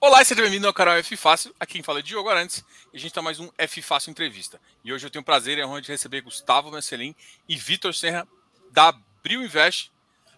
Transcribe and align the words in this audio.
Olá 0.00 0.22
e 0.22 0.24
seja 0.24 0.42
bem-vindo 0.42 0.64
ao 0.64 0.72
canal 0.72 0.94
F 0.94 1.16
Fácil. 1.16 1.52
Aqui 1.58 1.72
quem 1.72 1.82
fala 1.82 1.98
é 1.98 2.02
Diogo 2.02 2.28
Arantes 2.28 2.64
e 2.92 2.96
a 2.96 3.00
gente 3.00 3.10
está 3.10 3.20
mais 3.20 3.40
um 3.40 3.50
F 3.58 3.82
Fácil 3.82 4.12
Entrevista. 4.12 4.60
E 4.84 4.92
hoje 4.92 5.04
eu 5.04 5.10
tenho 5.10 5.22
o 5.22 5.24
prazer 5.24 5.58
e 5.58 5.60
a 5.60 5.66
honra 5.66 5.82
de 5.82 5.90
receber 5.90 6.20
Gustavo 6.20 6.70
Messelin 6.70 7.16
e 7.48 7.56
Vitor 7.56 7.92
Serra 7.92 8.26
da 8.70 8.94
Bril 9.24 9.42
Invest 9.42 9.90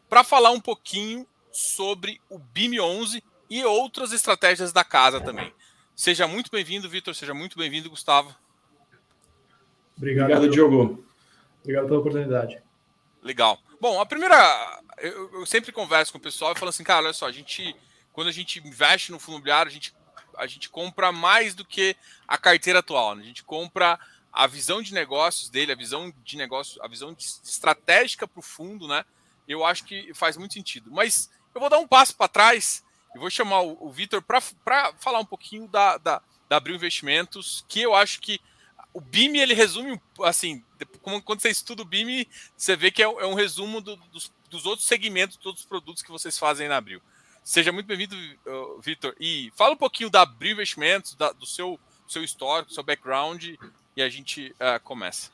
para 0.09 0.25
falar 0.25 0.51
um 0.51 0.61
pouquinho 0.61 1.27
sobre 1.53 2.19
o 2.31 2.39
BIM 2.39 2.81
11 2.81 3.23
e 3.51 3.63
outras 3.63 4.13
estratégias 4.13 4.73
da 4.73 4.83
casa 4.83 5.21
também. 5.21 5.53
Seja 5.95 6.27
muito 6.27 6.51
bem-vindo, 6.51 6.89
Vitor. 6.89 7.15
Seja 7.15 7.35
muito 7.35 7.59
bem-vindo, 7.59 7.91
Gustavo. 7.91 8.35
Obrigado, 9.95 10.31
Obrigado 10.33 10.51
Diogo. 10.51 11.05
Obrigado 11.61 11.87
pela 11.87 11.99
oportunidade. 11.99 12.63
Legal. 13.23 13.59
Bom, 13.79 14.01
a 14.01 14.07
primeira. 14.07 14.81
Eu, 14.97 15.41
eu 15.41 15.47
sempre 15.47 15.71
converso 15.71 16.13
com 16.13 16.19
o 16.19 16.23
pessoal 16.23 16.53
e 16.53 16.59
falo 16.59 16.71
assim, 16.71 16.83
cara, 16.83 17.05
olha 17.05 17.13
só, 17.13 17.27
a 17.27 17.33
gente 17.33 17.77
quando 18.21 18.29
a 18.29 18.33
gente 18.33 18.59
investe 18.59 19.11
no 19.11 19.19
fundo 19.19 19.37
imobiliário, 19.37 19.71
a 19.71 19.73
gente, 19.73 19.95
a 20.37 20.47
gente 20.47 20.69
compra 20.69 21.11
mais 21.11 21.55
do 21.55 21.65
que 21.65 21.97
a 22.29 22.37
carteira 22.37 22.81
atual. 22.81 23.15
Né? 23.15 23.23
A 23.23 23.25
gente 23.25 23.43
compra 23.43 23.99
a 24.31 24.47
visão 24.47 24.83
de 24.83 24.93
negócios 24.93 25.49
dele, 25.49 25.73
a 25.73 25.75
visão 25.75 26.13
de 26.23 26.37
negócio, 26.37 26.83
a 26.85 26.87
visão 26.87 27.17
estratégica 27.19 28.29
para 28.29 28.39
o 28.39 28.43
fundo, 28.43 28.87
né? 28.87 29.07
Eu 29.49 29.65
acho 29.65 29.85
que 29.85 30.13
faz 30.13 30.37
muito 30.37 30.53
sentido. 30.53 30.91
Mas 30.91 31.31
eu 31.55 31.61
vou 31.63 31.71
dar 31.71 31.79
um 31.79 31.89
passo 31.89 32.15
para 32.15 32.29
trás 32.29 32.85
e 33.17 33.19
vou 33.19 33.31
chamar 33.31 33.63
o, 33.63 33.87
o 33.87 33.91
Vitor 33.91 34.21
para 34.21 34.43
falar 34.99 35.21
um 35.21 35.25
pouquinho 35.25 35.67
da, 35.67 35.97
da, 35.97 36.21
da 36.47 36.59
Abril 36.59 36.77
Investimentos, 36.77 37.65
que 37.71 37.81
eu 37.81 37.95
acho 37.95 38.21
que 38.21 38.39
o 38.93 39.01
BIM 39.01 39.39
ele 39.39 39.55
resume 39.55 39.99
assim, 40.25 40.63
quando 41.01 41.41
você 41.41 41.49
estuda 41.49 41.81
o 41.81 41.87
BIM, 41.87 42.27
você 42.55 42.77
vê 42.77 42.91
que 42.91 43.03
é, 43.03 43.07
é 43.07 43.27
um 43.27 43.33
resumo 43.33 43.81
do, 43.81 43.97
dos, 43.97 44.31
dos 44.51 44.67
outros 44.67 44.87
segmentos, 44.87 45.39
todos 45.39 45.63
os 45.63 45.67
produtos 45.67 46.03
que 46.03 46.11
vocês 46.11 46.39
fazem 46.39 46.69
na 46.69 46.77
Abril. 46.77 47.01
Seja 47.43 47.73
muito 47.73 47.87
bem-vindo, 47.87 48.15
Vitor. 48.83 49.15
E 49.19 49.51
fala 49.57 49.75
um 49.75 49.77
pouquinho 49.77 50.11
da 50.11 50.23
Abril 50.23 50.53
Investimentos, 50.53 51.17
do 51.39 51.47
seu, 51.47 51.81
seu 52.07 52.23
histórico, 52.23 52.73
seu 52.73 52.85
background, 52.85 53.55
e 53.97 54.03
a 54.03 54.09
gente 54.09 54.55
uh, 54.61 54.83
começa. 54.85 55.31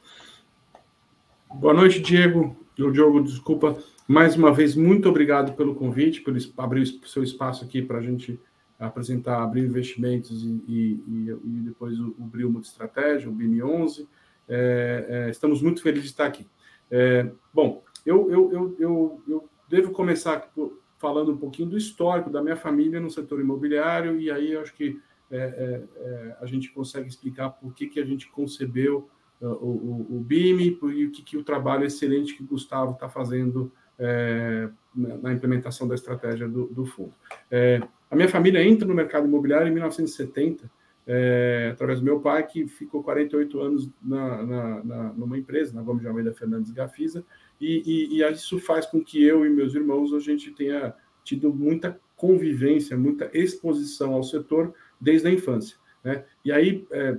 Boa 1.52 1.74
noite, 1.74 2.00
Diego. 2.00 2.56
Eu, 2.78 2.90
Diogo, 2.90 3.22
desculpa. 3.22 3.82
Mais 4.06 4.36
uma 4.36 4.52
vez, 4.52 4.76
muito 4.76 5.08
obrigado 5.08 5.54
pelo 5.54 5.74
convite, 5.74 6.20
por 6.20 6.34
abrir 6.58 6.82
o 6.82 7.08
seu 7.08 7.22
espaço 7.22 7.64
aqui 7.64 7.82
para 7.82 7.98
a 7.98 8.02
gente 8.02 8.38
apresentar 8.78 9.42
Abril 9.42 9.64
Investimentos 9.64 10.44
e, 10.44 10.62
e, 10.68 11.30
e 11.30 11.60
depois 11.64 11.98
o, 11.98 12.14
o 12.18 12.22
Bril 12.22 12.50
Multistratégia, 12.50 13.28
o 13.28 13.32
BIM 13.32 13.62
11. 13.62 14.08
É, 14.48 15.06
é, 15.08 15.30
estamos 15.30 15.60
muito 15.60 15.82
felizes 15.82 16.04
de 16.04 16.10
estar 16.10 16.26
aqui. 16.26 16.46
É, 16.90 17.28
bom, 17.52 17.82
eu, 18.04 18.30
eu, 18.30 18.52
eu, 18.52 18.76
eu, 18.78 19.22
eu 19.26 19.48
devo 19.68 19.90
começar 19.90 20.40
por, 20.54 20.78
falando 20.98 21.32
um 21.32 21.36
pouquinho 21.36 21.68
do 21.68 21.76
histórico 21.76 22.30
da 22.30 22.42
minha 22.42 22.56
família 22.56 23.00
no 23.00 23.10
setor 23.10 23.40
imobiliário, 23.40 24.18
e 24.20 24.30
aí 24.30 24.56
acho 24.56 24.74
que 24.74 25.00
é, 25.30 25.36
é, 25.38 25.82
é, 25.96 26.36
a 26.40 26.46
gente 26.46 26.70
consegue 26.72 27.08
explicar 27.08 27.50
por 27.50 27.74
que, 27.74 27.86
que 27.86 28.00
a 28.00 28.04
gente 28.04 28.30
concebeu 28.30 29.08
uh, 29.40 29.46
o, 29.46 30.06
o, 30.16 30.20
BIM 30.20 30.60
e 30.60 31.06
o 31.06 31.10
que, 31.10 31.22
que 31.22 31.36
o 31.36 31.42
trabalho 31.42 31.84
excelente 31.84 32.34
que 32.34 32.42
o 32.42 32.46
Gustavo 32.46 32.92
está 32.92 33.08
fazendo 33.08 33.72
é, 33.98 34.68
na 34.94 35.32
implementação 35.32 35.88
da 35.88 35.94
estratégia 35.94 36.48
do, 36.48 36.66
do 36.66 36.86
fundo. 36.86 37.12
É, 37.50 37.80
a 38.10 38.14
minha 38.14 38.28
família 38.28 38.62
entra 38.62 38.86
no 38.86 38.94
mercado 38.94 39.26
imobiliário 39.26 39.68
em 39.68 39.72
1970, 39.72 40.70
é, 41.06 41.70
através 41.72 42.00
do 42.00 42.04
meu 42.04 42.20
pai, 42.20 42.44
que 42.46 42.66
ficou 42.66 43.02
48 43.02 43.60
anos 43.60 43.90
na, 44.02 44.42
na, 44.42 44.84
na, 44.84 45.12
numa 45.12 45.38
empresa, 45.38 45.74
na 45.74 45.82
Gomes 45.82 46.02
de 46.02 46.08
Almeida 46.08 46.32
Fernandes 46.32 46.70
Gafisa, 46.72 47.24
e, 47.60 47.82
e, 47.86 48.22
e, 48.22 48.32
isso 48.32 48.58
faz 48.58 48.86
com 48.86 49.02
que 49.02 49.22
eu 49.22 49.44
e 49.46 49.50
meus 49.50 49.74
irmãos 49.74 50.12
a 50.12 50.18
gente 50.18 50.50
tenha 50.50 50.94
tido 51.24 51.52
muita 51.52 51.98
convivência, 52.16 52.96
muita 52.96 53.30
exposição 53.32 54.14
ao 54.14 54.22
setor 54.22 54.74
desde 55.00 55.28
a 55.28 55.30
infância. 55.30 55.76
Né? 56.02 56.24
E 56.44 56.52
aí, 56.52 56.86
é, 56.90 57.18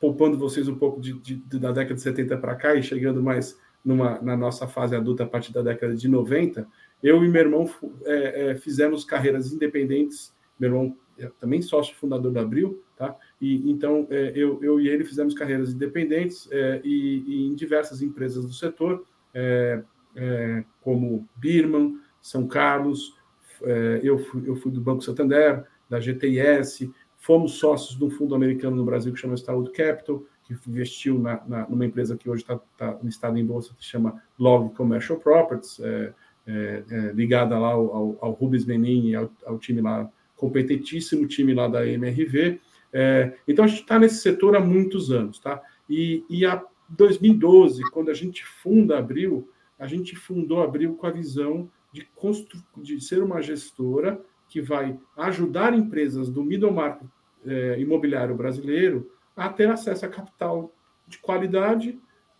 poupando 0.00 0.36
vocês 0.36 0.68
um 0.68 0.76
pouco 0.76 1.00
de, 1.00 1.14
de, 1.14 1.36
da 1.58 1.72
década 1.72 1.94
de 1.94 2.02
70 2.02 2.36
para 2.36 2.54
cá 2.54 2.74
e 2.74 2.82
chegando 2.82 3.22
mais 3.22 3.58
numa, 3.84 4.20
na 4.20 4.36
nossa 4.36 4.66
fase 4.66 4.94
adulta 4.94 5.24
a 5.24 5.26
partir 5.26 5.52
da 5.52 5.62
década 5.62 5.94
de 5.94 6.08
90, 6.08 6.66
eu 7.02 7.24
e 7.24 7.28
meu 7.28 7.42
irmão 7.42 7.70
é, 8.04 8.50
é, 8.50 8.54
fizemos 8.56 9.04
carreiras 9.04 9.52
independentes. 9.52 10.34
Meu 10.58 10.70
irmão 10.70 10.96
é 11.18 11.30
também 11.38 11.60
sócio 11.62 11.94
fundador 11.94 12.32
da 12.32 12.40
Abril, 12.40 12.82
tá? 12.96 13.16
E 13.40 13.70
então 13.70 14.06
é, 14.10 14.32
eu, 14.34 14.62
eu 14.62 14.80
e 14.80 14.88
ele 14.88 15.04
fizemos 15.04 15.34
carreiras 15.34 15.72
independentes 15.72 16.48
é, 16.50 16.80
e, 16.82 17.24
e, 17.26 17.46
em 17.46 17.54
diversas 17.54 18.02
empresas 18.02 18.46
do 18.46 18.52
setor 18.52 19.04
é, 19.34 19.82
é, 20.16 20.64
como 20.80 21.28
Birman, 21.36 21.98
São 22.22 22.46
Carlos, 22.46 23.16
é, 23.62 24.00
eu, 24.02 24.18
fui, 24.18 24.42
eu 24.46 24.56
fui 24.56 24.70
do 24.70 24.80
Banco 24.80 25.02
Santander, 25.02 25.64
da 25.88 26.00
GTS, 26.00 26.90
fomos 27.18 27.54
sócios 27.54 27.96
de 27.96 28.04
um 28.04 28.10
fundo 28.10 28.34
americano 28.34 28.76
no 28.76 28.84
Brasil 28.84 29.12
que 29.12 29.18
chama 29.18 29.34
Starwood 29.34 29.72
Capital, 29.72 30.22
que 30.44 30.54
investiu 30.68 31.18
na, 31.18 31.42
na, 31.46 31.68
numa 31.68 31.86
empresa 31.86 32.16
que 32.16 32.28
hoje 32.28 32.42
está 32.42 32.58
tá 32.76 32.98
listada 33.02 33.38
em 33.38 33.44
bolsa, 33.44 33.74
que 33.78 33.84
chama 33.84 34.22
Log 34.38 34.74
Commercial 34.74 35.18
Properties, 35.18 35.80
é, 35.80 36.12
é, 36.46 36.84
é, 36.90 37.12
ligada 37.12 37.58
lá 37.58 37.70
ao, 37.72 37.96
ao, 37.96 38.18
ao 38.20 38.32
Rubens 38.32 38.66
Menin 38.66 39.08
e 39.08 39.14
ao, 39.14 39.30
ao, 39.46 39.58
time 39.58 39.80
lá, 39.80 40.10
competentíssimo 40.36 41.26
time 41.26 41.54
lá 41.54 41.66
da 41.66 41.86
MRV. 41.86 42.60
É, 42.92 43.32
então 43.48 43.64
a 43.64 43.68
gente 43.68 43.80
está 43.80 43.98
nesse 43.98 44.16
setor 44.16 44.54
há 44.54 44.60
muitos 44.60 45.10
anos, 45.10 45.38
tá? 45.38 45.62
E, 45.88 46.24
e 46.28 46.44
a 46.44 46.62
2012, 46.88 47.82
quando 47.90 48.10
a 48.10 48.14
gente 48.14 48.44
funda 48.44 48.98
Abril, 48.98 49.48
a 49.78 49.86
gente 49.86 50.14
fundou 50.14 50.62
Abril 50.62 50.94
com 50.94 51.06
a 51.06 51.10
visão 51.10 51.70
de, 51.92 52.04
constru... 52.14 52.62
de 52.76 53.00
ser 53.00 53.22
uma 53.22 53.40
gestora 53.40 54.20
que 54.48 54.60
vai 54.60 54.98
ajudar 55.16 55.74
empresas 55.74 56.28
do 56.28 56.44
middle 56.44 56.72
market 56.72 57.08
é, 57.46 57.80
imobiliário 57.80 58.34
brasileiro 58.34 59.10
a 59.36 59.48
ter 59.48 59.68
acesso 59.68 60.06
a 60.06 60.08
capital 60.08 60.72
de 61.06 61.18
qualidade 61.18 61.98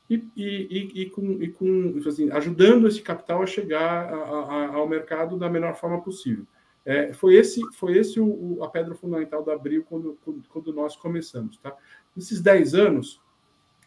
e, 0.09 0.23
e, 0.37 0.45
e, 0.45 1.03
e 1.03 1.11
com, 1.11 1.43
e 1.43 1.49
com 1.49 1.99
assim, 2.07 2.31
ajudando 2.31 2.87
esse 2.87 3.01
capital 3.01 3.43
a 3.43 3.47
chegar 3.47 4.13
a, 4.13 4.17
a, 4.17 4.75
ao 4.75 4.89
mercado 4.89 5.37
da 5.37 5.49
melhor 5.49 5.75
forma 5.75 6.01
possível. 6.01 6.47
É, 6.85 7.15
foi 7.15 7.35
esse, 7.35 7.61
foi 7.73 7.97
esse 7.97 8.21
o, 8.21 8.27
o, 8.27 8.65
a 8.65 8.69
pedra 8.69 8.95
fundamental 8.95 9.43
da 9.43 9.55
Abril 9.55 9.85
quando, 9.89 10.19
quando, 10.23 10.43
quando 10.49 10.73
nós 10.73 10.95
começamos. 10.95 11.57
Tá? 11.57 11.75
Nesses 12.15 12.43
10 12.43 12.75
anos, 12.75 13.21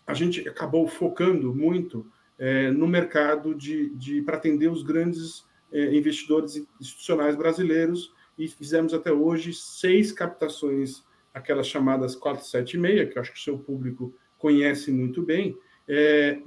a 0.07 0.13
gente 0.13 0.47
acabou 0.47 0.87
focando 0.87 1.53
muito 1.53 2.09
é, 2.39 2.71
no 2.71 2.87
mercado 2.87 3.53
de, 3.53 3.89
de 3.89 4.21
para 4.21 4.37
atender 4.37 4.71
os 4.71 4.81
grandes 4.81 5.45
é, 5.71 5.93
investidores 5.93 6.65
institucionais 6.79 7.35
brasileiros 7.35 8.13
e 8.37 8.47
fizemos 8.47 8.93
até 8.93 9.11
hoje 9.11 9.51
seis 9.53 10.11
captações, 10.13 11.03
aquelas 11.33 11.67
chamadas 11.67 12.15
476, 12.15 13.11
que 13.11 13.19
acho 13.19 13.33
que 13.33 13.39
o 13.39 13.43
seu 13.43 13.57
público 13.57 14.13
conhece 14.37 14.91
muito 14.91 15.21
bem, 15.21 15.57
é, 15.87 16.39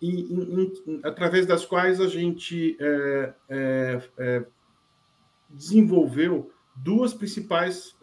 e, 0.00 0.28
através 1.02 1.46
das 1.46 1.64
quais 1.64 2.00
a 2.00 2.06
gente 2.06 2.76
é, 2.78 3.34
é, 3.48 4.02
é 4.18 4.44
desenvolveu 5.50 6.52
duas 6.76 7.14
principais 7.14 7.96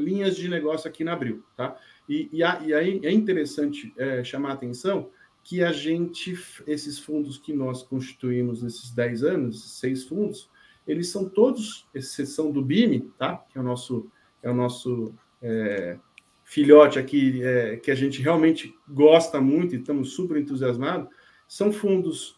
linhas 0.00 0.36
de 0.36 0.48
negócio 0.48 0.88
aqui 0.88 1.02
na 1.02 1.12
Abril. 1.12 1.44
Tá? 1.56 1.76
E, 2.10 2.28
e, 2.32 2.38
e 2.40 2.74
aí 2.74 3.00
é 3.04 3.12
interessante 3.12 3.94
é, 3.96 4.24
chamar 4.24 4.50
a 4.50 4.54
atenção 4.54 5.08
que 5.44 5.62
a 5.62 5.70
gente, 5.70 6.36
esses 6.66 6.98
fundos 6.98 7.38
que 7.38 7.52
nós 7.52 7.84
constituímos 7.84 8.64
nesses 8.64 8.90
10 8.90 9.22
anos, 9.22 9.78
seis 9.78 10.02
fundos, 10.02 10.50
eles 10.86 11.08
são 11.08 11.28
todos, 11.28 11.88
exceção 11.94 12.50
do 12.50 12.62
BIM, 12.62 13.12
tá? 13.16 13.36
que 13.48 13.56
é 13.56 13.60
o 13.60 13.64
nosso, 13.64 14.10
é 14.42 14.50
o 14.50 14.54
nosso 14.54 15.14
é, 15.40 15.98
filhote 16.42 16.98
aqui, 16.98 17.44
é, 17.44 17.76
que 17.76 17.92
a 17.92 17.94
gente 17.94 18.20
realmente 18.20 18.76
gosta 18.88 19.40
muito 19.40 19.76
e 19.76 19.78
estamos 19.78 20.12
super 20.12 20.36
entusiasmados, 20.36 21.08
são 21.46 21.72
fundos 21.72 22.36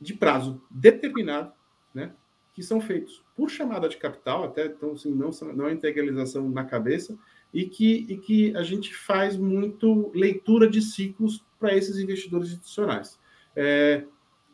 de 0.00 0.14
prazo 0.14 0.60
determinado, 0.70 1.52
né? 1.92 2.14
que 2.54 2.62
são 2.62 2.80
feitos 2.80 3.22
por 3.36 3.50
chamada 3.50 3.90
de 3.90 3.98
capital, 3.98 4.44
até 4.44 4.64
então 4.64 4.92
assim, 4.92 5.14
não, 5.14 5.30
não 5.54 5.68
é 5.68 5.72
integralização 5.72 6.48
na 6.48 6.64
cabeça, 6.64 7.16
e 7.52 7.66
que, 7.66 8.06
e 8.08 8.16
que 8.18 8.56
a 8.56 8.62
gente 8.62 8.94
faz 8.94 9.36
muito 9.36 10.10
leitura 10.14 10.68
de 10.68 10.82
ciclos 10.82 11.44
para 11.58 11.74
esses 11.74 11.98
investidores 11.98 12.48
institucionais. 12.48 13.18
É, 13.54 14.04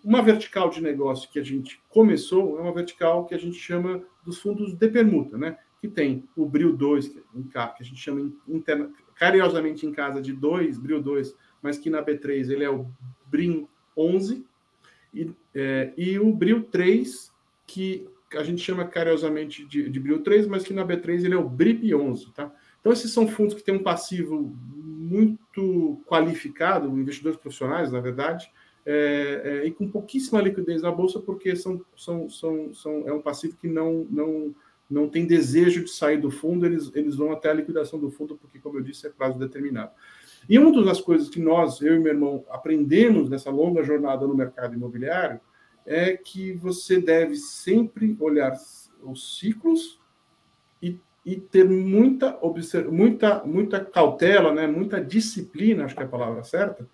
uma 0.05 0.23
vertical 0.23 0.69
de 0.71 0.81
negócio 0.81 1.31
que 1.31 1.39
a 1.39 1.44
gente 1.44 1.81
começou 1.89 2.59
é 2.59 2.62
uma 2.62 2.73
vertical 2.73 3.25
que 3.25 3.35
a 3.35 3.39
gente 3.39 3.56
chama 3.56 4.03
dos 4.25 4.39
fundos 4.39 4.75
de 4.75 4.89
permuta, 4.89 5.37
né? 5.37 5.56
que 5.83 5.89
tem 5.89 6.29
o 6.37 6.47
Bril 6.47 6.77
2, 6.77 7.09
que, 7.09 7.23
a 7.59 7.75
gente 7.83 7.99
chama 7.99 8.33
interna, 8.47 8.89
carinhosamente 9.17 9.85
em 9.85 9.91
casa 9.91 10.23
de 10.23 10.33
2, 10.33 10.79
Bril 10.79 11.03
2, 11.03 11.37
mas 11.61 11.77
que 11.77 11.91
na 11.91 12.00
B3 12.00 12.50
ele 12.50 12.62
é 12.62 12.71
o 12.71 12.87
Brim 13.27 13.67
11, 13.97 14.47
e, 15.12 15.31
é, 15.53 15.93
e 15.97 16.21
o 16.21 16.33
Bril 16.33 16.62
3, 16.62 17.33
que 17.67 18.09
a 18.37 18.44
gente 18.44 18.62
chama 18.62 18.85
carinhosamente 18.85 19.65
de, 19.65 19.91
de 19.91 20.00
Bril 20.00 20.23
3, 20.23 20.47
mas 20.47 20.62
que 20.62 20.73
na 20.73 20.87
B3 20.87 21.25
ele 21.25 21.35
é 21.35 21.39
o 21.39 21.49
BRIP 21.49 21.93
11, 21.93 22.33
tá? 22.33 22.55
Então, 22.82 22.93
esses 22.93 23.12
são 23.12 23.29
fundos 23.29 23.55
que 23.55 23.62
têm 23.62 23.76
um 23.76 23.82
passivo 23.82 24.52
muito 24.75 26.02
qualificado, 26.05 26.88
investidores 26.99 27.38
profissionais, 27.38 27.93
na 27.93 28.00
verdade, 28.00 28.50
é, 28.84 29.43
é, 29.44 29.67
e 29.67 29.70
com 29.70 29.88
pouquíssima 29.88 30.43
liquidez 30.43 30.82
na 30.82 30.90
bolsa, 30.90 31.20
porque 31.20 31.55
são, 31.55 31.81
são, 31.96 32.29
são, 32.29 32.75
são, 32.75 33.08
é 33.08 33.12
um 33.12 33.23
passivo 33.23 33.56
que 33.56 33.69
não, 33.69 34.05
não, 34.11 34.52
não 34.90 35.08
tem 35.08 35.25
desejo 35.25 35.84
de 35.84 35.90
sair 35.90 36.17
do 36.17 36.29
fundo, 36.29 36.67
eles, 36.67 36.90
eles 36.93 37.14
vão 37.14 37.31
até 37.31 37.50
a 37.50 37.55
liquidação 37.55 38.00
do 38.00 38.11
fundo, 38.11 38.37
porque, 38.37 38.58
como 38.58 38.79
eu 38.79 38.82
disse, 38.82 39.06
é 39.06 39.11
prazo 39.11 39.38
determinado. 39.38 39.93
E 40.49 40.58
uma 40.58 40.84
das 40.84 41.00
coisas 41.00 41.29
que 41.29 41.38
nós, 41.38 41.81
eu 41.81 41.94
e 41.94 42.00
meu 42.00 42.12
irmão, 42.12 42.44
aprendemos 42.50 43.31
nessa 43.31 43.49
longa 43.49 43.84
jornada 43.84 44.26
no 44.26 44.34
mercado 44.34 44.75
imobiliário 44.75 45.40
é 45.87 46.17
que 46.17 46.52
você 46.52 47.00
deve 47.00 47.37
sempre 47.37 48.17
olhar 48.19 48.52
os 49.05 49.38
ciclos 49.38 50.02
e, 51.25 51.37
ter 51.37 51.69
muita, 51.69 52.39
muita, 52.91 53.45
muita 53.45 53.85
cautela, 53.85 54.53
né, 54.53 54.67
muita 54.67 55.01
disciplina, 55.01 55.85
acho 55.85 55.95
que 55.95 56.03
é 56.03 56.05
a 56.05 56.09
palavra 56.09 56.43
certa, 56.43 56.89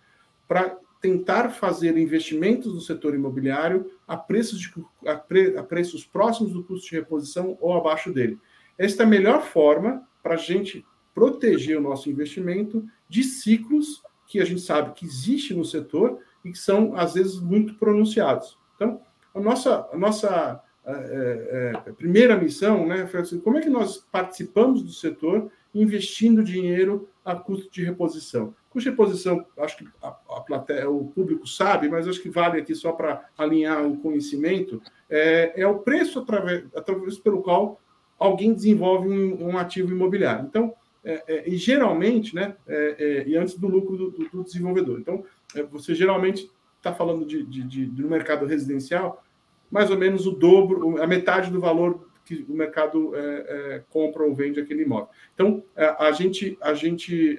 para 0.46 0.76
tentar 1.00 1.50
fazer 1.50 1.96
investimentos 1.96 2.74
no 2.74 2.80
setor 2.80 3.14
imobiliário 3.14 3.90
a 4.06 4.16
preços, 4.16 4.58
de, 4.58 4.72
a, 5.06 5.14
pre, 5.14 5.56
a 5.56 5.62
preços 5.62 6.04
próximos 6.04 6.52
do 6.52 6.64
custo 6.64 6.88
de 6.88 6.96
reposição 6.96 7.56
ou 7.60 7.74
abaixo 7.74 8.12
dele. 8.12 8.38
Esta 8.76 9.02
é 9.02 9.06
a 9.06 9.08
melhor 9.08 9.42
forma 9.42 10.06
para 10.22 10.34
a 10.34 10.38
gente 10.38 10.84
proteger 11.14 11.78
o 11.78 11.82
nosso 11.82 12.10
investimento 12.10 12.84
de 13.08 13.22
ciclos 13.24 14.02
que 14.26 14.40
a 14.40 14.44
gente 14.44 14.60
sabe 14.60 14.92
que 14.92 15.06
existe 15.06 15.54
no 15.54 15.64
setor 15.64 16.18
e 16.44 16.52
que 16.52 16.58
são, 16.58 16.94
às 16.94 17.14
vezes, 17.14 17.40
muito 17.40 17.74
pronunciados. 17.74 18.58
Então, 18.76 19.00
a 19.34 19.40
nossa, 19.40 19.88
a 19.92 19.96
nossa 19.96 20.62
é, 20.92 21.72
é, 21.86 21.92
primeira 21.92 22.36
missão 22.36 22.86
né, 22.86 23.06
foi 23.06 23.20
assim, 23.20 23.38
como 23.40 23.58
é 23.58 23.60
que 23.60 23.68
nós 23.68 23.98
participamos 24.10 24.82
do 24.82 24.90
setor 24.90 25.50
investindo 25.74 26.42
dinheiro 26.42 27.08
a 27.24 27.34
custo 27.36 27.70
de 27.70 27.84
reposição? 27.84 28.54
Custo 28.70 28.88
de 28.88 28.90
reposição, 28.90 29.44
acho 29.58 29.76
que 29.78 29.88
a, 30.02 30.08
a 30.08 30.40
plateia, 30.40 30.88
o 30.88 31.06
público 31.08 31.46
sabe, 31.46 31.88
mas 31.88 32.08
acho 32.08 32.22
que 32.22 32.30
vale 32.30 32.60
aqui 32.60 32.74
só 32.74 32.92
para 32.92 33.28
alinhar 33.36 33.86
o 33.86 33.98
conhecimento, 33.98 34.80
é, 35.10 35.52
é 35.60 35.66
o 35.66 35.78
preço 35.78 36.20
através, 36.20 36.64
através 36.74 37.18
pelo 37.18 37.42
qual 37.42 37.80
alguém 38.18 38.54
desenvolve 38.54 39.08
um, 39.08 39.48
um 39.48 39.58
ativo 39.58 39.92
imobiliário. 39.92 40.46
Então, 40.46 40.74
é, 41.04 41.22
é, 41.28 41.48
e 41.48 41.56
geralmente, 41.56 42.34
né, 42.34 42.56
é, 42.66 42.96
é, 42.98 43.28
e 43.28 43.36
antes 43.36 43.54
do 43.54 43.68
lucro 43.68 43.96
do, 43.96 44.10
do, 44.10 44.28
do 44.28 44.44
desenvolvedor. 44.44 44.98
Então, 44.98 45.24
é, 45.54 45.62
você 45.62 45.94
geralmente 45.94 46.50
está 46.76 46.92
falando 46.92 47.24
de, 47.24 47.44
de, 47.44 47.62
de, 47.62 47.86
do 47.86 48.08
mercado 48.08 48.46
residencial, 48.46 49.22
mais 49.70 49.90
ou 49.90 49.98
menos 49.98 50.26
o 50.26 50.32
dobro, 50.32 51.00
a 51.02 51.06
metade 51.06 51.50
do 51.50 51.60
valor 51.60 52.06
que 52.24 52.44
o 52.48 52.52
mercado 52.52 53.12
é, 53.14 53.82
compra 53.88 54.22
ou 54.22 54.34
vende 54.34 54.60
aquele 54.60 54.82
imóvel. 54.82 55.08
Então, 55.34 55.62
a 55.98 56.12
gente, 56.12 56.58
a 56.60 56.74
gente 56.74 57.38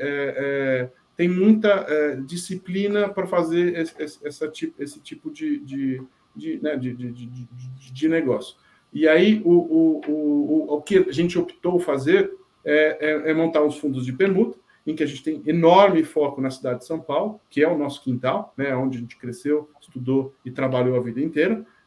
tem 1.15 1.29
muita 1.29 1.85
disciplina 2.25 3.07
para 3.07 3.27
fazer 3.27 3.77
esse, 3.77 4.25
essa, 4.25 4.51
esse 4.79 4.99
tipo 4.99 5.29
de, 5.29 5.59
de, 5.59 6.01
de, 6.35 6.59
né, 6.59 6.75
de, 6.75 6.93
de, 6.93 8.09
negócio. 8.09 8.55
E 8.91 9.07
aí, 9.07 9.41
o, 9.45 9.51
o, 9.51 10.01
o, 10.07 10.73
o 10.77 10.81
que 10.81 10.97
a 10.97 11.11
gente 11.11 11.37
optou 11.37 11.79
fazer 11.79 12.33
é, 12.65 12.97
é, 12.99 13.31
é 13.31 13.33
montar 13.33 13.63
os 13.63 13.77
fundos 13.77 14.05
de 14.05 14.13
permuta, 14.13 14.57
em 14.85 14.95
que 14.95 15.03
a 15.03 15.05
gente 15.05 15.23
tem 15.23 15.41
enorme 15.45 16.03
foco 16.03 16.41
na 16.41 16.49
cidade 16.49 16.79
de 16.79 16.85
São 16.85 16.99
Paulo, 16.99 17.39
que 17.49 17.63
é 17.63 17.67
o 17.67 17.77
nosso 17.77 18.03
quintal, 18.03 18.53
né, 18.57 18.75
onde 18.75 18.97
a 18.97 19.01
gente 19.01 19.17
cresceu, 19.17 19.69
estudou 19.79 20.33
e 20.43 20.51
trabalhou 20.51 20.97
a 20.97 21.01
vida 21.01 21.21
inteira, 21.21 21.63
é, 21.63 21.78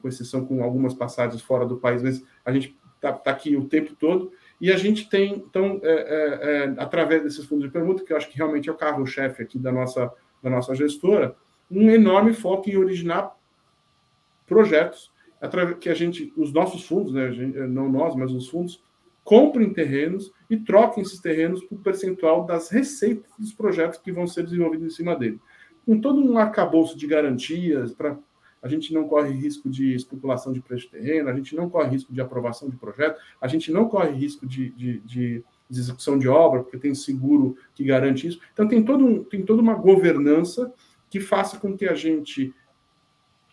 com 0.00 0.08
exceção 0.08 0.44
com 0.44 0.62
algumas 0.62 0.94
passagens 0.94 1.42
fora 1.42 1.66
do 1.66 1.76
país, 1.76 2.02
mas 2.02 2.24
a 2.44 2.52
gente 2.52 2.76
está 2.94 3.12
tá 3.12 3.30
aqui 3.30 3.56
o 3.56 3.66
tempo 3.66 3.94
todo. 3.94 4.32
E 4.60 4.72
a 4.72 4.76
gente 4.76 5.08
tem, 5.08 5.34
então, 5.34 5.80
é, 5.82 5.92
é, 5.92 6.64
é, 6.64 6.74
através 6.78 7.22
desses 7.22 7.44
fundos 7.44 7.66
de 7.66 7.72
permuta, 7.72 8.04
que 8.04 8.12
eu 8.12 8.16
acho 8.16 8.30
que 8.30 8.36
realmente 8.36 8.68
é 8.68 8.72
o 8.72 8.76
carro-chefe 8.76 9.42
aqui 9.42 9.58
da 9.58 9.70
nossa, 9.70 10.12
da 10.42 10.48
nossa 10.48 10.74
gestora, 10.74 11.36
um 11.70 11.90
enorme 11.90 12.32
foco 12.32 12.70
em 12.70 12.76
originar 12.76 13.34
projetos 14.46 15.12
que 15.80 15.90
a 15.90 15.94
gente, 15.94 16.32
os 16.36 16.52
nossos 16.52 16.86
fundos, 16.86 17.12
né, 17.12 17.30
gente, 17.32 17.58
não 17.58 17.90
nós, 17.90 18.14
mas 18.14 18.32
os 18.32 18.48
fundos, 18.48 18.82
comprem 19.22 19.72
terrenos 19.72 20.32
e 20.48 20.56
troquem 20.56 21.02
esses 21.02 21.20
terrenos 21.20 21.62
por 21.64 21.78
percentual 21.80 22.44
das 22.44 22.70
receitas 22.70 23.30
dos 23.38 23.52
projetos 23.52 23.98
que 23.98 24.12
vão 24.12 24.26
ser 24.26 24.44
desenvolvidos 24.44 24.86
em 24.86 24.96
cima 24.96 25.16
dele. 25.16 25.40
Com 25.84 26.00
todo 26.00 26.20
um 26.20 26.38
arcabouço 26.38 26.96
de 26.96 27.06
garantias, 27.06 27.92
para 27.92 28.16
a 28.64 28.68
gente 28.68 28.94
não 28.94 29.06
corre 29.06 29.30
risco 29.30 29.68
de 29.68 29.94
especulação 29.94 30.50
de 30.50 30.60
preço 30.60 30.86
de 30.86 30.92
terreno, 30.92 31.28
a 31.28 31.34
gente 31.34 31.54
não 31.54 31.68
corre 31.68 31.90
risco 31.90 32.10
de 32.14 32.20
aprovação 32.22 32.70
de 32.70 32.76
projeto, 32.76 33.20
a 33.38 33.46
gente 33.46 33.70
não 33.70 33.86
corre 33.86 34.10
risco 34.12 34.46
de, 34.46 34.70
de, 34.70 35.00
de, 35.00 35.44
execução 35.70 36.18
de 36.18 36.26
obra, 36.28 36.62
porque 36.62 36.78
tem 36.78 36.94
seguro 36.94 37.58
que 37.74 37.84
garante 37.84 38.26
isso. 38.26 38.40
Então, 38.54 38.66
tem, 38.66 38.82
todo 38.82 39.04
um, 39.04 39.22
tem 39.22 39.42
toda 39.42 39.60
uma 39.60 39.74
governança 39.74 40.72
que 41.10 41.20
faça 41.20 41.58
com 41.58 41.76
que 41.76 41.86
a 41.86 41.94
gente 41.94 42.54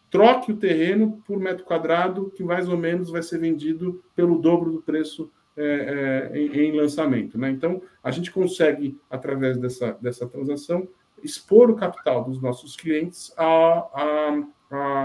troque 0.10 0.54
o 0.54 0.58
terreno 0.58 1.22
por 1.28 1.38
metro 1.38 1.66
quadrado, 1.66 2.32
que 2.34 2.44
mais 2.44 2.70
ou 2.70 2.78
menos 2.78 3.10
vai 3.10 3.22
ser 3.22 3.38
vendido 3.38 4.02
pelo 4.16 4.40
dobro 4.40 4.72
do 4.72 4.82
preço 4.82 5.30
é, 5.58 6.32
é, 6.34 6.38
em, 6.40 6.70
em, 6.70 6.72
lançamento. 6.72 7.38
Né? 7.38 7.50
Então, 7.52 7.82
a 8.02 8.12
gente 8.12 8.32
consegue, 8.32 8.98
através 9.10 9.58
dessa, 9.58 9.92
dessa 10.02 10.26
transação, 10.26 10.88
expor 11.22 11.70
o 11.70 11.76
capital 11.76 12.24
dos 12.24 12.42
nossos 12.42 12.78
clientes 12.78 13.34
a, 13.38 13.44
a, 13.44 14.44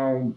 a, 0.06 0.32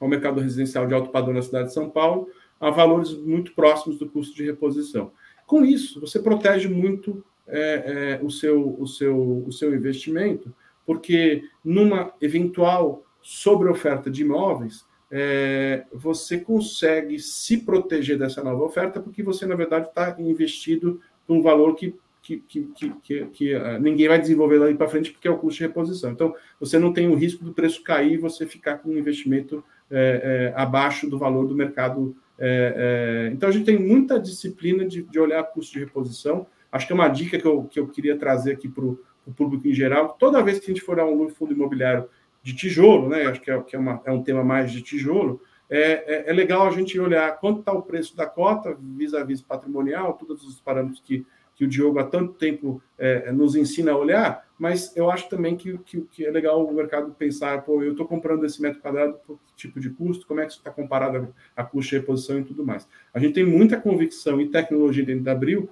ao 0.00 0.08
mercado 0.08 0.40
residencial 0.40 0.86
de 0.86 0.94
alto 0.94 1.10
padrão 1.10 1.34
na 1.34 1.42
cidade 1.42 1.68
de 1.68 1.74
São 1.74 1.90
Paulo, 1.90 2.28
a 2.60 2.70
valores 2.70 3.12
muito 3.12 3.52
próximos 3.52 3.98
do 3.98 4.08
custo 4.08 4.34
de 4.34 4.44
reposição. 4.44 5.12
Com 5.46 5.64
isso, 5.64 6.00
você 6.00 6.18
protege 6.18 6.68
muito 6.68 7.24
é, 7.46 8.18
é, 8.20 8.24
o, 8.24 8.30
seu, 8.30 8.76
o, 8.78 8.86
seu, 8.86 9.44
o 9.46 9.52
seu 9.52 9.74
investimento, 9.74 10.54
porque 10.86 11.44
numa 11.64 12.12
eventual 12.20 13.04
sobreoferta 13.20 14.10
de 14.10 14.22
imóveis, 14.22 14.86
é, 15.10 15.84
você 15.92 16.38
consegue 16.38 17.18
se 17.18 17.58
proteger 17.58 18.18
dessa 18.18 18.42
nova 18.42 18.64
oferta, 18.64 19.00
porque 19.00 19.22
você, 19.22 19.46
na 19.46 19.54
verdade, 19.54 19.88
está 19.88 20.16
investido 20.18 21.00
num 21.28 21.40
valor 21.40 21.74
que, 21.74 21.94
que, 22.24 22.38
que, 22.38 22.94
que, 23.02 23.26
que 23.26 23.54
uh, 23.54 23.78
ninguém 23.78 24.08
vai 24.08 24.18
desenvolver 24.18 24.58
daí 24.58 24.74
para 24.74 24.88
frente, 24.88 25.12
porque 25.12 25.28
é 25.28 25.30
o 25.30 25.36
custo 25.36 25.58
de 25.58 25.66
reposição. 25.66 26.10
Então, 26.10 26.34
você 26.58 26.78
não 26.78 26.90
tem 26.90 27.06
o 27.06 27.14
risco 27.14 27.44
do 27.44 27.52
preço 27.52 27.82
cair 27.82 28.14
e 28.14 28.16
você 28.16 28.46
ficar 28.46 28.78
com 28.78 28.88
um 28.88 28.96
investimento 28.96 29.62
é, 29.90 30.52
é, 30.56 30.60
abaixo 30.60 31.08
do 31.08 31.18
valor 31.18 31.46
do 31.46 31.54
mercado. 31.54 32.16
É, 32.38 33.26
é. 33.28 33.32
então, 33.32 33.48
a 33.48 33.52
gente 33.52 33.66
tem 33.66 33.78
muita 33.78 34.18
disciplina 34.18 34.86
de, 34.86 35.02
de 35.02 35.20
olhar 35.20 35.42
custo 35.44 35.74
de 35.74 35.80
reposição. 35.80 36.46
Acho 36.72 36.86
que 36.86 36.92
é 36.92 36.96
uma 36.96 37.08
dica 37.08 37.38
que 37.38 37.46
eu, 37.46 37.64
que 37.64 37.78
eu 37.78 37.86
queria 37.86 38.16
trazer 38.16 38.52
aqui 38.52 38.68
para 38.68 38.84
o 38.84 38.98
público 39.36 39.68
em 39.68 39.74
geral. 39.74 40.16
Toda 40.18 40.42
vez 40.42 40.58
que 40.58 40.70
a 40.70 40.74
gente 40.74 40.84
for 40.84 40.98
a 40.98 41.06
um 41.06 41.28
fundo 41.28 41.52
imobiliário 41.52 42.08
de 42.42 42.54
tijolo, 42.54 43.10
né? 43.10 43.26
Acho 43.26 43.40
que 43.40 43.50
é, 43.50 43.60
que 43.60 43.76
é, 43.76 43.78
uma, 43.78 44.00
é 44.04 44.10
um 44.10 44.22
tema 44.22 44.42
mais 44.42 44.72
de 44.72 44.80
tijolo. 44.80 45.40
É, 45.68 45.80
é, 45.80 46.30
é 46.30 46.32
legal 46.32 46.66
a 46.66 46.70
gente 46.70 46.98
olhar 46.98 47.38
quanto 47.38 47.60
está 47.60 47.72
o 47.72 47.82
preço 47.82 48.16
da 48.16 48.26
cota 48.26 48.76
vis-à-vis 48.78 49.42
patrimonial, 49.42 50.14
todos 50.14 50.42
os 50.46 50.60
parâmetros 50.60 51.00
que, 51.00 51.26
que 51.54 51.64
o 51.64 51.68
Diogo 51.68 51.98
há 51.98 52.04
tanto 52.04 52.34
tempo 52.34 52.82
é, 52.98 53.30
nos 53.30 53.54
ensina 53.54 53.92
a 53.92 53.96
olhar, 53.96 54.44
mas 54.58 54.96
eu 54.96 55.10
acho 55.10 55.28
também 55.28 55.56
que, 55.56 55.78
que, 55.78 56.00
que 56.02 56.24
é 56.24 56.30
legal 56.30 56.64
o 56.64 56.72
mercado 56.72 57.12
pensar, 57.12 57.62
pô, 57.62 57.82
eu 57.82 57.92
estou 57.92 58.06
comprando 58.06 58.44
esse 58.44 58.60
metro 58.62 58.80
quadrado 58.80 59.18
por 59.26 59.38
que 59.38 59.54
tipo 59.56 59.80
de 59.80 59.90
custo, 59.90 60.26
como 60.26 60.40
é 60.40 60.44
que 60.44 60.50
isso 60.50 60.58
está 60.58 60.70
comparado 60.70 61.34
a, 61.56 61.64
custo 61.64 61.90
de 61.90 61.98
reposição 61.98 62.38
e 62.38 62.44
tudo 62.44 62.64
mais. 62.64 62.88
A 63.12 63.18
gente 63.18 63.34
tem 63.34 63.44
muita 63.44 63.80
convicção 63.80 64.40
e 64.40 64.48
tecnologia 64.48 65.04
dentro 65.04 65.24
da 65.24 65.32
Abril 65.32 65.68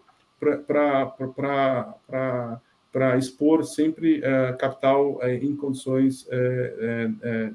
para 2.92 3.16
expor 3.16 3.64
sempre 3.64 4.18
uh, 4.20 4.56
capital 4.58 5.16
uh, 5.16 5.26
em 5.26 5.54
condições 5.56 6.26
uh, 6.26 7.54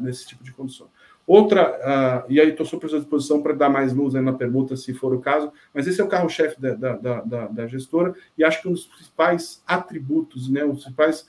nesse 0.00 0.26
tipo 0.26 0.42
de 0.42 0.52
condição. 0.52 0.88
Outra, 1.26 2.24
e 2.28 2.40
aí 2.40 2.50
estou 2.50 2.64
super 2.64 2.86
à 2.94 2.98
disposição 2.98 3.42
para 3.42 3.52
dar 3.52 3.68
mais 3.68 3.92
luz 3.92 4.14
na 4.14 4.32
pergunta, 4.32 4.76
se 4.76 4.94
for 4.94 5.12
o 5.12 5.20
caso, 5.20 5.52
mas 5.74 5.86
esse 5.88 6.00
é 6.00 6.04
o 6.04 6.08
carro-chefe 6.08 6.60
da, 6.60 6.74
da, 6.74 7.20
da, 7.20 7.46
da, 7.48 7.66
gestora, 7.66 8.14
e 8.38 8.44
acho 8.44 8.62
que 8.62 8.68
um 8.68 8.72
dos 8.72 8.86
principais 8.86 9.60
atributos, 9.66 10.48
né, 10.48 10.64
um 10.64 10.72
principais 10.72 11.28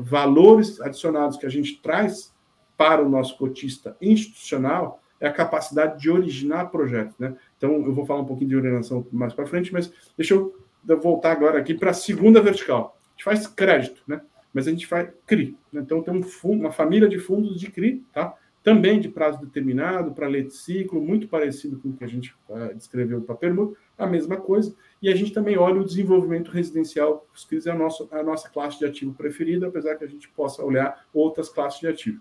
valores 0.00 0.80
adicionados 0.80 1.36
que 1.36 1.46
a 1.46 1.50
gente 1.50 1.80
traz 1.80 2.34
para 2.76 3.02
o 3.02 3.08
nosso 3.08 3.36
cotista 3.36 3.96
institucional 4.00 5.02
é 5.20 5.28
a 5.28 5.32
capacidade 5.32 6.00
de 6.00 6.10
originar 6.10 6.70
projetos. 6.70 7.16
Né? 7.18 7.36
Então, 7.56 7.72
eu 7.84 7.92
vou 7.92 8.06
falar 8.06 8.20
um 8.20 8.24
pouquinho 8.24 8.48
de 8.48 8.56
ordenação 8.56 9.06
mais 9.12 9.34
para 9.34 9.46
frente, 9.46 9.72
mas 9.72 9.92
deixa 10.16 10.34
eu 10.34 10.56
voltar 10.96 11.32
agora 11.32 11.58
aqui 11.58 11.74
para 11.74 11.90
a 11.90 11.94
segunda 11.94 12.40
vertical. 12.40 12.98
A 13.04 13.10
gente 13.12 13.24
faz 13.24 13.46
crédito, 13.46 14.02
né? 14.06 14.22
Mas 14.52 14.66
a 14.66 14.70
gente 14.70 14.86
faz 14.86 15.10
CRI. 15.26 15.56
Né? 15.70 15.82
Então 15.82 16.02
tem 16.02 16.12
um 16.12 16.22
fundo, 16.22 16.60
uma 16.60 16.72
família 16.72 17.06
de 17.06 17.18
fundos 17.18 17.60
de 17.60 17.70
CRI, 17.70 18.02
tá? 18.12 18.34
Também 18.62 19.00
de 19.00 19.08
prazo 19.08 19.40
determinado, 19.40 20.12
para 20.12 20.28
lei 20.28 20.42
de 20.42 20.54
ciclo, 20.54 21.00
muito 21.00 21.28
parecido 21.28 21.78
com 21.78 21.88
o 21.88 21.96
que 21.96 22.04
a 22.04 22.06
gente 22.06 22.34
uh, 22.48 22.74
descreveu 22.74 23.22
para 23.22 23.34
permuta, 23.34 23.78
a 23.96 24.06
mesma 24.06 24.36
coisa. 24.36 24.74
E 25.00 25.08
a 25.08 25.14
gente 25.14 25.32
também 25.32 25.56
olha 25.56 25.80
o 25.80 25.84
desenvolvimento 25.84 26.50
residencial, 26.50 27.26
os 27.34 27.44
CRIs 27.44 27.66
é 27.66 27.70
a 27.70 27.74
nossa, 27.74 28.06
a 28.10 28.22
nossa 28.22 28.50
classe 28.50 28.78
de 28.78 28.84
ativo 28.84 29.14
preferida, 29.14 29.68
apesar 29.68 29.96
que 29.96 30.04
a 30.04 30.08
gente 30.08 30.28
possa 30.28 30.62
olhar 30.62 31.06
outras 31.12 31.48
classes 31.48 31.80
de 31.80 31.88
ativo. 31.88 32.20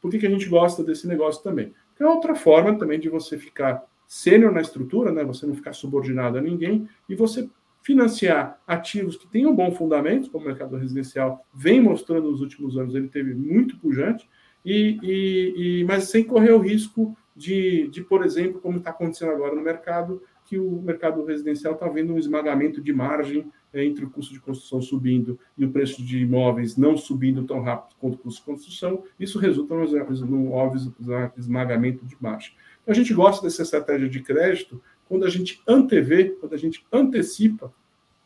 Por 0.00 0.10
que, 0.10 0.18
que 0.18 0.26
a 0.26 0.30
gente 0.30 0.48
gosta 0.48 0.84
desse 0.84 1.06
negócio 1.08 1.42
também? 1.42 1.74
É 1.98 2.06
outra 2.06 2.34
forma 2.34 2.76
também 2.76 2.98
de 2.98 3.08
você 3.08 3.38
ficar 3.38 3.84
sênior 4.06 4.52
na 4.52 4.60
estrutura, 4.60 5.12
né? 5.12 5.24
Você 5.24 5.46
não 5.46 5.54
ficar 5.54 5.72
subordinado 5.72 6.36
a 6.36 6.40
ninguém 6.40 6.88
e 7.08 7.14
você 7.14 7.48
financiar 7.82 8.60
ativos 8.66 9.16
que 9.16 9.26
tenham 9.26 9.54
bom 9.54 9.72
fundamento, 9.72 10.30
como 10.30 10.44
o 10.44 10.48
mercado 10.48 10.76
residencial 10.76 11.44
vem 11.52 11.80
mostrando 11.80 12.30
nos 12.30 12.40
últimos 12.40 12.76
anos, 12.76 12.94
ele 12.94 13.08
teve 13.08 13.34
muito 13.34 13.78
pujante, 13.78 14.28
e, 14.64 14.98
e, 15.02 15.80
e, 15.80 15.84
mas 15.84 16.04
sem 16.04 16.24
correr 16.24 16.52
o 16.52 16.58
risco 16.58 17.16
de, 17.34 17.88
de 17.88 18.02
por 18.02 18.24
exemplo, 18.24 18.60
como 18.60 18.78
está 18.78 18.90
acontecendo 18.90 19.32
agora 19.32 19.54
no 19.54 19.62
mercado, 19.62 20.22
que 20.44 20.58
o 20.58 20.82
mercado 20.82 21.24
residencial 21.24 21.74
está 21.74 21.88
vendo 21.88 22.12
um 22.12 22.18
esmagamento 22.18 22.80
de 22.80 22.92
margem 22.92 23.50
é, 23.72 23.84
entre 23.84 24.04
o 24.04 24.10
custo 24.10 24.34
de 24.34 24.40
construção 24.40 24.82
subindo 24.82 25.38
e 25.56 25.64
o 25.64 25.70
preço 25.70 26.04
de 26.04 26.18
imóveis 26.18 26.76
não 26.76 26.96
subindo 26.96 27.44
tão 27.44 27.62
rápido 27.62 27.96
quanto 27.98 28.14
o 28.16 28.18
custo 28.18 28.40
de 28.40 28.46
construção, 28.46 29.02
isso 29.18 29.38
resulta 29.38 29.74
num 29.74 30.52
óbvio 30.52 30.94
esmagamento 31.38 32.04
de 32.04 32.16
margem. 32.20 32.52
Então, 32.82 32.92
a 32.92 32.94
gente 32.94 33.14
gosta 33.14 33.46
dessa 33.46 33.62
estratégia 33.62 34.08
de 34.08 34.20
crédito 34.20 34.82
quando 35.08 35.24
a 35.24 35.30
gente 35.30 35.62
antevê, 35.66 36.30
quando 36.40 36.54
a 36.54 36.58
gente 36.58 36.84
antecipa 36.92 37.72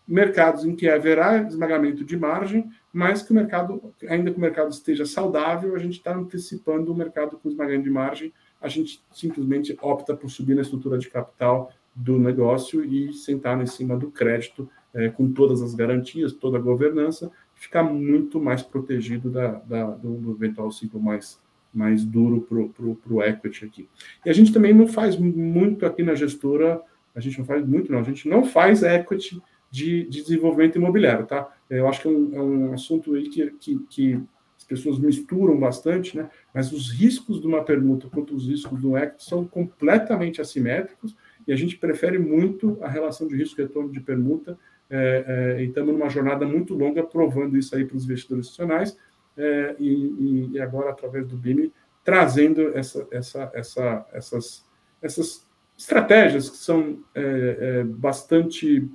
mercados 0.06 0.64
em 0.64 0.74
que 0.74 0.88
haverá 0.88 1.42
esmagamento 1.42 2.04
de 2.04 2.16
margem, 2.16 2.70
mas 2.96 3.22
que 3.22 3.30
o 3.30 3.34
mercado, 3.34 3.92
ainda 4.08 4.30
que 4.30 4.38
o 4.38 4.40
mercado 4.40 4.70
esteja 4.70 5.04
saudável, 5.04 5.76
a 5.76 5.78
gente 5.78 5.98
está 5.98 6.16
antecipando 6.16 6.90
o 6.90 6.96
mercado 6.96 7.36
com 7.36 7.46
esmagamento 7.46 7.84
de 7.84 7.90
margem, 7.90 8.32
a 8.58 8.68
gente 8.68 9.04
simplesmente 9.12 9.76
opta 9.82 10.16
por 10.16 10.30
subir 10.30 10.54
na 10.54 10.62
estrutura 10.62 10.96
de 10.96 11.10
capital 11.10 11.70
do 11.94 12.18
negócio 12.18 12.82
e 12.82 13.12
sentar 13.12 13.60
em 13.60 13.66
cima 13.66 13.98
do 13.98 14.10
crédito 14.10 14.66
é, 14.94 15.10
com 15.10 15.30
todas 15.30 15.60
as 15.60 15.74
garantias, 15.74 16.32
toda 16.32 16.56
a 16.56 16.60
governança, 16.60 17.30
ficar 17.54 17.82
muito 17.82 18.40
mais 18.40 18.62
protegido 18.62 19.28
da, 19.28 19.48
da 19.58 19.90
do, 19.90 20.14
do 20.14 20.30
eventual 20.32 20.72
ciclo 20.72 20.98
mais 20.98 21.38
mais 21.74 22.02
duro 22.02 22.40
para 22.40 23.12
o 23.12 23.22
equity 23.22 23.66
aqui. 23.66 23.88
E 24.24 24.30
a 24.30 24.32
gente 24.32 24.54
também 24.54 24.72
não 24.72 24.88
faz 24.88 25.18
muito 25.18 25.84
aqui 25.84 26.02
na 26.02 26.14
gestora, 26.14 26.80
a 27.14 27.20
gente 27.20 27.38
não 27.38 27.44
faz 27.44 27.66
muito, 27.66 27.92
não, 27.92 27.98
a 27.98 28.02
gente 28.02 28.26
não 28.26 28.42
faz 28.42 28.82
equity 28.82 29.42
de, 29.70 30.04
de 30.04 30.22
desenvolvimento 30.22 30.76
imobiliário, 30.76 31.26
tá? 31.26 31.52
Eu 31.68 31.88
acho 31.88 32.02
que 32.02 32.08
é 32.08 32.10
um, 32.10 32.36
é 32.36 32.42
um 32.42 32.72
assunto 32.72 33.14
aí 33.14 33.28
que, 33.28 33.50
que, 33.52 33.78
que, 33.90 34.22
as 34.56 34.64
pessoas 34.64 34.98
misturam 34.98 35.58
bastante, 35.58 36.16
né? 36.16 36.30
Mas 36.54 36.72
os 36.72 36.90
riscos 36.90 37.40
de 37.40 37.46
uma 37.46 37.62
permuta 37.62 38.08
quanto 38.08 38.34
os 38.34 38.48
riscos 38.48 38.80
do 38.80 38.96
equity 38.96 39.24
são 39.24 39.46
completamente 39.46 40.40
assimétricos 40.40 41.14
e 41.46 41.52
a 41.52 41.56
gente 41.56 41.76
prefere 41.76 42.18
muito 42.18 42.78
a 42.80 42.88
relação 42.88 43.28
de 43.28 43.36
risco-retorno 43.36 43.92
de 43.92 44.00
permuta 44.00 44.58
é, 44.88 45.56
é, 45.58 45.62
e 45.62 45.68
estamos 45.68 45.92
numa 45.92 46.08
jornada 46.08 46.46
muito 46.46 46.74
longa 46.74 47.02
provando 47.02 47.56
isso 47.56 47.74
aí 47.74 47.84
para 47.84 47.96
os 47.96 48.04
investidores 48.04 48.46
institucionais 48.46 48.96
é, 49.36 49.76
e, 49.78 50.52
e, 50.52 50.60
agora 50.60 50.90
através 50.90 51.26
do 51.26 51.36
BIM 51.36 51.72
trazendo 52.04 52.76
essa, 52.76 53.06
essa, 53.10 53.50
essa, 53.52 54.06
essas, 54.12 54.64
essas 55.02 55.46
estratégias 55.76 56.48
que 56.48 56.56
são 56.56 57.00
é, 57.14 57.58
é, 57.60 57.84
bastante 57.84 58.88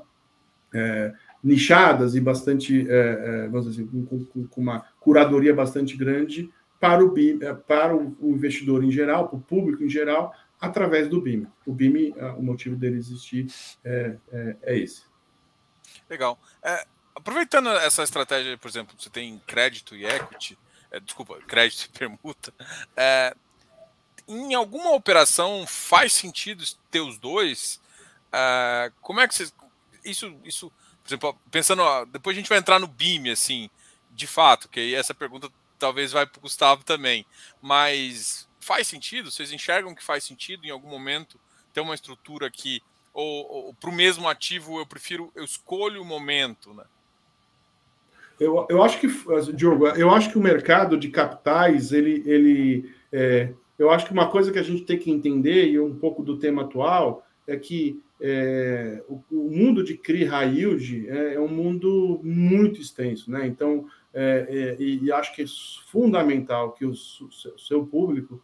é, 0.73 1.13
nichadas 1.43 2.15
e 2.15 2.21
bastante, 2.21 2.89
é, 2.89 2.93
é, 2.93 3.47
vamos 3.47 3.67
dizer 3.67 3.83
assim, 3.83 4.05
com, 4.05 4.45
com, 4.45 4.61
uma 4.61 4.85
curadoria 4.99 5.53
bastante 5.53 5.97
grande 5.97 6.51
para 6.79 7.03
o 7.03 7.11
BIM, 7.11 7.39
para 7.67 7.95
o, 7.95 8.15
investidor 8.21 8.83
em 8.83 8.91
geral, 8.91 9.27
para 9.27 9.37
o 9.37 9.41
público 9.41 9.83
em 9.83 9.89
geral, 9.89 10.33
através 10.59 11.07
do 11.07 11.21
BIM. 11.21 11.47
O 11.65 11.73
BIM, 11.73 12.13
o 12.37 12.41
motivo 12.41 12.75
dele 12.75 12.97
existir 12.97 13.47
é, 13.83 14.15
é, 14.31 14.55
é 14.63 14.77
esse. 14.77 15.03
Legal. 16.09 16.39
É, 16.63 16.85
aproveitando 17.15 17.69
essa 17.69 18.03
estratégia, 18.03 18.57
por 18.57 18.67
exemplo, 18.67 18.95
você 18.97 19.09
tem 19.09 19.41
crédito 19.45 19.95
e 19.95 20.05
equity, 20.05 20.57
é, 20.91 20.99
desculpa, 20.99 21.39
crédito 21.47 21.85
e 21.85 21.97
permuta, 21.97 22.53
é, 22.95 23.35
em 24.27 24.53
alguma 24.53 24.91
operação 24.93 25.65
faz 25.67 26.13
sentido 26.13 26.63
ter 26.89 27.01
os 27.01 27.17
dois? 27.17 27.81
É, 28.31 28.91
como 29.01 29.19
é 29.19 29.27
que 29.27 29.35
você. 29.35 29.51
Isso, 30.03 30.35
isso, 30.43 30.71
por 31.03 31.09
exemplo, 31.09 31.37
pensando, 31.49 31.81
ó, 31.81 32.05
depois 32.05 32.35
a 32.35 32.39
gente 32.39 32.49
vai 32.49 32.57
entrar 32.57 32.79
no 32.79 32.87
BIM, 32.87 33.29
assim, 33.29 33.69
de 34.11 34.27
fato, 34.27 34.69
que 34.69 34.79
aí 34.79 34.95
essa 34.95 35.13
pergunta 35.13 35.49
talvez 35.77 36.11
vai 36.11 36.25
para 36.25 36.37
o 36.39 36.41
Gustavo 36.41 36.83
também, 36.83 37.25
mas 37.61 38.47
faz 38.59 38.87
sentido? 38.87 39.31
Vocês 39.31 39.51
enxergam 39.51 39.95
que 39.95 40.03
faz 40.03 40.23
sentido 40.23 40.65
em 40.65 40.69
algum 40.69 40.89
momento 40.89 41.39
ter 41.73 41.81
uma 41.81 41.95
estrutura 41.95 42.49
que, 42.51 42.81
ou, 43.13 43.67
ou 43.67 43.73
para 43.73 43.89
o 43.89 43.93
mesmo 43.93 44.27
ativo 44.27 44.79
eu 44.79 44.85
prefiro, 44.85 45.31
eu 45.35 45.43
escolho 45.43 46.01
o 46.01 46.05
momento, 46.05 46.73
né? 46.73 46.83
Eu, 48.39 48.65
eu 48.69 48.81
acho 48.81 48.99
que, 48.99 49.07
Diogo, 49.53 49.87
eu 49.87 50.09
acho 50.09 50.31
que 50.31 50.37
o 50.37 50.41
mercado 50.41 50.97
de 50.97 51.09
capitais, 51.09 51.91
ele, 51.91 52.23
ele 52.25 52.91
é, 53.11 53.53
eu 53.77 53.89
acho 53.89 54.05
que 54.05 54.13
uma 54.13 54.29
coisa 54.29 54.51
que 54.51 54.59
a 54.59 54.63
gente 54.63 54.83
tem 54.83 54.97
que 54.97 55.09
entender, 55.09 55.67
e 55.67 55.79
um 55.79 55.95
pouco 55.95 56.21
do 56.21 56.37
tema 56.37 56.61
atual, 56.61 57.25
é 57.47 57.57
que 57.57 57.99
é, 58.21 59.03
o, 59.09 59.23
o, 59.31 59.49
mundo 59.49 59.83
de 59.83 59.97
CRI 59.97 60.25
yield 60.25 61.09
é, 61.09 61.33
é, 61.33 61.39
um 61.39 61.47
mundo 61.47 62.21
muito 62.23 62.79
extenso, 62.79 63.31
né? 63.31 63.47
Então, 63.47 63.87
é, 64.13 64.75
é 64.77 64.81
e, 64.81 65.03
e, 65.05 65.11
acho 65.11 65.35
que 65.35 65.41
é 65.41 65.45
fundamental 65.87 66.73
que 66.73 66.85
o, 66.85 66.91
o 66.91 67.59
seu 67.59 67.85
público 67.85 68.41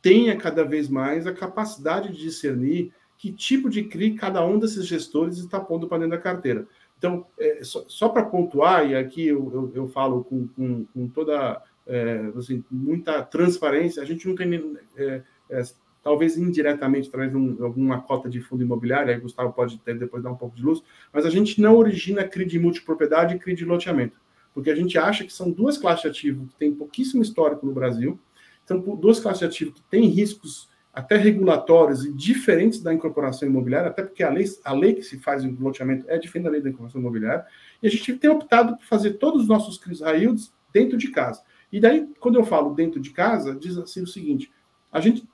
tenha 0.00 0.34
cada 0.36 0.64
vez 0.64 0.88
mais 0.88 1.26
a 1.26 1.34
capacidade 1.34 2.12
de 2.12 2.18
discernir 2.18 2.92
que 3.18 3.30
tipo 3.30 3.68
de 3.68 3.84
CRI 3.84 4.14
cada 4.14 4.44
um 4.46 4.58
desses 4.58 4.86
gestores 4.86 5.36
está 5.36 5.60
pondo 5.60 5.86
para 5.86 5.98
dentro 5.98 6.16
da 6.16 6.22
carteira. 6.22 6.66
Então, 6.96 7.26
é, 7.38 7.62
só, 7.62 7.84
só 7.86 8.08
para 8.08 8.24
pontuar, 8.24 8.88
e 8.88 8.94
aqui 8.94 9.26
eu, 9.26 9.50
eu, 9.52 9.72
eu 9.74 9.88
falo 9.88 10.24
com, 10.24 10.48
com, 10.48 10.86
com 10.86 11.08
toda 11.08 11.62
é, 11.86 12.32
assim, 12.36 12.64
muita 12.70 13.22
transparência, 13.22 14.02
a 14.02 14.06
gente 14.06 14.26
não 14.26 14.34
tem, 14.34 14.78
talvez 16.02 16.36
indiretamente, 16.36 17.08
através 17.08 17.30
de 17.30 17.36
um, 17.36 17.64
alguma 17.64 18.00
cota 18.00 18.28
de 18.28 18.40
fundo 18.40 18.62
imobiliário, 18.62 19.12
aí 19.12 19.18
o 19.18 19.22
Gustavo 19.22 19.52
pode 19.52 19.78
ter, 19.78 19.98
depois 19.98 20.22
dar 20.22 20.30
um 20.30 20.36
pouco 20.36 20.56
de 20.56 20.62
luz, 20.62 20.82
mas 21.12 21.26
a 21.26 21.30
gente 21.30 21.60
não 21.60 21.76
origina 21.76 22.24
CRI 22.24 22.46
de 22.46 22.58
multipropriedade 22.58 23.34
e 23.34 23.38
CRI 23.38 23.54
de 23.54 23.64
loteamento, 23.64 24.18
porque 24.54 24.70
a 24.70 24.74
gente 24.74 24.96
acha 24.98 25.24
que 25.24 25.32
são 25.32 25.50
duas 25.50 25.76
classes 25.76 26.02
de 26.02 26.08
ativos 26.08 26.48
que 26.50 26.58
têm 26.58 26.74
pouquíssimo 26.74 27.22
histórico 27.22 27.66
no 27.66 27.72
Brasil, 27.72 28.18
são 28.64 28.80
duas 28.80 29.20
classes 29.20 29.40
de 29.40 29.46
ativos 29.46 29.74
que 29.74 29.82
têm 29.90 30.06
riscos 30.06 30.70
até 30.92 31.16
regulatórios 31.16 32.04
e 32.04 32.12
diferentes 32.12 32.80
da 32.80 32.92
incorporação 32.92 33.48
imobiliária, 33.48 33.90
até 33.90 34.02
porque 34.02 34.22
a 34.22 34.30
lei, 34.30 34.44
a 34.64 34.72
lei 34.72 34.94
que 34.94 35.02
se 35.02 35.18
faz 35.18 35.44
em 35.44 35.54
loteamento 35.54 36.04
é 36.08 36.18
diferente 36.18 36.44
da 36.44 36.50
lei 36.50 36.60
da 36.60 36.68
incorporação 36.68 37.00
imobiliária, 37.00 37.44
e 37.82 37.86
a 37.86 37.90
gente 37.90 38.16
tem 38.16 38.30
optado 38.30 38.76
por 38.76 38.84
fazer 38.86 39.14
todos 39.14 39.42
os 39.42 39.48
nossos 39.48 39.78
CRIs 39.78 40.00
high 40.00 40.26
dentro 40.72 40.96
de 40.96 41.10
casa. 41.10 41.42
E 41.72 41.78
daí, 41.78 42.08
quando 42.18 42.36
eu 42.36 42.44
falo 42.44 42.74
dentro 42.74 43.00
de 43.00 43.10
casa, 43.10 43.54
diz 43.54 43.78
assim 43.78 44.02
o 44.02 44.06
seguinte: 44.06 44.50
a 44.90 45.00
gente 45.00 45.28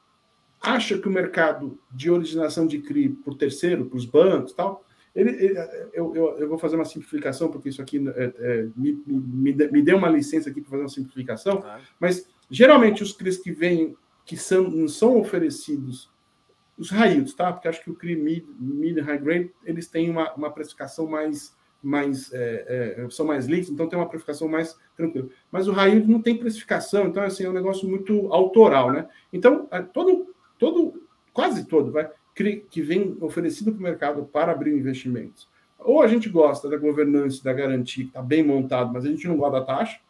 acha 0.60 0.98
que 0.98 1.08
o 1.08 1.12
mercado 1.12 1.78
de 1.90 2.10
originação 2.10 2.66
de 2.66 2.78
CRI 2.78 3.10
por 3.10 3.34
terceiro, 3.34 3.86
para 3.86 3.96
os 3.96 4.04
bancos 4.04 4.52
tal, 4.52 4.84
ele, 5.14 5.30
ele 5.30 5.58
eu, 5.94 6.14
eu, 6.14 6.38
eu, 6.38 6.48
vou 6.48 6.58
fazer 6.58 6.76
uma 6.76 6.84
simplificação, 6.84 7.50
porque 7.50 7.70
isso 7.70 7.80
aqui 7.80 8.06
é, 8.08 8.32
é, 8.38 8.68
me, 8.76 9.02
me, 9.06 9.52
me 9.52 9.82
deu 9.82 9.96
uma 9.96 10.10
licença 10.10 10.50
aqui 10.50 10.60
para 10.60 10.70
fazer 10.70 10.82
uma 10.82 10.88
simplificação, 10.88 11.64
mas 11.98 12.28
geralmente 12.50 13.02
os 13.02 13.12
CRIs 13.12 13.38
que 13.38 13.50
vêm 13.50 13.96
que 14.26 14.36
são, 14.36 14.86
são 14.88 15.18
oferecidos 15.18 16.10
os 16.76 16.90
raídos, 16.90 17.32
tá? 17.32 17.52
Porque 17.52 17.68
acho 17.68 17.82
que 17.82 17.90
o 17.90 17.94
CRI 17.94 18.16
mid, 18.16 18.44
mid 18.58 18.98
high 18.98 19.18
grade 19.18 19.50
eles 19.64 19.88
têm 19.88 20.10
uma, 20.10 20.34
uma 20.34 20.50
precificação 20.50 21.06
mais 21.06 21.56
mais 21.82 22.32
é, 22.32 22.96
é, 22.98 23.10
são 23.10 23.24
mais 23.24 23.46
líquidos, 23.46 23.70
então 23.70 23.88
tem 23.88 23.98
uma 23.98 24.08
precificação 24.08 24.48
mais 24.48 24.76
tranquila. 24.96 25.28
Mas 25.52 25.68
o 25.68 25.72
raio 25.72 26.06
não 26.06 26.20
tem 26.20 26.36
precificação, 26.36 27.06
então 27.06 27.22
assim 27.22 27.44
é 27.44 27.50
um 27.50 27.52
negócio 27.52 27.88
muito 27.88 28.32
autoral, 28.32 28.92
né? 28.92 29.08
Então 29.32 29.68
é, 29.70 29.80
todo 29.80 30.34
todo 30.58 31.02
quase 31.32 31.66
todo 31.66 31.92
vai 31.92 32.08
que 32.68 32.82
vem 32.82 33.16
oferecido 33.20 33.72
para 33.72 33.80
o 33.80 33.82
mercado 33.82 34.24
para 34.24 34.52
abrir 34.52 34.76
investimentos. 34.76 35.48
Ou 35.78 36.02
a 36.02 36.06
gente 36.06 36.28
gosta 36.28 36.68
da 36.68 36.76
governança, 36.76 37.42
da 37.42 37.52
garantia, 37.52 38.04
que 38.04 38.10
está 38.10 38.20
bem 38.20 38.42
montado, 38.42 38.92
mas 38.92 39.04
a 39.04 39.08
gente 39.08 39.26
não 39.26 39.36
gosta 39.36 39.60
da 39.60 39.64
taxa. 39.64 40.00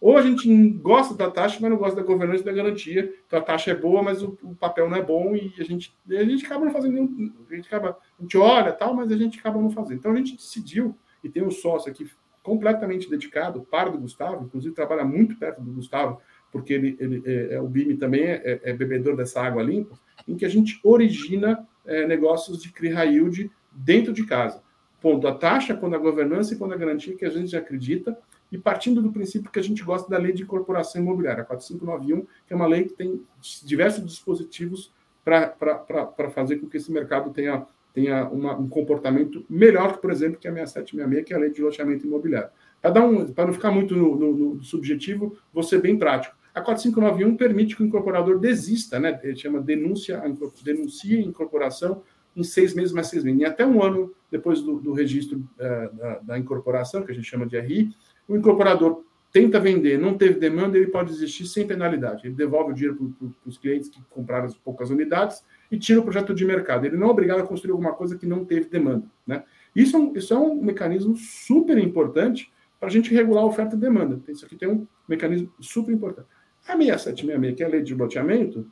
Ou 0.00 0.16
a 0.16 0.22
gente 0.22 0.48
gosta 0.74 1.14
da 1.14 1.30
taxa, 1.30 1.58
mas 1.60 1.70
não 1.70 1.78
gosta 1.78 1.96
da 1.96 2.06
governança 2.06 2.44
da 2.44 2.52
garantia. 2.52 3.12
Então 3.26 3.38
a 3.38 3.42
taxa 3.42 3.70
é 3.70 3.74
boa, 3.74 4.02
mas 4.02 4.22
o, 4.22 4.38
o 4.42 4.54
papel 4.54 4.88
não 4.88 4.96
é 4.96 5.02
bom 5.02 5.34
e 5.34 5.52
a 5.58 5.64
gente, 5.64 5.96
a 6.08 6.24
gente 6.24 6.44
acaba 6.44 6.64
não 6.64 6.72
fazendo 6.72 6.92
nenhum. 6.92 7.32
A 7.50 7.54
gente, 7.54 7.66
acaba, 7.66 7.98
a 8.18 8.22
gente 8.22 8.36
olha 8.36 8.72
tal, 8.72 8.94
mas 8.94 9.10
a 9.10 9.16
gente 9.16 9.38
acaba 9.38 9.60
não 9.60 9.70
fazendo. 9.70 9.98
Então 9.98 10.12
a 10.12 10.16
gente 10.16 10.36
decidiu, 10.36 10.94
e 11.24 11.28
tem 11.28 11.42
um 11.42 11.50
sócio 11.50 11.90
aqui 11.90 12.08
completamente 12.42 13.10
dedicado, 13.10 13.66
para 13.68 13.90
do 13.90 13.98
Gustavo, 13.98 14.44
inclusive 14.44 14.74
trabalha 14.74 15.04
muito 15.04 15.36
perto 15.36 15.60
do 15.60 15.72
Gustavo, 15.72 16.20
porque 16.50 16.72
ele, 16.72 16.96
ele 16.98 17.22
é, 17.26 17.54
é 17.54 17.60
o 17.60 17.68
BIM 17.68 17.96
também 17.96 18.24
é, 18.24 18.42
é, 18.44 18.60
é, 18.70 18.72
bebedor 18.72 19.16
dessa 19.16 19.40
água 19.40 19.62
limpa, 19.62 19.98
em 20.26 20.36
que 20.36 20.44
a 20.44 20.48
gente 20.48 20.80
origina 20.82 21.66
é, 21.84 22.06
negócios 22.06 22.62
de 22.62 22.72
CRI 22.72 22.88
high 22.90 23.14
yield 23.14 23.50
dentro 23.72 24.12
de 24.12 24.24
casa. 24.24 24.62
Ponto 25.00 25.26
a 25.28 25.34
taxa, 25.34 25.74
quando 25.74 25.94
a 25.94 25.98
governança 25.98 26.54
e 26.54 26.56
quando 26.56 26.72
a 26.72 26.76
garantia 26.76 27.16
que 27.16 27.24
a 27.24 27.30
gente 27.30 27.56
acredita, 27.56 28.16
e 28.50 28.56
partindo 28.56 29.02
do 29.02 29.12
princípio 29.12 29.50
que 29.50 29.58
a 29.58 29.62
gente 29.62 29.82
gosta 29.82 30.08
da 30.08 30.18
lei 30.18 30.32
de 30.32 30.42
incorporação 30.42 31.00
imobiliária, 31.00 31.44
4591, 31.44 32.26
que 32.46 32.52
é 32.52 32.56
uma 32.56 32.66
lei 32.66 32.84
que 32.84 32.94
tem 32.94 33.20
diversos 33.64 34.04
dispositivos 34.04 34.92
para 35.24 36.30
fazer 36.32 36.56
com 36.56 36.68
que 36.68 36.76
esse 36.76 36.90
mercado 36.92 37.30
tenha, 37.30 37.66
tenha 37.92 38.28
uma, 38.28 38.56
um 38.56 38.68
comportamento 38.68 39.44
melhor 39.50 39.94
que, 39.94 39.98
por 40.00 40.12
exemplo, 40.12 40.38
que 40.38 40.46
a 40.46 40.52
6766, 40.52 41.24
que 41.24 41.32
é 41.32 41.36
a 41.36 41.40
lei 41.40 41.50
de 41.50 41.60
loteamento 41.60 42.06
imobiliário. 42.06 42.50
Para 42.80 43.04
um, 43.04 43.26
não 43.26 43.52
ficar 43.52 43.72
muito 43.72 43.96
no, 43.96 44.16
no, 44.16 44.32
no, 44.32 44.62
subjetivo, 44.62 45.36
vou 45.52 45.62
ser 45.64 45.80
bem 45.80 45.98
prático. 45.98 46.35
A 46.56 46.62
4591 46.62 47.36
permite 47.36 47.76
que 47.76 47.82
o 47.82 47.86
incorporador 47.86 48.38
desista, 48.38 48.98
né? 48.98 49.20
Ele 49.22 49.36
chama 49.36 49.60
denúncia, 49.60 50.22
denuncia 50.64 51.20
incorporação 51.20 52.02
em 52.34 52.42
seis 52.42 52.72
meses 52.72 52.94
mais 52.94 53.08
seis 53.08 53.22
meses. 53.22 53.38
E 53.42 53.44
até 53.44 53.66
um 53.66 53.82
ano 53.82 54.10
depois 54.30 54.62
do, 54.62 54.80
do 54.80 54.94
registro 54.94 55.38
uh, 55.38 55.94
da, 55.94 56.18
da, 56.20 56.38
incorporação, 56.38 57.02
que 57.02 57.12
a 57.12 57.14
gente 57.14 57.28
chama 57.28 57.44
de 57.44 57.60
RI, 57.60 57.94
o 58.26 58.34
incorporador 58.34 59.04
tenta 59.30 59.60
vender, 59.60 59.98
não 59.98 60.16
teve 60.16 60.40
demanda, 60.40 60.78
ele 60.78 60.86
pode 60.86 61.12
desistir 61.12 61.44
sem 61.46 61.66
penalidade. 61.66 62.26
Ele 62.26 62.34
devolve 62.34 62.72
o 62.72 62.74
dinheiro 62.74 63.14
para 63.18 63.28
os 63.44 63.58
clientes 63.58 63.90
que 63.90 64.00
compraram 64.08 64.46
as 64.46 64.56
poucas 64.56 64.88
unidades 64.88 65.44
e 65.70 65.78
tira 65.78 66.00
o 66.00 66.04
projeto 66.04 66.32
de 66.32 66.42
mercado. 66.46 66.86
Ele 66.86 66.96
não 66.96 67.08
é 67.08 67.10
obrigado 67.10 67.40
a 67.40 67.46
construir 67.46 67.72
alguma 67.72 67.92
coisa 67.92 68.16
que 68.16 68.24
não 68.24 68.46
teve 68.46 68.64
demanda. 68.70 69.06
Né? 69.26 69.44
Isso, 69.74 69.94
é 69.94 70.18
isso 70.18 70.32
é 70.32 70.38
um 70.38 70.54
mecanismo 70.54 71.14
super 71.16 71.76
importante 71.76 72.50
para 72.80 72.88
a 72.88 72.92
gente 72.92 73.12
regular 73.12 73.42
a 73.42 73.46
oferta 73.46 73.76
e 73.76 73.78
demanda. 73.78 74.18
Isso 74.26 74.46
aqui 74.46 74.56
tem 74.56 74.70
um 74.70 74.86
mecanismo 75.06 75.52
super 75.60 75.92
importante. 75.92 76.28
A 76.68 76.76
6766, 76.76 77.56
que 77.56 77.62
é 77.62 77.66
a 77.66 77.68
lei 77.68 77.82
de 77.82 77.94
loteamento, 77.94 78.66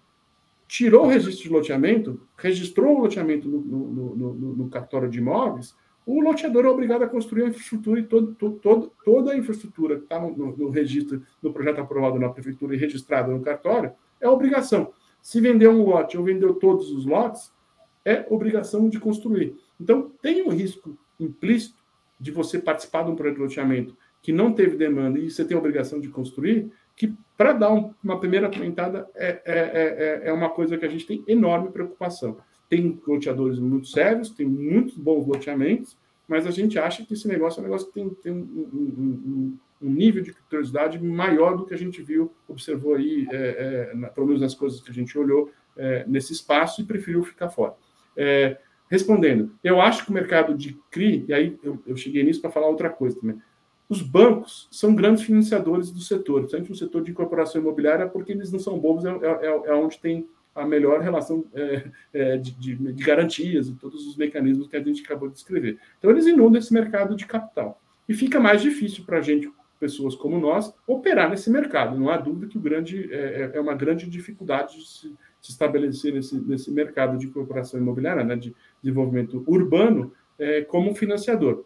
tirou 0.67 1.05
o 1.05 1.09
registro 1.09 1.45
de 1.45 1.51
loteamento, 1.51 2.21
registrou 2.37 2.97
o 2.97 3.03
loteamento 3.03 3.49
no, 3.49 3.61
no, 3.61 4.17
no, 4.17 4.35
no 4.57 4.71
cartório 4.71 5.09
de 5.09 5.19
imóveis, 5.19 5.75
o 6.07 6.21
loteador 6.21 6.67
é 6.67 6.69
obrigado 6.69 7.03
a 7.03 7.09
construir 7.09 7.45
a 7.45 7.49
infraestrutura 7.49 8.01
e 8.01 8.03
todo, 8.05 8.35
todo, 8.35 8.93
toda 9.05 9.33
a 9.33 9.37
infraestrutura 9.37 9.97
que 9.97 10.05
está 10.05 10.21
no, 10.21 10.69
registro, 10.69 11.23
no 11.43 11.53
projeto 11.53 11.81
aprovado 11.81 12.19
na 12.19 12.29
prefeitura 12.29 12.75
e 12.75 12.79
registrado 12.79 13.33
no 13.33 13.41
cartório, 13.41 13.93
é 14.21 14.29
obrigação. 14.29 14.93
Se 15.23 15.41
vender 15.41 15.69
um 15.69 15.83
lote 15.83 16.19
ou 16.19 16.25
vendeu 16.25 16.55
todos 16.55 16.91
os 16.91 17.07
lotes, 17.07 17.51
é 18.05 18.27
obrigação 18.29 18.89
de 18.89 19.01
construir. 19.01 19.57
Então, 19.81 20.13
tem 20.21 20.43
um 20.43 20.51
risco 20.51 20.97
implícito 21.19 21.83
de 22.21 22.31
você 22.31 22.59
participar 22.59 23.05
de 23.05 23.11
um 23.11 23.17
projeto 23.17 23.37
de 23.37 23.43
loteamento 23.43 23.97
que 24.21 24.31
não 24.31 24.53
teve 24.53 24.77
demanda 24.77 25.19
e 25.19 25.31
você 25.31 25.43
tem 25.43 25.57
a 25.57 25.61
obrigação 25.61 25.99
de 25.99 26.09
construir, 26.09 26.71
que 26.97 27.13
para 27.37 27.53
dar 27.53 27.73
um, 27.73 27.93
uma 28.03 28.19
primeira 28.21 28.49
comentada 28.49 29.09
é, 29.15 29.43
é, 29.45 30.23
é, 30.25 30.29
é 30.29 30.33
uma 30.33 30.51
coisa 30.51 30.79
que 30.79 30.85
a 30.85 30.89
gente 30.89 31.07
tem 31.07 31.25
enorme 31.27 31.71
preocupação. 31.71 32.39
Tem 32.69 33.01
loteadores 33.07 33.59
muito 33.59 33.89
sérios, 33.89 34.31
tem 34.31 34.47
muitos 34.47 34.97
bons 34.97 35.27
loteamentos, 35.27 35.97
mas 36.27 36.47
a 36.47 36.51
gente 36.51 36.79
acha 36.79 37.05
que 37.05 37.15
esse 37.15 37.29
negócio 37.29 37.59
é 37.59 37.61
um 37.61 37.65
negócio 37.65 37.89
que 37.89 37.95
tem, 37.95 38.09
tem 38.11 38.33
um, 38.33 38.37
um, 38.37 39.59
um, 39.83 39.91
nível 39.91 40.23
de 40.23 40.33
curiosidade 40.33 41.03
maior 41.03 41.57
do 41.57 41.67
que 41.67 41.75
a 41.75 41.79
gente 41.79 42.03
viu, 42.03 42.33
observou 42.49 42.95
aí, 42.95 43.27
é, 43.31 43.91
é, 43.93 43.95
na, 43.95 44.09
pelo 44.09 44.27
menos 44.27 44.41
nas 44.41 44.55
coisas 44.55 44.81
que 44.81 44.91
a 44.91 44.95
gente 44.95 45.17
olhou 45.19 45.51
é, 45.77 46.05
nesse 46.07 46.33
espaço 46.33 46.81
e 46.81 46.85
preferiu 46.85 47.23
ficar 47.23 47.51
fora. 47.51 47.75
É, 48.17 48.59
respondendo, 48.89 49.53
eu 49.63 49.81
acho 49.81 50.05
que 50.05 50.11
o 50.11 50.15
mercado 50.15 50.57
de 50.57 50.79
CRI, 50.91 51.25
e 51.29 51.35
aí 51.35 51.59
eu, 51.63 51.83
eu 51.87 51.97
cheguei 51.97 52.23
nisso 52.23 52.41
para 52.41 52.51
falar 52.51 52.69
outra 52.69 52.89
coisa 52.89 53.19
também, 53.21 53.37
os 53.88 54.00
bancos 54.00 54.67
são 54.71 54.95
grandes 54.95 55.23
financiadores 55.23 55.91
do 55.91 56.00
setor, 56.00 56.41
principalmente 56.41 56.71
no 56.71 56.76
setor 56.76 57.03
de 57.03 57.11
incorporação 57.11 57.61
imobiliária, 57.61 58.09
porque 58.09 58.33
eles 58.33 58.50
não 58.50 58.59
são 58.59 58.79
bobos, 58.79 59.05
é, 59.05 59.11
é, 59.11 59.47
é 59.67 59.75
onde 59.75 59.99
tem 59.99 60.26
a 60.55 60.64
melhor 60.64 61.00
relação 61.00 61.45
é, 61.53 61.91
é, 62.12 62.37
de, 62.37 62.53
de, 62.53 62.76
de, 62.76 63.05
garantias 63.05 63.69
e 63.69 63.75
todos 63.75 64.07
os 64.07 64.17
mecanismos 64.17 64.69
que 64.69 64.76
a 64.76 64.83
gente 64.83 65.03
acabou 65.03 65.29
de 65.29 65.35
descrever. 65.35 65.79
Então, 65.99 66.11
eles 66.11 66.26
inundam 66.26 66.59
esse 66.59 66.73
mercado 66.73 67.17
de 67.17 67.26
capital. 67.26 67.81
E 68.09 68.14
fica 68.14 68.38
mais 68.38 68.62
difícil 68.62 69.05
para 69.05 69.19
a 69.19 69.21
gente, 69.21 69.50
pessoas 69.81 70.14
como 70.14 70.38
nós, 70.38 70.73
operar 70.87 71.29
nesse 71.29 71.50
mercado. 71.50 71.99
Não 71.99 72.09
há 72.09 72.17
dúvida 72.17 72.47
que 72.47 72.57
o 72.57 72.61
grande, 72.61 73.12
é, 73.12 73.50
é, 73.53 73.59
é 73.59 73.61
uma 73.61 73.75
grande 73.75 74.09
dificuldade 74.09 74.79
de 74.79 74.88
se, 74.88 75.14
se 75.43 75.50
estabelecer 75.50 76.14
nesse, 76.14 76.37
nesse 76.41 76.71
mercado 76.71 77.19
de 77.19 77.26
incorporação 77.26 77.81
imobiliária, 77.81 78.23
né, 78.23 78.37
de 78.37 78.55
desenvolvimento 78.83 79.43
urbano, 79.47 80.12
é, 80.38 80.62
como 80.62 80.95
financiador. 80.95 81.64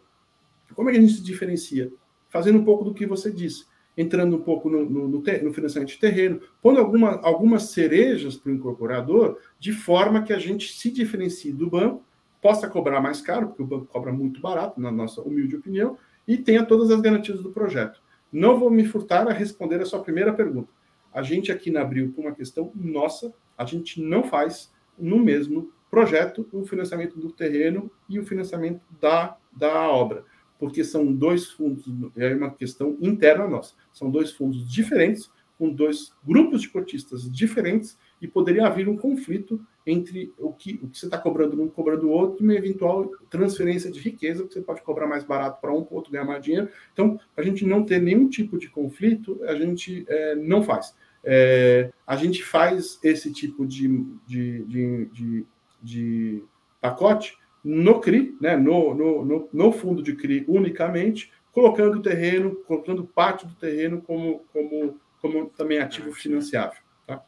Como 0.74 0.88
é 0.88 0.92
que 0.92 0.98
a 0.98 1.00
gente 1.00 1.14
se 1.14 1.22
diferencia? 1.22 1.92
Fazendo 2.28 2.58
um 2.58 2.64
pouco 2.64 2.84
do 2.84 2.94
que 2.94 3.06
você 3.06 3.30
disse 3.30 3.66
entrando 3.98 4.36
um 4.36 4.40
pouco 4.40 4.70
no, 4.70 4.88
no, 4.88 5.08
no, 5.08 5.18
no 5.18 5.52
financiamento 5.52 5.90
de 5.90 5.98
terreno, 5.98 6.40
pondo 6.62 6.78
alguma, 6.78 7.20
algumas 7.20 7.64
cerejas 7.64 8.36
para 8.36 8.52
o 8.52 8.54
incorporador, 8.54 9.40
de 9.58 9.72
forma 9.72 10.22
que 10.22 10.32
a 10.32 10.38
gente 10.38 10.72
se 10.72 10.88
diferencie 10.88 11.52
do 11.52 11.68
banco, 11.68 12.04
possa 12.40 12.68
cobrar 12.68 13.00
mais 13.00 13.20
caro, 13.20 13.48
porque 13.48 13.62
o 13.62 13.66
banco 13.66 13.86
cobra 13.86 14.12
muito 14.12 14.40
barato, 14.40 14.80
na 14.80 14.92
nossa 14.92 15.20
humilde 15.20 15.56
opinião, 15.56 15.98
e 16.28 16.36
tenha 16.36 16.64
todas 16.64 16.92
as 16.92 17.00
garantias 17.00 17.42
do 17.42 17.50
projeto. 17.50 18.00
Não 18.32 18.56
vou 18.56 18.70
me 18.70 18.84
furtar 18.84 19.26
a 19.26 19.32
responder 19.32 19.80
a 19.80 19.84
sua 19.84 20.00
primeira 20.00 20.32
pergunta. 20.32 20.68
A 21.12 21.20
gente 21.20 21.50
aqui 21.50 21.68
na 21.68 21.80
Abril, 21.80 22.12
por 22.14 22.24
uma 22.24 22.34
questão 22.34 22.70
nossa, 22.76 23.34
a 23.56 23.64
gente 23.64 24.00
não 24.00 24.22
faz 24.22 24.72
no 24.96 25.18
mesmo 25.18 25.72
projeto 25.90 26.48
o 26.52 26.64
financiamento 26.64 27.18
do 27.18 27.32
terreno 27.32 27.90
e 28.08 28.20
o 28.20 28.24
financiamento 28.24 28.80
da, 29.00 29.36
da 29.50 29.90
obra 29.90 30.24
porque 30.58 30.82
são 30.82 31.12
dois 31.12 31.46
fundos, 31.46 31.84
é 32.16 32.34
uma 32.34 32.50
questão 32.50 32.96
interna 33.00 33.46
nossa, 33.46 33.74
são 33.92 34.10
dois 34.10 34.32
fundos 34.32 34.68
diferentes, 34.68 35.30
com 35.58 35.70
dois 35.70 36.12
grupos 36.24 36.62
de 36.62 36.68
cotistas 36.68 37.30
diferentes, 37.30 37.98
e 38.20 38.28
poderia 38.28 38.66
haver 38.66 38.88
um 38.88 38.96
conflito 38.96 39.60
entre 39.86 40.32
o 40.38 40.52
que, 40.52 40.78
o 40.82 40.88
que 40.88 40.98
você 40.98 41.06
está 41.06 41.16
cobrando 41.16 41.60
um 41.60 41.68
cobrando 41.68 42.08
o 42.08 42.10
outro 42.10 42.42
e 42.42 42.44
uma 42.44 42.54
eventual 42.54 43.10
transferência 43.30 43.90
de 43.90 43.98
riqueza, 44.00 44.44
que 44.44 44.52
você 44.52 44.60
pode 44.60 44.82
cobrar 44.82 45.06
mais 45.06 45.24
barato 45.24 45.60
para 45.60 45.72
um, 45.72 45.82
para 45.82 45.94
o 45.94 45.96
outro 45.96 46.12
ganhar 46.12 46.24
mais 46.24 46.42
dinheiro. 46.42 46.68
Então, 46.92 47.18
a 47.36 47.42
gente 47.42 47.64
não 47.64 47.84
ter 47.84 48.00
nenhum 48.00 48.28
tipo 48.28 48.58
de 48.58 48.68
conflito, 48.68 49.40
a 49.44 49.54
gente 49.54 50.04
é, 50.08 50.34
não 50.34 50.62
faz. 50.62 50.94
É, 51.24 51.90
a 52.06 52.16
gente 52.16 52.42
faz 52.42 52.98
esse 53.02 53.32
tipo 53.32 53.66
de, 53.66 53.88
de, 54.26 54.64
de, 54.64 55.06
de, 55.06 55.46
de 55.82 56.44
pacote 56.80 57.36
no 57.68 58.00
CRI, 58.00 58.34
né, 58.40 58.56
no, 58.56 58.94
no, 58.94 59.24
no, 59.26 59.48
no, 59.52 59.72
fundo 59.72 60.02
de 60.02 60.14
CRI 60.14 60.42
unicamente, 60.48 61.30
colocando 61.52 61.98
o 61.98 62.02
terreno, 62.02 62.56
colocando 62.66 63.04
parte 63.04 63.46
do 63.46 63.54
terreno 63.54 64.00
como, 64.00 64.42
como, 64.50 64.98
como 65.20 65.50
também 65.50 65.78
ativo 65.78 66.10
financiável. 66.10 66.78
Tá? 67.06 67.22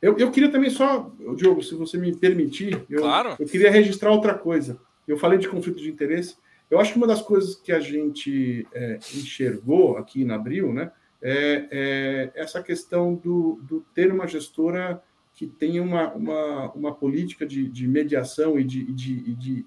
Eu, 0.00 0.16
eu 0.16 0.30
queria 0.30 0.48
também 0.48 0.70
só, 0.70 1.10
Diogo, 1.34 1.64
se 1.64 1.74
você 1.74 1.98
me 1.98 2.16
permitir, 2.16 2.80
eu, 2.88 3.00
claro. 3.00 3.34
eu 3.40 3.46
queria 3.46 3.72
registrar 3.72 4.12
outra 4.12 4.34
coisa. 4.34 4.78
Eu 5.06 5.18
falei 5.18 5.36
de 5.36 5.48
conflito 5.48 5.80
de 5.80 5.90
interesse. 5.90 6.36
Eu 6.70 6.78
acho 6.78 6.92
que 6.92 6.98
uma 6.98 7.06
das 7.06 7.20
coisas 7.20 7.56
que 7.56 7.72
a 7.72 7.80
gente 7.80 8.64
é, 8.72 9.00
enxergou 9.12 9.96
aqui 9.96 10.24
na 10.24 10.36
Abril 10.36 10.72
né, 10.72 10.92
é, 11.20 11.66
é 11.72 12.32
essa 12.40 12.62
questão 12.62 13.16
do, 13.16 13.58
do 13.62 13.84
ter 13.92 14.12
uma 14.12 14.28
gestora 14.28 15.02
que 15.34 15.46
tenha 15.46 15.82
uma, 15.82 16.12
uma, 16.12 16.72
uma 16.72 16.94
política 16.94 17.46
de, 17.46 17.68
de 17.68 17.88
mediação 17.88 18.58
e 18.58 18.64
de, 18.64 18.84
de, 18.92 19.34
de, 19.34 19.66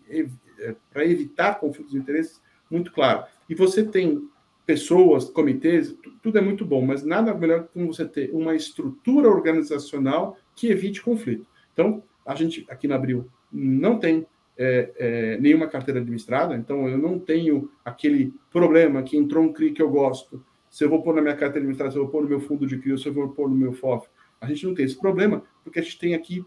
é, 0.60 0.76
para 0.92 1.06
evitar 1.06 1.60
conflitos 1.60 1.92
de 1.92 1.98
interesses 1.98 2.42
muito 2.70 2.92
claro. 2.92 3.26
E 3.50 3.56
você 3.56 3.84
tem 3.84 4.28
pessoas, 4.66 5.30
comitês, 5.30 5.96
tudo 6.22 6.38
é 6.38 6.42
muito 6.42 6.66
bom, 6.66 6.84
mas 6.84 7.04
nada 7.04 7.34
melhor 7.34 7.68
que 7.68 7.86
você 7.86 8.06
ter 8.06 8.32
uma 8.32 8.56
estrutura 8.56 9.30
organizacional 9.30 10.38
que 10.56 10.68
evite 10.68 11.02
conflito. 11.02 11.46
Então, 11.74 12.02
a 12.26 12.34
gente 12.34 12.66
aqui 12.70 12.88
na 12.88 12.96
Abril 12.96 13.30
não 13.52 14.00
tem 14.00 14.26
é, 14.58 14.92
é, 14.98 15.38
nenhuma 15.38 15.68
carteira 15.68 16.00
administrada, 16.00 16.56
então 16.56 16.88
eu 16.88 16.98
não 16.98 17.20
tenho 17.20 17.70
aquele 17.84 18.34
problema 18.52 19.04
que 19.04 19.18
entrou 19.18 19.44
um 19.44 19.54
CRI 19.54 19.72
que 19.72 19.82
eu 19.82 19.90
gosto, 19.90 20.44
se 20.70 20.84
eu 20.84 20.90
vou 20.90 21.02
pôr 21.02 21.14
na 21.14 21.22
minha 21.22 21.36
carteira 21.36 21.60
administrada, 21.60 21.92
se 21.92 21.98
eu 21.98 22.04
vou 22.04 22.12
pôr 22.12 22.24
no 22.24 22.30
meu 22.30 22.40
fundo 22.40 22.66
de 22.66 22.78
CRI, 22.78 22.98
se 22.98 23.08
eu 23.08 23.14
vou 23.14 23.30
pôr 23.30 23.50
no 23.50 23.56
meu 23.56 23.74
FOF. 23.74 24.08
A 24.46 24.50
gente 24.50 24.66
não 24.66 24.74
tem 24.74 24.86
esse 24.86 25.00
problema, 25.00 25.44
porque 25.64 25.80
a 25.80 25.82
gente 25.82 26.00
tem 26.00 26.16
aqui 26.16 26.46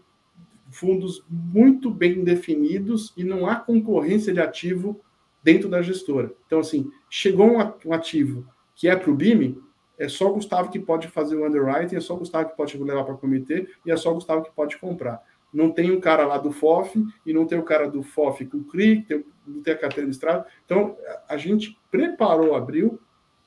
fundos 0.71 1.23
muito 1.29 1.89
bem 1.89 2.23
definidos 2.23 3.13
e 3.17 3.23
não 3.23 3.47
há 3.47 3.55
concorrência 3.55 4.33
de 4.33 4.39
ativo 4.39 4.99
dentro 5.43 5.69
da 5.69 5.81
gestora. 5.81 6.33
Então, 6.45 6.59
assim, 6.59 6.91
chegou 7.09 7.57
um 7.85 7.93
ativo 7.93 8.47
que 8.75 8.87
é 8.87 8.95
para 8.95 9.11
o 9.11 9.15
BIM, 9.15 9.61
é 9.97 10.07
só 10.07 10.29
o 10.29 10.33
Gustavo 10.35 10.69
que 10.69 10.79
pode 10.79 11.07
fazer 11.07 11.35
o 11.35 11.45
underwriting, 11.45 11.95
é 11.95 11.99
só 11.99 12.15
o 12.15 12.19
Gustavo 12.19 12.49
que 12.49 12.55
pode 12.55 12.77
levar 12.77 13.03
para 13.03 13.15
o 13.15 13.17
comitê 13.17 13.67
e 13.85 13.91
é 13.91 13.97
só 13.97 14.11
o 14.11 14.15
Gustavo 14.15 14.43
que 14.43 14.51
pode 14.51 14.77
comprar. 14.77 15.21
Não 15.51 15.71
tem 15.71 15.91
um 15.91 15.99
cara 15.99 16.25
lá 16.25 16.37
do 16.37 16.51
FOF 16.51 17.03
e 17.25 17.33
não 17.33 17.45
tem 17.45 17.57
o 17.57 17.63
cara 17.63 17.89
do 17.89 18.03
FOF 18.03 18.45
com 18.45 18.57
o 18.57 18.63
CRI, 18.63 19.01
tem, 19.01 19.25
não 19.45 19.61
tem 19.61 19.73
a 19.73 19.77
carteira 19.77 20.07
de 20.07 20.15
estrada. 20.15 20.45
Então, 20.63 20.95
a 21.27 21.35
gente 21.37 21.77
preparou 21.89 22.55
abril 22.55 22.99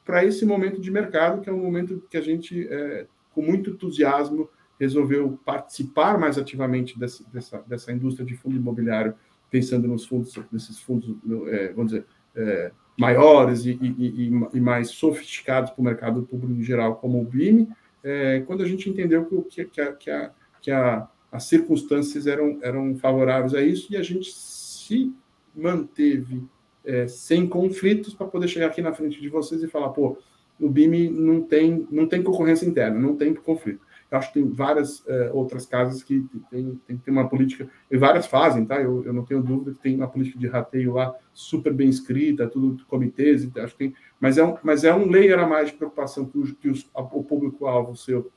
para 0.05 0.25
esse 0.25 0.45
momento 0.45 0.81
de 0.81 0.91
mercado, 0.91 1.41
que 1.41 1.49
é 1.49 1.53
um 1.53 1.63
momento 1.63 2.03
que 2.11 2.17
a 2.17 2.21
gente 2.21 2.67
é, 2.69 3.07
com 3.35 3.43
muito 3.43 3.71
entusiasmo, 3.71 4.49
resolveu 4.79 5.39
participar 5.45 6.19
mais 6.19 6.39
ativamente 6.39 6.99
dessa, 6.99 7.25
dessa, 7.33 7.65
dessa 7.67 7.93
indústria 7.93 8.27
de 8.27 8.37
fundo 8.37 8.57
imobiliário, 8.57 9.15
pensando 9.51 9.87
nos 9.87 10.05
fundos, 10.05 10.37
nesses 10.51 10.81
fundos, 10.81 11.15
é, 11.49 11.73
vamos 11.73 11.93
dizer, 11.93 12.07
é, 12.35 12.73
maiores 12.99 13.65
e, 13.65 13.79
e, 13.81 14.31
e, 14.53 14.61
mais 14.61 14.91
sofisticados 14.91 15.71
para 15.71 15.81
o 15.81 15.85
mercado 15.85 16.23
público 16.23 16.61
em 16.61 16.63
geral, 16.63 16.97
como 16.97 17.21
o 17.21 17.25
BIM, 17.25 17.69
é, 18.03 18.41
quando 18.41 18.63
a 18.63 18.67
gente 18.67 18.89
entendeu 18.89 19.25
que, 19.49 19.65
que, 19.67 19.81
a, 19.81 19.93
que, 19.93 20.11
a, 20.11 20.33
que 20.61 20.71
a, 20.71 21.09
as 21.31 21.45
circunstâncias 21.45 22.27
eram, 22.27 22.59
eram 22.63 22.97
favoráveis 22.97 23.55
a 23.55 23.63
isso 23.63 23.93
e 23.93 23.97
a 23.97 24.03
gente 24.03 24.33
se 24.33 25.15
manteve 25.55 26.43
é, 26.85 27.07
sem 27.07 27.47
conflitos 27.49 28.15
para 28.15 28.27
poder 28.27 28.49
chegar 28.49 28.67
aqui 28.67 28.83
na 28.83 28.93
frente 28.93 29.21
de 29.21 29.29
vocês 29.29 29.63
e 29.63 29.69
falar, 29.69 29.91
pô, 29.91 30.19
no 30.63 30.71
BIM 30.71 31.11
não 31.11 31.43
tem, 31.43 31.87
não 31.91 32.07
tem 32.07 32.23
concorrência 32.23 32.65
interna, 32.65 32.99
não 32.99 33.17
tem 33.17 33.35
conflito. 33.35 33.85
Eu 34.09 34.19
acho 34.19 34.29
que 34.29 34.35
tem 34.35 34.49
várias 34.49 35.03
é, 35.09 35.31
outras 35.33 35.67
casas 35.67 36.03
que 36.03 36.25
tem, 36.51 36.81
tem, 36.87 37.01
uma 37.09 37.29
política, 37.29 37.69
e 37.91 37.97
várias 37.97 38.27
fazem, 38.27 38.65
tá? 38.65 38.81
Eu, 38.81 39.03
eu 39.05 39.13
não 39.13 39.25
tenho 39.25 39.43
dúvida 39.43 39.73
que 39.73 39.81
tem 39.81 39.97
uma 39.97 40.07
política 40.07 40.39
de 40.39 40.47
rateio 40.47 40.93
lá 40.93 41.15
super 41.33 41.73
bem 41.73 41.89
escrita, 41.89 42.47
tudo 42.47 42.85
comitês, 42.87 43.49
acho 43.57 43.73
que 43.73 43.79
tem, 43.79 43.95
mas 44.21 44.39
é 44.39 44.45
um, 44.45 44.55
mas 44.63 44.85
é 44.85 44.95
um 44.95 45.11
layer 45.11 45.39
a 45.39 45.49
mais 45.49 45.71
de 45.71 45.77
preocupação 45.77 46.27
que, 46.27 46.39
os, 46.39 46.53
que 46.53 46.69
os, 46.69 46.89
o 46.95 47.25
público-alvo 47.25 47.97
seu 47.97 48.31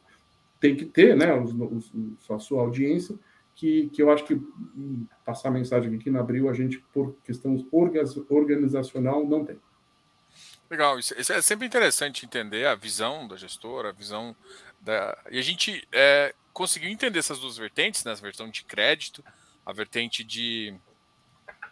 tem 0.59 0.75
que 0.75 0.85
ter, 0.85 1.15
né? 1.15 1.37
Os, 1.39 1.53
os, 1.53 2.31
a 2.31 2.39
sua 2.39 2.61
audiência, 2.61 3.15
que, 3.53 3.89
que 3.89 4.01
eu 4.01 4.09
acho 4.09 4.25
que 4.25 4.33
hum, 4.33 5.05
passar 5.23 5.49
a 5.49 5.51
mensagem 5.51 5.93
aqui 5.93 6.09
na 6.09 6.21
Abril, 6.21 6.49
a 6.49 6.53
gente, 6.53 6.83
por 6.91 7.15
questão 7.23 7.55
organizacional, 7.71 9.27
não 9.27 9.45
tem. 9.45 9.57
Legal, 10.69 10.97
isso, 10.97 11.13
é 11.13 11.41
sempre 11.41 11.67
interessante 11.67 12.25
entender 12.25 12.65
a 12.65 12.75
visão 12.75 13.27
da 13.27 13.37
gestora, 13.37 13.89
a 13.89 13.93
visão 13.93 14.35
da. 14.81 15.17
E 15.29 15.37
a 15.37 15.41
gente 15.41 15.87
é, 15.91 16.33
conseguiu 16.51 16.89
entender 16.89 17.19
essas 17.19 17.39
duas 17.39 17.57
vertentes, 17.57 18.03
né? 18.03 18.11
A 18.11 18.15
vertente 18.15 18.61
de 18.61 18.63
crédito, 18.63 19.23
a 19.65 19.71
vertente 19.71 20.23
de 20.23 20.75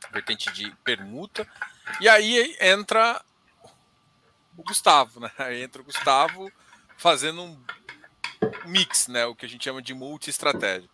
a 0.04 0.10
vertente 0.12 0.52
de 0.52 0.70
permuta, 0.84 1.48
e 2.00 2.10
aí 2.10 2.56
entra 2.60 3.24
o 4.58 4.64
Gustavo, 4.64 5.20
né? 5.20 5.32
Aí 5.38 5.64
entra 5.64 5.82
o 5.82 5.86
Gustavo 5.86 6.52
fazendo 6.98 7.42
um 7.42 7.60
mix, 8.66 9.08
né? 9.08 9.26
O 9.26 9.36
que 9.36 9.46
a 9.46 9.50
gente 9.50 9.64
chama 9.64 9.82
de 9.82 9.94
multi-estratégia. 9.94 10.90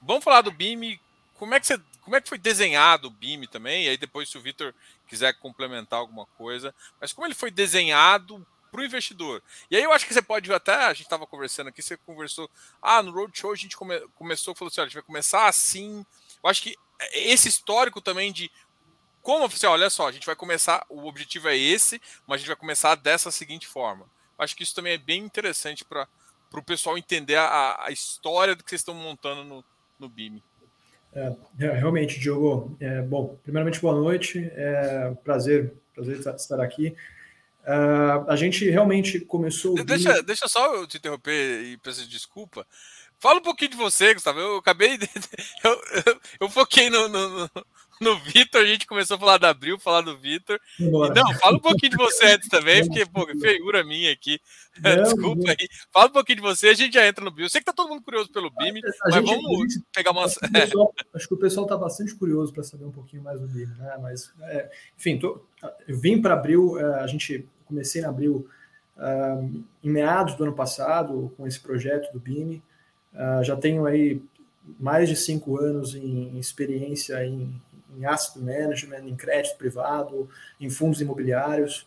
Vamos 0.00 0.24
falar 0.24 0.40
do 0.40 0.50
BIM. 0.50 0.98
Como 1.34 1.54
é 1.54 1.60
que 1.60 1.66
você, 1.66 1.80
como 2.02 2.16
é 2.16 2.20
que 2.20 2.28
foi 2.28 2.38
desenhado 2.38 3.08
o 3.08 3.10
BIM 3.10 3.46
também? 3.46 3.84
E 3.84 3.88
aí 3.88 3.96
depois, 3.96 4.28
se 4.28 4.36
o 4.36 4.40
Vitor 4.40 4.74
quiser 5.06 5.32
complementar 5.34 6.00
alguma 6.00 6.26
coisa, 6.26 6.74
mas 7.00 7.12
como 7.12 7.26
ele 7.26 7.34
foi 7.34 7.50
desenhado 7.50 8.46
para 8.70 8.80
o 8.80 8.84
investidor. 8.84 9.42
E 9.70 9.76
aí 9.76 9.82
eu 9.82 9.92
acho 9.92 10.06
que 10.06 10.14
você 10.14 10.22
pode 10.22 10.50
até, 10.52 10.74
a 10.74 10.94
gente 10.94 11.02
estava 11.04 11.26
conversando 11.26 11.68
aqui, 11.68 11.82
você 11.82 11.96
conversou, 11.98 12.50
ah, 12.80 13.02
no 13.02 13.12
Roadshow 13.12 13.52
a 13.52 13.56
gente 13.56 13.76
come, 13.76 14.00
começou, 14.14 14.54
falou 14.54 14.70
assim, 14.70 14.80
olha, 14.80 14.86
a 14.86 14.88
gente 14.88 14.94
vai 14.94 15.02
começar 15.02 15.46
assim. 15.46 16.04
Eu 16.42 16.50
acho 16.50 16.62
que 16.62 16.74
esse 17.12 17.48
histórico 17.48 18.00
também 18.00 18.32
de 18.32 18.50
como, 19.20 19.44
assim, 19.44 19.66
olha 19.66 19.88
só, 19.88 20.08
a 20.08 20.12
gente 20.12 20.26
vai 20.26 20.34
começar, 20.34 20.84
o 20.88 21.06
objetivo 21.06 21.48
é 21.48 21.56
esse, 21.56 22.00
mas 22.26 22.36
a 22.36 22.38
gente 22.38 22.48
vai 22.48 22.56
começar 22.56 22.96
dessa 22.96 23.30
seguinte 23.30 23.68
forma. 23.68 24.04
Eu 24.36 24.44
acho 24.44 24.56
que 24.56 24.64
isso 24.64 24.74
também 24.74 24.94
é 24.94 24.98
bem 24.98 25.22
interessante 25.22 25.84
para 25.84 26.08
o 26.52 26.62
pessoal 26.62 26.98
entender 26.98 27.36
a, 27.36 27.84
a, 27.84 27.92
história 27.92 28.56
do 28.56 28.64
que 28.64 28.70
vocês 28.70 28.80
estão 28.80 28.94
montando 28.94 29.44
no, 29.44 29.64
no 29.98 30.08
BIM. 30.08 30.42
É, 31.14 31.32
é, 31.60 31.72
realmente, 31.72 32.18
Diogo. 32.18 32.76
É, 32.80 33.02
bom, 33.02 33.38
primeiramente, 33.42 33.80
boa 33.80 33.94
noite. 33.94 34.50
É, 34.54 35.12
prazer, 35.22 35.74
prazer 35.94 36.18
estar 36.18 36.60
aqui. 36.60 36.94
Uh, 37.62 38.28
a 38.28 38.34
gente 38.34 38.68
realmente 38.68 39.20
começou. 39.20 39.74
Deixa, 39.84 40.14
BIM... 40.14 40.24
deixa 40.24 40.48
só 40.48 40.74
eu 40.74 40.86
te 40.86 40.96
interromper 40.96 41.62
e 41.62 41.76
peço 41.76 42.08
desculpa. 42.08 42.66
Fala 43.20 43.38
um 43.38 43.42
pouquinho 43.42 43.70
de 43.70 43.76
você, 43.76 44.12
Gustavo. 44.14 44.40
Eu 44.40 44.56
acabei. 44.56 44.98
De... 44.98 45.08
Eu, 45.62 45.70
eu, 45.70 46.20
eu 46.40 46.48
foquei 46.48 46.90
no, 46.90 47.06
no, 47.08 47.48
no 48.02 48.18
Vitor, 48.18 48.60
a 48.60 48.66
gente 48.66 48.86
começou 48.86 49.16
a 49.16 49.20
falar 49.20 49.38
da 49.38 49.50
Abril, 49.50 49.78
falar 49.78 50.02
do 50.02 50.18
Vitor. 50.18 50.60
Não, 50.78 51.34
fala 51.34 51.56
um 51.56 51.60
pouquinho 51.60 51.92
de 51.92 51.96
você 51.96 52.26
antes 52.26 52.48
também, 52.48 52.84
porque, 52.86 53.06
pô, 53.06 53.26
figura 53.26 53.84
minha 53.84 54.12
aqui. 54.12 54.40
Não, 54.82 55.02
Desculpa 55.02 55.42
não. 55.42 55.50
aí. 55.50 55.68
Fala 55.92 56.08
um 56.08 56.12
pouquinho 56.12 56.36
de 56.36 56.42
você, 56.42 56.68
a 56.68 56.74
gente 56.74 56.94
já 56.94 57.06
entra 57.06 57.24
no 57.24 57.30
BIM. 57.30 57.44
Eu 57.44 57.50
sei 57.50 57.60
que 57.60 57.64
tá 57.64 57.72
todo 57.72 57.88
mundo 57.88 58.02
curioso 58.02 58.30
pelo 58.30 58.50
BIM, 58.50 58.80
mas 59.04 59.14
gente, 59.14 59.26
vamos 59.26 59.72
gente, 59.72 59.84
pegar 59.94 60.10
uma. 60.10 60.24
Acho 60.24 60.38
que, 60.38 60.50
pessoal, 60.50 60.94
acho 61.14 61.28
que 61.28 61.34
o 61.34 61.38
pessoal 61.38 61.66
tá 61.66 61.76
bastante 61.76 62.14
curioso 62.14 62.52
para 62.52 62.62
saber 62.62 62.84
um 62.84 62.92
pouquinho 62.92 63.22
mais 63.22 63.40
do 63.40 63.46
BIM, 63.46 63.66
né? 63.78 63.96
Mas, 64.00 64.32
é, 64.42 64.70
enfim, 64.98 65.18
tô, 65.18 65.42
eu 65.86 65.96
vim 65.98 66.20
para 66.20 66.34
Abril, 66.34 66.78
é, 66.78 67.00
a 67.00 67.06
gente 67.06 67.46
comecei 67.66 68.02
na 68.02 68.08
Abril 68.08 68.46
uh, 68.96 69.64
em 69.82 69.90
meados 69.90 70.34
do 70.34 70.44
ano 70.44 70.54
passado 70.54 71.32
com 71.36 71.46
esse 71.46 71.60
projeto 71.60 72.12
do 72.12 72.20
BIM. 72.20 72.62
Uh, 73.12 73.44
já 73.44 73.56
tenho 73.56 73.86
aí 73.86 74.22
mais 74.78 75.08
de 75.08 75.16
cinco 75.16 75.58
anos 75.58 75.94
em, 75.94 76.36
em 76.36 76.38
experiência 76.38 77.24
em, 77.24 77.60
em 77.96 78.04
asset 78.04 78.38
management, 78.38 79.06
em 79.06 79.16
crédito 79.16 79.56
privado, 79.56 80.28
em 80.60 80.70
fundos 80.70 81.00
imobiliários. 81.00 81.86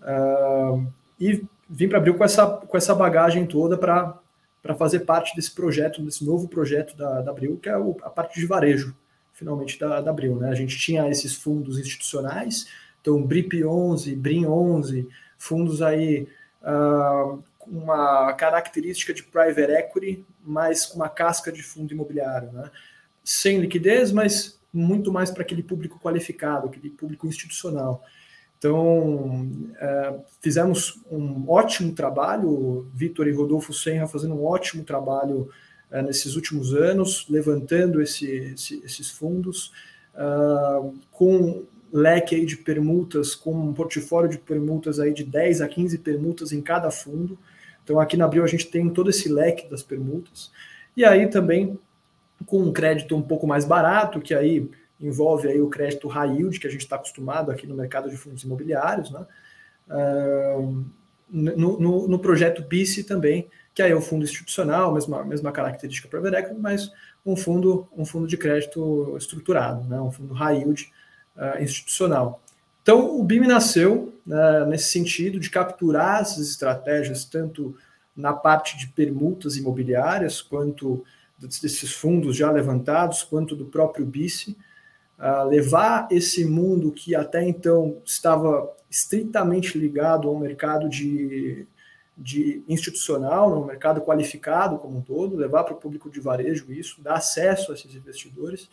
Uh, 0.00 0.86
e 1.18 1.44
vim 1.68 1.88
para 1.88 1.98
Abril 1.98 2.14
com 2.14 2.24
essa, 2.24 2.46
com 2.46 2.76
essa 2.76 2.94
bagagem 2.94 3.46
toda 3.46 3.76
para 3.76 4.74
fazer 4.76 5.00
parte 5.00 5.34
desse 5.34 5.54
projeto, 5.54 6.02
desse 6.02 6.24
novo 6.24 6.48
projeto 6.48 6.96
da, 6.96 7.22
da 7.22 7.30
Abril, 7.30 7.58
que 7.60 7.68
é 7.68 7.76
o, 7.76 7.96
a 8.02 8.10
parte 8.10 8.38
de 8.38 8.46
varejo, 8.46 8.94
finalmente, 9.32 9.78
da, 9.78 10.00
da 10.00 10.10
Abril. 10.10 10.36
Né? 10.36 10.50
A 10.50 10.54
gente 10.54 10.78
tinha 10.78 11.08
esses 11.08 11.34
fundos 11.34 11.78
institucionais, 11.78 12.66
então 13.00 13.22
BRIP 13.22 13.64
11, 13.64 14.14
BRIM 14.16 14.46
11, 14.46 15.08
fundos 15.38 15.82
aí 15.82 16.28
uh, 16.62 17.42
uma 17.66 18.32
característica 18.34 19.12
de 19.12 19.22
private 19.22 19.72
equity, 19.72 20.24
mas 20.42 20.86
com 20.86 20.96
uma 20.96 21.08
casca 21.08 21.50
de 21.50 21.62
fundo 21.62 21.92
imobiliário, 21.92 22.52
né? 22.52 22.70
Sem 23.24 23.58
liquidez, 23.58 24.12
mas 24.12 24.60
muito 24.76 25.12
mais 25.12 25.30
para 25.30 25.42
aquele 25.42 25.62
público 25.62 25.98
qualificado, 25.98 26.66
aquele 26.68 26.90
público 26.90 27.26
institucional. 27.26 28.04
Então, 28.58 29.50
é, 29.78 30.14
fizemos 30.40 31.02
um 31.10 31.48
ótimo 31.48 31.92
trabalho, 31.92 32.88
Vitor 32.94 33.28
e 33.28 33.32
Rodolfo 33.32 33.72
Senra 33.72 34.06
fazendo 34.06 34.34
um 34.34 34.44
ótimo 34.44 34.82
trabalho 34.84 35.48
é, 35.90 36.02
nesses 36.02 36.36
últimos 36.36 36.74
anos, 36.74 37.26
levantando 37.28 38.00
esse, 38.00 38.26
esse, 38.26 38.82
esses 38.84 39.10
fundos, 39.10 39.72
uh, 40.14 40.92
com 41.12 41.64
leque 41.92 42.34
aí 42.34 42.44
de 42.44 42.56
permutas, 42.56 43.34
com 43.34 43.52
um 43.52 43.72
portfólio 43.72 44.28
de 44.28 44.38
permutas 44.38 44.98
aí 44.98 45.12
de 45.12 45.22
10 45.22 45.60
a 45.60 45.68
15 45.68 45.98
permutas 45.98 46.52
em 46.52 46.60
cada 46.60 46.90
fundo. 46.90 47.38
Então, 47.84 48.00
aqui 48.00 48.16
na 48.16 48.24
Abril 48.24 48.42
a 48.42 48.48
gente 48.48 48.66
tem 48.66 48.88
todo 48.90 49.10
esse 49.10 49.28
leque 49.28 49.70
das 49.70 49.82
permutas. 49.82 50.50
E 50.96 51.04
aí 51.04 51.28
também 51.28 51.78
com 52.44 52.60
um 52.60 52.72
crédito 52.72 53.16
um 53.16 53.22
pouco 53.22 53.46
mais 53.46 53.64
barato, 53.64 54.20
que 54.20 54.34
aí 54.34 54.68
envolve 55.00 55.48
aí 55.48 55.60
o 55.60 55.68
crédito 55.68 56.08
high 56.08 56.36
yield, 56.36 56.58
que 56.58 56.66
a 56.66 56.70
gente 56.70 56.82
está 56.82 56.96
acostumado 56.96 57.50
aqui 57.50 57.66
no 57.66 57.74
mercado 57.74 58.10
de 58.10 58.16
fundos 58.16 58.42
imobiliários, 58.42 59.10
né? 59.10 59.26
Uh, 59.88 60.84
no, 61.28 61.78
no, 61.78 62.08
no, 62.08 62.18
projeto 62.18 62.62
BICE 62.62 63.04
também, 63.04 63.48
que 63.74 63.82
aí 63.82 63.90
é 63.90 63.94
o 63.94 64.00
fundo 64.00 64.24
institucional, 64.24 64.94
mesma, 64.94 65.24
mesma 65.24 65.52
característica 65.52 66.08
para 66.08 66.20
o 66.20 66.26
equity, 66.26 66.60
mas 66.60 66.90
um 67.24 67.36
fundo, 67.36 67.88
um 67.96 68.04
fundo 68.04 68.26
de 68.26 68.36
crédito 68.36 69.16
estruturado, 69.16 69.84
né? 69.88 70.00
um 70.00 70.10
fundo 70.10 70.32
high 70.34 70.58
yield 70.58 70.92
uh, 71.36 71.62
institucional. 71.62 72.40
Então, 72.82 73.18
o 73.18 73.24
BIM 73.24 73.40
nasceu 73.40 74.14
uh, 74.26 74.66
nesse 74.66 74.90
sentido 74.90 75.40
de 75.40 75.50
capturar 75.50 76.22
essas 76.22 76.48
estratégias, 76.48 77.24
tanto 77.24 77.76
na 78.16 78.32
parte 78.32 78.78
de 78.78 78.86
permutas 78.88 79.56
imobiliárias, 79.56 80.40
quanto 80.40 81.04
desses 81.38 81.92
fundos 81.92 82.36
já 82.36 82.50
levantados, 82.50 83.22
quanto 83.22 83.54
do 83.54 83.66
próprio 83.66 84.06
BICE, 84.06 84.56
uh, 85.18 85.46
levar 85.48 86.08
esse 86.10 86.44
mundo 86.44 86.92
que 86.92 87.14
até 87.14 87.46
então 87.46 88.00
estava 88.04 88.74
estritamente 88.90 89.78
ligado 89.78 90.28
ao 90.28 90.38
mercado 90.38 90.88
de, 90.88 91.66
de 92.16 92.62
institucional, 92.68 93.50
no 93.50 93.66
mercado 93.66 94.00
qualificado 94.00 94.78
como 94.78 94.98
um 94.98 95.02
todo, 95.02 95.36
levar 95.36 95.64
para 95.64 95.74
o 95.74 95.78
público 95.78 96.08
de 96.08 96.20
varejo 96.20 96.72
isso, 96.72 97.02
dar 97.02 97.14
acesso 97.14 97.70
a 97.70 97.74
esses 97.74 97.94
investidores. 97.94 98.70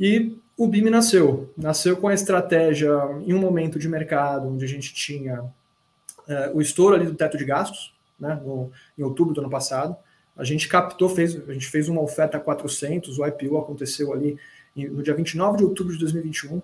E 0.00 0.38
o 0.56 0.68
BIM 0.68 0.88
nasceu. 0.90 1.52
Nasceu 1.56 1.96
com 1.96 2.08
a 2.08 2.14
estratégia 2.14 2.90
em 3.26 3.34
um 3.34 3.40
momento 3.40 3.78
de 3.78 3.88
mercado 3.88 4.48
onde 4.48 4.64
a 4.64 4.68
gente 4.68 4.94
tinha 4.94 5.42
uh, 5.42 6.54
o 6.54 6.62
estouro 6.62 6.94
ali 6.94 7.04
do 7.04 7.14
teto 7.14 7.36
de 7.36 7.44
gastos, 7.44 7.94
né, 8.18 8.40
no, 8.44 8.70
em 8.96 9.02
outubro 9.02 9.34
do 9.34 9.40
ano 9.40 9.50
passado, 9.50 9.96
a 10.38 10.44
gente 10.44 10.68
captou, 10.68 11.08
fez, 11.08 11.36
a 11.48 11.52
gente 11.52 11.66
fez 11.66 11.88
uma 11.88 12.00
oferta 12.00 12.36
a 12.36 12.40
400, 12.40 13.18
o 13.18 13.26
IPO 13.26 13.58
aconteceu 13.58 14.12
ali 14.12 14.38
no 14.76 15.02
dia 15.02 15.12
29 15.12 15.58
de 15.58 15.64
outubro 15.64 15.92
de 15.92 15.98
2021. 15.98 16.58
Uh, 16.58 16.62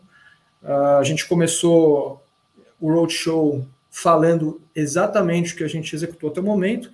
ah, 0.63 0.99
a 0.99 1.03
gente 1.03 1.27
começou 1.27 2.25
o 2.81 2.93
roadshow 2.93 3.67
falando 3.91 4.61
exatamente 4.75 5.53
o 5.53 5.57
que 5.57 5.65
a 5.65 5.69
gente 5.69 5.95
executou 5.95 6.31
até 6.31 6.41
o 6.41 6.45
momento, 6.45 6.91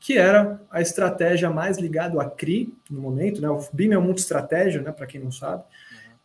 que 0.00 0.18
era 0.18 0.60
a 0.70 0.80
estratégia 0.80 1.48
mais 1.50 1.78
ligada 1.78 2.20
à 2.20 2.28
CRI 2.28 2.74
no 2.90 3.00
momento, 3.00 3.40
né? 3.40 3.48
O 3.48 3.60
BIM 3.72 3.92
é 3.92 3.98
uma 3.98 4.10
estratégia, 4.12 4.82
né, 4.82 4.90
para 4.90 5.06
quem 5.06 5.20
não 5.20 5.30
sabe. 5.30 5.62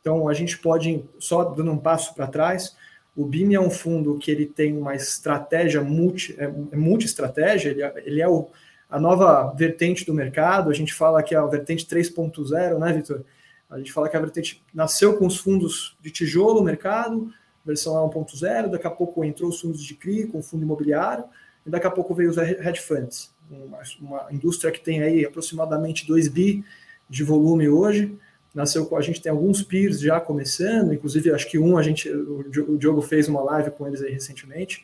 Então 0.02 0.28
a 0.28 0.34
gente 0.34 0.58
pode 0.58 1.04
só 1.20 1.44
dando 1.44 1.72
um 1.72 1.78
passo 1.78 2.16
para 2.16 2.28
trás, 2.28 2.76
o 3.16 3.26
BIM 3.26 3.54
é 3.54 3.60
um 3.60 3.70
fundo 3.70 4.18
que 4.18 4.32
ele 4.32 4.46
tem 4.46 4.76
uma 4.76 4.96
estratégia 4.96 5.82
multi, 5.82 6.36
é, 6.38 6.46
é 6.46 6.76
multi-estratégia, 6.76 7.70
ele, 7.70 7.84
é, 7.84 7.94
ele 8.06 8.22
é 8.22 8.28
o 8.28 8.50
a 8.90 9.00
nova 9.00 9.54
vertente 9.54 10.06
do 10.06 10.14
mercado. 10.14 10.70
A 10.70 10.74
gente 10.74 10.94
fala 10.94 11.22
que 11.22 11.36
é 11.36 11.38
a 11.38 11.46
vertente 11.46 11.86
3.0, 11.86 12.80
né, 12.80 12.94
Vitor? 12.94 13.24
A 13.70 13.78
gente 13.78 13.94
fala 13.94 14.10
que 14.10 14.18
a 14.18 14.20
vertente 14.20 14.64
nasceu 14.74 15.16
com 15.18 15.28
os 15.28 15.38
fundos 15.38 15.96
de 16.02 16.10
tijolo 16.10 16.64
mercado, 16.64 17.32
versão 17.64 17.94
1.0, 18.10 18.70
daqui 18.70 18.88
a 18.88 18.92
pouco 18.92 19.24
entrou 19.24 19.50
os 19.50 19.62
fundos 19.62 19.84
de 19.84 19.94
CRI 19.94 20.26
com 20.26 20.42
fundo 20.42 20.64
imobiliário, 20.64 21.26
e 21.66 21.70
daqui 21.70 21.86
a 21.86 21.92
pouco 21.92 22.16
veio 22.16 22.32
os 22.32 22.38
hedge 22.38 22.82
funds, 22.82 23.32
uma, 23.50 23.80
uma 24.02 24.28
indústria 24.34 24.72
que 24.72 24.80
tem 24.80 25.04
aí 25.04 25.24
aproximadamente 25.24 26.08
2 26.08 26.28
bi 26.30 26.66
de 27.08 27.24
volume 27.24 27.70
hoje, 27.70 28.18
nasceu 28.56 28.88
com 28.88 28.98
a 28.98 29.02
gente 29.02 29.22
tem 29.22 29.32
alguns 29.32 29.62
peers 29.62 30.00
já 30.00 30.20
começando, 30.20 30.92
inclusive 30.92 31.32
acho 31.32 31.48
que 31.48 31.60
um 31.60 31.78
a 31.78 31.84
gente 31.84 32.10
o 32.10 32.78
Diogo 32.78 33.02
fez 33.02 33.28
uma 33.28 33.42
live 33.42 33.70
com 33.72 33.88
eles 33.88 34.02
aí 34.02 34.12
recentemente. 34.12 34.84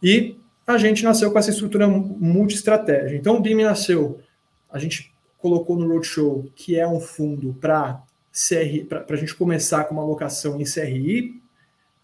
E 0.00 0.38
a 0.70 0.78
gente 0.78 1.04
nasceu 1.04 1.30
com 1.30 1.38
essa 1.38 1.50
estrutura 1.50 1.86
multi-estratégia. 1.88 3.16
Então, 3.16 3.36
o 3.36 3.40
BIM 3.40 3.62
nasceu, 3.62 4.20
a 4.70 4.78
gente 4.78 5.12
colocou 5.38 5.76
no 5.76 5.88
Roadshow, 5.88 6.50
que 6.54 6.78
é 6.78 6.86
um 6.86 7.00
fundo 7.00 7.54
para 7.60 8.02
a 9.08 9.16
gente 9.16 9.34
começar 9.34 9.84
com 9.84 9.94
uma 9.94 10.02
alocação 10.02 10.60
em 10.60 10.64
CRI, 10.64 11.40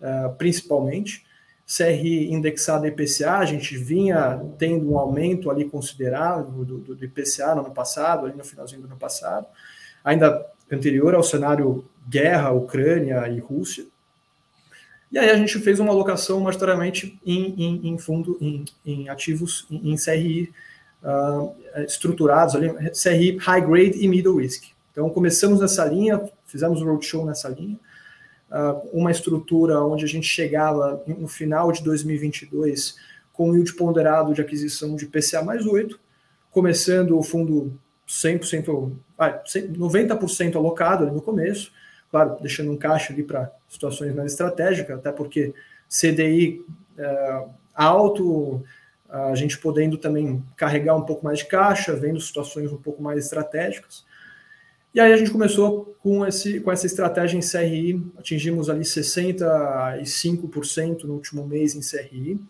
uh, 0.00 0.04
eh, 0.04 0.28
principalmente. 0.38 1.24
CRI 1.66 2.32
indexado 2.32 2.86
IPCA, 2.86 3.38
a 3.38 3.44
gente 3.44 3.76
vinha 3.76 4.40
tendo 4.56 4.92
um 4.92 4.98
aumento 4.98 5.50
ali 5.50 5.68
considerável 5.68 6.64
do, 6.64 6.78
do, 6.78 6.94
do 6.94 7.04
IPCA 7.04 7.54
no 7.56 7.62
ano 7.62 7.72
passado, 7.72 8.26
ali 8.26 8.36
no 8.36 8.44
finalzinho 8.44 8.82
do 8.82 8.86
ano 8.86 8.96
passado, 8.96 9.46
ainda 10.04 10.46
anterior 10.70 11.14
ao 11.14 11.24
cenário 11.24 11.84
guerra, 12.08 12.52
Ucrânia 12.52 13.28
e 13.28 13.40
Rússia. 13.40 13.84
E 15.10 15.18
aí 15.18 15.30
a 15.30 15.36
gente 15.36 15.58
fez 15.60 15.78
uma 15.78 15.92
alocação 15.92 16.40
majoritariamente 16.40 17.18
em, 17.24 17.54
em, 17.56 17.88
em 17.88 17.98
fundo, 17.98 18.36
em, 18.40 18.64
em, 18.84 19.08
ativos 19.08 19.66
em, 19.70 19.92
em 19.92 19.96
CRI 19.96 20.52
uh, 21.02 21.54
ah, 21.74 21.82
estruturados 21.82 22.54
ali, 22.54 22.68
CRI 22.90 23.36
high 23.38 23.60
grade 23.60 24.04
e 24.04 24.08
middle 24.08 24.36
risk. 24.36 24.64
Então 24.90 25.08
começamos 25.10 25.60
nessa 25.60 25.84
linha, 25.84 26.22
fizemos 26.44 26.82
um 26.82 26.86
roadshow 26.86 27.24
nessa 27.24 27.48
linha, 27.48 27.78
uh, 28.50 28.88
uma 28.92 29.10
estrutura 29.10 29.80
onde 29.80 30.04
a 30.04 30.08
gente 30.08 30.26
chegava 30.26 31.02
no 31.06 31.28
final 31.28 31.70
de 31.70 31.82
2022 31.84 32.96
com 33.32 33.52
yield 33.52 33.74
ponderado 33.74 34.32
de 34.32 34.40
aquisição 34.40 34.96
de 34.96 35.06
PCA 35.06 35.42
mais 35.42 35.66
8, 35.66 36.00
começando 36.50 37.18
o 37.18 37.22
fundo 37.22 37.78
100%, 38.08 38.92
ah, 39.18 39.42
90% 39.44 40.56
alocado 40.56 41.06
no 41.06 41.20
começo, 41.20 41.70
claro, 42.10 42.36
deixando 42.40 42.72
um 42.72 42.76
caixa 42.76 43.12
ali 43.12 43.22
para 43.22 43.52
situações 43.68 44.14
mais 44.14 44.32
estratégicas, 44.32 44.98
até 44.98 45.12
porque 45.12 45.54
CDI 45.88 46.64
é, 46.98 47.44
alto, 47.74 48.64
a 49.08 49.34
gente 49.34 49.56
podendo 49.58 49.96
também 49.96 50.44
carregar 50.56 50.94
um 50.96 51.02
pouco 51.02 51.24
mais 51.24 51.38
de 51.40 51.46
caixa, 51.46 51.94
vendo 51.94 52.20
situações 52.20 52.72
um 52.72 52.76
pouco 52.76 53.02
mais 53.02 53.24
estratégicas. 53.24 54.04
E 54.94 55.00
aí 55.00 55.12
a 55.12 55.16
gente 55.16 55.30
começou 55.30 55.96
com, 56.02 56.26
esse, 56.26 56.60
com 56.60 56.72
essa 56.72 56.86
estratégia 56.86 57.36
em 57.36 57.40
CRI, 57.40 58.02
atingimos 58.18 58.70
ali 58.70 58.82
65% 58.82 61.04
no 61.04 61.14
último 61.14 61.46
mês 61.46 61.74
em 61.74 61.80
CRI, 61.80 62.40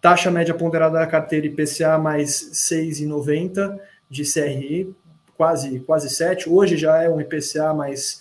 taxa 0.00 0.30
média 0.30 0.54
ponderada 0.54 0.98
da 0.98 1.06
carteira 1.06 1.46
IPCA 1.46 1.98
mais 1.98 2.50
6,90 2.52 3.78
de 4.10 4.30
CRI, 4.30 4.94
quase, 5.36 5.80
quase 5.80 6.08
7, 6.10 6.50
hoje 6.50 6.76
já 6.76 7.02
é 7.02 7.08
um 7.08 7.20
IPCA 7.20 7.72
mais 7.72 8.20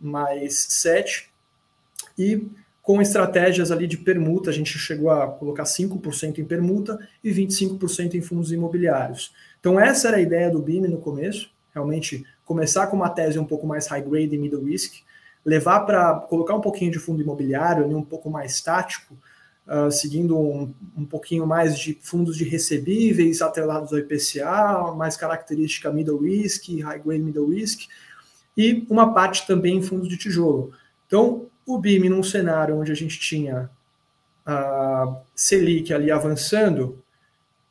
mais 0.00 0.66
7. 0.70 1.28
E 2.18 2.48
com 2.82 3.00
estratégias 3.00 3.70
ali 3.70 3.86
de 3.86 3.96
permuta, 3.96 4.50
a 4.50 4.52
gente 4.52 4.78
chegou 4.78 5.10
a 5.10 5.28
colocar 5.28 5.64
5% 5.64 6.38
em 6.38 6.44
permuta 6.44 6.98
e 7.22 7.30
25% 7.30 8.14
em 8.14 8.20
fundos 8.20 8.50
imobiliários. 8.50 9.32
Então, 9.60 9.78
essa 9.78 10.08
era 10.08 10.16
a 10.16 10.20
ideia 10.20 10.50
do 10.50 10.60
BIM 10.60 10.80
no 10.82 10.98
começo, 10.98 11.50
realmente 11.72 12.24
começar 12.44 12.86
com 12.88 12.96
uma 12.96 13.10
tese 13.10 13.38
um 13.38 13.44
pouco 13.44 13.66
mais 13.66 13.86
high 13.86 14.02
grade 14.02 14.34
e 14.34 14.38
middle 14.38 14.64
risk, 14.64 15.02
levar 15.44 15.80
para 15.80 16.14
colocar 16.28 16.54
um 16.54 16.60
pouquinho 16.60 16.90
de 16.90 16.98
fundo 16.98 17.22
imobiliário, 17.22 17.86
um 17.96 18.02
pouco 18.02 18.28
mais 18.28 18.60
tático, 18.60 19.16
uh, 19.66 19.90
seguindo 19.90 20.36
um, 20.36 20.74
um 20.96 21.04
pouquinho 21.04 21.46
mais 21.46 21.78
de 21.78 21.96
fundos 22.00 22.36
de 22.36 22.44
recebíveis 22.44 23.40
atrelados 23.40 23.92
ao 23.92 23.98
IPCA, 23.98 24.92
mais 24.96 25.16
característica 25.16 25.92
middle 25.92 26.18
risk, 26.18 26.68
high 26.80 26.98
grade 26.98 27.22
middle 27.22 27.48
risk, 27.48 27.88
e 28.56 28.86
uma 28.90 29.12
parte 29.14 29.46
também 29.46 29.78
em 29.78 29.82
fundos 29.82 30.08
de 30.08 30.16
tijolo. 30.16 30.72
Então, 31.06 31.46
o 31.66 31.78
BIM, 31.78 32.08
num 32.08 32.22
cenário 32.22 32.76
onde 32.76 32.90
a 32.90 32.94
gente 32.94 33.18
tinha 33.18 33.70
a 34.44 35.20
Selic 35.34 35.92
ali 35.92 36.10
avançando, 36.10 37.02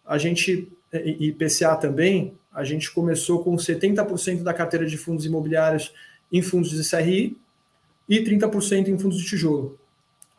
a 0.06 0.18
gente, 0.18 0.72
e 0.94 1.32
PCA 1.34 1.76
também, 1.76 2.34
a 2.54 2.64
gente 2.64 2.92
começou 2.92 3.44
com 3.44 3.56
70% 3.56 4.44
da 4.44 4.54
carteira 4.54 4.86
de 4.86 4.98
fundos 4.98 5.26
imobiliários 5.26 5.94
em 6.32 6.42
fundos 6.42 6.72
de 6.72 6.90
CRI 6.90 7.38
e 8.08 8.20
30% 8.24 8.88
em 8.88 8.98
fundos 8.98 9.18
de 9.20 9.26
tijolo. 9.26 9.78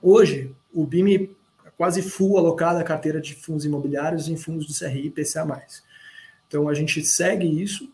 Hoje, 0.03 0.55
o 0.73 0.85
BIM 0.87 1.29
é 1.65 1.71
quase 1.77 2.03
full 2.03 2.37
alocado 2.37 2.79
a 2.79 2.85
carteira 2.85 3.21
de 3.21 3.35
fundos 3.35 3.65
imobiliários 3.65 4.29
em 4.29 4.37
fundos 4.37 4.67
de 4.67 4.79
CRI 4.79 5.07
e 5.07 5.11
PCA+. 5.11 5.47
Então, 6.49 6.69
a 6.69 6.75
gente 6.75 7.05
segue 7.05 7.47
isso, 7.47 7.89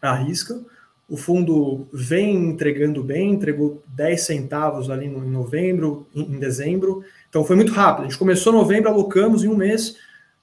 arrisca, 0.00 0.60
o 1.08 1.16
fundo 1.16 1.86
vem 1.92 2.34
entregando 2.34 3.02
bem, 3.02 3.32
entregou 3.32 3.82
10 3.88 4.22
centavos 4.22 4.88
ali 4.88 5.06
em 5.06 5.30
novembro, 5.30 6.06
em, 6.14 6.22
em, 6.22 6.38
dezembro. 6.38 7.04
Então 7.28 7.44
foi 7.44 7.56
muito 7.56 7.72
rápido. 7.72 8.06
A 8.06 8.08
gente 8.08 8.18
começou 8.18 8.52
novembro, 8.52 8.88
alocamos 8.88 9.44
em 9.44 9.48
um 9.48 9.56
mês, 9.56 9.96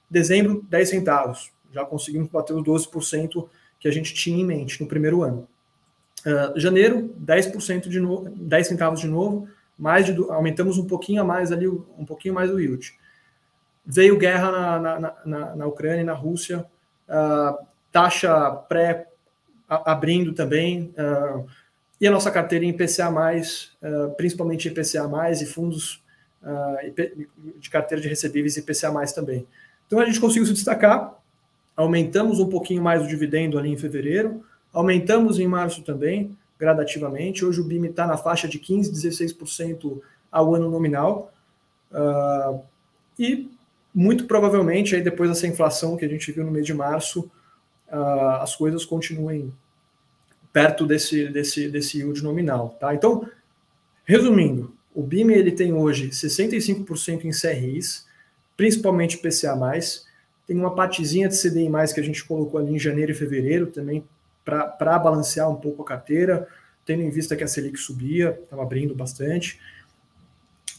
dezembro, 0.08 0.64
10 0.68 0.88
centavos. 0.88 1.50
Já 1.72 1.84
conseguimos 1.84 2.28
bater 2.28 2.54
os 2.54 2.62
12% 2.62 3.48
que 3.80 3.88
a 3.88 3.90
gente 3.90 4.14
tinha 4.14 4.40
em 4.40 4.46
mente 4.46 4.80
no 4.80 4.86
primeiro 4.86 5.22
ano. 5.22 5.48
Uh, 6.24 6.58
janeiro, 6.58 7.12
10% 7.20 7.88
de 7.88 7.98
novo, 7.98 8.30
10 8.30 8.66
centavos 8.68 9.00
de 9.00 9.08
novo, 9.08 9.48
mais 9.76 10.06
de, 10.06 10.16
aumentamos 10.30 10.78
um 10.78 10.86
pouquinho 10.86 11.22
a 11.22 11.24
mais 11.24 11.50
ali, 11.50 11.66
um 11.66 12.04
pouquinho 12.06 12.34
mais 12.34 12.48
o 12.48 12.60
yield. 12.60 12.94
Veio 13.84 14.16
guerra 14.16 14.52
na, 14.52 14.78
na, 14.78 15.14
na, 15.24 15.56
na 15.56 15.66
Ucrânia 15.66 16.02
e 16.02 16.04
na 16.04 16.12
Rússia, 16.12 16.64
uh, 17.08 17.66
taxa 17.90 18.50
pré 18.68 19.08
abrindo 19.84 20.32
também. 20.32 20.94
Uh, 20.98 21.46
e 22.00 22.06
a 22.06 22.10
nossa 22.10 22.30
carteira 22.30 22.64
em 22.64 22.70
IPCA, 22.70 23.10
uh, 23.10 24.14
principalmente 24.16 24.68
IPCA, 24.68 25.08
e 25.40 25.46
fundos 25.46 26.02
uh, 26.42 27.58
de 27.58 27.70
carteira 27.70 28.02
de 28.02 28.08
recebíveis 28.08 28.56
IPCA 28.56 28.90
também. 29.14 29.46
Então 29.86 30.00
a 30.00 30.04
gente 30.04 30.20
conseguiu 30.20 30.46
se 30.46 30.52
destacar, 30.52 31.14
aumentamos 31.76 32.40
um 32.40 32.48
pouquinho 32.48 32.82
mais 32.82 33.02
o 33.02 33.06
dividendo 33.06 33.58
ali 33.58 33.70
em 33.70 33.76
fevereiro, 33.76 34.44
aumentamos 34.72 35.38
em 35.38 35.46
março 35.46 35.82
também, 35.82 36.36
gradativamente. 36.58 37.44
Hoje 37.44 37.60
o 37.60 37.64
BIM 37.64 37.84
está 37.86 38.06
na 38.06 38.16
faixa 38.16 38.48
de 38.48 38.58
15%, 38.58 38.90
16% 38.90 40.00
ao 40.30 40.54
ano 40.54 40.70
nominal. 40.70 41.32
Uh, 41.90 42.60
e 43.18 43.50
muito 43.94 44.26
provavelmente, 44.26 44.94
aí 44.94 45.02
depois 45.02 45.28
dessa 45.28 45.46
inflação 45.46 45.96
que 45.96 46.04
a 46.04 46.08
gente 46.08 46.32
viu 46.32 46.44
no 46.44 46.50
mês 46.50 46.64
de 46.64 46.72
março, 46.72 47.30
uh, 47.92 48.40
as 48.40 48.56
coisas 48.56 48.84
continuem 48.84 49.52
perto 50.52 50.86
desse, 50.86 51.28
desse, 51.28 51.68
desse 51.68 51.98
yield 51.98 52.22
nominal. 52.22 52.76
Tá? 52.80 52.94
Então, 52.94 53.28
resumindo, 54.04 54.74
o 54.94 55.02
BIM 55.02 55.30
ele 55.30 55.52
tem 55.52 55.72
hoje 55.72 56.08
65% 56.08 57.24
em 57.24 57.30
CRIs, 57.30 58.06
principalmente 58.56 59.18
PCA+, 59.18 59.56
tem 60.46 60.56
uma 60.56 60.74
partezinha 60.74 61.28
de 61.28 61.40
CDI+, 61.40 61.68
que 61.94 62.00
a 62.00 62.04
gente 62.04 62.24
colocou 62.24 62.60
ali 62.60 62.74
em 62.74 62.78
janeiro 62.78 63.12
e 63.12 63.14
fevereiro 63.14 63.66
também, 63.66 64.04
para 64.44 64.98
balancear 64.98 65.48
um 65.48 65.54
pouco 65.54 65.82
a 65.82 65.86
carteira, 65.86 66.48
tendo 66.84 67.02
em 67.02 67.10
vista 67.10 67.36
que 67.36 67.44
a 67.44 67.48
Selic 67.48 67.78
subia, 67.78 68.38
estava 68.42 68.62
abrindo 68.62 68.94
bastante. 68.94 69.60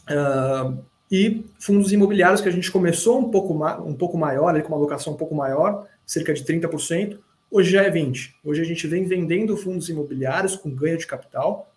Uh, 0.04 0.78
e 1.10 1.46
fundos 1.58 1.92
imobiliários 1.92 2.40
que 2.40 2.48
a 2.48 2.52
gente 2.52 2.70
começou 2.70 3.18
um 3.18 3.30
pouco, 3.30 3.54
um 3.82 3.94
pouco 3.94 4.18
maior, 4.18 4.48
ali, 4.48 4.62
com 4.62 4.68
uma 4.68 4.76
alocação 4.76 5.14
um 5.14 5.16
pouco 5.16 5.34
maior, 5.34 5.86
cerca 6.06 6.32
de 6.32 6.44
30%, 6.44 7.18
Hoje 7.56 7.70
já 7.70 7.84
é 7.84 7.88
20. 7.88 8.34
Hoje 8.44 8.62
a 8.62 8.64
gente 8.64 8.84
vem 8.88 9.04
vendendo 9.04 9.56
fundos 9.56 9.88
imobiliários 9.88 10.56
com 10.56 10.74
ganho 10.74 10.98
de 10.98 11.06
capital 11.06 11.72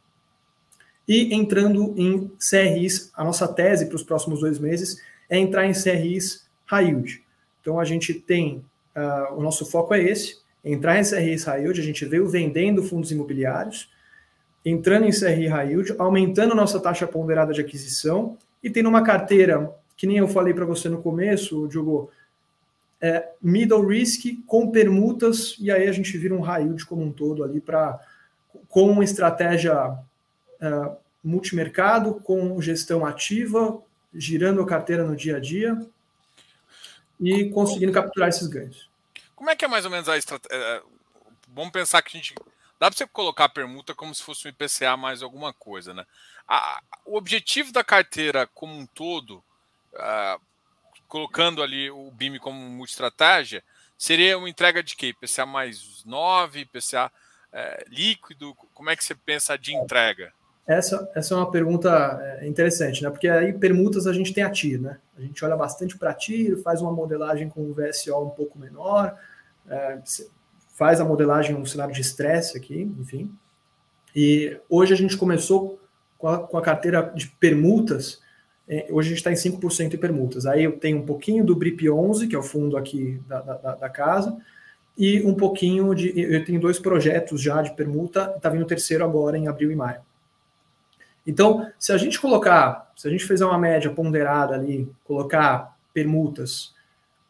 e 1.08 1.36
entrando 1.36 1.94
em 1.96 2.32
CRIs. 2.40 3.12
A 3.14 3.24
nossa 3.24 3.48
tese 3.48 3.86
para 3.86 3.96
os 3.96 4.02
próximos 4.02 4.40
dois 4.40 4.58
meses 4.58 5.00
é 5.30 5.38
entrar 5.38 5.68
em 5.68 5.74
CRIs 5.74 6.48
high 6.66 6.88
yield. 6.88 7.24
Então 7.62 7.80
a 7.80 7.86
gente 7.86 8.12
tem, 8.12 8.66
uh, 8.96 9.36
o 9.36 9.44
nosso 9.44 9.68
foco 9.68 9.94
é 9.94 10.02
esse, 10.02 10.40
entrar 10.66 11.00
em 11.00 11.04
CRIs 11.04 11.44
high 11.44 11.62
yield, 11.62 11.80
a 11.80 11.84
gente 11.84 12.04
veio 12.06 12.28
vendendo 12.28 12.82
fundos 12.82 13.12
imobiliários, 13.12 13.88
entrando 14.66 15.06
em 15.06 15.12
CRI 15.12 15.46
high 15.46 15.70
yield, 15.70 15.94
aumentando 16.00 16.56
nossa 16.56 16.80
taxa 16.80 17.06
ponderada 17.06 17.54
de 17.54 17.62
aquisição 17.62 18.36
e 18.64 18.70
tendo 18.72 18.90
uma 18.90 19.04
carteira, 19.04 19.72
que 19.96 20.08
nem 20.08 20.18
eu 20.18 20.28
falei 20.28 20.56
para 20.56 20.66
você 20.66 20.90
no 20.90 21.04
começo, 21.04 21.68
Diogo, 21.68 22.10
é, 23.02 23.30
middle 23.42 23.86
risk 23.86 24.26
com 24.46 24.72
permutas, 24.72 25.56
e 25.60 25.72
aí 25.72 25.88
a 25.88 25.92
gente 25.92 26.18
vira 26.18 26.34
um 26.34 26.42
high 26.42 26.64
yield 26.64 26.86
como 26.86 27.04
um 27.04 27.12
todo 27.12 27.44
ali 27.44 27.62
para 27.62 28.00
com 28.70 28.90
uma 28.90 29.04
estratégia 29.04 29.98
é, 30.60 30.92
multimercado, 31.24 32.16
com 32.16 32.60
gestão 32.62 33.06
ativa, 33.06 33.82
girando 34.14 34.62
a 34.62 34.66
carteira 34.66 35.04
no 35.04 35.16
dia 35.16 35.38
a 35.38 35.40
dia 35.40 35.78
e 37.20 37.50
conseguindo 37.50 37.92
capturar 37.92 38.30
esses 38.30 38.48
ganhos. 38.48 38.90
Como 39.36 39.50
é 39.50 39.56
que 39.56 39.66
é 39.66 39.68
mais 39.68 39.86
ou 39.86 39.92
menos 39.92 40.10
a 40.10 40.18
estratégia? 40.18 40.58
É, 40.58 40.82
vamos 41.48 41.72
pensar 41.72 42.02
que 42.02 42.18
a 42.18 42.20
gente. 42.20 42.34
Dá 42.80 42.90
para 42.90 42.98
você 42.98 43.08
colocar 43.08 43.46
a 43.46 43.50
permuta 43.50 43.96
como 43.96 44.14
se 44.14 44.22
fosse 44.22 44.48
um 44.48 44.52
IPCA 44.52 44.96
mais 44.96 45.24
alguma 45.24 45.52
coisa, 45.52 45.94
né? 45.94 46.06
A, 46.48 46.82
o 47.06 47.18
objetivo 47.18 47.72
da 47.72 47.84
carteira 47.84 48.48
como 48.54 48.78
um 48.78 48.86
todo, 48.86 49.44
uh, 49.94 50.42
colocando 51.08 51.62
ali 51.64 51.90
o 51.90 52.12
BIM 52.12 52.38
como 52.38 52.60
uma 52.60 52.86
estratégia, 52.86 53.64
seria 53.98 54.38
uma 54.38 54.50
entrega 54.50 54.84
de 54.84 54.96
quê? 54.96 55.14
PCA 55.20 55.46
mais 55.46 56.04
9, 56.06 56.66
PCA 56.66 57.12
é, 57.52 57.86
líquido? 57.90 58.54
Como 58.74 58.90
é 58.90 58.96
que 58.96 59.04
você 59.04 59.16
pensa 59.16 59.58
de 59.58 59.76
entrega? 59.76 60.32
Essa, 60.68 61.10
essa 61.16 61.34
é 61.34 61.38
uma 61.38 61.50
pergunta 61.50 62.20
é, 62.42 62.48
interessante, 62.48 63.02
né? 63.02 63.10
Porque 63.10 63.30
aí 63.30 63.54
permutas 63.54 64.06
a 64.06 64.12
gente 64.12 64.34
tem 64.34 64.44
a 64.44 64.50
TIR, 64.50 64.82
né? 64.82 64.98
A 65.18 65.22
gente 65.22 65.44
olha 65.44 65.56
bastante 65.56 65.98
para 65.98 66.14
TIR, 66.14 66.62
faz 66.62 66.82
uma 66.82 66.92
modelagem 66.92 67.48
com 67.50 67.62
o 67.62 67.74
VSO 67.74 68.26
um 68.26 68.30
pouco 68.30 68.60
menor, 68.60 69.18
é, 69.70 69.98
faz 70.74 71.00
a 71.00 71.06
modelagem 71.06 71.56
um 71.56 71.66
cenário 71.66 71.94
de 71.94 72.02
estresse 72.02 72.58
aqui, 72.58 72.82
enfim. 73.00 73.34
E 74.14 74.60
hoje 74.70 74.94
a 74.94 74.98
gente 74.98 75.16
começou 75.16 75.80
com 76.18 76.28
a, 76.28 76.46
com 76.46 76.58
a 76.58 76.62
carteira 76.62 77.02
de 77.16 77.28
permutas, 77.28 78.22
hoje 78.90 79.08
a 79.08 79.16
gente 79.16 79.18
está 79.18 79.32
em 79.32 79.36
5% 79.36 79.94
em 79.94 79.98
permutas. 79.98 80.46
Aí 80.46 80.64
eu 80.64 80.74
tenho 80.74 80.98
um 80.98 81.06
pouquinho 81.06 81.44
do 81.46 81.56
BRIP 81.56 81.90
11, 81.90 82.28
que 82.28 82.36
é 82.36 82.40
o 82.40 82.44
fundo 82.44 82.76
aqui 82.76 83.20
da, 83.28 83.40
da, 83.42 83.76
da 83.76 83.90
casa, 83.90 84.38
e 84.98 85.22
um 85.22 85.34
pouquinho 85.34 85.94
de. 85.94 86.12
Eu 86.20 86.44
tenho 86.44 86.60
dois 86.60 86.80
projetos 86.80 87.42
já 87.42 87.62
de 87.62 87.74
permuta, 87.76 88.34
está 88.36 88.50
vindo 88.50 88.64
o 88.64 88.68
terceiro 88.68 89.04
agora 89.04 89.38
em 89.38 89.48
abril 89.48 89.72
e 89.72 89.76
maio. 89.76 90.02
Então, 91.26 91.70
se 91.78 91.92
a 91.92 91.98
gente 91.98 92.20
colocar, 92.20 92.92
se 92.96 93.08
a 93.08 93.12
gente 93.12 93.26
fizer 93.26 93.46
uma 93.46 93.58
média 93.58 93.92
ponderada 93.92 94.56
ali, 94.56 94.90
colocar 95.04 95.78
permutas, 95.94 96.74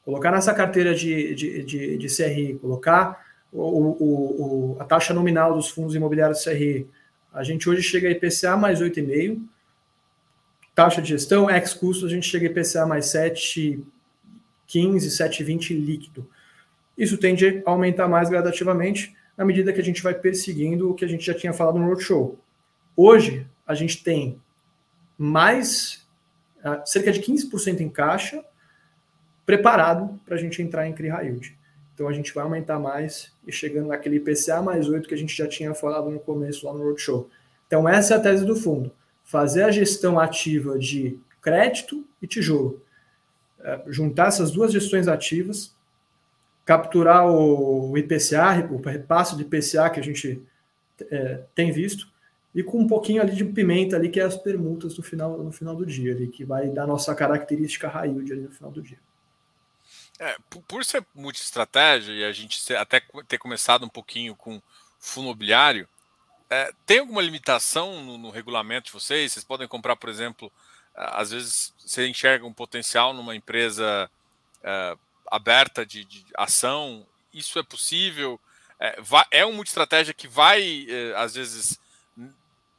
colocar 0.06 0.32
nessa 0.32 0.54
carteira 0.54 0.94
de, 0.94 1.36
de, 1.36 1.64
de, 1.64 1.98
de 1.98 2.08
CRI, 2.16 2.60
colocar 2.62 3.26
o, 3.52 3.62
o, 3.62 4.76
o, 4.76 4.78
a 4.80 4.86
taxa 4.86 5.14
nominal 5.14 5.54
dos 5.54 5.70
fundos 5.70 5.96
imobiliários 5.96 6.44
CRI, 6.44 6.88
a 7.34 7.44
gente 7.44 7.70
hoje 7.70 7.82
chega 7.82 8.08
a 8.08 8.12
IPCA 8.12 8.56
mais 8.56 8.82
8,5%, 8.82 9.42
taxa 10.78 11.02
de 11.02 11.10
gestão, 11.10 11.50
ex 11.50 11.74
custo, 11.74 12.06
a 12.06 12.10
gente 12.10 12.28
chega 12.28 12.46
a 12.46 12.52
IPCA 12.52 12.86
mais 12.86 13.08
7,15, 13.08 13.82
7,20 14.68 15.74
líquido. 15.74 16.30
Isso 16.96 17.18
tende 17.18 17.64
a 17.66 17.72
aumentar 17.72 18.08
mais 18.08 18.30
gradativamente 18.30 19.18
à 19.36 19.44
medida 19.44 19.74
que 19.74 19.82
a 19.82 19.84
gente 19.84 20.04
vai 20.04 20.14
perseguindo 20.14 20.92
o 20.92 20.94
que 20.94 21.04
a 21.04 21.08
gente 21.08 21.26
já 21.26 21.34
tinha 21.34 21.52
falado 21.52 21.80
no 21.80 21.88
roadshow. 21.88 22.38
Hoje, 22.96 23.48
a 23.66 23.74
gente 23.74 24.04
tem 24.04 24.40
mais 25.18 26.08
uh, 26.58 26.86
cerca 26.86 27.12
de 27.12 27.22
15% 27.22 27.80
em 27.80 27.90
caixa 27.90 28.46
preparado 29.48 30.20
para 30.28 30.36
a 30.36 30.40
gente 30.40 30.62
entrar 30.62 30.88
em 30.88 30.94
CRI 30.94 31.08
Yield. 31.08 31.58
Então 31.96 32.08
a 32.08 32.14
gente 32.14 32.32
vai 32.36 32.44
aumentar 32.44 32.78
mais 32.78 33.34
e 33.48 33.52
chegando 33.52 33.88
naquele 33.88 34.18
IPCA 34.18 34.62
mais 34.62 34.88
8 34.88 35.10
que 35.10 35.16
a 35.16 35.18
gente 35.18 35.36
já 35.36 35.48
tinha 35.48 35.74
falado 35.74 36.12
no 36.12 36.20
começo 36.20 36.68
lá 36.68 36.74
no 36.74 36.84
roadshow. 36.84 37.28
Então 37.66 37.90
essa 37.90 38.14
é 38.14 38.18
a 38.18 38.20
tese 38.20 38.46
do 38.46 38.56
fundo. 38.56 38.92
Fazer 39.28 39.64
a 39.64 39.72
gestão 39.72 40.18
ativa 40.18 40.80
de 40.80 41.20
crédito 41.42 42.08
e 42.22 42.26
tijolo. 42.26 42.82
É, 43.60 43.84
juntar 43.88 44.30
essas 44.30 44.52
duas 44.52 44.72
gestões 44.72 45.10
ativas, 45.10 45.76
capturar 46.64 47.28
o 47.28 47.98
IPCA, 47.98 48.66
o 48.72 48.82
repasse 48.82 49.36
de 49.36 49.42
IPCA 49.42 49.90
que 49.90 50.00
a 50.00 50.04
gente 50.04 50.42
é, 51.12 51.42
tem 51.54 51.74
visto, 51.74 52.08
e 52.56 52.64
com 52.64 52.80
um 52.80 52.88
pouquinho 52.88 53.22
ali 53.22 53.36
de 53.36 53.44
pimenta 53.44 53.98
ali, 53.98 54.10
que 54.10 54.20
é 54.20 54.24
as 54.24 54.38
permutas 54.38 54.98
no 54.98 55.04
final, 55.04 55.38
no 55.38 55.52
final 55.52 55.76
do 55.76 55.86
dia, 55.86 56.14
ali, 56.14 56.28
que 56.28 56.46
vai 56.46 56.70
dar 56.70 56.88
nossa 56.88 57.14
característica 57.14 57.92
yield 58.06 58.32
ali 58.32 58.42
no 58.42 58.52
final 58.52 58.72
do 58.72 58.82
dia. 58.82 58.98
É, 60.20 60.38
por 60.68 60.86
ser 60.86 61.06
multi-estratégia 61.14 62.14
e 62.14 62.24
a 62.24 62.32
gente 62.32 62.74
até 62.74 63.02
ter 63.28 63.38
começado 63.38 63.86
um 63.86 63.90
pouquinho 63.90 64.36
com 64.36 64.62
fundo 65.00 65.26
imobiliário, 65.26 65.86
é, 66.50 66.72
tem 66.86 67.00
alguma 67.00 67.22
limitação 67.22 68.04
no, 68.04 68.18
no, 68.18 68.30
regulamento 68.30 68.88
de 68.88 68.94
vocês? 68.94 69.34
Vocês 69.34 69.44
podem 69.44 69.68
comprar, 69.68 69.96
por 69.96 70.10
exemplo, 70.10 70.52
às 70.96 71.32
vezes 71.32 71.74
você 71.78 72.08
enxerga 72.08 72.46
um 72.46 72.54
potencial 72.54 73.14
numa 73.14 73.36
empresa 73.36 74.10
é, 74.64 74.98
aberta 75.30 75.86
de, 75.86 76.06
de, 76.06 76.26
ação, 76.36 77.06
isso 77.34 77.60
é 77.60 77.64
possível? 77.64 78.40
É, 78.80 79.00
vai, 79.02 79.26
é 79.32 79.46
uma 79.46 79.56
multi-estratégia 79.56 80.14
que 80.14 80.28
vai, 80.28 80.88
é, 80.90 81.14
às 81.16 81.36
vezes, 81.36 81.80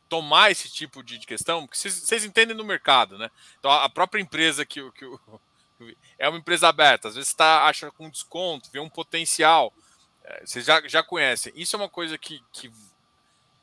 tomar 0.09 0.51
esse 0.51 0.71
tipo 0.71 1.03
de, 1.03 1.19
questão, 1.21 1.67
porque 1.67 1.77
vocês, 1.77 2.25
entendem 2.25 2.57
no 2.57 2.65
mercado, 2.65 3.19
né? 3.19 3.31
Então 3.59 3.71
a 3.71 3.89
própria 3.89 4.21
empresa 4.21 4.65
que, 4.65 4.81
que, 4.93 5.05
que 5.79 5.97
é 6.19 6.29
uma 6.29 6.39
empresa 6.39 6.69
aberta, 6.69 7.09
às 7.09 7.15
vezes 7.15 7.29
está 7.29 7.67
acha 7.67 7.91
com 7.91 8.09
desconto, 8.09 8.71
vê 8.73 8.81
um 8.81 8.89
potencial, 8.89 9.73
é, 10.25 10.47
vocês 10.47 10.65
já, 10.65 10.81
já 10.89 11.03
conhecem. 11.03 11.53
Isso 11.55 11.77
é 11.77 11.79
uma 11.79 11.89
coisa 11.89 12.17
que, 12.17 12.43
que 12.53 12.73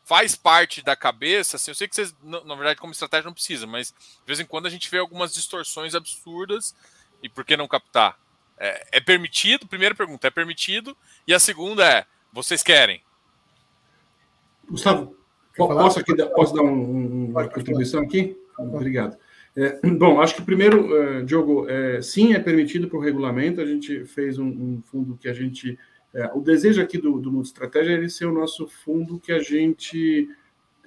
faz 0.05 0.35
parte 0.35 0.81
da 0.83 0.95
cabeça. 0.95 1.57
Assim, 1.57 1.71
eu 1.71 1.75
sei 1.75 1.87
que 1.87 1.95
vocês, 1.95 2.15
na 2.23 2.55
verdade, 2.55 2.79
como 2.79 2.93
estratégia 2.93 3.25
não 3.25 3.33
precisa, 3.33 3.67
mas 3.67 3.89
de 3.89 4.25
vez 4.25 4.39
em 4.39 4.45
quando 4.45 4.67
a 4.67 4.69
gente 4.69 4.89
vê 4.89 4.97
algumas 4.97 5.33
distorções 5.33 5.93
absurdas 5.93 6.73
e 7.21 7.27
por 7.27 7.43
que 7.43 7.57
não 7.57 7.67
captar? 7.67 8.17
É, 8.57 8.97
é 8.97 9.01
permitido? 9.01 9.67
Primeira 9.67 9.93
pergunta, 9.93 10.27
é 10.27 10.31
permitido? 10.31 10.95
E 11.27 11.33
a 11.33 11.39
segunda 11.39 11.85
é, 11.85 12.05
vocês 12.31 12.63
querem? 12.63 13.03
Gustavo, 14.69 15.15
Posso, 15.55 15.99
aqui, 15.99 16.13
posso 16.35 16.53
dar 16.53 16.63
um, 16.63 17.29
uma 17.29 17.47
contribuição 17.47 18.01
aqui? 18.01 18.37
Obrigado. 18.57 19.17
É, 19.55 19.79
bom, 19.87 20.19
acho 20.19 20.35
que 20.35 20.41
primeiro, 20.41 21.19
uh, 21.19 21.23
Diogo, 21.23 21.67
é, 21.69 22.01
sim, 22.01 22.33
é 22.33 22.39
permitido 22.39 22.89
para 22.89 22.97
o 22.97 23.01
regulamento. 23.01 23.61
A 23.61 23.65
gente 23.65 24.03
fez 24.05 24.37
um, 24.37 24.47
um 24.47 24.81
fundo 24.83 25.17
que 25.17 25.29
a 25.29 25.33
gente. 25.33 25.79
É, 26.15 26.32
o 26.34 26.39
desejo 26.39 26.82
aqui 26.82 26.97
do, 26.97 27.19
do 27.19 27.30
Mundo 27.30 27.43
Estratégia 27.43 27.91
é 27.91 27.95
ele 27.95 28.10
ser 28.10 28.25
o 28.25 28.32
nosso 28.32 28.67
fundo 28.67 29.19
que 29.19 29.34
a 29.34 29.39
gente. 29.39 30.30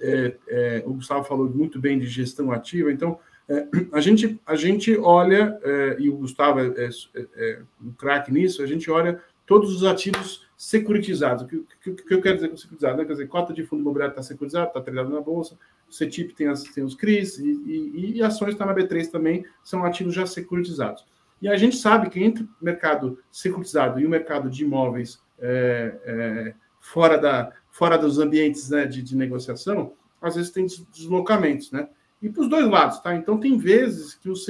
É, 0.01 0.35
é, 0.47 0.83
o 0.87 0.93
Gustavo 0.93 1.23
falou 1.23 1.47
muito 1.47 1.79
bem 1.79 1.99
de 1.99 2.07
gestão 2.07 2.51
ativa, 2.51 2.91
então 2.91 3.19
é, 3.47 3.67
a, 3.93 4.01
gente, 4.01 4.41
a 4.43 4.55
gente 4.55 4.97
olha, 4.97 5.59
e 5.99 6.09
o 6.09 6.17
Gustavo 6.17 6.59
é, 6.59 7.61
um 7.79 7.91
craque 7.91 8.31
nisso, 8.31 8.63
a 8.63 8.65
gente 8.65 8.89
olha 8.89 9.21
todos 9.45 9.75
os 9.75 9.83
ativos 9.83 10.47
securitizados. 10.57 11.43
O 11.43 11.47
que, 11.47 11.63
que, 11.81 11.91
que, 11.91 12.13
eu 12.13 12.21
quero 12.21 12.35
dizer 12.35 12.49
com 12.49 12.57
securitizado? 12.57 12.97
Né? 12.97 13.05
Quer 13.05 13.13
dizer, 13.13 13.27
cota 13.27 13.53
de 13.53 13.63
fundo 13.63 13.81
imobiliário 13.81 14.13
está 14.13 14.23
securitizado, 14.23 14.67
está 14.67 14.81
treinado 14.81 15.09
na 15.09 15.21
bolsa, 15.21 15.57
o 15.87 15.93
CETIP 15.93 16.33
tem, 16.33 16.47
as, 16.47 16.63
tem 16.63 16.83
os 16.83 16.95
CRIs, 16.95 17.37
e, 17.37 17.49
e, 17.65 18.17
e 18.17 18.23
ações 18.23 18.53
está 18.53 18.65
na 18.65 18.75
B3 18.75 19.09
também, 19.09 19.45
são 19.63 19.83
ativos 19.83 20.13
já 20.13 20.25
securitizados. 20.25 21.05
E 21.41 21.47
a 21.47 21.55
gente 21.55 21.77
sabe 21.77 22.09
que 22.09 22.21
entre 22.23 22.43
o 22.43 22.49
mercado 22.61 23.19
securitizado 23.31 23.99
e 23.99 24.05
o 24.05 24.09
mercado 24.09 24.49
de 24.49 24.63
imóveis 24.63 25.21
é, 25.39 25.99
é, 26.03 26.53
fora, 26.79 27.17
da, 27.17 27.51
fora 27.71 27.97
dos 27.97 28.19
ambientes 28.19 28.69
né, 28.69 28.85
de, 28.85 29.01
de 29.01 29.15
negociação, 29.15 29.93
às 30.21 30.35
vezes 30.35 30.51
tem 30.51 30.65
deslocamentos, 30.65 31.71
né? 31.71 31.87
E 32.21 32.29
para 32.29 32.41
os 32.41 32.49
dois 32.49 32.67
lados, 32.67 32.99
tá? 32.99 33.15
Então 33.15 33.39
tem 33.39 33.57
vezes 33.57 34.13
que 34.13 34.29
os, 34.29 34.45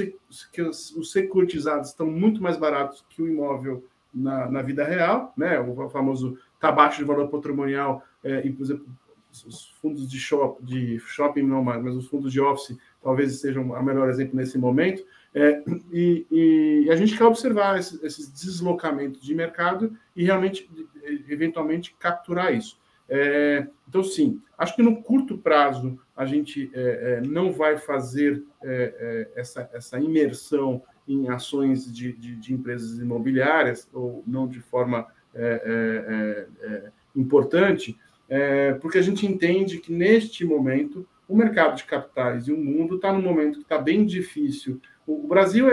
que 0.52 0.60
os, 0.60 0.90
os 0.96 1.12
securitizados 1.12 1.90
estão 1.90 2.06
muito 2.06 2.42
mais 2.42 2.56
baratos 2.56 3.04
que 3.08 3.22
o 3.22 3.28
imóvel 3.28 3.84
na, 4.12 4.50
na 4.50 4.62
vida 4.62 4.84
real, 4.84 5.32
né? 5.36 5.60
O 5.60 5.88
famoso 5.88 6.36
tá 6.58 6.72
baixo 6.72 6.98
de 6.98 7.04
valor 7.04 7.28
patrimonial, 7.28 8.02
é, 8.24 8.44
e, 8.44 8.52
por 8.52 8.64
exemplo, 8.64 8.86
os 9.46 9.72
fundos 9.80 10.10
de, 10.10 10.18
shop, 10.18 10.62
de 10.64 10.98
shopping 10.98 11.42
não 11.42 11.62
mais, 11.62 11.82
mas 11.82 11.94
os 11.94 12.08
fundos 12.08 12.32
de 12.32 12.40
office 12.40 12.76
talvez 13.00 13.40
sejam 13.40 13.70
o 13.70 13.82
melhor 13.82 14.08
exemplo 14.08 14.36
nesse 14.36 14.58
momento. 14.58 15.04
É, 15.32 15.62
e, 15.92 16.26
e, 16.30 16.90
a 16.90 16.96
gente 16.96 17.16
quer 17.16 17.24
observar 17.24 17.78
esses, 17.78 18.02
esses, 18.02 18.28
deslocamentos 18.28 19.20
de 19.20 19.32
mercado 19.32 19.96
e 20.14 20.24
realmente, 20.24 20.68
eventualmente, 21.28 21.94
capturar 21.98 22.52
isso. 22.52 22.78
É, 23.08 23.66
então, 23.88 24.02
sim, 24.02 24.40
acho 24.56 24.74
que 24.74 24.82
no 24.82 25.02
curto 25.02 25.38
prazo 25.38 25.98
a 26.16 26.24
gente 26.24 26.70
é, 26.74 27.18
é 27.18 27.26
não 27.26 27.52
vai 27.52 27.76
fazer 27.76 28.42
é, 28.62 29.28
é, 29.34 29.40
essa, 29.40 29.68
essa 29.72 29.98
imersão 29.98 30.82
em 31.06 31.28
ações 31.28 31.92
de, 31.92 32.12
de, 32.12 32.36
de 32.36 32.54
empresas 32.54 32.98
imobiliárias, 32.98 33.88
ou 33.92 34.22
não 34.26 34.46
de 34.46 34.60
forma 34.60 35.06
importante, 37.14 37.96
porque 38.80 38.98
a 38.98 39.02
gente 39.02 39.26
entende 39.26 39.78
que 39.78 39.92
neste 39.92 40.44
momento 40.44 41.06
o 41.28 41.36
mercado 41.36 41.76
de 41.76 41.84
capitais 41.84 42.48
e 42.48 42.52
o 42.52 42.58
mundo 42.58 42.96
está 42.96 43.12
num 43.12 43.22
momento 43.22 43.58
que 43.58 43.62
está 43.62 43.78
bem 43.78 44.04
difícil. 44.04 44.80
O, 45.06 45.26
Brasil, 45.26 45.66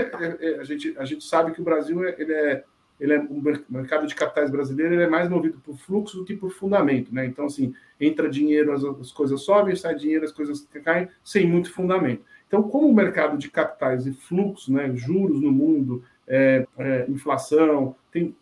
a, 0.59 0.63
gente, 0.63 0.95
a 0.97 1.05
gente 1.05 1.23
sabe 1.23 1.51
que 1.51 1.61
o 1.61 1.63
Brasil 1.63 2.03
ele 2.03 2.33
é 2.33 2.63
ele 2.99 3.13
é 3.13 3.19
o 3.19 3.43
mercado 3.69 4.07
de 4.07 4.15
capitais 4.15 4.49
brasileiro 4.49 4.95
ele 4.95 5.03
é 5.03 5.07
mais 5.07 5.29
movido 5.29 5.59
por 5.63 5.77
fluxo 5.77 6.17
do 6.17 6.25
que 6.25 6.35
por 6.35 6.49
fundamento, 6.49 7.13
né? 7.13 7.27
Então 7.27 7.45
assim 7.45 7.71
entra 8.01 8.27
dinheiro 8.27 8.73
as, 8.73 8.83
as 8.83 9.11
coisas 9.11 9.41
sobem, 9.41 9.75
sai 9.75 9.93
dinheiro 9.93 10.25
as 10.25 10.31
coisas 10.31 10.67
caem 10.83 11.07
sem 11.23 11.47
muito 11.47 11.71
fundamento. 11.71 12.23
Então, 12.47 12.63
como 12.63 12.87
o 12.87 12.95
mercado 12.95 13.37
de 13.37 13.51
capitais 13.51 14.07
e 14.07 14.13
fluxo, 14.13 14.71
né, 14.71 14.89
juros 14.95 15.41
no 15.41 15.51
mundo, 15.51 16.03
é, 16.25 16.65
é, 16.77 17.05
inflação, 17.09 17.95
tem, 18.11 18.35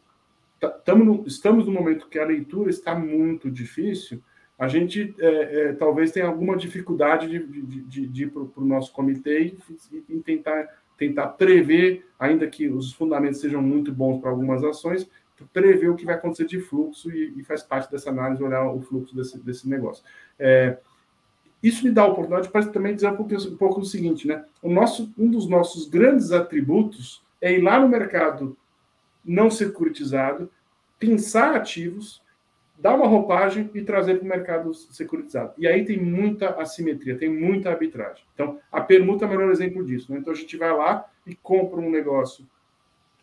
tamo 0.84 1.04
no, 1.04 1.28
estamos 1.28 1.66
no 1.66 1.72
momento 1.72 2.08
que 2.08 2.20
a 2.20 2.26
leitura 2.26 2.70
está 2.70 2.94
muito 2.96 3.50
difícil, 3.50 4.22
a 4.58 4.68
gente 4.68 5.14
é, 5.20 5.70
é 5.70 5.74
talvez 5.74 6.12
tenha 6.12 6.28
alguma 6.28 6.56
dificuldade 6.56 7.28
de, 7.28 7.46
de, 7.46 7.82
de, 7.82 8.08
de 8.08 8.24
ir 8.24 8.32
para 8.32 8.42
o 8.42 8.66
nosso 8.66 8.92
comitê 8.94 9.42
e, 9.42 9.58
e, 10.10 10.20
tentar, 10.22 10.68
tentar 10.98 11.28
prever, 11.30 12.06
ainda 12.20 12.48
que 12.48 12.70
os 12.70 12.94
fundamentos 12.94 13.40
sejam 13.40 13.62
muito 13.62 13.92
bons 13.92 14.20
para 14.20 14.30
algumas 14.30 14.64
ações, 14.64 15.10
prever 15.52 15.90
o 15.90 15.96
que 15.96 16.06
vai 16.06 16.16
acontecer 16.16 16.46
de 16.46 16.62
fluxo 16.62 17.12
e, 17.12 17.34
e 17.38 17.44
faz 17.44 17.62
parte 17.62 17.92
dessa 17.92 18.10
análise 18.10 18.42
olhar 18.42 18.66
o 18.72 18.82
fluxo 18.82 19.16
desse, 19.16 19.38
desse 19.40 19.68
negócio. 19.68 20.04
É, 20.40 20.78
isso 21.62 21.84
me 21.84 21.92
dá 21.92 22.04
a 22.04 22.08
oportunidade 22.08 22.50
para 22.50 22.66
também 22.68 22.96
dizer 22.96 23.10
um 23.10 23.16
pouco, 23.16 23.36
um 23.36 23.58
pouco 23.58 23.80
o 23.82 23.86
seguinte, 23.86 24.28
né? 24.28 24.46
O 24.62 24.70
nosso, 24.70 25.12
um 25.18 25.30
dos 25.30 25.50
nossos 25.50 25.90
grandes 25.90 26.32
atributos 26.32 27.24
é 27.42 27.52
ir 27.54 27.62
lá 27.62 27.80
no 27.80 27.90
mercado 27.90 28.56
não 29.24 29.50
securitizado, 29.50 30.50
pensar 31.00 31.56
ativos, 31.56 32.22
dar 32.78 32.96
uma 32.96 33.08
roupagem 33.08 33.70
e 33.74 33.82
trazer 33.82 34.16
para 34.16 34.26
o 34.26 34.30
mercado 34.30 34.74
securitizado. 34.74 35.54
E 35.58 35.68
aí 35.68 35.86
tem 35.86 35.98
muita 35.98 36.50
assimetria, 36.62 37.18
tem 37.18 37.30
muita 37.30 37.70
arbitragem. 37.70 38.24
Então, 38.34 38.60
a 38.72 38.82
permuta 38.82 39.26
é 39.26 39.28
o 39.28 39.32
melhor 39.32 39.52
exemplo 39.52 39.84
disso. 39.84 40.12
Né? 40.12 40.20
Então, 40.20 40.34
a 40.34 40.36
gente 40.36 40.56
vai 40.58 40.76
lá 40.76 41.06
e 41.26 41.36
compra 41.36 41.80
um 41.80 41.90
negócio 41.90 42.46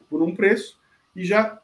por 0.09 0.23
um 0.23 0.35
preço 0.35 0.81
e 1.15 1.25
já 1.25 1.62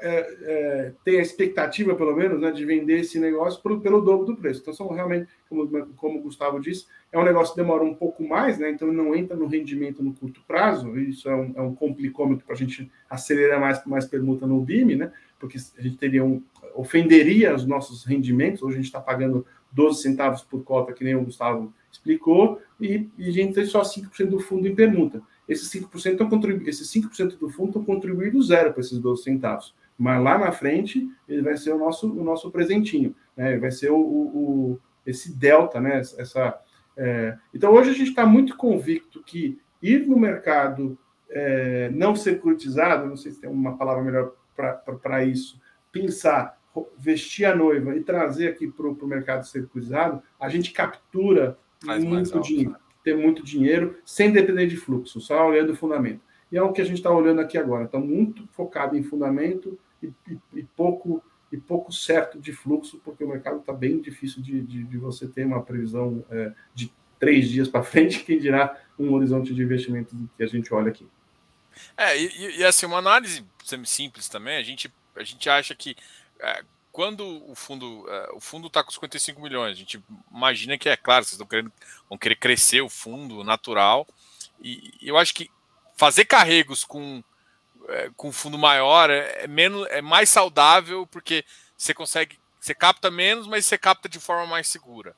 é, 0.00 0.36
é, 0.42 0.92
tem 1.04 1.18
a 1.18 1.22
expectativa, 1.22 1.94
pelo 1.94 2.14
menos, 2.14 2.40
né, 2.40 2.50
de 2.50 2.64
vender 2.64 3.00
esse 3.00 3.18
negócio 3.18 3.62
pelo, 3.62 4.00
dobro 4.00 4.26
do 4.26 4.36
preço. 4.36 4.60
Então, 4.60 4.74
são 4.74 4.88
realmente, 4.88 5.28
como, 5.48 5.86
como 5.94 6.18
o 6.18 6.22
Gustavo 6.22 6.60
disse, 6.60 6.86
é 7.10 7.18
um 7.18 7.24
negócio 7.24 7.54
que 7.54 7.60
demora 7.60 7.82
um 7.82 7.94
pouco 7.94 8.22
mais, 8.26 8.58
né, 8.58 8.70
então 8.70 8.92
não 8.92 9.14
entra 9.14 9.36
no 9.36 9.46
rendimento 9.46 10.02
no 10.02 10.12
curto 10.12 10.42
prazo, 10.46 10.98
isso 10.98 11.28
é 11.28 11.34
um, 11.34 11.52
é 11.56 11.62
um 11.62 11.74
complicômetro 11.74 12.44
para 12.44 12.54
a 12.54 12.58
gente 12.58 12.90
acelerar 13.08 13.60
mais, 13.60 13.84
mais 13.86 14.04
permuta 14.06 14.46
no 14.46 14.60
BIM, 14.60 14.96
né, 14.96 15.12
porque 15.38 15.58
a 15.78 15.82
gente 15.82 15.96
teria 15.96 16.24
um, 16.24 16.42
ofenderia 16.74 17.54
os 17.54 17.66
nossos 17.66 18.04
rendimentos, 18.04 18.62
hoje 18.62 18.74
a 18.74 18.76
gente 18.76 18.86
está 18.86 19.00
pagando 19.00 19.46
12 19.72 20.02
centavos 20.02 20.42
por 20.42 20.62
cota, 20.62 20.92
que 20.92 21.04
nem 21.04 21.14
o 21.14 21.24
Gustavo 21.24 21.72
explicou, 21.90 22.60
e, 22.80 23.08
e 23.16 23.28
a 23.28 23.32
gente 23.32 23.54
tem 23.54 23.64
só 23.64 23.82
5% 23.82 24.26
do 24.26 24.40
fundo 24.40 24.68
em 24.68 24.74
permuta. 24.74 25.22
Esses 25.48 25.70
5%, 25.70 26.12
estão 26.12 26.28
contribu 26.28 26.68
esses 26.68 26.88
5 26.90 27.08
do 27.38 27.48
fundo 27.48 27.68
estão 27.68 27.84
contribuindo 27.84 28.42
zero 28.42 28.72
para 28.72 28.80
esses 28.80 28.98
12 28.98 29.22
centavos. 29.22 29.74
Mas 29.98 30.22
lá 30.22 30.38
na 30.38 30.52
frente, 30.52 31.08
ele 31.28 31.42
vai 31.42 31.56
ser 31.56 31.72
o 31.72 31.78
nosso, 31.78 32.12
o 32.12 32.22
nosso 32.22 32.50
presentinho, 32.50 33.14
né? 33.36 33.56
vai 33.58 33.70
ser 33.70 33.90
o, 33.90 33.98
o, 33.98 34.80
esse 35.06 35.34
delta, 35.34 35.80
né? 35.80 35.98
essa, 35.98 36.58
é... 36.96 37.36
Então, 37.54 37.72
hoje 37.72 37.90
a 37.90 37.94
gente 37.94 38.10
está 38.10 38.26
muito 38.26 38.56
convicto 38.56 39.22
que 39.22 39.58
ir 39.80 40.06
no 40.06 40.18
mercado 40.18 40.98
é, 41.30 41.90
não 41.92 42.14
securitizado, 42.14 43.08
não 43.08 43.16
sei 43.16 43.32
se 43.32 43.40
tem 43.40 43.50
uma 43.50 43.76
palavra 43.76 44.02
melhor 44.02 44.32
para 45.02 45.24
isso, 45.24 45.60
pensar, 45.92 46.58
vestir 46.98 47.44
a 47.44 47.54
noiva 47.54 47.96
e 47.96 48.02
trazer 48.02 48.48
aqui 48.48 48.68
para 48.68 48.86
o 48.86 49.06
mercado 49.06 49.44
securitizado, 49.44 50.22
a 50.38 50.48
gente 50.48 50.72
captura 50.72 51.58
Faz 51.84 52.02
muito 52.02 52.40
dinheiro, 52.40 52.70
né? 52.70 52.76
ter 53.04 53.16
muito 53.16 53.42
dinheiro 53.42 53.96
sem 54.04 54.32
depender 54.32 54.66
de 54.66 54.76
fluxo, 54.76 55.20
só 55.20 55.46
olhando 55.46 55.72
o 55.72 55.76
fundamento. 55.76 56.20
E 56.50 56.56
é 56.56 56.62
o 56.62 56.72
que 56.72 56.80
a 56.80 56.84
gente 56.84 56.96
está 56.96 57.10
olhando 57.10 57.40
aqui 57.40 57.58
agora. 57.58 57.84
Está 57.84 57.98
muito 57.98 58.46
focado 58.48 58.96
em 58.96 59.02
fundamento 59.02 59.78
e, 60.28 60.38
e, 60.54 60.62
pouco 60.62 61.22
e 61.50 61.56
pouco 61.56 61.92
certo 61.92 62.40
de 62.40 62.52
fluxo, 62.52 63.00
porque 63.04 63.22
o 63.22 63.28
mercado 63.28 63.60
está 63.60 63.72
bem 63.72 64.00
difícil 64.00 64.42
de, 64.42 64.60
de, 64.62 64.84
de, 64.84 64.98
você 64.98 65.28
ter 65.28 65.46
uma 65.46 65.62
previsão 65.62 66.24
é, 66.30 66.52
de 66.74 66.92
três 67.18 67.48
dias 67.48 67.68
para 67.68 67.82
frente, 67.82 68.22
quem 68.24 68.38
dirá 68.38 68.78
um 68.98 69.12
horizonte 69.12 69.54
de 69.54 69.62
investimento 69.62 70.16
que 70.36 70.42
a 70.42 70.46
gente 70.46 70.72
olha 70.74 70.88
aqui. 70.88 71.06
É, 71.96 72.18
e, 72.18 72.58
e 72.58 72.64
assim, 72.64 72.86
uma 72.86 72.98
análise 72.98 73.44
simples 73.84 74.28
também, 74.28 74.56
a 74.56 74.62
gente, 74.62 74.92
a 75.14 75.22
gente 75.22 75.48
acha 75.48 75.74
que 75.74 75.94
é, 76.40 76.64
quando 76.90 77.22
o 77.48 77.54
fundo 77.54 78.06
é, 78.08 78.30
o 78.32 78.40
fundo 78.40 78.68
está 78.68 78.82
com 78.82 78.90
55 78.90 79.40
milhões, 79.40 79.72
a 79.72 79.78
gente 79.78 80.02
imagina 80.32 80.78
que 80.78 80.88
é 80.88 80.96
claro, 80.96 81.24
vocês 81.24 81.32
estão 81.32 81.46
querendo, 81.46 81.70
vão 82.08 82.16
querer 82.16 82.36
crescer 82.36 82.80
o 82.80 82.88
fundo 82.88 83.44
natural, 83.44 84.06
e 84.60 84.94
eu 85.02 85.18
acho 85.18 85.34
que 85.34 85.50
fazer 85.96 86.24
carregos 86.24 86.84
com 86.84 87.22
é, 87.88 88.10
com 88.16 88.32
fundo 88.32 88.58
maior 88.58 89.10
é, 89.10 89.44
é, 89.44 89.46
menos 89.46 89.86
é 89.88 90.00
mais 90.00 90.28
saudável 90.30 91.06
porque 91.06 91.44
você 91.76 91.94
consegue 91.94 92.38
você 92.60 92.74
capta 92.74 93.10
menos, 93.10 93.46
mas 93.46 93.64
você 93.64 93.78
capta 93.78 94.08
de 94.08 94.18
forma 94.18 94.44
mais 94.46 94.66
segura. 94.66 95.14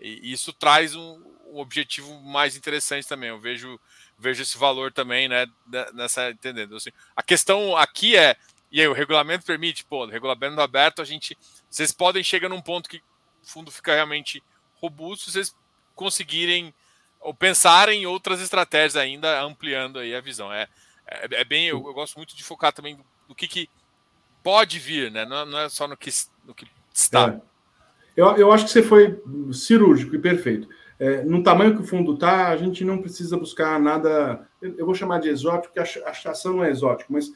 E 0.00 0.32
isso 0.32 0.50
traz 0.52 0.94
um, 0.94 1.22
um 1.46 1.58
objetivo 1.58 2.18
mais 2.22 2.56
interessante 2.56 3.06
também. 3.06 3.28
Eu 3.28 3.38
vejo 3.38 3.78
vejo 4.18 4.42
esse 4.42 4.56
valor 4.56 4.90
também, 4.90 5.28
né, 5.28 5.46
nessa 5.92 6.30
entendendo. 6.30 6.76
Assim, 6.76 6.90
a 7.14 7.22
questão 7.22 7.76
aqui 7.76 8.16
é 8.16 8.36
e 8.70 8.80
aí 8.80 8.88
o 8.88 8.92
regulamento 8.92 9.44
permite, 9.44 9.84
pô, 9.84 10.06
regulamento 10.06 10.60
aberto, 10.60 11.02
a 11.02 11.04
gente 11.04 11.36
vocês 11.68 11.92
podem 11.92 12.24
chegar 12.24 12.48
num 12.48 12.62
ponto 12.62 12.88
que 12.88 12.98
o 13.42 13.46
fundo 13.46 13.70
fica 13.70 13.94
realmente 13.94 14.42
robusto, 14.80 15.30
vocês 15.30 15.54
conseguirem 15.94 16.74
ou 17.20 17.34
pensarem 17.34 18.02
em 18.02 18.06
outras 18.06 18.40
estratégias 18.40 18.96
ainda 18.96 19.42
ampliando 19.42 19.98
aí 19.98 20.14
a 20.14 20.20
visão. 20.20 20.52
É, 20.52 20.68
é, 21.06 21.40
é 21.40 21.44
bem, 21.44 21.66
eu, 21.68 21.84
eu, 21.86 21.94
gosto 21.94 22.16
muito 22.16 22.36
de 22.36 22.42
focar 22.42 22.72
também 22.72 22.98
no 23.28 23.34
que, 23.34 23.46
que 23.46 23.68
pode 24.42 24.78
vir, 24.78 25.10
né? 25.10 25.24
Não, 25.24 25.46
não, 25.46 25.58
é 25.58 25.68
só 25.68 25.86
no 25.86 25.96
que, 25.96 26.10
no 26.44 26.54
que 26.54 26.66
está. 26.92 27.28
É. 27.28 27.40
Eu, 28.16 28.36
eu 28.36 28.52
acho 28.52 28.64
que 28.64 28.70
você 28.70 28.82
foi 28.82 29.22
cirúrgico 29.52 30.14
e 30.14 30.18
perfeito. 30.18 30.68
É, 30.98 31.22
no 31.22 31.42
tamanho 31.42 31.74
que 31.74 31.82
o 31.82 31.86
fundo 31.86 32.14
está, 32.14 32.48
a 32.48 32.56
gente 32.56 32.84
não 32.84 32.98
precisa 32.98 33.36
buscar 33.36 33.78
nada. 33.78 34.48
Eu 34.60 34.86
vou 34.86 34.94
chamar 34.94 35.20
de 35.20 35.28
exótico, 35.28 35.74
porque 35.74 36.00
a 36.00 36.10
achação 36.10 36.56
não 36.56 36.64
é 36.64 36.70
exótico, 36.70 37.12
mas 37.12 37.30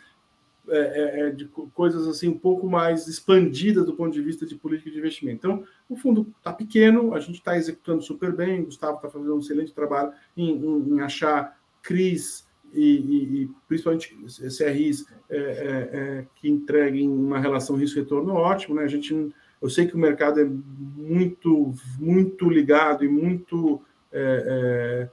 é, 0.69 0.79
é, 0.79 1.21
é, 1.21 1.31
de 1.31 1.47
coisas 1.75 2.07
assim 2.07 2.29
um 2.29 2.39
pouco 2.39 2.69
mais 2.69 3.09
expandidas 3.09 3.85
do 3.85 3.95
ponto 3.95 4.13
de 4.13 4.23
vista 4.23 4.47
de 4.47 4.55
política 4.55 4.91
de 4.91 4.99
investimento. 4.99 5.39
Então, 5.39 5.65
o 5.89 5.97
fundo 5.97 6.33
está 6.39 6.53
pequeno, 6.53 7.15
a 7.15 7.21
gente 7.21 7.37
está 7.37 7.57
executando 7.57 8.03
super 8.03 8.33
bem, 8.33 8.61
o 8.61 8.67
Gustavo 8.67 8.97
está 8.97 9.11
fazendo 9.11 9.35
um 9.35 9.41
excelente 9.41 9.75
trabalho 9.75 10.13
em, 10.37 10.51
em, 10.51 10.95
em 10.95 11.01
achar 11.01 11.59
CRIs 11.83 12.47
e, 12.73 13.43
e, 13.43 13.51
principalmente 13.67 14.17
CRIs 14.57 15.07
é, 15.29 15.37
é, 15.37 15.91
é, 15.93 16.27
que 16.37 16.49
entreguem 16.49 17.09
uma 17.09 17.39
relação 17.39 17.77
risco-retorno 17.77 18.33
ótimo. 18.35 18.77
Né? 18.77 18.85
A 18.85 18.89
gente, 18.89 19.33
eu 19.61 19.69
sei 19.69 19.87
que 19.87 19.95
o 19.95 19.99
mercado 19.99 20.41
é 20.41 20.45
muito, 20.45 21.75
muito 21.99 22.49
ligado 22.49 23.05
e 23.05 23.09
muito, 23.09 23.81
é, 24.13 25.09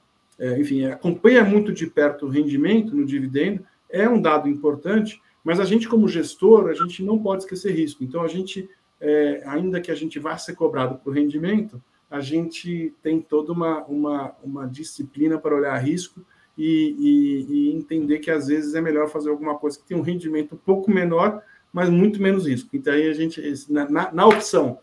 enfim, 0.60 0.86
acompanha 0.86 1.44
muito 1.44 1.74
de 1.74 1.88
perto 1.88 2.26
o 2.26 2.30
rendimento 2.30 2.96
no 2.96 3.06
dividendo, 3.06 3.64
é 3.90 4.08
um 4.08 4.22
dado 4.22 4.48
importante, 4.48 5.22
mas 5.44 5.60
a 5.60 5.66
gente, 5.66 5.88
como 5.88 6.08
gestor, 6.08 6.68
a 6.70 6.74
gente 6.74 7.02
não 7.04 7.18
pode 7.18 7.44
esquecer 7.44 7.74
risco. 7.74 8.04
Então, 8.04 8.22
a 8.22 8.28
gente, 8.28 8.70
é, 9.00 9.42
ainda 9.46 9.80
que 9.80 9.92
a 9.92 9.96
gente 9.96 10.20
vá 10.20 10.38
ser 10.38 10.56
cobrado 10.56 10.96
por 10.96 11.14
rendimento, 11.14 11.82
a 12.10 12.20
gente 12.20 12.94
tem 13.02 13.22
toda 13.22 13.52
uma, 13.52 13.84
uma, 13.86 14.36
uma 14.44 14.68
disciplina 14.68 15.38
para 15.38 15.56
olhar 15.56 15.78
risco 15.78 16.26
e, 16.58 16.96
e, 16.98 17.46
e, 17.50 17.76
entender 17.76 18.20
que 18.20 18.32
às 18.32 18.48
vezes 18.48 18.74
é 18.74 18.82
melhor 18.82 19.08
fazer 19.08 19.30
alguma 19.30 19.58
coisa 19.58 19.78
que 19.78 19.86
tem 19.86 19.96
um 19.96 20.02
rendimento 20.02 20.56
um 20.56 20.58
pouco 20.58 20.90
menor, 20.90 21.42
mas 21.72 21.90
muito 21.90 22.22
menos 22.22 22.48
risco. 22.48 22.70
Então, 22.74 22.94
aí 22.94 23.08
a 23.08 23.14
gente, 23.14 23.42
na, 23.70 23.90
na, 23.90 24.12
na 24.12 24.26
opção, 24.26 24.80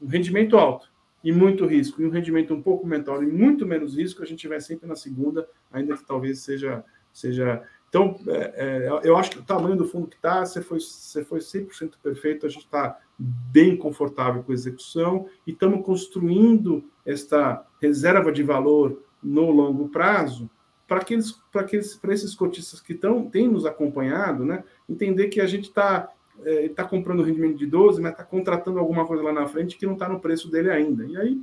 um 0.00 0.06
rendimento 0.06 0.58
alto 0.58 0.90
e 1.22 1.30
muito 1.30 1.64
risco, 1.64 2.02
e 2.02 2.06
um 2.06 2.10
rendimento 2.10 2.52
um 2.52 2.60
pouco 2.60 2.86
menor 2.86 3.22
e 3.22 3.26
muito 3.26 3.64
menos 3.64 3.96
risco, 3.96 4.22
a 4.22 4.26
gente 4.26 4.48
vai 4.48 4.60
sempre 4.60 4.88
na 4.88 4.96
segunda, 4.96 5.48
ainda 5.70 5.96
que 5.96 6.04
talvez 6.04 6.40
seja. 6.40 6.84
seja 7.12 7.62
então, 7.88 8.18
é, 8.26 8.54
é, 8.56 9.00
eu 9.04 9.16
acho 9.16 9.30
que 9.30 9.38
o 9.38 9.44
tamanho 9.44 9.76
do 9.76 9.84
fundo 9.84 10.08
que 10.08 10.16
está, 10.16 10.44
você 10.44 10.62
foi, 10.62 10.80
você 10.80 11.22
foi 11.24 11.38
100% 11.40 11.92
perfeito, 12.02 12.46
a 12.46 12.48
gente 12.48 12.64
está 12.64 12.98
bem 13.18 13.76
confortável 13.76 14.42
com 14.42 14.50
a 14.50 14.54
execução 14.54 15.28
e 15.46 15.52
estamos 15.52 15.84
construindo 15.84 16.82
esta 17.04 17.64
reserva 17.80 18.32
de 18.32 18.42
valor 18.42 19.02
no 19.22 19.50
longo 19.50 19.88
prazo 19.90 20.50
para 20.92 21.00
aqueles, 21.00 21.32
para 21.50 21.62
aqueles, 21.62 21.96
para 21.96 22.12
esses 22.12 22.34
cotistas 22.34 22.78
que 22.78 22.92
estão, 22.92 23.30
têm 23.30 23.48
nos 23.48 23.64
acompanhado, 23.64 24.44
né, 24.44 24.62
entender 24.86 25.28
que 25.28 25.40
a 25.40 25.46
gente 25.46 25.64
está 25.64 26.12
é, 26.44 26.68
tá 26.68 26.84
comprando 26.84 27.22
rendimento 27.22 27.56
de 27.56 27.66
12, 27.66 27.98
mas 28.02 28.12
está 28.12 28.22
contratando 28.22 28.78
alguma 28.78 29.06
coisa 29.06 29.22
lá 29.22 29.32
na 29.32 29.48
frente 29.48 29.78
que 29.78 29.86
não 29.86 29.94
está 29.94 30.06
no 30.06 30.20
preço 30.20 30.50
dele 30.50 30.70
ainda. 30.70 31.06
E 31.06 31.16
aí 31.16 31.40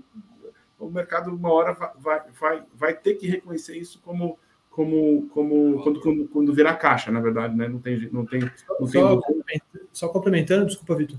o 0.78 0.88
mercado, 0.88 1.32
uma 1.32 1.52
hora, 1.52 1.74
vai, 1.98 2.22
vai, 2.40 2.64
vai 2.76 2.94
ter 2.94 3.16
que 3.16 3.28
reconhecer 3.28 3.76
isso 3.76 4.00
como 4.04 4.38
como, 4.70 5.28
como 5.34 5.82
quando, 5.82 6.00
quando, 6.00 6.28
quando 6.28 6.54
virar 6.54 6.76
caixa, 6.76 7.12
na 7.12 7.20
verdade, 7.20 7.58
né? 7.58 7.68
Não 7.68 7.80
tem, 7.80 8.08
não 8.14 8.26
tem, 8.26 8.40
não 8.80 8.88
tem 8.88 9.02
só, 9.02 9.18
complementando, 9.18 9.90
só 9.92 10.08
complementando, 10.08 10.66
desculpa, 10.68 10.96
Vitor. 10.96 11.18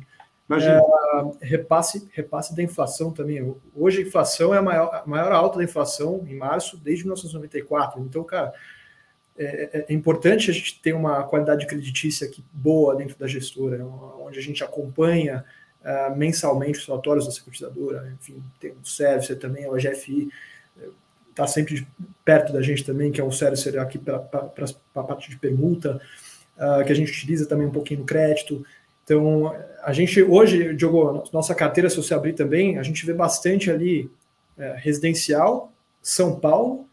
É, 0.50 1.46
repasse, 1.46 2.08
repasse 2.12 2.56
da 2.56 2.62
inflação 2.62 3.12
também. 3.12 3.54
Hoje 3.74 3.98
a 3.98 4.06
inflação 4.06 4.54
é 4.54 4.58
a 4.58 4.62
maior, 4.62 5.02
a 5.04 5.06
maior 5.06 5.32
alta 5.32 5.58
da 5.58 5.64
inflação 5.64 6.24
em 6.26 6.34
março 6.34 6.76
desde 6.76 7.04
1994. 7.04 8.00
Então, 8.00 8.24
cara, 8.24 8.52
é, 9.38 9.44
é, 9.44 9.86
é, 9.88 9.94
importante 9.94 10.50
a 10.50 10.54
gente 10.54 10.80
ter 10.80 10.92
uma 10.92 11.22
qualidade 11.22 11.66
creditícia 11.66 12.26
aqui 12.26 12.44
boa 12.52 12.96
dentro 12.96 13.18
da 13.18 13.26
gestora, 13.26 13.84
onde 13.84 14.38
a 14.38 14.42
gente 14.42 14.62
acompanha 14.62 15.44
uh, 15.82 16.16
mensalmente 16.16 16.78
os 16.78 16.86
relatórios 16.86 17.26
da 17.26 17.32
securitizadora, 17.32 18.12
enfim, 18.20 18.42
tem 18.60 18.72
o 18.72 18.84
service 18.84 19.34
também, 19.36 19.64
a 19.64 19.70
GFI 19.70 20.28
está 21.30 21.46
sempre 21.46 21.86
perto 22.24 22.52
da 22.52 22.60
gente 22.60 22.84
também, 22.84 23.10
que 23.10 23.20
é 23.20 23.24
um 23.24 23.30
servicer 23.30 23.78
aqui 23.78 23.98
para 23.98 24.16
a 24.16 25.02
parte 25.02 25.30
de 25.30 25.38
permuta, 25.38 26.00
uh, 26.56 26.84
que 26.84 26.92
a 26.92 26.94
gente 26.94 27.10
utiliza 27.10 27.46
também 27.46 27.66
um 27.66 27.72
pouquinho 27.72 28.00
no 28.00 28.06
crédito. 28.06 28.64
Então, 29.10 29.52
a 29.82 29.92
gente 29.92 30.22
hoje, 30.22 30.72
Diogo, 30.72 31.24
nossa 31.32 31.52
carteira, 31.52 31.90
se 31.90 31.96
você 31.96 32.14
abrir 32.14 32.32
também, 32.32 32.78
a 32.78 32.82
gente 32.84 33.04
vê 33.04 33.12
bastante 33.12 33.68
ali 33.68 34.08
é, 34.56 34.76
residencial, 34.78 35.72
São 36.00 36.38
Paulo, 36.38 36.88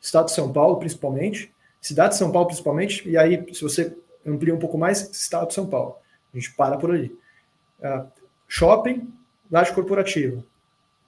estado 0.00 0.26
de 0.26 0.32
São 0.32 0.52
Paulo 0.52 0.76
principalmente, 0.76 1.52
cidade 1.80 2.10
de 2.10 2.18
São 2.18 2.30
Paulo 2.30 2.46
principalmente, 2.46 3.08
e 3.08 3.18
aí, 3.18 3.44
se 3.52 3.62
você 3.62 3.96
amplia 4.24 4.54
um 4.54 4.60
pouco 4.60 4.78
mais, 4.78 5.10
estado 5.10 5.48
de 5.48 5.54
São 5.54 5.66
Paulo. 5.66 5.96
A 6.32 6.38
gente 6.38 6.54
para 6.54 6.78
por 6.78 6.92
ali. 6.92 7.12
Uh, 7.80 8.06
shopping, 8.46 9.12
laje 9.50 9.72
corporativa, 9.72 10.44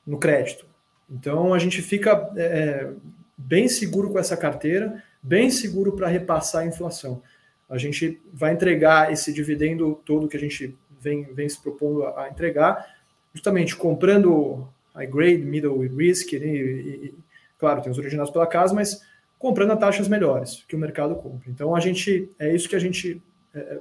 no 0.04 0.18
crédito. 0.18 0.66
Então 1.08 1.54
a 1.54 1.58
gente 1.60 1.80
fica 1.80 2.32
é, 2.36 2.42
é, 2.42 2.92
bem 3.36 3.68
seguro 3.68 4.10
com 4.10 4.18
essa 4.18 4.36
carteira, 4.36 5.04
bem 5.22 5.50
seguro 5.50 5.92
para 5.92 6.08
repassar 6.08 6.62
a 6.62 6.66
inflação. 6.66 7.22
A 7.68 7.78
gente 7.78 8.20
vai 8.32 8.52
entregar 8.52 9.12
esse 9.12 9.32
dividendo 9.32 10.00
todo 10.04 10.28
que 10.28 10.36
a 10.36 10.40
gente 10.40 10.76
vem, 11.00 11.24
vem 11.32 11.48
se 11.48 11.60
propondo 11.60 12.06
a, 12.06 12.28
entregar, 12.28 12.96
justamente 13.34 13.76
comprando 13.76 14.68
high 14.94 15.06
grade, 15.06 15.44
middle 15.44 15.78
risk, 15.80 16.32
né, 16.32 16.46
e, 16.46 17.06
e, 17.06 17.14
claro, 17.58 17.82
tem 17.82 17.92
os 17.92 17.98
originados 17.98 18.30
pela 18.30 18.46
casa, 18.46 18.74
mas 18.74 19.02
comprando 19.38 19.72
a 19.72 19.76
taxas 19.76 20.08
melhores 20.08 20.64
que 20.66 20.74
o 20.74 20.78
mercado 20.78 21.14
compra. 21.14 21.48
Então 21.50 21.74
a 21.74 21.80
gente 21.80 22.30
é 22.38 22.54
isso 22.54 22.68
que 22.68 22.76
a 22.76 22.80
gente 22.80 23.22
é, 23.54 23.58
é 23.58 23.80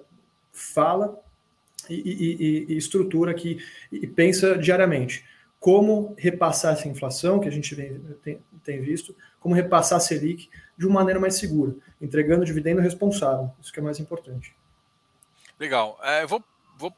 fala 0.52 1.20
e, 1.90 1.96
e, 1.96 2.74
e, 2.74 2.78
estrutura 2.78 3.32
aqui 3.32 3.60
e 3.92 4.06
pensa 4.06 4.58
diariamente 4.58 5.24
como 5.60 6.14
repassar 6.18 6.74
essa 6.74 6.88
inflação 6.88 7.40
que 7.40 7.48
a 7.48 7.52
gente 7.52 7.74
vem, 7.74 8.00
tem, 8.24 8.40
tem, 8.64 8.82
visto, 8.82 9.16
como 9.40 9.56
repassar 9.56 9.98
a 9.98 10.00
Selic 10.00 10.50
de 10.78 10.86
uma 10.86 11.00
maneira 11.00 11.20
mais 11.20 11.36
segura, 11.36 11.76
entregando 12.00 12.46
dividendo 12.46 12.82
responsável. 12.82 13.52
Isso 13.62 13.74
que 13.74 13.80
é 13.80 13.84
mais 13.84 14.00
importante. 14.00 14.56
Legal. 15.60 16.00
É, 16.04 16.26
vou, 16.26 16.44
vou... 16.78 16.96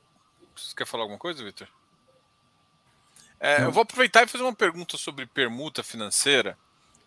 Você 0.56 0.76
quer 0.76 0.86
falar 0.86 1.04
alguma 1.04 1.20
coisa, 1.20 1.44
Vitor? 1.44 1.68
É, 3.40 3.64
eu 3.64 3.72
vou 3.72 3.84
aproveitar 3.84 4.24
e 4.24 4.28
fazer 4.28 4.44
uma 4.44 4.54
pergunta 4.54 4.98
sobre 4.98 5.26
permuta 5.26 5.82
financeira, 5.82 6.58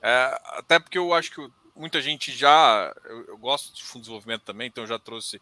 é, 0.00 0.40
até 0.46 0.78
porque 0.78 0.96
eu 0.96 1.12
acho 1.12 1.30
que 1.30 1.50
muita 1.76 2.00
gente 2.00 2.32
já. 2.32 2.92
Eu, 3.04 3.26
eu, 3.26 3.38
gosto 3.38 3.74
de 3.74 3.84
fundo 3.84 3.98
de 3.98 4.04
desenvolvimento 4.04 4.42
também, 4.42 4.68
então 4.68 4.84
eu 4.84 4.88
já 4.88 4.98
trouxe. 4.98 5.40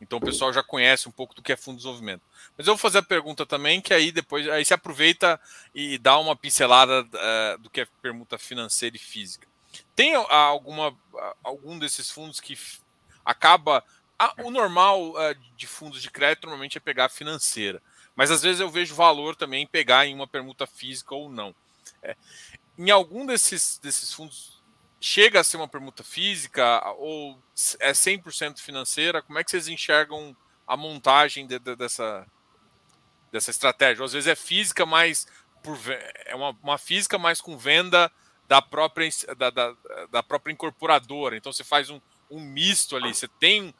Então 0.00 0.18
o 0.18 0.20
pessoal 0.20 0.52
já 0.52 0.64
conhece 0.64 1.08
um 1.08 1.12
pouco 1.12 1.32
do 1.32 1.40
que 1.40 1.52
é 1.52 1.56
fundo 1.56 1.76
de 1.76 1.82
desenvolvimento. 1.82 2.22
Mas 2.58 2.66
eu 2.66 2.74
vou 2.74 2.78
fazer 2.78 2.98
a 2.98 3.02
pergunta 3.02 3.46
também, 3.46 3.80
que 3.80 3.94
aí 3.94 4.10
depois 4.10 4.48
aí 4.48 4.64
se 4.64 4.74
aproveita 4.74 5.40
e 5.72 5.96
dá 5.96 6.18
uma 6.18 6.34
pincelada 6.34 7.06
é, 7.14 7.56
do 7.58 7.70
que 7.70 7.82
é 7.82 7.86
permuta 8.02 8.36
financeira 8.36 8.96
e 8.96 8.98
física. 8.98 9.46
Tem 9.94 10.14
alguma 10.14 10.96
algum 11.42 11.78
desses 11.78 12.10
fundos 12.10 12.40
que 12.40 12.58
acaba 13.24 13.84
o 14.38 14.50
normal 14.50 15.14
de 15.56 15.66
fundos 15.66 16.00
de 16.00 16.10
crédito 16.10 16.44
normalmente 16.44 16.78
é 16.78 16.80
pegar 16.80 17.08
financeira, 17.08 17.82
mas 18.14 18.30
às 18.30 18.42
vezes 18.42 18.60
eu 18.60 18.70
vejo 18.70 18.94
valor 18.94 19.34
também 19.34 19.64
em 19.64 19.66
pegar 19.66 20.06
em 20.06 20.14
uma 20.14 20.26
permuta 20.26 20.66
física 20.66 21.14
ou 21.14 21.28
não. 21.28 21.54
É, 22.02 22.16
em 22.78 22.90
algum 22.90 23.26
desses, 23.26 23.78
desses 23.78 24.12
fundos 24.12 24.62
chega 25.00 25.40
a 25.40 25.44
ser 25.44 25.56
uma 25.56 25.66
permuta 25.66 26.04
física 26.04 26.80
ou 26.96 27.36
é 27.80 27.90
100% 27.92 28.60
financeira? 28.60 29.20
Como 29.20 29.38
é 29.38 29.44
que 29.44 29.50
vocês 29.50 29.66
enxergam 29.66 30.36
a 30.66 30.76
montagem 30.76 31.44
de, 31.44 31.58
de, 31.58 31.74
dessa, 31.74 32.24
dessa 33.32 33.50
estratégia? 33.50 34.04
Às 34.04 34.12
vezes 34.12 34.28
é 34.28 34.36
física, 34.36 34.86
mas 34.86 35.26
por, 35.62 35.76
é 36.24 36.34
uma, 36.36 36.50
uma 36.62 36.78
física 36.78 37.18
mais 37.18 37.40
com 37.40 37.58
venda 37.58 38.10
da 38.52 38.60
própria, 38.60 39.08
da, 39.34 39.48
da, 39.48 39.74
da 40.10 40.22
própria 40.22 40.52
incorporadora. 40.52 41.34
Então 41.34 41.50
você 41.50 41.64
faz 41.64 41.88
um, 41.88 41.98
um 42.30 42.38
misto 42.38 42.94
ali. 42.94 43.14
Você 43.14 43.26
tem. 43.26 43.74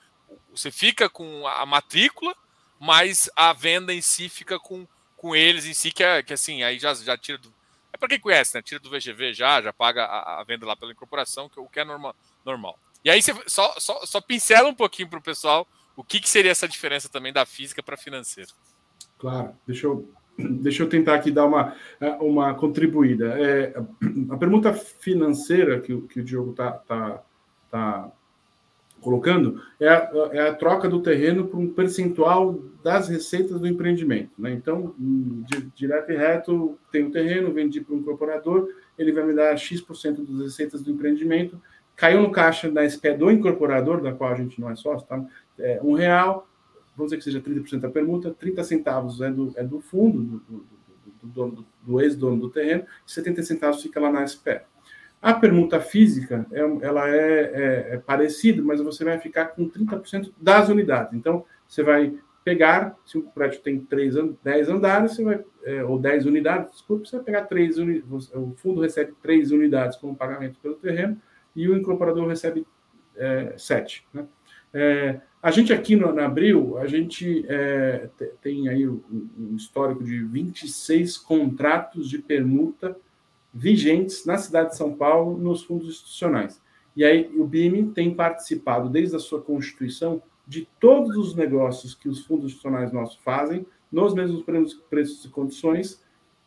Você 0.51 0.71
fica 0.71 1.11
com 1.11 1.47
a 1.47 1.67
matrícula, 1.67 2.35
mas 2.81 3.29
a 3.37 3.53
venda 3.53 3.93
em 3.93 4.01
si 4.01 4.31
fica 4.31 4.59
com, 4.59 4.89
com 5.15 5.37
eles 5.37 5.67
em 5.67 5.75
si, 5.75 5.91
que 5.91 6.03
é 6.03 6.23
que 6.23 6.33
assim, 6.33 6.63
aí 6.63 6.79
já, 6.79 6.95
já 6.95 7.19
tira 7.19 7.37
do. 7.37 7.53
É 7.93 7.99
para 7.99 8.09
quem 8.09 8.19
conhece, 8.19 8.57
né? 8.57 8.63
Tira 8.63 8.81
do 8.81 8.89
VGV 8.89 9.35
já, 9.35 9.61
já 9.61 9.75
paga 9.75 10.07
a, 10.07 10.41
a 10.41 10.45
venda 10.45 10.65
lá 10.65 10.75
pela 10.75 10.91
incorporação, 10.91 11.51
que, 11.51 11.61
o 11.61 11.69
que 11.69 11.81
é 11.81 11.85
normal. 11.85 12.17
normal. 12.43 12.79
E 13.05 13.11
aí 13.11 13.21
você 13.21 13.35
só, 13.47 13.79
só, 13.79 14.07
só 14.07 14.23
pincela 14.23 14.71
um 14.71 14.75
pouquinho 14.75 15.11
para 15.11 15.19
o 15.19 15.23
pessoal 15.23 15.69
o 15.95 16.03
que, 16.03 16.19
que 16.19 16.31
seria 16.31 16.51
essa 16.51 16.67
diferença 16.67 17.11
também 17.11 17.31
da 17.31 17.45
física 17.45 17.83
para 17.83 17.99
financeira. 17.99 18.51
Claro, 19.19 19.55
deixa 19.67 19.87
eu 19.87 20.11
Deixa 20.39 20.83
eu 20.83 20.89
tentar 20.89 21.15
aqui 21.15 21.31
dar 21.31 21.47
uma, 21.47 21.75
uma 22.21 22.55
contribuída. 22.55 23.39
É, 23.39 23.75
a 24.31 24.37
pergunta 24.37 24.73
financeira 24.73 25.81
que, 25.81 25.97
que 26.03 26.21
o 26.21 26.25
Diogo 26.25 26.53
está 26.53 26.73
tá, 26.73 27.23
tá 27.71 28.13
colocando 29.03 29.61
é 29.79 29.89
a, 29.89 30.11
é 30.33 30.49
a, 30.49 30.55
troca 30.55 30.89
do 30.89 31.03
terreno 31.03 31.47
por 31.49 31.59
um 31.59 31.69
percentual 31.69 32.59
das 32.83 33.09
receitas 33.09 33.61
do 33.61 33.67
empreendimento. 33.67 34.31
Né? 34.39 34.53
Então, 34.53 34.95
de, 34.99 35.63
direto 35.75 36.13
e 36.13 36.17
reto, 36.17 36.79
tem 36.91 37.05
o 37.05 37.11
terreno, 37.11 37.53
vendi 37.53 37.81
para 37.81 37.95
um 37.95 37.99
incorporador, 37.99 38.69
ele 38.99 39.13
vai 39.13 39.25
me 39.25 39.35
dar 39.35 39.57
X% 39.57 40.23
das 40.23 40.41
receitas 40.41 40.83
do 40.83 40.91
empreendimento, 40.91 41.61
caiu 41.95 42.23
no 42.23 42.31
caixa 42.31 42.71
da 42.71 42.89
SPE 42.89 43.15
do 43.15 43.31
incorporador, 43.31 44.01
da 44.01 44.13
qual 44.13 44.33
a 44.33 44.37
gente 44.37 44.61
não 44.61 44.71
é 44.71 44.77
sócio, 44.77 45.07
tá? 45.07 45.23
É, 45.59 45.81
um 45.83 45.93
real, 45.93 46.49
vamos 46.97 47.11
dizer 47.11 47.19
que 47.19 47.25
seja 47.25 47.41
30% 47.41 47.81
da 47.81 47.91
permuta, 47.91 48.31
30 48.31 48.65
centavos 48.65 49.21
é 49.21 49.31
do, 49.31 49.53
é 49.57 49.65
do 49.65 49.81
fundo, 49.81 50.23
do, 50.23 50.41
do, 50.49 50.67
do, 51.23 51.51
do, 51.51 51.67
do 51.83 52.01
ex-dono 52.01 52.41
do 52.41 52.51
terreno, 52.51 52.85
e 53.07 53.13
70 53.13 53.43
centavos 53.43 53.83
fica 53.83 54.01
lá 54.01 54.11
na 54.11 54.27
SPE. 54.27 54.61
A 55.21 55.35
permuta 55.35 55.81
física, 55.81 56.47
é, 56.51 56.61
ela 56.61 57.09
é, 57.09 57.41
é, 57.41 57.95
é 57.95 57.99
parecida, 57.99 58.61
mas 58.63 58.81
você 58.81 59.05
vai 59.05 59.19
ficar 59.19 59.47
com 59.47 59.69
30% 59.69 60.33
das 60.41 60.69
unidades. 60.69 61.15
Então, 61.15 61.45
você 61.67 61.83
vai 61.83 62.15
pegar, 62.45 62.99
se 63.07 63.17
o 63.19 63.23
prédio 63.23 63.61
tem 63.61 63.79
3, 63.79 64.15
10 64.43 64.69
andares, 64.69 65.13
você 65.13 65.23
vai, 65.23 65.45
é, 65.63 65.85
ou 65.85 65.99
10 65.99 66.27
unidades, 66.27 66.73
desculpa, 66.73 67.05
você 67.05 67.17
vai 67.17 67.25
pegar 67.25 67.43
3 67.43 67.79
unidades, 67.79 68.33
o 68.35 68.53
fundo 68.57 68.81
recebe 68.81 69.15
3 69.23 69.53
unidades 69.53 69.97
como 69.97 70.17
pagamento 70.17 70.59
pelo 70.61 70.75
terreno, 70.75 71.21
e 71.55 71.69
o 71.69 71.77
incorporador 71.77 72.27
recebe 72.27 72.67
é, 73.17 73.55
7. 73.57 74.05
Né? 74.13 74.27
É, 74.75 75.21
a 75.43 75.51
gente 75.51 75.73
aqui 75.73 75.97
no, 75.97 76.09
Abril, 76.21 76.79
a 76.79 76.87
gente 76.87 77.45
é, 77.49 78.09
tem 78.41 78.69
aí 78.69 78.89
um, 78.89 79.03
um, 79.37 79.57
histórico 79.57 80.05
de 80.05 80.23
26 80.23 81.19
contratos 81.19 82.09
de 82.09 82.19
permuta 82.19 82.97
vigentes 83.53 84.25
na 84.25 84.39
cidade 84.39 84.71
de 84.71 84.77
São 84.77 84.95
Paulo 84.95 85.37
nos 85.37 85.65
fundos 85.65 85.89
institucionais. 85.89 86.63
E 86.95 87.05
aí 87.05 87.29
o 87.37 87.45
BIM 87.45 87.91
tem 87.91 88.15
participado 88.15 88.89
desde 88.89 89.17
a 89.17 89.19
sua 89.19 89.43
constituição 89.43 90.23
de 90.47 90.69
todos 90.79 91.17
os 91.17 91.35
negócios 91.35 91.93
que 91.93 92.09
os 92.09 92.25
fundos 92.25 92.47
institucionais 92.47 92.93
nossos 92.93 93.17
fazem, 93.17 93.67
nos 93.91 94.15
mesmos 94.15 94.45
preços 94.89 95.25
e 95.25 95.29
condições, 95.29 96.03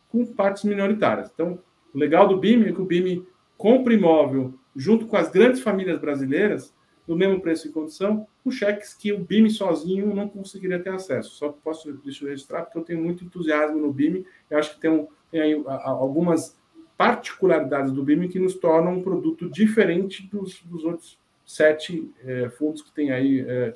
com 0.08 0.24
partes 0.24 0.64
minoritárias. 0.64 1.30
Então, 1.32 1.58
o 1.94 1.98
legal 1.98 2.26
do 2.26 2.38
BIM 2.38 2.62
é 2.62 2.72
que 2.72 2.80
o 2.80 2.84
BIM 2.84 3.26
compra 3.58 3.92
imóvel 3.92 4.54
junto 4.74 5.06
com 5.06 5.16
as 5.16 5.30
grandes 5.30 5.60
famílias 5.60 6.00
brasileiras 6.00 6.74
no 7.06 7.16
mesmo 7.16 7.40
preço 7.40 7.68
e 7.68 7.72
condição, 7.72 8.26
com 8.42 8.50
cheques 8.50 8.94
que 8.94 9.12
o 9.12 9.18
BIM 9.18 9.48
sozinho 9.48 10.14
não 10.14 10.28
conseguiria 10.28 10.78
ter 10.78 10.90
acesso. 10.90 11.30
Só 11.30 11.50
posso 11.50 11.92
deixar 11.92 12.24
eu 12.24 12.30
registrar 12.30 12.62
porque 12.62 12.78
eu 12.78 12.82
tenho 12.82 13.02
muito 13.02 13.24
entusiasmo 13.24 13.78
no 13.78 13.92
BIM. 13.92 14.24
Eu 14.50 14.58
acho 14.58 14.74
que 14.74 14.80
tem, 14.80 14.90
um, 14.90 15.06
tem 15.30 15.40
aí 15.40 15.62
algumas 15.66 16.56
particularidades 16.96 17.92
do 17.92 18.02
BIM 18.02 18.28
que 18.28 18.38
nos 18.38 18.54
tornam 18.54 18.94
um 18.94 19.02
produto 19.02 19.48
diferente 19.48 20.26
dos, 20.26 20.62
dos 20.62 20.84
outros 20.84 21.18
sete 21.44 22.10
é, 22.24 22.48
fundos 22.50 22.82
que 22.82 22.90
tem 22.92 23.12
aí 23.12 23.40
é, 23.40 23.72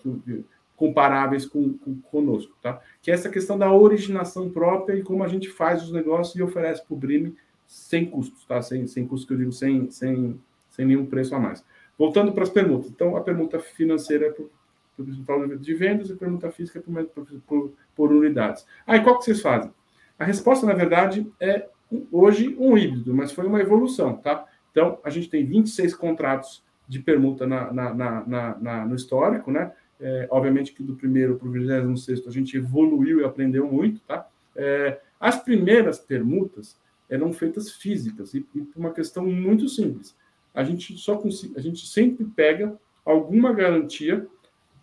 comparáveis 0.77 1.47
com, 1.47 1.75
com, 1.75 2.01
conosco, 2.01 2.57
tá? 2.61 2.81
Que 3.01 3.11
é 3.11 3.15
essa 3.15 3.29
questão 3.29 3.57
da 3.57 3.73
originação 3.73 4.51
própria 4.51 4.97
e 4.97 5.03
como 5.03 5.23
a 5.23 5.29
gente 5.29 5.49
faz 5.49 5.83
os 5.85 5.93
negócios 5.93 6.35
e 6.35 6.43
oferece 6.43 6.85
para 6.85 6.95
o 6.95 6.97
BIM 6.97 7.37
sem 7.67 8.07
custos, 8.07 8.45
tá? 8.45 8.61
Sem, 8.61 8.87
sem 8.87 9.07
custos 9.07 9.29
que 9.29 9.35
eu 9.35 9.39
digo, 9.39 9.53
sem, 9.53 9.91
sem, 9.91 10.41
sem 10.71 10.87
nenhum 10.87 11.07
preço 11.07 11.35
a 11.35 11.39
mais. 11.39 11.65
Voltando 12.01 12.33
para 12.33 12.45
as 12.45 12.49
permutas. 12.49 12.91
Então, 12.91 13.15
a 13.15 13.21
permuta 13.21 13.59
financeira 13.59 14.29
é 14.29 14.31
por, 14.31 14.51
por 14.97 15.05
percentual 15.05 15.47
de 15.47 15.75
vendas 15.75 16.09
e 16.09 16.15
a 16.15 16.17
permuta 16.17 16.51
física 16.51 16.79
é 16.79 17.03
por, 17.03 17.27
por, 17.47 17.73
por 17.95 18.11
unidades. 18.11 18.65
Aí, 18.87 19.03
qual 19.03 19.19
que 19.19 19.27
vocês 19.27 19.43
fazem? 19.43 19.71
A 20.19 20.25
resposta, 20.25 20.65
na 20.65 20.73
verdade, 20.73 21.31
é 21.39 21.69
hoje 22.11 22.57
um 22.59 22.79
híbrido, 22.79 23.15
mas 23.15 23.33
foi 23.33 23.45
uma 23.45 23.61
evolução, 23.61 24.17
tá? 24.17 24.47
Então, 24.71 24.99
a 25.05 25.11
gente 25.11 25.29
tem 25.29 25.45
26 25.45 25.95
contratos 25.95 26.65
de 26.89 27.01
permuta 27.01 27.47
na, 27.47 27.71
na, 27.71 27.95
na, 27.95 28.59
na 28.59 28.87
no 28.87 28.95
histórico, 28.95 29.51
né? 29.51 29.71
É, 30.01 30.27
obviamente 30.31 30.73
que 30.73 30.83
do 30.83 30.97
primeiro 30.97 31.37
para 31.37 31.49
o 31.49 31.51
26 31.51 32.27
a 32.27 32.31
gente 32.31 32.57
evoluiu 32.57 33.21
e 33.21 33.25
aprendeu 33.25 33.71
muito, 33.71 34.01
tá? 34.09 34.27
É, 34.57 34.99
as 35.21 35.37
primeiras 35.37 35.99
permutas 35.99 36.81
eram 37.11 37.31
feitas 37.31 37.71
físicas 37.73 38.33
e, 38.33 38.39
e 38.55 38.63
por 38.63 38.81
uma 38.81 38.91
questão 38.91 39.27
muito 39.27 39.69
simples 39.69 40.19
a 40.55 40.65
gente 40.65 40.97
só 40.99 41.17
consegue, 41.17 41.55
a 41.57 41.61
gente 41.61 41.87
sempre 41.87 42.25
pega 42.25 42.77
alguma 43.05 43.53
garantia 43.53 44.27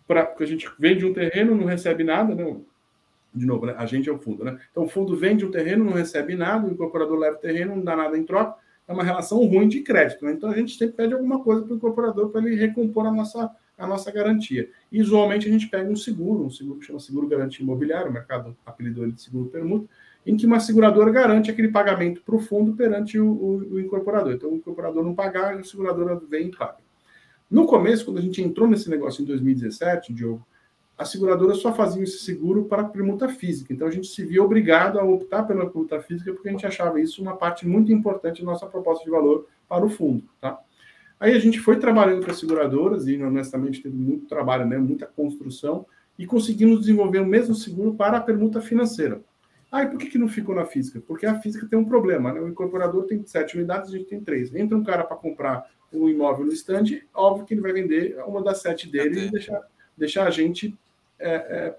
para 0.06 0.24
porque 0.24 0.44
a 0.44 0.46
gente 0.46 0.68
vende 0.78 1.04
um 1.04 1.12
terreno, 1.12 1.54
não 1.54 1.66
recebe 1.66 2.02
nada, 2.04 2.34
né? 2.34 2.56
De 3.34 3.44
novo, 3.46 3.66
né? 3.66 3.74
a 3.76 3.84
gente 3.84 4.08
é 4.08 4.12
o 4.12 4.18
fundo, 4.18 4.42
né? 4.42 4.58
Então 4.70 4.84
o 4.84 4.88
fundo 4.88 5.14
vende 5.14 5.44
um 5.44 5.50
terreno, 5.50 5.84
não 5.84 5.92
recebe 5.92 6.34
nada, 6.34 6.66
o 6.66 6.72
incorporador 6.72 7.18
leva 7.18 7.36
o 7.36 7.40
terreno, 7.40 7.76
não 7.76 7.84
dá 7.84 7.94
nada 7.94 8.16
em 8.16 8.24
troca, 8.24 8.58
é 8.86 8.92
uma 8.92 9.04
relação 9.04 9.44
ruim 9.46 9.68
de 9.68 9.80
crédito, 9.80 10.24
né? 10.24 10.32
Então 10.32 10.50
a 10.50 10.56
gente 10.56 10.76
sempre 10.76 10.96
pede 10.96 11.14
alguma 11.14 11.42
coisa 11.42 11.62
para 11.62 11.74
o 11.74 11.76
incorporador 11.76 12.30
para 12.30 12.40
ele 12.40 12.56
recompor 12.56 13.06
a 13.06 13.12
nossa 13.12 13.54
a 13.78 13.86
nossa 13.86 14.10
garantia. 14.10 14.68
E, 14.90 15.00
usualmente 15.00 15.48
a 15.48 15.50
gente 15.50 15.68
pega 15.68 15.88
um 15.88 15.96
seguro, 15.96 16.44
um 16.44 16.50
seguro 16.50 16.80
que 16.80 16.86
chama 16.86 16.98
seguro 16.98 17.28
garantia 17.28 17.62
imobiliário, 17.62 18.10
o 18.10 18.12
mercado 18.12 18.56
apelidou 18.66 19.04
ele 19.04 19.12
de 19.12 19.22
seguro 19.22 19.48
permuta, 19.48 19.88
em 20.28 20.36
que 20.36 20.44
uma 20.44 20.60
seguradora 20.60 21.10
garante 21.10 21.50
aquele 21.50 21.68
pagamento 21.68 22.20
para 22.20 22.36
o 22.36 22.38
fundo 22.38 22.74
perante 22.74 23.18
o, 23.18 23.26
o, 23.26 23.56
o, 23.72 23.80
incorporador. 23.80 24.34
Então, 24.34 24.50
o 24.50 24.56
incorporador 24.56 25.02
não 25.02 25.14
pagar, 25.14 25.56
a 25.56 25.64
seguradora 25.64 26.20
vem 26.28 26.48
e 26.48 26.50
paga. 26.50 26.76
No 27.50 27.64
começo, 27.64 28.04
quando 28.04 28.18
a 28.18 28.20
gente 28.20 28.42
entrou 28.42 28.68
nesse 28.68 28.90
negócio 28.90 29.22
em 29.22 29.24
2017, 29.24 30.12
Diogo, 30.12 30.46
a 30.98 31.04
seguradora 31.06 31.54
só 31.54 31.72
fazia 31.72 32.02
esse 32.02 32.18
seguro 32.18 32.66
para 32.66 32.84
permuta 32.84 33.26
física. 33.26 33.72
Então, 33.72 33.88
a 33.88 33.90
gente 33.90 34.06
se 34.08 34.22
via 34.22 34.44
obrigado 34.44 35.00
a 35.00 35.02
optar 35.02 35.44
pela 35.44 35.64
permuta 35.64 35.98
física 36.02 36.30
porque 36.30 36.50
a 36.50 36.52
gente 36.52 36.66
achava 36.66 37.00
isso 37.00 37.22
uma 37.22 37.34
parte 37.34 37.66
muito 37.66 37.90
importante 37.90 38.44
da 38.44 38.52
nossa 38.52 38.66
proposta 38.66 39.02
de 39.02 39.10
valor 39.10 39.46
para 39.66 39.86
o 39.86 39.88
fundo. 39.88 40.24
Tá? 40.38 40.60
Aí 41.18 41.34
a 41.34 41.38
gente 41.38 41.58
foi 41.58 41.78
trabalhando 41.78 42.22
com 42.22 42.30
as 42.30 42.38
seguradoras 42.38 43.06
e, 43.06 43.16
honestamente, 43.22 43.82
teve 43.82 43.96
muito 43.96 44.26
trabalho, 44.26 44.66
né, 44.66 44.76
muita 44.76 45.06
construção, 45.06 45.86
e 46.18 46.26
conseguimos 46.26 46.80
desenvolver 46.80 47.20
o 47.20 47.26
mesmo 47.26 47.54
seguro 47.54 47.94
para 47.94 48.18
a 48.18 48.20
permuta 48.20 48.60
financeira. 48.60 49.22
Ah, 49.70 49.82
e 49.82 49.86
por 49.88 49.98
que, 49.98 50.06
que 50.06 50.18
não 50.18 50.28
ficou 50.28 50.54
na 50.54 50.64
física? 50.64 51.00
Porque 51.06 51.26
a 51.26 51.38
física 51.40 51.66
tem 51.66 51.78
um 51.78 51.84
problema, 51.84 52.32
né? 52.32 52.40
O 52.40 52.48
incorporador 52.48 53.04
tem 53.04 53.24
sete 53.26 53.56
unidades, 53.56 53.90
a 53.90 53.96
gente 53.96 54.08
tem 54.08 54.20
três. 54.20 54.54
Entra 54.54 54.76
um 54.76 54.82
cara 54.82 55.04
para 55.04 55.16
comprar 55.16 55.70
um 55.92 56.08
imóvel 56.08 56.46
no 56.46 56.52
stand, 56.52 57.02
óbvio 57.14 57.46
que 57.46 57.54
ele 57.54 57.60
vai 57.60 57.72
vender 57.72 58.16
uma 58.26 58.42
das 58.42 58.60
sete 58.60 58.90
dele 58.90 59.26
e 59.26 59.30
deixar, 59.30 59.60
deixar 59.96 60.26
a 60.26 60.30
gente 60.30 60.76
é, 61.18 61.34
é, 61.34 61.74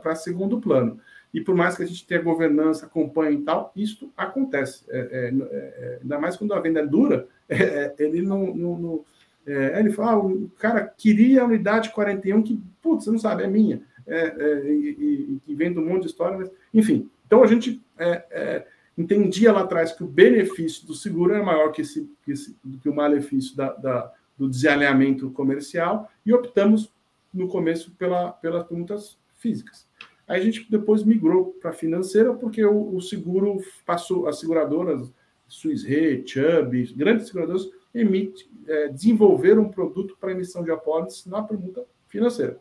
para 0.00 0.14
segundo 0.14 0.60
plano. 0.60 1.00
E 1.32 1.40
por 1.40 1.54
mais 1.54 1.76
que 1.76 1.82
a 1.82 1.86
gente 1.86 2.06
tenha 2.06 2.22
governança, 2.22 2.86
acompanhe 2.86 3.38
e 3.38 3.42
tal, 3.42 3.72
isso 3.74 4.10
acontece. 4.16 4.84
É, 4.88 4.98
é, 4.98 5.28
é, 5.28 5.30
é 5.30 5.98
ainda 6.02 6.18
mais 6.18 6.36
quando 6.36 6.54
a 6.54 6.60
venda 6.60 6.80
é 6.80 6.86
dura, 6.86 7.26
ele 7.98 8.22
não. 8.22 8.54
não, 8.54 8.78
não 8.78 9.04
ele 9.48 9.92
fala, 9.92 10.10
ah, 10.10 10.18
o 10.18 10.50
cara 10.58 10.92
queria 10.98 11.40
a 11.42 11.44
unidade 11.44 11.90
41 11.90 12.42
que, 12.42 12.60
putz, 12.82 13.04
você 13.04 13.12
não 13.12 13.18
sabe, 13.18 13.44
é 13.44 13.46
minha. 13.46 13.80
e, 14.08 14.96
e, 14.98 15.38
e 15.46 15.54
vem 15.54 15.72
de 15.72 15.78
um 15.78 15.86
monte 15.86 16.02
de 16.02 16.08
história, 16.08 16.36
mas, 16.36 16.50
enfim. 16.74 17.08
Então 17.26 17.42
a 17.42 17.46
gente 17.46 17.82
é, 17.98 18.24
é, 18.30 18.66
entendia 18.96 19.52
lá 19.52 19.62
atrás 19.62 19.92
que 19.92 20.04
o 20.04 20.08
benefício 20.08 20.86
do 20.86 20.94
seguro 20.94 21.34
era 21.34 21.44
maior 21.44 21.70
que, 21.72 21.82
esse, 21.82 22.10
que, 22.24 22.32
esse, 22.32 22.56
que 22.82 22.88
o 22.88 22.94
malefício 22.94 23.56
da, 23.56 23.72
da, 23.74 24.12
do 24.38 24.48
desalinhamento 24.48 25.30
comercial 25.30 26.10
e 26.24 26.32
optamos 26.32 26.92
no 27.32 27.48
começo 27.48 27.90
pela, 27.92 28.32
pelas 28.32 28.64
perguntas 28.64 29.18
físicas. 29.38 29.86
Aí 30.26 30.40
a 30.40 30.44
gente 30.44 30.68
depois 30.70 31.04
migrou 31.04 31.56
para 31.60 31.70
a 31.70 31.74
financeira 31.74 32.34
porque 32.34 32.64
o, 32.64 32.96
o, 32.96 33.00
seguro 33.00 33.60
passou, 33.84 34.26
as 34.26 34.40
seguradoras, 34.40 35.12
Swiss 35.46 35.84
Re, 35.84 36.24
Chubb, 36.26 36.94
grandes 36.94 37.28
seguradoras, 37.28 37.68
emite, 37.94 38.50
é, 38.66 38.88
desenvolveram 38.88 39.62
um 39.62 39.68
produto 39.68 40.16
para 40.20 40.32
emissão 40.32 40.64
de 40.64 40.70
apólices 40.70 41.26
na 41.26 41.42
pergunta 41.42 41.84
financeira. 42.08 42.58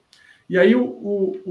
E 0.48 0.60
aí 0.60 0.76
o, 0.76 0.84
o, 0.84 1.42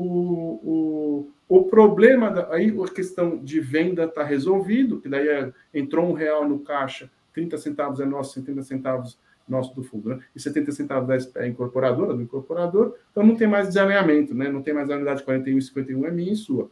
o, 0.65 1.31
o, 1.49 1.65
problema, 1.65 2.31
da, 2.31 2.53
aí 2.53 2.75
a 2.83 2.93
questão 2.93 3.37
de 3.39 3.61
venda 3.61 4.05
está 4.05 4.25
resolvido, 4.25 5.01
que 5.01 5.09
daí 5.09 5.29
é, 5.29 5.53
entrou 5.73 6.07
um 6.09 6.13
real 6.13 6.49
no 6.49 6.61
caixa, 6.61 7.11
30 7.33 7.59
centavos 7.59 8.01
é 8.01 8.05
nosso, 8.05 8.35
70 8.35 8.63
centavos 8.63 9.19
nosso 9.47 9.75
do 9.75 9.83
fundo, 9.83 10.09
né? 10.09 10.21
E 10.35 10.41
70 10.41 10.73
centavos 10.73 11.27
da 11.33 11.47
incorporadora, 11.47 12.15
do 12.15 12.23
incorporador, 12.23 12.97
então 13.11 13.25
não 13.25 13.37
tem 13.37 13.47
mais 13.47 13.69
desalinhamento, 13.69 14.35
né? 14.35 14.49
Não 14.49 14.63
tem 14.63 14.73
mais 14.73 14.89
a 14.91 14.97
unidade 14.97 15.23
41 15.23 15.59
e 15.59 15.63
51 15.63 16.07
é 16.07 16.11
minha 16.11 16.33
e 16.33 16.37
sua. 16.37 16.71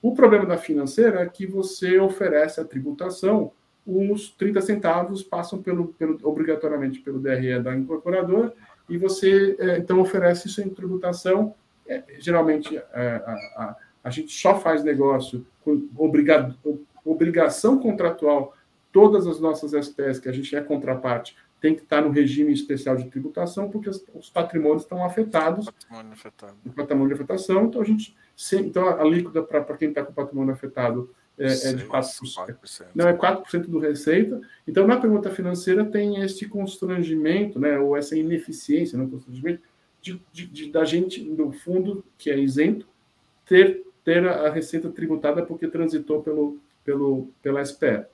O 0.00 0.14
problema 0.14 0.46
da 0.46 0.56
financeira 0.56 1.20
é 1.20 1.28
que 1.28 1.46
você 1.46 1.98
oferece 1.98 2.60
a 2.60 2.64
tributação, 2.64 3.52
os 3.86 4.30
30 4.30 4.62
centavos 4.62 5.22
passam 5.22 5.60
pelo, 5.60 5.88
pelo 5.88 6.18
obrigatoriamente 6.22 7.00
pelo 7.00 7.18
DRE 7.18 7.60
da 7.62 7.76
incorporadora 7.76 8.54
e 8.88 8.96
você 8.96 9.56
é, 9.58 9.78
então 9.78 10.00
oferece 10.00 10.48
isso 10.48 10.62
em 10.62 10.70
tributação 10.70 11.54
é, 11.86 12.02
geralmente 12.18 12.76
é, 12.76 12.82
a, 13.26 13.32
a, 13.56 13.76
a, 14.04 14.10
gente 14.10 14.32
só 14.32 14.58
faz 14.60 14.84
negócio 14.84 15.46
com 15.64 15.88
obriga, 15.96 16.54
obrigação 17.04 17.78
contratual. 17.78 18.54
Todas 18.92 19.26
as 19.26 19.40
nossas 19.40 19.72
SPS 19.72 20.20
que 20.20 20.28
a 20.28 20.32
gente 20.32 20.54
é 20.54 20.60
contraparte 20.60 21.36
tem 21.60 21.74
que 21.74 21.82
estar 21.82 22.02
no 22.02 22.10
regime 22.10 22.52
especial 22.52 22.94
de 22.94 23.06
tributação, 23.06 23.70
porque 23.70 23.88
os, 23.88 24.04
os 24.14 24.28
patrimônios 24.28 24.82
estão 24.82 25.04
afetados. 25.04 25.64
Patrimônio 25.64 26.12
afetado. 26.12 26.54
O 26.64 26.70
patrimônio 26.70 27.08
de 27.08 27.14
afetação, 27.14 27.64
então 27.64 27.80
a 27.80 27.84
gente. 27.84 28.14
Então 28.52 28.86
a 28.86 29.00
alíquota 29.00 29.42
para 29.42 29.76
quem 29.76 29.88
está 29.88 30.04
com 30.04 30.12
patrimônio 30.12 30.52
afetado 30.52 31.10
é, 31.38 31.46
é 31.46 31.72
de 31.72 31.84
4%. 31.84 32.20
4%. 32.34 32.86
Não, 32.94 33.08
é 33.08 33.16
4% 33.16 33.66
do 33.66 33.78
receita. 33.78 34.40
Então, 34.66 34.86
na 34.86 34.96
pergunta 34.96 35.30
financeira 35.30 35.84
tem 35.84 36.20
esse 36.22 36.46
constrangimento, 36.48 37.58
né, 37.58 37.78
ou 37.78 37.96
essa 37.96 38.16
ineficiência, 38.16 38.96
não 38.96 39.08
constrangimento, 39.08 39.62
de, 40.00 40.20
de, 40.32 40.46
de, 40.46 40.70
da 40.70 40.84
gente, 40.84 41.20
do 41.20 41.50
fundo, 41.50 42.04
que 42.18 42.30
é 42.30 42.38
isento, 42.38 42.86
ter, 43.46 43.83
ter 44.04 44.28
a 44.28 44.50
receita 44.50 44.90
tributada 44.90 45.44
porque 45.44 45.66
transitou 45.66 46.22
pelo, 46.22 46.58
pelo, 46.84 47.28
pela 47.42 47.64
SPE. 47.64 48.04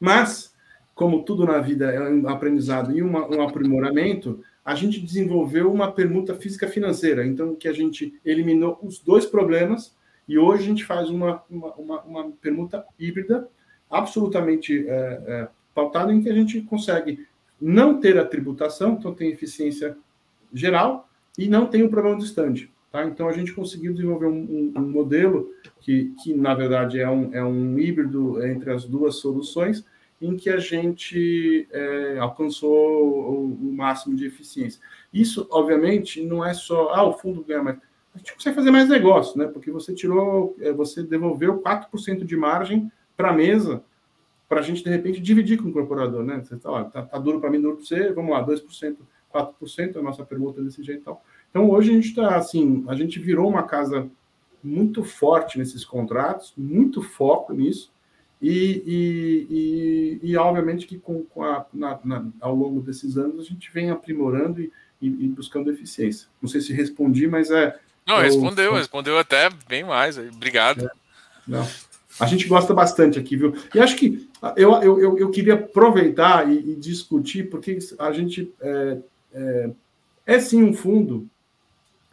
Mas, 0.00 0.54
como 0.94 1.22
tudo 1.22 1.46
na 1.46 1.58
vida 1.58 1.92
é 1.92 2.00
um 2.10 2.28
aprendizado 2.28 2.96
e 2.96 3.00
uma, 3.00 3.26
um 3.28 3.42
aprimoramento, 3.42 4.42
a 4.64 4.74
gente 4.74 5.00
desenvolveu 5.00 5.72
uma 5.72 5.92
permuta 5.92 6.34
física 6.34 6.68
financeira, 6.68 7.24
então 7.24 7.54
que 7.54 7.68
a 7.68 7.72
gente 7.72 8.12
eliminou 8.24 8.78
os 8.82 8.98
dois 8.98 9.24
problemas 9.24 9.96
e 10.28 10.36
hoje 10.36 10.64
a 10.64 10.66
gente 10.66 10.84
faz 10.84 11.08
uma, 11.08 11.42
uma, 11.48 11.72
uma, 11.74 12.02
uma 12.02 12.32
permuta 12.42 12.84
híbrida 12.98 13.48
absolutamente 13.90 14.86
é, 14.86 15.22
é, 15.26 15.48
pautada 15.74 16.12
em 16.12 16.20
que 16.20 16.28
a 16.28 16.34
gente 16.34 16.60
consegue 16.62 17.26
não 17.60 17.98
ter 17.98 18.18
a 18.18 18.24
tributação, 18.24 18.94
então 18.94 19.14
tem 19.14 19.30
eficiência 19.30 19.96
geral 20.52 21.08
e 21.38 21.48
não 21.48 21.66
tem 21.66 21.82
o 21.82 21.88
problema 21.88 22.18
do 22.18 22.24
stand. 22.24 22.68
Tá? 22.90 23.04
Então 23.04 23.28
a 23.28 23.32
gente 23.32 23.52
conseguiu 23.52 23.92
desenvolver 23.92 24.26
um, 24.26 24.30
um, 24.30 24.72
um, 24.76 24.88
modelo 24.90 25.52
que, 25.80 26.14
que 26.22 26.32
na 26.32 26.54
verdade 26.54 26.98
é 26.98 27.08
um, 27.08 27.34
é 27.34 27.44
um 27.44 27.78
híbrido 27.78 28.42
entre 28.46 28.72
as 28.72 28.84
duas 28.84 29.16
soluções, 29.16 29.84
em 30.20 30.36
que 30.36 30.48
a 30.48 30.58
gente 30.58 31.68
é, 31.70 32.18
alcançou 32.18 32.70
o, 32.72 33.44
o, 33.44 33.72
máximo 33.72 34.16
de 34.16 34.26
eficiência. 34.26 34.80
Isso, 35.12 35.46
obviamente, 35.50 36.24
não 36.24 36.44
é 36.44 36.54
só 36.54 36.92
ah, 36.92 37.04
o 37.04 37.12
fundo 37.12 37.44
ganha 37.44 37.62
mais. 37.62 37.78
A 38.14 38.18
gente 38.18 38.34
consegue 38.34 38.56
fazer 38.56 38.70
mais 38.70 38.88
negócio, 38.88 39.38
né? 39.38 39.46
Porque 39.46 39.70
você 39.70 39.94
tirou, 39.94 40.56
é, 40.58 40.72
você 40.72 41.04
devolveu 41.04 41.62
4% 41.62 42.24
de 42.24 42.36
margem 42.36 42.90
para 43.16 43.30
a 43.30 43.32
mesa 43.32 43.84
para 44.48 44.60
a 44.60 44.62
gente, 44.62 44.82
de 44.82 44.88
repente, 44.88 45.20
dividir 45.20 45.58
com 45.58 45.66
o 45.66 45.68
incorporador, 45.68 46.24
né? 46.24 46.42
Você 46.42 46.54
está 46.54 46.70
lá, 46.70 46.84
tá, 46.84 47.02
tá 47.02 47.18
duro 47.18 47.38
para 47.38 47.50
mim, 47.50 47.60
duro 47.60 47.76
para 47.76 47.84
você, 47.84 48.12
vamos 48.12 48.32
lá, 48.32 48.44
2%. 48.44 48.96
4%, 49.32 49.96
a 49.96 50.02
nossa 50.02 50.24
pergunta 50.24 50.62
desse 50.62 50.82
jeito 50.82 51.02
e 51.02 51.04
tal. 51.04 51.22
Então, 51.50 51.70
hoje 51.70 51.90
a 51.90 51.94
gente 51.94 52.08
está 52.08 52.36
assim, 52.36 52.84
a 52.88 52.94
gente 52.94 53.18
virou 53.18 53.48
uma 53.48 53.62
casa 53.62 54.08
muito 54.62 55.04
forte 55.04 55.58
nesses 55.58 55.84
contratos, 55.84 56.52
muito 56.56 57.02
foco 57.02 57.52
nisso, 57.52 57.90
e, 58.40 58.82
e, 58.86 60.20
e, 60.22 60.30
e 60.30 60.36
obviamente 60.36 60.86
que 60.86 60.98
com, 60.98 61.24
com 61.24 61.42
a, 61.42 61.66
na, 61.72 61.98
na, 62.04 62.24
ao 62.40 62.54
longo 62.54 62.80
desses 62.80 63.16
anos 63.16 63.40
a 63.40 63.44
gente 63.44 63.70
vem 63.72 63.90
aprimorando 63.90 64.60
e, 65.00 65.28
buscando 65.28 65.70
eficiência. 65.70 66.28
Não 66.40 66.48
sei 66.48 66.60
se 66.60 66.72
respondi, 66.72 67.26
mas 67.26 67.50
é. 67.50 67.78
Não, 68.06 68.18
respondeu, 68.18 68.74
respondeu 68.74 69.18
até 69.18 69.50
bem 69.68 69.84
mais. 69.84 70.18
Obrigado. 70.18 70.86
É, 70.86 70.90
não. 71.46 71.66
A 72.18 72.26
gente 72.26 72.48
gosta 72.48 72.74
bastante 72.74 73.18
aqui, 73.18 73.36
viu? 73.36 73.54
E 73.72 73.78
acho 73.78 73.96
que 73.96 74.28
eu, 74.56 74.72
eu, 74.82 75.00
eu, 75.00 75.18
eu 75.18 75.30
queria 75.30 75.54
aproveitar 75.54 76.50
e, 76.50 76.74
discutir, 76.74 77.48
porque 77.48 77.78
a 77.98 78.10
gente 78.10 78.52
é, 78.60 78.98
é, 79.32 79.70
é 80.26 80.40
sim 80.40 80.62
um 80.64 80.72
fundo, 80.72 81.28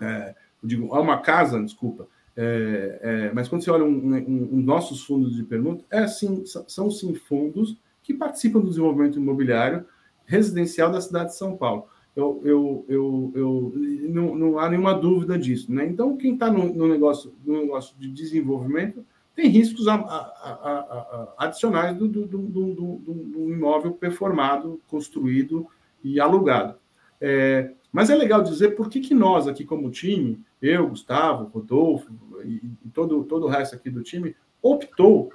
é, 0.06 0.36
digo, 0.64 0.96
é 0.96 1.00
uma 1.00 1.20
casa, 1.20 1.62
desculpa, 1.62 2.08
é, 2.38 3.00
é, 3.02 3.32
mas 3.34 3.48
quando 3.48 3.64
você 3.64 3.72
olha 3.72 3.86
um, 3.86 4.14
um, 4.14 4.50
um, 4.54 4.62
nossos 4.62 5.04
fundos 5.04 5.36
de 5.36 5.44
permuta, 5.44 5.86
é 5.90 6.06
sim, 6.06 6.44
são 6.46 6.92
sim 6.92 7.14
fundos 7.16 7.78
que 8.04 8.14
participam 8.14 8.60
do 8.60 8.68
desenvolvimento 8.68 9.18
imobiliário 9.18 9.86
residencial 10.26 10.92
da 10.92 11.00
cidade 11.00 11.30
de 11.30 11.38
São 11.38 11.56
Paulo. 11.56 11.88
Eu, 12.16 12.42
eu, 12.46 12.86
eu, 12.88 13.32
eu 13.36 13.74
não, 14.10 14.36
não 14.36 14.60
há 14.60 14.70
nenhuma 14.70 14.94
dúvida 14.94 15.38
disso. 15.38 15.72
Né? 15.72 15.86
Então, 15.86 16.16
quem 16.18 16.34
está 16.34 16.50
no, 16.50 16.74
no, 16.74 16.88
negócio, 16.88 17.34
no 17.46 17.62
negócio 17.62 17.96
de 17.98 18.10
desenvolvimento 18.10 19.06
tem 19.36 19.50
riscos 19.50 19.88
a, 19.88 19.96
a, 19.96 20.00
a, 20.00 21.34
adicionais 21.40 21.98
do, 21.98 22.08
do, 22.08 22.26
do, 22.26 22.48
do, 22.48 23.52
imóvel 23.52 23.92
performado, 23.92 24.80
construído 24.88 25.68
e 26.02 26.22
alugado. 26.22 26.76
É, 27.20 27.72
mas 27.96 28.10
é 28.10 28.16
legal 28.16 28.44
dizer 28.44 28.76
por 28.76 28.90
que, 28.90 29.00
que 29.00 29.14
nós 29.14 29.48
aqui 29.48 29.64
como 29.64 29.90
time, 29.90 30.44
eu, 30.62 30.90
Gustavo, 30.90 31.46
Rodolfo 31.46 32.12
e, 32.44 32.62
e 32.84 32.90
todo, 32.90 33.24
todo 33.24 33.46
o 33.46 33.50
resto 33.50 33.74
aqui 33.74 33.90
do 33.90 34.04
time, 34.04 34.36
optou 34.62 35.32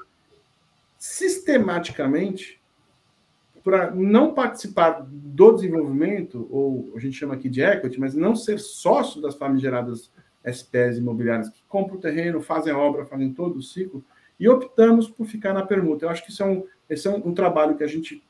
sistematicamente 0.99 2.61
para 3.65 3.91
não 3.93 4.35
participar 4.35 5.07
do 5.11 5.53
desenvolvimento, 5.53 6.47
ou 6.51 6.93
a 6.95 6.99
gente 6.99 7.17
chama 7.17 7.33
aqui 7.33 7.49
de 7.49 7.63
equity, 7.63 7.99
mas 7.99 8.15
não 8.15 8.37
ser 8.37 8.59
sócio 8.59 9.23
das 9.23 9.37
famigeradas 9.37 10.13
SPs 10.45 10.99
imobiliárias 10.99 11.49
que 11.49 11.63
compram 11.67 11.97
o 11.97 12.01
terreno, 12.01 12.43
fazem 12.43 12.75
a 12.75 12.77
obra, 12.77 13.07
fazem 13.07 13.33
todo 13.33 13.57
o 13.57 13.63
ciclo, 13.63 14.05
e 14.39 14.47
optamos 14.47 15.09
por 15.09 15.25
ficar 15.25 15.55
na 15.55 15.65
permuta. 15.65 16.05
Eu 16.05 16.11
acho 16.11 16.23
que 16.23 16.31
isso 16.31 16.43
é 16.43 16.47
um, 16.47 16.67
esse 16.91 17.09
é 17.09 17.11
um, 17.11 17.29
um 17.29 17.33
trabalho 17.33 17.75
que 17.75 17.85
a 17.85 17.89
gente 17.89 18.23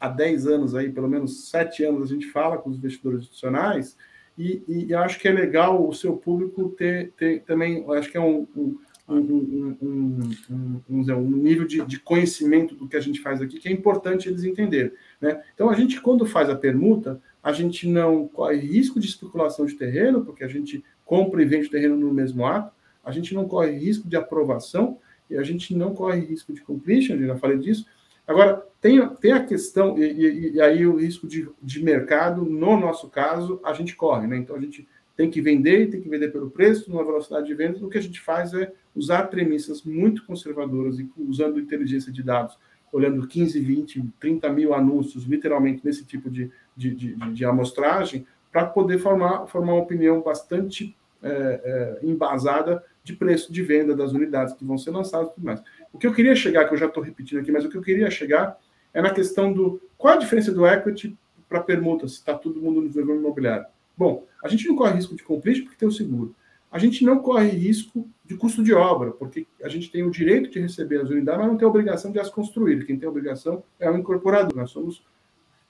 há 0.00 0.08
10 0.08 0.46
anos 0.46 0.74
aí, 0.74 0.90
pelo 0.90 1.08
menos 1.08 1.48
7 1.48 1.84
anos, 1.84 2.10
a 2.10 2.14
gente 2.14 2.26
fala 2.26 2.58
com 2.58 2.70
os 2.70 2.76
investidores 2.76 3.20
institucionais, 3.20 3.96
e, 4.38 4.62
e 4.68 4.94
acho 4.94 5.18
que 5.18 5.28
é 5.28 5.32
legal 5.32 5.88
o 5.88 5.94
seu 5.94 6.16
público 6.16 6.68
ter, 6.70 7.12
ter 7.16 7.42
também, 7.42 7.84
acho 7.96 8.10
que 8.10 8.18
é 8.18 8.20
um, 8.20 8.46
um, 8.54 8.78
um, 9.08 10.86
um, 10.90 11.30
nível 11.30 11.66
de, 11.66 11.84
de, 11.86 11.98
conhecimento 11.98 12.74
do 12.74 12.86
que 12.86 12.96
a 12.96 13.00
gente 13.00 13.20
faz 13.20 13.40
aqui, 13.40 13.58
que 13.58 13.68
é 13.68 13.72
importante 13.72 14.28
eles 14.28 14.44
entenderem. 14.44 14.92
Né? 15.20 15.42
Então, 15.54 15.70
a 15.70 15.74
gente, 15.74 16.00
quando 16.00 16.26
faz 16.26 16.50
a 16.50 16.56
permuta, 16.56 17.20
a 17.42 17.52
gente 17.52 17.88
não 17.88 18.28
corre 18.28 18.58
risco 18.58 19.00
de 19.00 19.06
especulação 19.06 19.64
de 19.64 19.74
terreno, 19.74 20.24
porque 20.24 20.44
a 20.44 20.48
gente 20.48 20.84
compra 21.04 21.40
e 21.40 21.46
vende 21.46 21.70
terreno 21.70 21.96
no 21.96 22.12
mesmo 22.12 22.44
ato, 22.44 22.74
a 23.02 23.12
gente 23.12 23.32
não 23.32 23.46
corre 23.46 23.70
risco 23.70 24.08
de 24.08 24.16
aprovação, 24.16 24.98
e 25.30 25.36
a 25.36 25.42
gente 25.42 25.74
não 25.74 25.94
corre 25.94 26.20
risco 26.20 26.52
de 26.52 26.60
completion, 26.60 27.18
já 27.18 27.36
falei 27.36 27.58
disso, 27.58 27.86
Agora, 28.26 28.66
tem, 28.80 29.06
tem 29.16 29.32
a 29.32 29.44
questão, 29.44 29.96
e, 29.96 30.02
e, 30.02 30.54
e, 30.54 30.60
aí 30.60 30.86
o 30.86 30.96
risco 30.96 31.26
de, 31.26 31.48
de 31.62 31.82
mercado, 31.82 32.44
no 32.44 32.78
nosso 32.78 33.08
caso, 33.08 33.60
a 33.64 33.72
gente 33.72 33.94
corre, 33.94 34.26
né? 34.26 34.36
Então 34.36 34.56
a 34.56 34.60
gente 34.60 34.86
tem 35.16 35.30
que 35.30 35.40
vender, 35.40 35.90
tem 35.90 36.00
que 36.00 36.08
vender 36.08 36.28
pelo 36.28 36.50
preço, 36.50 36.90
numa 36.90 37.04
velocidade 37.04 37.46
de 37.46 37.54
venda. 37.54 37.84
O 37.84 37.88
que 37.88 37.98
a 37.98 38.02
gente 38.02 38.20
faz 38.20 38.52
é 38.52 38.72
usar 38.94 39.24
premissas 39.24 39.82
muito 39.82 40.26
conservadoras 40.26 40.98
e 40.98 41.10
usando 41.16 41.58
inteligência 41.58 42.12
de 42.12 42.22
dados, 42.22 42.58
olhando 42.92 43.26
15, 43.26 43.58
20, 43.60 44.04
30 44.20 44.48
mil 44.50 44.74
anúncios, 44.74 45.24
literalmente, 45.24 45.80
nesse 45.84 46.04
tipo 46.04 46.28
de, 46.28 46.50
de, 46.76 46.94
de, 46.94 47.14
de 47.14 47.44
amostragem, 47.44 48.26
para 48.52 48.66
poder 48.66 48.98
formar, 48.98 49.46
formar 49.46 49.74
uma 49.74 49.82
opinião 49.82 50.20
bastante 50.20 50.96
é, 51.22 52.00
é, 52.02 52.06
embasada 52.06 52.84
de 53.06 53.12
preço 53.12 53.52
de 53.52 53.62
venda 53.62 53.94
das 53.94 54.10
unidades 54.10 54.52
que 54.52 54.64
vão 54.64 54.76
ser 54.76 54.90
lançadas 54.90 55.28
e 55.28 55.34
tudo 55.34 55.44
mais. 55.44 55.62
O 55.92 55.98
que 55.98 56.08
eu 56.08 56.12
queria 56.12 56.34
chegar, 56.34 56.66
que 56.66 56.74
eu 56.74 56.78
já 56.78 56.86
estou 56.86 57.00
repetindo 57.00 57.38
aqui, 57.38 57.52
mas 57.52 57.64
o 57.64 57.68
que 57.68 57.76
eu 57.76 57.82
queria 57.82 58.10
chegar 58.10 58.58
é 58.92 59.00
na 59.00 59.10
questão 59.10 59.52
do 59.52 59.80
qual 59.96 60.14
a 60.14 60.16
diferença 60.16 60.50
do 60.50 60.66
equity 60.66 61.16
para 61.48 61.60
permuta, 61.60 62.08
se 62.08 62.14
está 62.14 62.34
todo 62.34 62.60
mundo 62.60 62.80
no 62.80 62.88
desenvolvimento 62.88 63.24
imobiliário. 63.24 63.66
Bom, 63.96 64.26
a 64.42 64.48
gente 64.48 64.66
não 64.66 64.74
corre 64.74 64.94
risco 64.94 65.14
de 65.14 65.22
completion 65.22 65.62
porque 65.62 65.78
tem 65.78 65.88
o 65.88 65.92
seguro. 65.92 66.34
a 66.68 66.80
gente 66.80 67.04
não 67.04 67.20
corre 67.20 67.48
risco 67.48 68.08
de 68.24 68.36
custo 68.36 68.62
de 68.62 68.74
obra, 68.74 69.12
porque 69.12 69.46
a 69.62 69.68
gente 69.68 69.88
tem 69.88 70.02
o 70.02 70.10
direito 70.10 70.50
de 70.50 70.58
receber 70.58 71.00
as 71.00 71.08
unidades, 71.08 71.40
mas 71.40 71.48
não 71.48 71.56
tem 71.56 71.64
a 71.64 71.70
obrigação 71.70 72.10
de 72.10 72.18
as 72.18 72.28
construir. 72.28 72.84
Quem 72.84 72.98
tem 72.98 73.06
a 73.06 73.10
obrigação 73.10 73.62
é 73.78 73.88
o 73.88 73.96
incorporador. 73.96 74.56
Nós 74.56 74.72
somos 74.72 75.00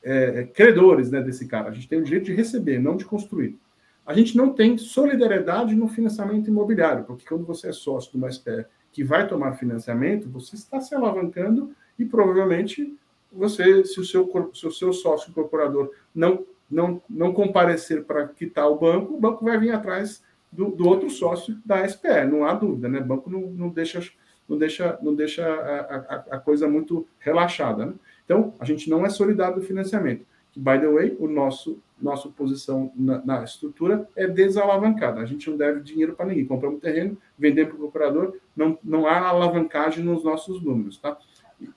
é, 0.03 0.41
é, 0.41 0.45
credores 0.45 1.11
né, 1.11 1.20
desse 1.20 1.47
cara. 1.47 1.68
A 1.68 1.72
gente 1.72 1.87
tem 1.87 1.99
o 1.99 2.03
direito 2.03 2.24
de 2.24 2.32
receber, 2.32 2.78
não 2.78 2.97
de 2.97 3.05
construir. 3.05 3.59
A 4.07 4.14
gente 4.14 4.36
não 4.36 4.52
tem 4.52 4.78
solidariedade 4.78 5.74
no 5.74 5.88
financiamento 5.88 6.48
imobiliário, 6.48 7.04
porque 7.04 7.26
quando 7.26 7.44
você 7.44 7.70
é 7.70 7.72
sócio 7.72 8.12
de 8.12 8.16
uma 8.16 8.30
SPE 8.30 8.66
que 8.92 9.02
vai 9.02 9.26
tomar 9.26 9.54
financiamento, 9.54 10.30
você 10.30 10.54
está 10.54 10.80
se 10.80 10.94
alavancando 10.94 11.74
e 11.98 12.04
provavelmente 12.04 12.96
você, 13.32 13.84
se 13.84 13.98
o 14.00 14.04
seu, 14.04 14.30
se 14.54 14.66
o 14.66 14.70
seu 14.70 14.92
sócio 14.92 15.30
incorporador 15.30 15.90
não, 16.14 16.46
não, 16.70 17.02
não 17.11 17.32
comparecer 17.32 18.04
para 18.04 18.28
quitar 18.28 18.70
o 18.70 18.78
banco, 18.78 19.14
o 19.14 19.20
banco 19.20 19.44
vai 19.44 19.59
vir 19.59 19.72
atrás 19.72 20.22
do, 20.52 20.70
do 20.70 20.88
outro 20.88 21.11
sócio 21.11 21.59
da 21.64 21.86
SPE, 21.86 22.26
não 22.30 22.44
há 22.44 22.54
dúvida, 22.54 22.88
né? 22.88 23.00
O 23.00 23.04
banco 23.04 23.28
não, 23.28 23.40
não 23.40 23.68
deixa, 23.68 24.00
não 24.48 24.57
deixa, 24.57 24.98
não 25.02 25.14
deixa 25.14 25.44
a, 25.44 25.96
a, 25.96 26.36
a 26.36 26.38
coisa 26.38 26.68
muito 26.68 27.07
relaxada. 27.18 27.86
Né? 27.86 27.94
Então, 28.24 28.54
a 28.59 28.64
gente 28.64 28.88
não 28.88 29.04
é 29.04 29.11
solidário 29.11 29.57
do 29.57 29.66
financiamento. 29.66 30.24
By 30.57 30.78
the 30.80 30.88
way, 30.88 31.16
o 31.18 31.28
nosso 31.28 31.78
nossa 32.01 32.28
posição 32.28 32.92
na, 32.94 33.24
na, 33.24 33.44
estrutura 33.44 34.09
é 34.14 34.26
desalavancada. 34.26 35.20
A 35.20 35.24
gente 35.24 35.49
não 35.49 35.57
deve 35.57 35.80
dinheiro 35.80 36.14
para 36.14 36.26
ninguém. 36.26 36.44
Compramos 36.44 36.80
terreno, 36.80 37.16
vendemos 37.38 37.74
para 37.74 37.82
o 37.82 37.88
operador, 37.88 38.36
não, 38.55 38.78
não 38.84 39.07
há 39.07 39.28
alavancagem 39.28 40.05
nos 40.05 40.22
nossos 40.22 40.62
números. 40.62 40.99
Tá? 40.99 41.16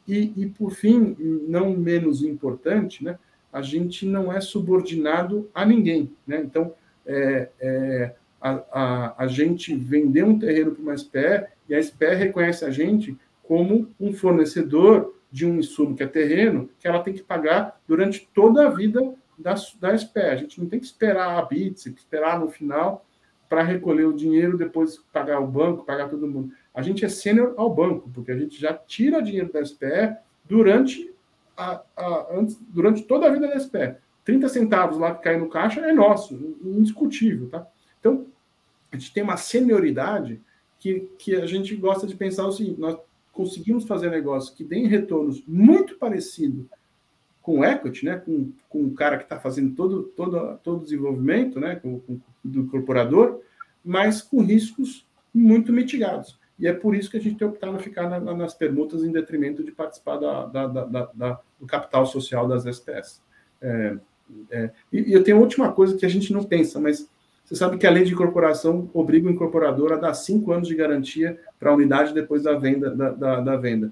E, 0.07 0.33
e, 0.35 0.45
por 0.47 0.71
fim, 0.71 1.15
não 1.47 1.71
menos 1.71 2.21
importante, 2.21 3.03
né, 3.03 3.17
a 3.51 3.61
gente 3.61 4.05
não 4.05 4.31
é 4.31 4.41
subordinado 4.41 5.49
a 5.53 5.65
ninguém. 5.65 6.11
Né? 6.27 6.41
Então, 6.43 6.73
é, 7.05 7.49
é, 7.59 8.15
a, 8.41 8.63
a, 8.71 9.23
a 9.23 9.27
gente 9.27 9.73
vendeu 9.73 10.27
um 10.27 10.37
terreno 10.37 10.71
para 10.71 10.81
uma 10.81 10.97
SPE 10.97 11.47
e 11.67 11.75
a 11.75 11.81
SPE 11.81 12.15
reconhece 12.15 12.65
a 12.65 12.71
gente 12.71 13.17
como 13.43 13.89
um 13.99 14.13
fornecedor 14.13 15.15
de 15.31 15.45
um 15.45 15.57
insumo 15.57 15.95
que 15.95 16.03
é 16.03 16.07
terreno, 16.07 16.69
que 16.79 16.87
ela 16.87 17.01
tem 17.01 17.13
que 17.13 17.23
pagar 17.23 17.79
durante 17.87 18.27
toda 18.33 18.67
a 18.67 18.69
vida 18.69 19.13
da, 19.39 19.55
da 19.79 19.97
SPE. 19.97 20.19
A 20.19 20.35
gente 20.35 20.59
não 20.61 20.67
tem 20.67 20.79
que 20.79 20.85
esperar 20.85 21.37
a 21.37 21.41
BITS, 21.41 21.87
esperar 21.87 22.39
no 22.39 22.49
final 22.49 23.05
para 23.47 23.63
recolher 23.63 24.05
o 24.05 24.13
dinheiro, 24.13 24.57
depois 24.57 24.97
pagar 25.11 25.39
o 25.39 25.47
banco, 25.47 25.85
pagar 25.85 26.09
todo 26.09 26.27
mundo. 26.27 26.51
A 26.73 26.81
gente 26.81 27.03
é 27.03 27.09
sênior 27.09 27.55
ao 27.57 27.73
banco, 27.73 28.09
porque 28.13 28.31
a 28.31 28.37
gente 28.37 28.59
já 28.59 28.73
tira 28.73 29.23
dinheiro 29.23 29.51
da 29.51 29.65
SPE 29.65 30.17
durante, 30.45 31.11
a, 31.57 31.81
a, 31.97 32.27
antes, 32.31 32.59
durante 32.69 33.03
toda 33.03 33.25
a 33.25 33.31
vida 33.31 33.47
da 33.47 33.59
SPE. 33.59 33.95
30 34.23 34.49
centavos 34.49 34.97
lá 34.99 35.15
que 35.15 35.23
cai 35.23 35.37
no 35.37 35.49
caixa 35.49 35.81
é 35.81 35.91
nosso, 35.91 36.35
indiscutível. 36.63 37.49
Tá? 37.49 37.65
Então, 37.99 38.27
a 38.91 38.95
gente 38.95 39.11
tem 39.11 39.23
uma 39.23 39.37
senioridade 39.37 40.39
que, 40.77 41.09
que 41.17 41.35
a 41.35 41.47
gente 41.47 41.75
gosta 41.75 42.05
de 42.05 42.15
pensar 42.15 42.45
o 42.45 42.51
seguinte: 42.51 42.79
nós 42.79 42.97
conseguimos 43.31 43.85
fazer 43.85 44.11
negócios 44.11 44.55
que 44.55 44.63
deem 44.63 44.87
retornos 44.87 45.43
muito 45.47 45.97
parecidos 45.97 46.67
com 47.41 47.63
equity, 47.63 48.05
né, 48.05 48.17
com, 48.17 48.51
com 48.67 48.83
o 48.83 48.93
cara 48.93 49.17
que 49.17 49.23
está 49.23 49.39
fazendo 49.39 49.73
todo, 49.75 50.03
todo, 50.03 50.57
todo 50.63 50.81
o 50.81 50.83
desenvolvimento 50.83 51.59
né, 51.59 51.75
com, 51.75 51.99
com, 51.99 52.19
do 52.43 52.61
incorporador, 52.61 53.41
mas 53.83 54.21
com 54.21 54.41
riscos 54.41 55.05
muito 55.33 55.71
mitigados. 55.71 56.37
E 56.59 56.67
é 56.67 56.73
por 56.73 56.93
isso 56.93 57.09
que 57.09 57.17
a 57.17 57.21
gente 57.21 57.37
tem 57.37 57.47
optado 57.47 57.77
a 57.77 57.79
ficar 57.79 58.09
na, 58.09 58.19
nas 58.35 58.53
permutas 58.53 59.03
em 59.03 59.11
detrimento 59.11 59.63
de 59.63 59.71
participar 59.71 60.17
da, 60.17 60.45
da, 60.45 60.67
da, 60.67 61.09
da 61.13 61.39
do 61.59 61.65
capital 61.65 62.05
social 62.05 62.47
das 62.47 62.65
SPS. 62.65 63.21
É, 63.61 63.97
é, 64.49 64.69
e, 64.91 65.09
e 65.09 65.13
eu 65.13 65.23
tenho 65.23 65.37
uma 65.37 65.43
última 65.43 65.71
coisa 65.71 65.97
que 65.97 66.05
a 66.05 66.09
gente 66.09 66.31
não 66.31 66.43
pensa, 66.43 66.79
mas 66.79 67.09
você 67.43 67.55
sabe 67.55 67.77
que 67.77 67.87
a 67.87 67.91
lei 67.91 68.03
de 68.03 68.13
incorporação 68.13 68.89
obriga 68.93 69.27
o 69.27 69.31
incorporador 69.31 69.91
a 69.91 69.95
dar 69.97 70.13
cinco 70.13 70.51
anos 70.51 70.67
de 70.67 70.75
garantia 70.75 71.39
para 71.59 71.71
a 71.71 71.73
unidade 71.73 72.13
depois 72.13 72.43
da 72.43 72.55
venda. 72.55 72.91
Da, 72.91 73.09
da, 73.09 73.41
da 73.41 73.57
venda. 73.57 73.91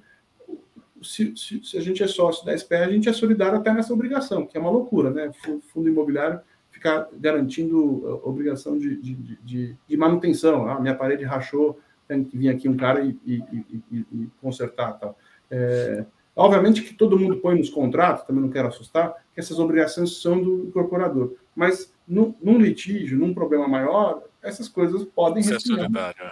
Se, 1.02 1.36
se, 1.36 1.64
se, 1.64 1.78
a 1.78 1.82
gente 1.82 2.02
é 2.04 2.08
sócio 2.08 2.46
da 2.46 2.54
SPR, 2.54 2.84
a 2.84 2.92
gente 2.92 3.08
é 3.10 3.14
solidário 3.14 3.58
até 3.58 3.72
nessa 3.74 3.94
obrigação, 3.94 4.46
que 4.46 4.58
é 4.58 4.60
uma 4.60 4.72
loucura, 4.72 5.10
né? 5.10 5.32
Fundo 5.74 5.90
imobiliário 5.90 6.40
ficar 6.78 7.08
garantindo 7.14 7.80
uh, 7.80 8.22
obrigação 8.24 8.78
de, 8.78 8.96
de, 8.98 9.16
de, 9.16 9.76
de 9.88 9.98
manutenção. 9.98 10.70
Ah, 10.70 10.80
minha 10.80 10.96
parede 10.96 11.24
rachou, 11.24 11.80
tem 12.08 12.24
que 12.24 12.38
vir 12.38 12.50
aqui 12.50 12.70
um 12.70 12.78
cara 12.78 13.02
e, 13.02 13.18
e, 13.26 13.44
e, 13.92 14.06
e 14.12 14.30
consertar 14.42 14.94
tal. 14.94 15.18
É, 15.50 16.06
obviamente 16.36 16.82
que 16.82 16.94
todo 16.94 17.20
mundo 17.20 17.38
põe 17.38 17.58
nos 17.58 17.70
contratos, 17.70 18.26
também 18.26 18.42
não 18.42 18.50
quero 18.50 18.68
assustar, 18.68 19.14
que 19.34 19.40
essas 19.40 19.60
obrigações 19.60 20.22
são 20.22 20.42
do 20.42 20.68
incorporador. 20.68 21.36
Mas 21.56 21.94
num, 22.08 22.34
num 22.42 22.58
litígio, 22.58 23.18
num 23.18 23.34
problema 23.34 23.68
maior, 23.68 24.24
essas 24.42 24.70
coisas 24.70 25.04
podem 25.04 25.44
ser 25.44 25.56
é 25.56 25.60
solidário. 25.60 26.32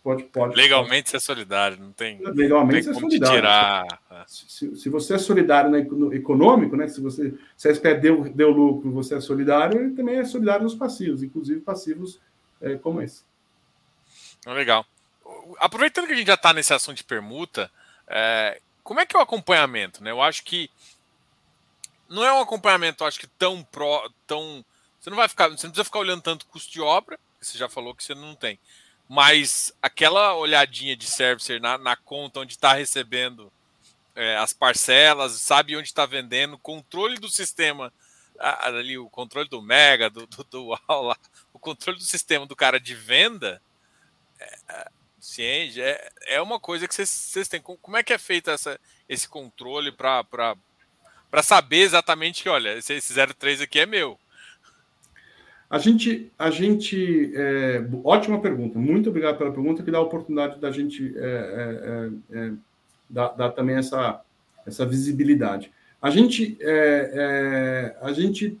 É. 0.00 0.02
Pode, 0.02 0.24
pode. 0.24 0.56
Legalmente 0.56 1.10
ser 1.10 1.18
é 1.18 1.20
solidário, 1.20 1.78
não 1.78 1.92
tem. 1.92 2.18
Legalmente 2.20 2.86
não 2.86 2.94
tem 2.94 3.00
como 3.02 3.10
solidário. 3.10 3.36
tirar. 3.36 4.26
Se, 4.26 4.74
se, 4.76 4.88
você 4.88 5.14
é 5.14 5.18
solidário 5.18 5.70
no 5.70 6.12
econômico, 6.14 6.76
né? 6.76 6.88
Se 6.88 7.00
você 7.00 7.34
se 7.56 7.68
a 7.68 7.74
SPE 7.74 7.94
deu, 7.94 8.24
deu 8.30 8.50
lucro, 8.50 8.90
você 8.90 9.16
é 9.16 9.20
solidário, 9.20 9.78
ele 9.78 9.94
também 9.94 10.18
é 10.18 10.24
solidário 10.24 10.64
nos 10.64 10.74
passivos, 10.74 11.22
inclusive 11.22 11.60
passivos 11.60 12.18
é, 12.60 12.76
como 12.76 13.02
esse. 13.02 13.22
Legal. 14.46 14.86
Aproveitando 15.58 16.06
que 16.06 16.12
a 16.12 16.16
gente 16.16 16.26
já 16.26 16.34
está 16.34 16.52
nesse 16.52 16.72
assunto 16.72 16.96
de 16.96 17.04
permuta, 17.04 17.70
é, 18.08 18.60
como 18.82 19.00
é 19.00 19.06
que 19.06 19.14
é 19.14 19.18
o 19.18 19.22
acompanhamento? 19.22 20.02
Né? 20.02 20.10
Eu 20.10 20.22
acho 20.22 20.42
que 20.44 20.70
não 22.08 22.24
é 22.24 22.32
um 22.32 22.40
acompanhamento, 22.40 23.04
acho 23.04 23.20
que 23.20 23.26
tão 23.26 23.62
pró, 23.62 24.08
tão 24.26 24.64
você 25.00 25.08
não 25.08 25.16
vai 25.16 25.28
ficar, 25.28 25.48
você 25.48 25.66
não 25.66 25.72
precisa 25.72 25.84
ficar 25.84 25.98
olhando 25.98 26.20
tanto 26.20 26.46
custo 26.46 26.70
de 26.70 26.80
obra, 26.80 27.18
você 27.40 27.56
já 27.56 27.68
falou 27.68 27.94
que 27.94 28.04
você 28.04 28.14
não 28.14 28.34
tem. 28.34 28.58
Mas 29.12 29.72
aquela 29.82 30.36
olhadinha 30.36 30.94
de 30.94 31.04
servicer 31.04 31.60
na, 31.60 31.76
na 31.76 31.96
conta 31.96 32.38
onde 32.38 32.52
está 32.52 32.74
recebendo 32.74 33.52
é, 34.14 34.36
as 34.36 34.52
parcelas, 34.52 35.32
sabe 35.32 35.76
onde 35.76 35.88
está 35.88 36.06
vendendo, 36.06 36.56
controle 36.56 37.18
do 37.18 37.28
sistema 37.28 37.92
ali, 38.38 38.96
o 38.96 39.10
controle 39.10 39.48
do 39.48 39.60
Mega, 39.60 40.08
do, 40.08 40.28
do, 40.28 40.44
do 40.44 40.78
o 41.52 41.58
controle 41.58 41.98
do 41.98 42.04
sistema 42.04 42.46
do 42.46 42.54
cara 42.54 42.78
de 42.78 42.94
venda, 42.94 43.60
é, 44.38 44.58
é 44.68 44.88
é, 45.76 46.12
é 46.26 46.40
uma 46.40 46.60
coisa 46.60 46.86
que 46.86 46.94
vocês 46.94 47.48
têm. 47.48 47.60
Como 47.60 47.96
é 47.96 48.04
que 48.04 48.12
é 48.12 48.18
feito 48.18 48.48
essa, 48.48 48.80
esse 49.08 49.28
controle 49.28 49.90
para 49.90 50.56
saber 51.42 51.80
exatamente 51.80 52.44
que, 52.44 52.48
olha, 52.48 52.78
esse, 52.78 52.94
esse 52.94 53.12
03 53.12 53.60
aqui 53.60 53.80
é 53.80 53.86
meu? 53.86 54.18
A 55.70 55.78
gente, 55.78 56.32
a 56.36 56.50
gente 56.50 57.30
é, 57.32 57.86
ótima 58.02 58.40
pergunta, 58.40 58.76
muito 58.76 59.08
obrigado 59.08 59.38
pela 59.38 59.52
pergunta, 59.52 59.84
que 59.84 59.90
dá 59.90 59.98
a 59.98 60.02
oportunidade 60.02 60.60
da 60.60 60.72
gente 60.72 61.16
é, 61.16 61.20
é, 61.20 62.38
é, 62.38 62.46
é 62.46 62.52
dar, 63.08 63.28
dar, 63.28 63.50
também 63.50 63.76
essa, 63.76 64.20
essa 64.66 64.84
visibilidade. 64.84 65.70
A 66.02 66.10
gente, 66.10 66.58
é, 66.60 67.96
a 68.02 68.12
gente 68.12 68.58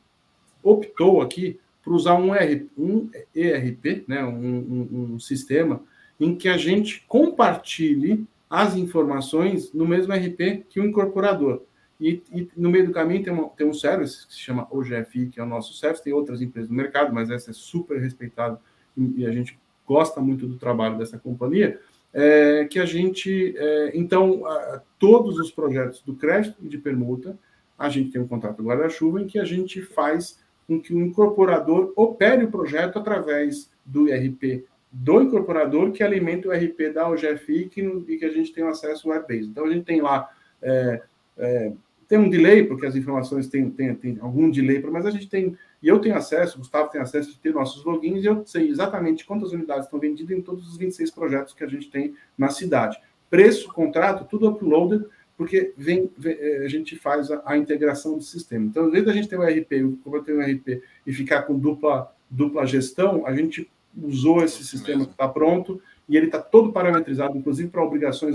optou 0.62 1.20
aqui 1.20 1.58
por 1.82 1.94
usar 1.94 2.14
um, 2.14 2.32
ERP, 2.32 2.70
um 2.78 3.10
ERP, 3.34 4.04
né, 4.06 4.22
um, 4.22 4.28
um, 4.36 5.14
um 5.14 5.18
sistema 5.18 5.82
em 6.20 6.36
que 6.36 6.48
a 6.48 6.56
gente 6.56 7.02
compartilhe 7.08 8.24
as 8.48 8.76
informações 8.76 9.72
no 9.72 9.86
mesmo 9.86 10.12
RP 10.12 10.64
que 10.68 10.78
o 10.78 10.84
incorporador. 10.84 11.62
E, 12.00 12.22
e, 12.32 12.48
no 12.56 12.70
meio 12.70 12.86
do 12.86 12.92
caminho 12.92 13.22
tem, 13.22 13.32
uma, 13.32 13.48
tem 13.50 13.66
um 13.66 13.74
service 13.74 14.26
que 14.26 14.32
se 14.32 14.40
chama 14.40 14.66
OGFI, 14.70 15.28
que 15.28 15.38
é 15.38 15.42
o 15.42 15.46
nosso 15.46 15.74
service, 15.74 16.02
tem 16.02 16.12
outras 16.12 16.40
empresas 16.40 16.70
no 16.70 16.76
mercado, 16.76 17.12
mas 17.12 17.30
essa 17.30 17.50
é 17.50 17.54
super 17.54 18.00
respeitada 18.00 18.58
e, 18.96 19.20
e 19.22 19.26
a 19.26 19.30
gente 19.30 19.58
gosta 19.86 20.20
muito 20.20 20.46
do 20.46 20.56
trabalho 20.56 20.96
dessa 20.96 21.18
companhia, 21.18 21.78
é, 22.12 22.64
que 22.64 22.78
a 22.78 22.86
gente, 22.86 23.54
é, 23.56 23.90
então, 23.94 24.46
a, 24.46 24.82
todos 24.98 25.38
os 25.38 25.50
projetos 25.50 26.00
do 26.02 26.14
crédito 26.14 26.56
e 26.62 26.68
de 26.68 26.78
permuta, 26.78 27.38
a 27.78 27.88
gente 27.88 28.10
tem 28.10 28.20
um 28.20 28.26
contrato 28.28 28.62
guarda-chuva 28.62 29.20
em 29.20 29.26
que 29.26 29.38
a 29.38 29.44
gente 29.44 29.82
faz 29.82 30.38
com 30.66 30.80
que 30.80 30.94
o 30.94 31.00
incorporador 31.00 31.92
opere 31.96 32.44
o 32.44 32.50
projeto 32.50 32.98
através 32.98 33.70
do 33.84 34.08
IRP 34.08 34.64
do 34.92 35.22
incorporador 35.22 35.92
que 35.92 36.02
alimenta 36.02 36.48
o 36.48 36.52
RP 36.52 36.92
da 36.92 37.08
OGFI 37.08 37.68
que, 37.68 37.80
e 38.08 38.18
que 38.18 38.24
a 38.24 38.30
gente 38.30 38.52
tem 38.52 38.64
acesso 38.64 39.08
web-based. 39.08 39.50
Então, 39.50 39.64
a 39.64 39.72
gente 39.72 39.84
tem 39.84 40.00
lá 40.00 40.28
é, 40.60 41.02
é, 41.38 41.72
tem 42.10 42.18
um 42.18 42.28
delay, 42.28 42.64
porque 42.64 42.84
as 42.84 42.96
informações 42.96 43.46
têm, 43.46 43.70
têm, 43.70 43.94
têm 43.94 44.18
algum 44.20 44.50
delay, 44.50 44.82
mas 44.90 45.06
a 45.06 45.12
gente 45.12 45.28
tem, 45.28 45.56
e 45.80 45.86
eu 45.86 46.00
tenho 46.00 46.16
acesso, 46.16 46.56
o 46.56 46.58
Gustavo 46.58 46.90
tem 46.90 47.00
acesso 47.00 47.30
de 47.30 47.38
ter 47.38 47.54
nossos 47.54 47.84
logins, 47.84 48.24
e 48.24 48.26
eu 48.26 48.44
sei 48.44 48.68
exatamente 48.68 49.24
quantas 49.24 49.52
unidades 49.52 49.84
estão 49.84 50.00
vendidas 50.00 50.36
em 50.36 50.42
todos 50.42 50.68
os 50.68 50.76
26 50.76 51.08
projetos 51.12 51.54
que 51.54 51.62
a 51.62 51.68
gente 51.68 51.88
tem 51.88 52.12
na 52.36 52.48
cidade. 52.48 52.98
Preço, 53.30 53.72
contrato, 53.72 54.26
tudo 54.28 54.48
uploaded, 54.48 55.06
porque 55.36 55.72
vem, 55.76 56.10
vem 56.18 56.36
a 56.64 56.66
gente 56.66 56.96
faz 56.96 57.30
a, 57.30 57.42
a, 57.46 57.56
integração 57.56 58.18
do 58.18 58.24
sistema. 58.24 58.66
Então, 58.66 58.88
invés 58.88 59.04
da 59.04 59.12
gente 59.12 59.28
ter 59.28 59.38
um 59.38 59.44
RP, 59.44 60.00
como 60.02 60.16
eu 60.16 60.24
tenho 60.24 60.38
um 60.38 60.42
RP, 60.42 60.82
e 61.06 61.12
ficar 61.12 61.42
com 61.42 61.56
dupla, 61.56 62.12
dupla 62.28 62.66
gestão, 62.66 63.24
a 63.24 63.32
gente 63.32 63.70
usou 64.02 64.42
esse 64.42 64.64
sistema 64.64 65.04
que 65.04 65.12
está 65.12 65.28
pronto, 65.28 65.80
e 66.08 66.16
ele 66.16 66.26
está 66.26 66.40
todo 66.40 66.72
parametrizado, 66.72 67.38
inclusive 67.38 67.68
para 67.68 67.84
obrigações 67.84 68.34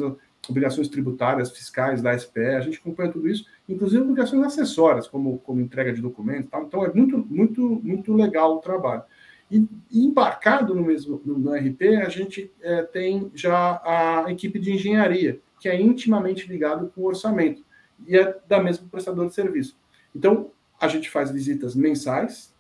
obrigações 0.50 0.88
tributárias, 0.88 1.52
fiscais 1.52 2.02
da 2.02 2.18
SPE, 2.18 2.56
a 2.56 2.62
gente 2.62 2.80
acompanha 2.80 3.12
tudo 3.12 3.28
isso, 3.28 3.46
inclusive 3.68 4.04
obrigações 4.04 4.44
acessórias, 4.44 5.08
como, 5.08 5.40
como 5.40 5.62
entrega 5.62 5.94
de 5.94 6.02
documentos. 6.02 6.50
Tal. 6.50 6.64
Então 6.64 6.84
é 6.84 6.94
muito, 6.94 7.18
muito, 7.18 7.62
muito 7.84 8.14
legal 8.14 8.56
o 8.56 8.60
trabalho. 8.60 9.04
E 9.50 9.68
embarcado 9.92 10.74
no 10.74 10.84
mesmo 10.84 11.22
no, 11.24 11.38
no 11.38 11.54
RP, 11.54 12.02
a 12.04 12.10
gente 12.10 12.52
é, 12.62 12.82
tem 12.84 13.32
já 13.34 13.80
a 13.84 14.32
equipe 14.32 14.60
de 14.60 14.74
engenharia, 14.74 15.40
que 15.60 15.70
é 15.70 15.80
intimamente 15.80 16.48
ligado 16.48 16.92
com 16.94 17.02
o 17.02 17.06
orçamento 17.06 17.64
e 18.08 18.18
é 18.18 18.38
da 18.48 18.62
mesma 18.62 18.88
prestador 18.90 19.28
de 19.28 19.36
serviço. 19.36 19.78
Então, 20.16 20.52
a 20.80 20.88
gente 20.88 21.10
faz 21.10 21.32
visitas 21.32 21.76
mensais. 21.76 22.54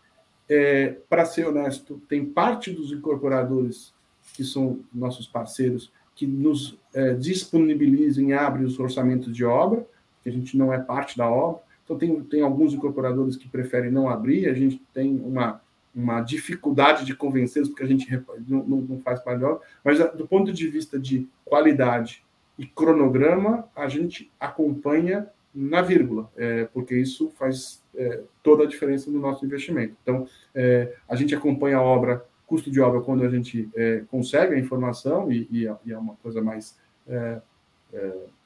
É, 0.47 0.97
Para 1.09 1.25
ser 1.25 1.47
honesto, 1.47 2.01
tem 2.07 2.23
parte 2.23 2.71
dos 2.71 2.91
incorporadores 2.91 3.93
que 4.36 4.43
são 4.43 4.79
nossos 4.93 5.27
parceiros 5.27 5.91
que 6.16 6.26
nos 6.26 6.80
é, 6.93 7.13
disponibilizam 7.13 8.24
e 8.24 8.34
abrem 8.34 8.66
os 8.66 8.80
orçamentos 8.80 9.36
de 9.36 9.43
obra, 9.43 9.86
que 10.24 10.30
a 10.30 10.32
gente 10.32 10.57
não 10.57 10.74
é 10.74 10.80
parte 10.80 11.18
da 11.18 11.30
obra. 11.30 11.61
Então, 11.84 11.97
tem, 11.97 12.22
tem 12.24 12.41
alguns 12.41 12.74
incorporadores 12.74 13.36
que 13.36 13.47
preferem 13.47 13.91
não 13.91 14.09
abrir, 14.09 14.47
a 14.47 14.53
gente 14.53 14.82
tem 14.93 15.22
uma, 15.24 15.61
uma 15.93 16.22
dificuldade 16.22 17.05
de 17.05 17.16
convencê-los, 17.16 17.70
porque 17.70 17.84
a 17.84 17.88
gente 17.88 18.09
não, 18.47 18.66
não 18.66 19.01
faz 19.01 19.20
parte 19.20 19.41
da 19.41 19.49
obra, 19.49 19.61
mas 19.84 19.99
do 20.13 20.28
ponto 20.28 20.51
de 20.51 20.68
vista 20.68 20.97
de 20.97 21.28
qualidade 21.43 22.24
e 22.57 22.66
cronograma, 22.66 23.68
a 23.76 23.88
gente 23.88 24.32
acompanha 24.39 25.28
na 25.53 25.82
vírgula, 25.82 26.30
é, 26.36 26.66
porque 26.74 26.95
isso 26.95 27.32
faz 27.38 27.82
é, 27.95 28.22
toda 28.43 28.63
a 28.63 28.68
diferença 28.68 29.09
no 29.09 29.20
nosso 29.20 29.45
investimento. 29.45 29.95
Então, 30.01 30.28
é, 30.53 30.93
a 31.07 31.16
gente 31.16 31.34
acompanha 31.34 31.78
a 31.78 31.82
obra, 31.82 32.26
custo 32.45 32.69
de 32.71 32.79
obra, 32.79 33.01
quando 33.01 33.23
a 33.23 33.29
gente 33.29 33.69
é, 33.75 34.03
consegue 34.09 34.55
a 34.55 34.59
informação, 34.59 35.31
e, 35.31 35.47
e, 35.51 35.67
é, 35.67 35.75
e, 35.85 35.91
é 35.91 35.97
uma 35.97 36.15
coisa 36.15 36.41
mais 36.41 36.77
é, 37.07 37.41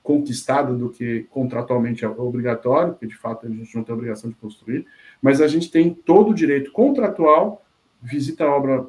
conquistada 0.04 0.74
do 0.74 0.90
que 0.90 1.28
contratualmente 1.30 2.04
é 2.06 2.08
obrigatório, 2.08 2.94
porque 2.94 3.08
de 3.08 3.18
fato 3.18 3.46
a 3.46 3.50
gente 3.50 3.76
não 3.76 3.84
tem 3.84 3.94
obrigação 3.94 4.30
de 4.30 4.36
construir, 4.36 4.86
mas 5.22 5.42
a 5.42 5.48
gente 5.48 5.70
tem 5.70 5.94
todo 5.94 6.32
o 6.32 6.34
direito 6.34 6.72
contratual, 6.72 7.66
visita 8.02 8.46
a 8.46 8.56
obra 8.56 8.88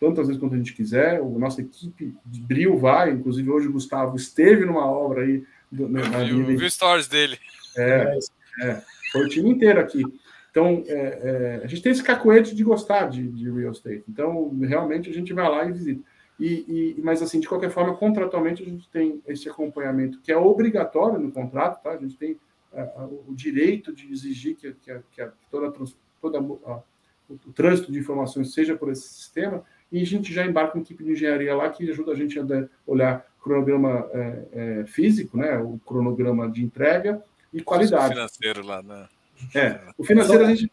tantas 0.00 0.26
vezes 0.26 0.40
quanto 0.40 0.54
a 0.54 0.58
gente 0.58 0.74
quiser, 0.74 1.20
a 1.20 1.24
nossa 1.24 1.60
equipe 1.60 2.14
de 2.24 2.40
Bril 2.40 2.78
vai, 2.78 3.10
inclusive 3.10 3.50
hoje 3.50 3.68
o 3.68 3.72
Gustavo 3.72 4.16
esteve 4.16 4.64
numa 4.64 4.86
obra 4.86 5.22
aí. 5.22 5.44
Do, 5.70 5.88
né, 5.88 6.00
eu 6.30 6.44
vi, 6.46 6.56
vi 6.56 6.70
stories 6.70 7.08
dele. 7.08 7.38
É, 7.76 8.18
é, 8.62 8.82
foi 9.12 9.26
o 9.26 9.28
time 9.28 9.50
inteiro 9.50 9.80
aqui. 9.80 10.02
Então, 10.50 10.82
é, 10.86 10.92
é, 10.92 11.60
a 11.64 11.66
gente 11.66 11.82
tem 11.82 11.92
esse 11.92 12.02
cacoete 12.02 12.54
de 12.54 12.64
gostar 12.64 13.08
de, 13.08 13.26
de, 13.28 13.50
real 13.50 13.72
estate. 13.72 14.04
Então, 14.08 14.56
realmente, 14.60 15.10
a 15.10 15.12
gente 15.12 15.32
vai 15.32 15.48
lá 15.48 15.64
e 15.64 15.72
visita. 15.72 16.02
E, 16.38 16.94
e, 16.96 17.00
mas, 17.02 17.20
assim, 17.20 17.40
de 17.40 17.48
qualquer 17.48 17.70
forma, 17.70 17.96
contratualmente, 17.96 18.62
a 18.62 18.66
gente 18.66 18.88
tem 18.88 19.20
esse 19.26 19.48
acompanhamento 19.48 20.20
que 20.20 20.32
é 20.32 20.36
obrigatório 20.36 21.18
no 21.18 21.32
contrato, 21.32 21.82
tá? 21.82 21.90
A 21.90 21.96
gente 21.96 22.16
tem 22.16 22.38
é, 22.72 22.88
o 23.26 23.34
direito 23.34 23.92
de 23.92 24.10
exigir 24.12 24.56
que, 24.56 24.72
que, 24.72 25.00
que 25.12 25.28
toda, 25.50 25.72
toda 26.20 26.38
a, 26.38 26.80
o 27.28 27.52
trânsito 27.52 27.92
de 27.92 27.98
informações 27.98 28.54
seja 28.54 28.76
por 28.76 28.90
esse 28.90 29.08
sistema, 29.08 29.62
e 29.90 30.02
a 30.02 30.06
gente 30.06 30.32
já 30.32 30.46
embarca 30.46 30.76
uma 30.76 30.82
equipe 30.82 31.02
de 31.02 31.12
engenharia 31.12 31.54
lá 31.54 31.70
que 31.70 31.90
ajuda 31.90 32.12
a 32.12 32.14
gente 32.14 32.38
a 32.38 32.44
olhar 32.86 33.26
cronograma 33.42 34.08
é, 34.12 34.44
é, 34.52 34.84
físico, 34.86 35.36
né, 35.36 35.58
o 35.58 35.78
cronograma 35.86 36.50
de 36.50 36.62
entrega 36.62 37.22
e 37.52 37.62
qualidade. 37.62 38.06
O 38.06 38.16
financeiro 38.16 38.64
lá, 38.64 38.82
né? 38.82 39.08
É, 39.54 39.80
o 39.96 40.04
financeiro 40.04 40.44
a 40.44 40.48
gente 40.48 40.70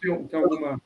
tem, 0.00 0.24
tem 0.24 0.40
alguma. 0.40 0.80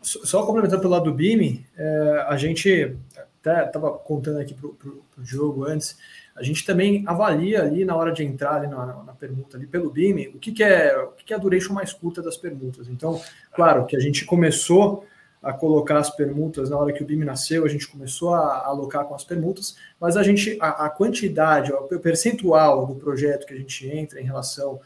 Só 0.00 0.46
complementando 0.46 0.80
pelo 0.80 0.92
lado 0.92 1.04
do 1.04 1.14
BIM, 1.14 1.64
é, 1.76 2.26
a 2.28 2.36
gente 2.36 2.96
até 3.40 3.66
estava 3.66 3.90
contando 3.92 4.38
aqui 4.38 4.54
para 4.54 4.68
o 4.68 5.24
jogo 5.24 5.64
antes, 5.64 5.98
a 6.36 6.42
gente 6.42 6.64
também 6.64 7.02
avalia 7.06 7.62
ali 7.62 7.84
na 7.84 7.96
hora 7.96 8.12
de 8.12 8.24
entrar 8.24 8.56
ali 8.56 8.68
na, 8.68 9.02
na 9.02 9.12
permuta 9.12 9.56
ali 9.56 9.66
pelo 9.66 9.90
BIM 9.90 10.28
o 10.28 10.38
que, 10.38 10.52
que 10.52 10.62
é 10.62 10.96
o 10.96 11.08
que, 11.08 11.24
que 11.24 11.32
é 11.32 11.36
a 11.36 11.38
duration 11.38 11.74
mais 11.74 11.92
curta 11.92 12.22
das 12.22 12.36
permutas. 12.36 12.88
Então, 12.88 13.20
claro 13.52 13.86
que 13.86 13.96
a 13.96 14.00
gente 14.00 14.24
começou 14.24 15.04
a 15.42 15.52
colocar 15.52 15.98
as 15.98 16.10
permutas 16.10 16.68
na 16.70 16.76
hora 16.76 16.92
que 16.92 17.02
o 17.02 17.06
BIM 17.06 17.24
nasceu, 17.24 17.64
a 17.64 17.68
gente 17.68 17.86
começou 17.88 18.34
a 18.34 18.66
alocar 18.66 19.04
com 19.04 19.14
as 19.14 19.24
permutas, 19.24 19.76
mas 20.00 20.16
a 20.16 20.22
gente, 20.22 20.58
a, 20.60 20.86
a 20.86 20.90
quantidade, 20.90 21.72
o 21.72 22.00
percentual 22.00 22.86
do 22.86 22.96
projeto 22.96 23.46
que 23.46 23.54
a 23.54 23.56
gente 23.56 23.88
entra 23.88 24.20
em 24.20 24.24
relação 24.24 24.80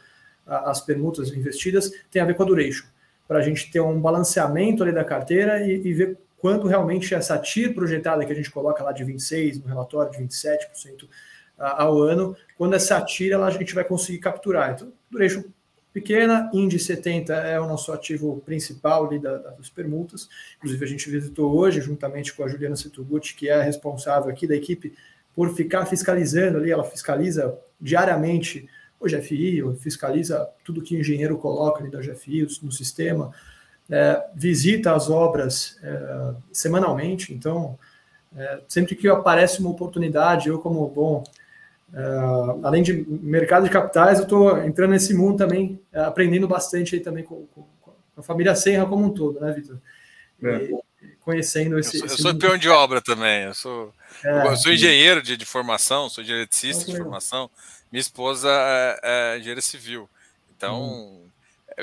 às 0.45 0.81
permutas 0.81 1.29
investidas 1.29 1.91
tem 2.11 2.21
a 2.21 2.25
ver 2.25 2.35
com 2.35 2.43
a 2.43 2.45
duration, 2.45 2.85
para 3.27 3.39
a 3.39 3.41
gente 3.41 3.71
ter 3.71 3.79
um 3.79 3.99
balanceamento 3.99 4.83
ali 4.83 4.91
da 4.91 5.03
carteira 5.03 5.65
e, 5.65 5.87
e, 5.87 5.93
ver 5.93 6.17
quanto 6.37 6.67
realmente 6.67 7.15
essa 7.15 7.37
TIR 7.37 7.73
projetada 7.73 8.25
que 8.25 8.31
a 8.31 8.35
gente 8.35 8.51
coloca 8.51 8.83
lá 8.83 8.91
de 8.91 9.03
26 9.03 9.61
no 9.61 9.67
relatório 9.67 10.11
de 10.11 10.17
27% 10.17 11.07
ao 11.57 12.01
ano, 12.01 12.35
quando 12.57 12.73
essa 12.73 12.99
TIR 13.01 13.39
a 13.39 13.49
gente 13.49 13.73
vai 13.73 13.83
conseguir 13.83 14.19
capturar. 14.19 14.73
Então, 14.73 14.91
duration 15.09 15.43
pequena, 15.93 16.49
Indy 16.53 16.79
70 16.79 17.33
é 17.33 17.59
o 17.59 17.67
nosso 17.67 17.93
ativo 17.93 18.41
principal 18.45 19.05
ali 19.05 19.19
da, 19.19 19.37
das 19.37 19.69
permutas. 19.69 20.27
Inclusive, 20.57 20.83
a 20.83 20.87
gente 20.87 21.09
visitou 21.09 21.55
hoje, 21.55 21.79
juntamente 21.79 22.33
com 22.33 22.43
a 22.43 22.47
Juliana 22.47 22.75
Setuguchi, 22.75 23.35
que 23.35 23.47
é 23.47 23.61
responsável 23.61 24.29
aqui 24.29 24.47
da 24.47 24.55
equipe, 24.55 24.93
por 25.35 25.53
ficar 25.55 25.85
fiscalizando 25.85 26.57
ali, 26.57 26.71
ela 26.71 26.83
fiscaliza 26.83 27.57
diariamente 27.79 28.67
o 29.05 29.09
GFI, 29.09 29.61
fiscaliza 29.79 30.49
tudo 30.63 30.81
que 30.81 30.95
o 30.95 30.99
engenheiro 30.99 31.37
coloca 31.37 31.81
ali 31.81 31.91
da 31.91 31.99
GFI 31.99 32.47
no 32.61 32.71
sistema, 32.71 33.31
é, 33.89 34.23
visita 34.33 34.95
as 34.95 35.09
obras 35.09 35.77
é, 35.83 36.33
semanalmente, 36.51 37.33
então, 37.33 37.77
é, 38.35 38.61
sempre 38.67 38.95
que 38.95 39.07
aparece 39.07 39.59
uma 39.59 39.69
oportunidade, 39.69 40.49
eu 40.49 40.59
como 40.59 40.87
bom 40.87 41.23
Uh, 41.93 42.65
além 42.65 42.81
de 42.81 43.05
mercado 43.07 43.65
de 43.65 43.69
capitais, 43.69 44.17
eu 44.17 44.23
estou 44.23 44.57
entrando 44.63 44.89
nesse 44.89 45.13
mundo 45.13 45.37
também, 45.37 45.79
uh, 45.93 45.99
aprendendo 45.99 46.47
bastante 46.47 46.95
aí 46.95 47.01
também 47.01 47.23
com, 47.23 47.45
com, 47.53 47.63
com, 47.81 47.93
a 48.17 48.23
família 48.23 48.55
Serra 48.55 48.87
como 48.87 49.05
um 49.05 49.11
todo, 49.11 49.39
né, 49.39 49.51
Vitor? 49.51 49.77
É. 50.43 50.69
Conhecendo 51.21 51.77
esse. 51.77 51.97
Eu 51.97 52.09
sou, 52.09 52.17
eu 52.17 52.17
sou 52.17 52.35
peão 52.35 52.57
de 52.57 52.67
obra 52.67 52.99
também, 52.99 53.43
eu 53.43 53.53
sou, 53.53 53.93
é, 54.25 54.47
eu 54.47 54.57
sou 54.57 54.73
engenheiro 54.73 55.21
de, 55.21 55.37
de, 55.37 55.45
formação, 55.45 56.09
sou 56.09 56.23
engenheiro 56.23 56.49
de 56.49 56.97
formação. 56.97 57.47
Minha 57.93 58.01
esposa 58.01 58.49
é, 58.49 58.99
é 59.03 59.37
engenheira 59.37 59.61
civil. 59.61 60.09
Então, 60.57 60.81
hum. 60.81 61.29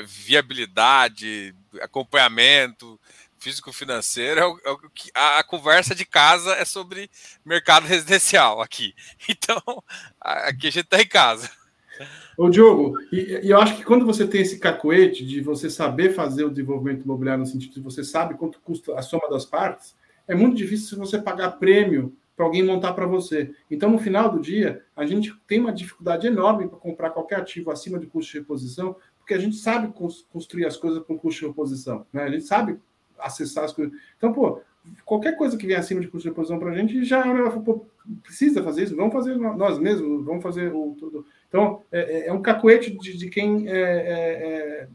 viabilidade, 0.03 1.55
acompanhamento, 1.81 2.99
físico-financeiro, 3.39 4.41
é, 4.41 4.69
é 4.69 4.75
a, 5.15 5.39
a, 5.39 5.43
conversa 5.45 5.95
de 5.95 6.03
casa 6.03 6.51
é 6.55 6.65
sobre 6.65 7.09
mercado 7.45 7.87
residencial 7.87 8.61
aqui. 8.61 8.93
Então, 9.29 9.61
aqui 10.19 10.67
a 10.67 10.71
gente 10.71 10.83
está 10.83 11.01
em 11.01 11.07
casa. 11.07 11.49
Ô, 12.37 12.49
Diogo, 12.49 12.97
e, 13.09 13.39
e, 13.43 13.49
eu 13.49 13.61
acho 13.61 13.77
que 13.77 13.85
quando 13.85 14.05
você 14.05 14.27
tem 14.27 14.41
esse 14.41 14.59
cacoete 14.59 15.25
de 15.25 15.39
você 15.39 15.69
saber 15.69 16.13
fazer 16.13 16.43
o 16.43 16.49
desenvolvimento 16.49 17.03
imobiliário 17.03 17.39
no 17.39 17.49
sentido 17.49 17.75
de 17.75 17.79
você 17.79 18.03
sabe 18.03 18.33
quanto 18.33 18.59
custa 18.59 18.99
a 18.99 19.01
soma 19.01 19.29
das 19.29 19.45
partes, 19.45 19.95
é 20.27 20.35
muito 20.35 20.57
difícil 20.57 20.89
se 20.89 20.95
você 20.95 21.21
pagar 21.21 21.51
prêmio 21.51 22.13
para 22.35 22.45
alguém 22.45 22.63
montar 22.63 22.93
para 22.93 23.05
você. 23.05 23.53
Então, 23.69 23.89
no 23.89 23.99
final 23.99 24.29
do 24.29 24.39
dia, 24.39 24.83
a 24.95 25.05
gente 25.05 25.33
tem 25.47 25.59
uma 25.59 25.73
dificuldade 25.73 26.27
enorme 26.27 26.67
para 26.67 26.77
comprar 26.77 27.09
qualquer 27.11 27.39
ativo 27.39 27.71
acima 27.71 27.99
de 27.99 28.07
custo 28.07 28.31
de 28.31 28.39
reposição, 28.39 28.95
porque 29.19 29.33
a 29.33 29.39
gente 29.39 29.55
sabe 29.55 29.93
construir 30.31 30.65
as 30.65 30.77
coisas 30.77 31.03
com 31.03 31.17
custo 31.17 31.41
de 31.41 31.47
reposição. 31.47 32.05
Né? 32.11 32.23
A 32.23 32.29
gente 32.29 32.45
sabe 32.45 32.79
acessar 33.19 33.65
as 33.65 33.73
coisas. 33.73 33.93
Então, 34.17 34.33
pô, 34.33 34.61
qualquer 35.05 35.37
coisa 35.37 35.57
que 35.57 35.67
vem 35.67 35.75
acima 35.75 36.01
de 36.01 36.07
custo 36.07 36.23
de 36.23 36.29
reposição 36.29 36.57
para 36.57 36.71
a 36.71 36.75
gente 36.75 37.03
já 37.03 37.27
é 37.27 37.61
precisa 38.23 38.63
fazer 38.63 38.83
isso, 38.83 38.95
vamos 38.95 39.13
fazer 39.13 39.35
nós 39.35 39.77
mesmos, 39.77 40.25
vamos 40.25 40.41
fazer 40.41 40.73
o 40.73 40.95
tudo. 40.97 41.25
Então, 41.47 41.83
é, 41.91 41.99
é, 41.99 42.27
é 42.27 42.33
um 42.33 42.41
cacoete 42.41 42.89
de, 42.91 43.17
de 43.17 43.29
quem 43.29 43.69
é 43.69 44.87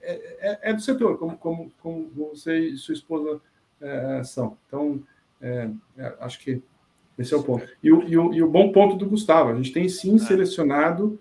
é, 0.00 0.12
é, 0.12 0.38
é, 0.40 0.70
é, 0.70 0.72
do 0.72 0.80
setor, 0.80 1.18
como, 1.18 1.36
como, 1.36 1.70
como 1.80 2.08
você 2.10 2.58
e 2.58 2.76
sua 2.76 2.94
esposa 2.94 3.40
são. 4.24 4.56
Então, 4.66 5.02
acho 6.20 6.40
que 6.40 6.62
esse 7.18 7.34
é 7.34 7.36
o 7.36 7.42
ponto. 7.42 7.66
E 7.82 7.92
o, 7.92 8.02
e, 8.02 8.16
o, 8.16 8.34
e 8.34 8.42
o 8.42 8.48
bom 8.48 8.72
ponto 8.72 8.96
do 8.96 9.08
Gustavo, 9.08 9.50
a 9.50 9.54
gente 9.54 9.72
tem 9.72 9.88
sim 9.88 10.18
selecionado 10.18 11.18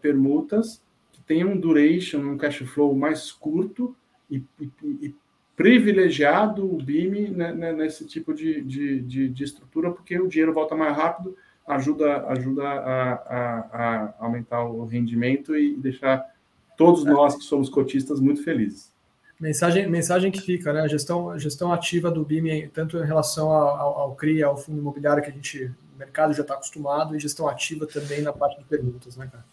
permutas 0.00 0.82
que 1.12 1.20
tenham 1.22 1.50
um 1.50 1.60
duration, 1.60 2.18
um 2.18 2.38
cash 2.38 2.58
flow 2.58 2.94
mais 2.96 3.30
curto 3.30 3.94
e, 4.30 4.42
e, 4.60 4.70
e 5.02 5.14
privilegiado 5.58 6.72
o 6.72 6.76
BIM 6.76 7.32
né, 7.32 7.52
né, 7.52 7.72
nesse 7.72 8.06
tipo 8.06 8.32
de, 8.32 8.62
de, 8.62 9.00
de, 9.00 9.28
de, 9.28 9.44
estrutura, 9.44 9.90
porque 9.90 10.16
o 10.16 10.28
dinheiro 10.28 10.54
volta 10.54 10.76
mais 10.76 10.96
rápido, 10.96 11.36
ajuda, 11.66 12.24
ajuda 12.28 12.62
a, 12.62 13.12
a, 13.12 13.58
a 13.72 14.14
aumentar 14.20 14.62
o 14.62 14.84
rendimento 14.84 15.56
e 15.56 15.76
deixar 15.76 16.24
todos 16.76 17.04
nós 17.04 17.34
que 17.34 17.42
somos 17.42 17.68
cotistas 17.68 18.20
muito 18.20 18.44
felizes. 18.44 18.94
Mensagem, 19.40 19.88
mensagem 19.88 20.32
que 20.32 20.40
fica, 20.40 20.72
né? 20.72 20.80
A 20.80 20.88
gestão, 20.88 21.30
a 21.30 21.38
gestão 21.38 21.72
ativa 21.72 22.10
do 22.10 22.24
BIM, 22.24 22.68
tanto 22.68 22.98
em 22.98 23.06
relação 23.06 23.52
ao, 23.52 23.98
ao 24.00 24.16
CRI, 24.16 24.42
ao 24.42 24.56
fundo 24.56 24.78
imobiliário 24.78 25.22
que 25.22 25.30
a 25.30 25.32
gente, 25.32 25.64
o 25.94 25.98
mercado 25.98 26.34
já 26.34 26.42
está 26.42 26.54
acostumado, 26.54 27.14
e 27.14 27.20
gestão 27.20 27.46
ativa 27.48 27.86
também 27.86 28.20
na 28.20 28.32
parte 28.32 28.58
de 28.58 28.64
perguntas, 28.64 29.16
né, 29.16 29.28
cara? 29.30 29.44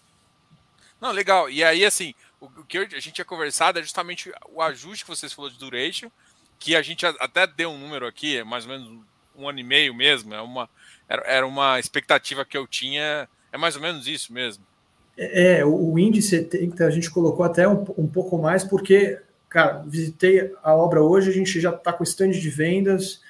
Não, 0.99 1.11
legal. 1.11 1.49
E 1.49 1.63
aí, 1.63 1.85
assim, 1.85 2.15
o, 2.41 2.63
que 2.63 2.79
a 2.79 2.99
gente 2.99 3.11
tinha 3.11 3.25
conversado 3.25 3.77
é 3.77 3.81
justamente 3.83 4.31
o 4.51 4.61
ajuste 4.61 5.05
que 5.05 5.09
vocês 5.09 5.31
falou 5.31 5.51
de 5.51 5.59
duration, 5.59 6.09
que 6.57 6.75
a 6.75 6.81
gente 6.81 7.05
até 7.05 7.45
deu 7.45 7.69
um 7.69 7.77
número 7.77 8.07
aqui, 8.07 8.37
é 8.37 8.43
mais 8.43 8.65
ou 8.65 8.71
menos 8.71 8.91
um 9.37 9.47
ano 9.47 9.59
e 9.59 9.63
meio 9.63 9.93
mesmo, 9.93 10.33
é 10.33 10.41
uma, 10.41 10.69
era, 11.07 11.45
uma 11.45 11.79
expectativa 11.79 12.45
que 12.45 12.57
eu 12.57 12.65
tinha, 12.65 13.29
é 13.51 13.57
mais 13.57 13.75
ou 13.75 13.81
menos 13.81 14.07
isso 14.07 14.33
mesmo. 14.33 14.63
É, 15.17 15.59
é 15.59 15.65
o 15.65 15.97
índice 15.99 16.49
a 16.79 16.89
gente 16.89 17.11
colocou 17.11 17.45
até 17.45 17.67
um, 17.67 17.85
um 17.97 18.07
pouco 18.07 18.37
mais, 18.37 18.63
porque 18.63 19.21
cara, 19.55 19.85
visitei 19.87 20.53
a 20.61 20.75
obra 20.75 21.01
hoje, 21.01 21.29
a 21.29 21.33
gente 21.33 21.61
já 21.61 21.69
está 21.69 21.93
com 21.93 22.03
stand 22.03 22.31
de 22.31 22.49
vendas, 22.49 23.21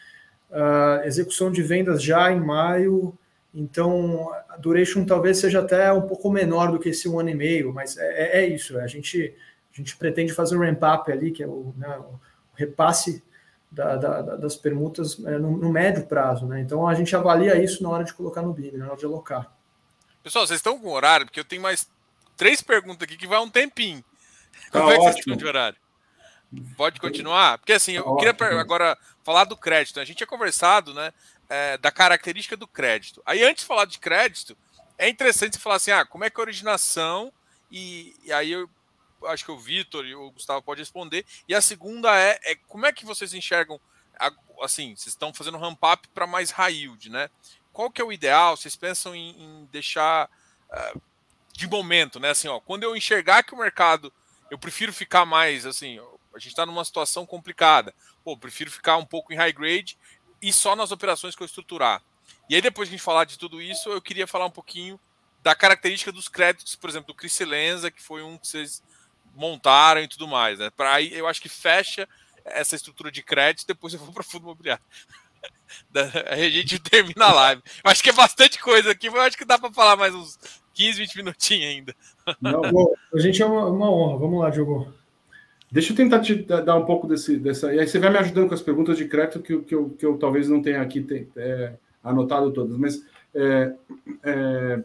uh, 0.49 1.05
execução 1.05 1.51
de 1.51 1.61
vendas 1.61 2.01
já 2.01 2.31
em 2.31 2.39
maio, 2.39 3.15
então 3.53 4.33
a 4.49 4.57
duration 4.57 5.05
talvez 5.05 5.37
seja 5.37 5.59
até 5.59 5.93
um 5.93 6.01
pouco 6.01 6.31
menor 6.31 6.71
do 6.71 6.79
que 6.79 6.89
esse 6.89 7.07
um 7.07 7.19
ano 7.19 7.29
e 7.29 7.35
meio, 7.35 7.71
mas 7.71 7.95
é, 7.95 8.39
é, 8.39 8.43
é 8.43 8.47
isso, 8.47 8.75
a 8.79 8.87
gente, 8.87 9.35
a 9.71 9.77
gente 9.77 9.95
pretende 9.97 10.33
fazer 10.33 10.57
um 10.57 10.61
ramp-up 10.61 11.11
ali, 11.11 11.29
que 11.29 11.43
é 11.43 11.47
o, 11.47 11.71
né, 11.77 11.95
o 11.99 12.19
repasse 12.55 13.23
da, 13.71 13.95
da, 13.95 14.21
das 14.35 14.55
permutas 14.55 15.23
é, 15.23 15.37
no, 15.37 15.55
no, 15.55 15.71
médio 15.71 16.07
prazo, 16.07 16.47
né? 16.47 16.59
Então 16.59 16.87
a 16.87 16.95
gente 16.95 17.15
avalia 17.15 17.61
isso 17.61 17.83
na 17.83 17.89
hora 17.89 18.03
de 18.03 18.13
colocar 18.13 18.41
no 18.41 18.51
BIM, 18.51 18.71
na 18.77 18.87
hora 18.87 18.97
de 18.97 19.05
alocar. 19.05 19.53
Pessoal, 20.23 20.47
vocês 20.47 20.57
estão 20.57 20.79
com 20.79 20.89
horário, 20.89 21.27
porque 21.27 21.39
eu 21.39 21.45
tenho 21.45 21.61
mais 21.61 21.87
três 22.35 22.61
perguntas 22.61 23.03
aqui 23.03 23.15
que 23.15 23.27
vai 23.27 23.37
um 23.39 23.49
tempinho. 23.49 24.03
Tá 24.71 24.79
Como 24.79 24.91
é 24.91 24.95
que 24.95 25.03
vocês 25.03 25.17
estão 25.17 25.35
de 25.35 25.45
horário? 25.45 25.84
Pode 26.77 26.99
continuar? 26.99 27.57
Porque 27.57 27.73
assim, 27.73 27.93
eu 27.93 28.03
tá 28.03 28.33
queria 28.33 28.59
agora 28.59 28.97
falar 29.23 29.45
do 29.45 29.57
crédito. 29.57 29.99
A 29.99 30.05
gente 30.05 30.17
tinha 30.17 30.27
conversado, 30.27 30.93
né, 30.93 31.11
é, 31.49 31.77
da 31.77 31.91
característica 31.91 32.55
do 32.57 32.67
crédito. 32.67 33.21
Aí, 33.25 33.43
antes 33.43 33.63
de 33.63 33.67
falar 33.67 33.85
de 33.85 33.99
crédito, 33.99 34.57
é 34.97 35.09
interessante 35.09 35.55
você 35.55 35.61
falar 35.61 35.75
assim, 35.75 35.91
ah, 35.91 36.05
como 36.05 36.23
é 36.23 36.29
que 36.29 36.39
é 36.39 36.41
a 36.41 36.45
originação, 36.45 37.31
e, 37.71 38.15
e 38.23 38.31
aí 38.31 38.51
eu 38.51 38.69
acho 39.25 39.43
que 39.43 39.51
o 39.51 39.57
Vitor 39.57 40.05
e 40.05 40.15
o 40.15 40.31
Gustavo 40.31 40.61
pode 40.61 40.81
responder. 40.81 41.25
E 41.47 41.55
a 41.55 41.61
segunda 41.61 42.17
é, 42.17 42.39
é 42.43 42.55
como 42.67 42.85
é 42.85 42.93
que 42.93 43.05
vocês 43.05 43.33
enxergam, 43.33 43.79
assim, 44.61 44.95
vocês 44.95 45.07
estão 45.07 45.33
fazendo 45.33 45.57
ramp 45.57 45.79
up 45.83 46.07
para 46.13 46.27
mais 46.27 46.51
high 46.51 46.73
yield, 46.73 47.09
né? 47.09 47.29
Qual 47.73 47.91
que 47.91 48.01
é 48.01 48.05
o 48.05 48.11
ideal? 48.11 48.55
Vocês 48.55 48.75
pensam 48.75 49.15
em, 49.15 49.31
em 49.31 49.65
deixar 49.65 50.29
uh, 50.71 51.01
de 51.51 51.67
momento, 51.67 52.19
né? 52.19 52.29
Assim, 52.29 52.47
ó, 52.47 52.59
quando 52.59 52.83
eu 52.83 52.95
enxergar 52.95 53.43
que 53.43 53.53
o 53.53 53.57
mercado, 53.57 54.13
eu 54.49 54.57
prefiro 54.57 54.93
ficar 54.93 55.25
mais, 55.25 55.65
assim, 55.65 55.99
a 56.35 56.39
gente 56.39 56.49
está 56.49 56.65
numa 56.65 56.83
situação 56.83 57.25
complicada. 57.25 57.93
Pô, 58.23 58.37
prefiro 58.37 58.69
ficar 58.69 58.97
um 58.97 59.05
pouco 59.05 59.31
em 59.31 59.37
high 59.37 59.53
grade 59.53 59.97
e 60.41 60.51
só 60.51 60.75
nas 60.75 60.91
operações 60.91 61.35
que 61.35 61.41
eu 61.41 61.45
estruturar. 61.45 62.01
E 62.49 62.55
aí, 62.55 62.61
depois 62.61 62.89
que 62.89 62.93
a 62.93 62.97
gente 62.97 63.05
falar 63.05 63.25
de 63.25 63.39
tudo 63.39 63.61
isso, 63.61 63.89
eu 63.89 64.01
queria 64.01 64.27
falar 64.27 64.45
um 64.45 64.51
pouquinho 64.51 64.99
da 65.41 65.55
característica 65.55 66.11
dos 66.11 66.27
créditos, 66.27 66.75
por 66.75 66.89
exemplo, 66.89 67.07
do 67.07 67.13
Criselenza, 67.13 67.89
que 67.89 68.01
foi 68.01 68.21
um 68.21 68.37
que 68.37 68.47
vocês 68.47 68.83
montaram 69.35 70.01
e 70.01 70.07
tudo 70.07 70.27
mais. 70.27 70.59
Né? 70.59 70.69
Para 70.69 70.93
aí, 70.93 71.13
eu 71.13 71.27
acho 71.27 71.41
que 71.41 71.49
fecha 71.49 72.07
essa 72.43 72.75
estrutura 72.75 73.11
de 73.11 73.23
crédito, 73.23 73.67
depois 73.67 73.93
eu 73.93 73.99
vou 73.99 74.13
para 74.13 74.23
fundo 74.23 74.43
imobiliário. 74.43 74.83
a 76.29 76.35
gente 76.35 76.77
termina 76.81 77.25
a 77.25 77.33
live. 77.33 77.61
Eu 77.83 77.91
acho 77.91 78.03
que 78.03 78.09
é 78.09 78.13
bastante 78.13 78.59
coisa 78.59 78.91
aqui, 78.91 79.09
mas 79.09 79.19
eu 79.19 79.23
acho 79.23 79.37
que 79.37 79.45
dá 79.45 79.57
para 79.57 79.71
falar 79.71 79.95
mais 79.95 80.13
uns 80.13 80.37
15, 80.73 80.99
20 80.99 81.15
minutinhos 81.17 81.69
ainda. 81.69 81.95
Não, 82.41 82.93
a 83.13 83.19
gente 83.19 83.41
é 83.41 83.45
uma, 83.45 83.67
uma 83.67 83.89
honra. 83.89 84.17
Vamos 84.19 84.39
lá, 84.39 84.49
Diogo. 84.49 84.93
Deixa 85.75 85.91
eu 85.91 85.97
tentar 85.97 86.21
te 86.21 86.35
dar 86.35 86.77
um 86.77 86.85
pouco 86.85 87.05
desse, 87.05 87.37
dessa. 87.37 87.73
E 87.73 87.81
aí 87.81 87.85
você 87.85 87.99
vai 87.99 88.09
me 88.09 88.17
ajudando 88.17 88.47
com 88.47 88.53
as 88.53 88.61
perguntas 88.61 88.95
de 88.95 89.09
crédito 89.09 89.41
que, 89.41 89.57
que, 89.57 89.75
eu, 89.75 89.89
que 89.89 90.05
eu 90.05 90.17
talvez 90.17 90.47
não 90.47 90.61
tenha 90.61 90.81
aqui 90.81 91.05
é, 91.35 91.73
anotado 92.01 92.49
todas. 92.53 92.77
Mas 92.77 93.05
é, 93.33 93.73
é, 94.23 94.83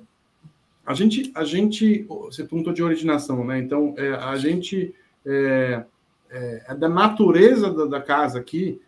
a, 0.85 0.93
gente, 0.93 1.31
a 1.33 1.45
gente. 1.45 2.05
Você 2.09 2.43
perguntou 2.43 2.73
de 2.73 2.83
originação, 2.83 3.45
né? 3.45 3.61
Então, 3.61 3.95
é, 3.97 4.15
a 4.15 4.35
gente. 4.35 4.93
É, 5.25 5.85
é, 6.29 6.65
é, 6.67 6.75
da 6.75 6.89
natureza 6.89 7.73
da, 7.73 7.85
da 7.85 8.01
casa 8.01 8.41
aqui 8.41 8.83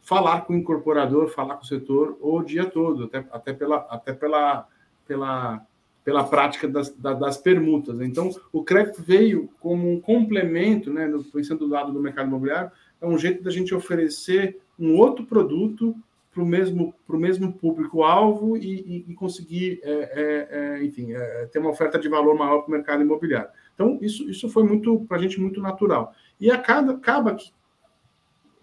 falar 0.00 0.42
com 0.42 0.52
o 0.52 0.56
incorporador, 0.56 1.28
falar 1.28 1.56
com 1.56 1.64
o 1.64 1.66
setor 1.66 2.16
o 2.20 2.40
dia 2.40 2.66
todo, 2.66 3.06
até, 3.06 3.24
até, 3.32 3.52
pela, 3.52 3.78
até 3.90 4.12
pela, 4.12 4.68
pela 5.08 5.66
pela 6.04 6.22
prática 6.22 6.68
das, 6.68 6.90
das 6.90 7.38
permutas. 7.38 7.98
Então, 8.02 8.30
o 8.52 8.62
crédito 8.62 9.02
veio 9.02 9.48
como 9.58 9.90
um 9.90 10.00
complemento, 10.00 10.92
né, 10.92 11.10
pensando 11.32 11.60
do 11.60 11.68
lado 11.68 11.92
do 11.92 12.00
mercado 12.00 12.28
imobiliário, 12.28 12.70
é 13.00 13.06
um 13.06 13.18
jeito 13.18 13.42
da 13.42 13.50
gente 13.50 13.74
oferecer 13.74 14.60
um 14.78 14.96
outro 14.96 15.24
produto 15.24 15.96
para 16.30 16.42
o 16.42 16.46
mesmo, 16.46 16.92
mesmo 17.08 17.52
público-alvo 17.52 18.56
e, 18.56 19.04
e, 19.08 19.14
conseguir, 19.14 19.80
é, 19.84 19.92
é, 19.92 20.48
é, 20.50 20.84
enfim, 20.84 21.12
é, 21.12 21.46
ter 21.46 21.60
uma 21.60 21.70
oferta 21.70 21.98
de 21.98 22.08
valor 22.08 22.36
maior 22.36 22.58
para 22.58 22.68
o 22.68 22.72
mercado 22.72 23.02
imobiliário. 23.02 23.48
Então, 23.72 23.98
isso, 24.02 24.28
isso 24.28 24.48
foi 24.48 24.64
muito 24.64 25.00
para 25.06 25.16
a 25.16 25.20
gente 25.20 25.40
muito 25.40 25.60
natural. 25.60 26.12
E 26.40 26.50
acaba, 26.50 26.92
acaba 26.92 27.34
que 27.36 27.52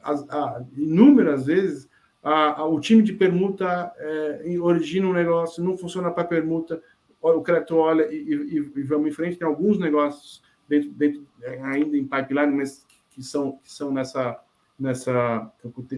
as, 0.04 0.30
a, 0.30 0.64
inúmeras 0.76 1.46
vezes 1.46 1.90
a, 2.22 2.62
a, 2.62 2.66
o 2.66 2.80
time 2.80 3.02
de 3.02 3.14
permuta 3.14 3.92
é, 3.98 4.60
origina 4.60 5.08
um 5.08 5.14
negócio, 5.14 5.64
não 5.64 5.78
funciona 5.78 6.12
para 6.12 6.24
permuta, 6.24 6.82
o 7.22 7.42
crédito 7.42 7.76
olha 7.76 8.12
e, 8.12 8.16
e, 8.16 8.72
e, 8.76 8.84
vamos 8.84 9.08
em 9.08 9.12
frente. 9.12 9.38
Tem 9.38 9.48
alguns 9.48 9.78
negócios 9.78 10.42
dentro, 10.68 10.90
dentro 10.92 11.28
é, 11.44 11.62
ainda 11.62 11.96
em 11.96 12.08
pipeline, 12.08 12.56
mas 12.56 12.86
que 13.12 13.22
são, 13.22 13.60
que 13.64 13.72
são 13.72 13.92
nessa, 13.92 14.40
nessa 14.80 15.52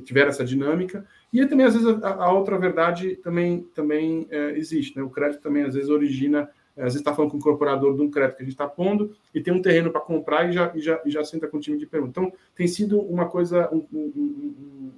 tiveram 0.04 0.30
essa 0.30 0.44
dinâmica. 0.44 1.06
E 1.32 1.46
também, 1.46 1.66
às 1.66 1.74
vezes, 1.74 2.04
a, 2.04 2.26
a 2.26 2.32
outra 2.32 2.58
verdade 2.58 3.16
também, 3.18 3.64
também 3.74 4.28
é, 4.30 4.58
existe. 4.58 4.98
Né? 4.98 5.04
O 5.04 5.10
crédito 5.10 5.42
também, 5.42 5.64
às 5.64 5.74
vezes, 5.74 5.90
origina. 5.90 6.50
Às 6.76 6.86
vezes 6.86 7.00
está 7.02 7.14
falando 7.14 7.30
com 7.30 7.38
o 7.38 7.40
incorporador 7.40 7.96
de 7.96 8.02
um 8.02 8.10
crédito 8.10 8.38
que 8.38 8.42
a 8.42 8.46
gente 8.46 8.56
está 8.56 8.68
pondo 8.68 9.16
e 9.32 9.40
tem 9.40 9.54
um 9.54 9.62
terreno 9.62 9.92
para 9.92 10.02
comprar 10.02 10.50
e 10.50 10.54
já, 10.54 10.72
e, 10.74 10.82
já, 10.82 11.00
e 11.06 11.12
já 11.12 11.24
senta 11.24 11.48
com 11.48 11.58
o 11.58 11.60
time 11.60 11.78
de 11.78 11.86
pergunta. 11.86 12.20
Então, 12.20 12.34
tem 12.56 12.68
sido 12.68 13.00
uma 13.00 13.28
coisa 13.30 13.70
um, 13.72 13.86
um, 13.94 14.56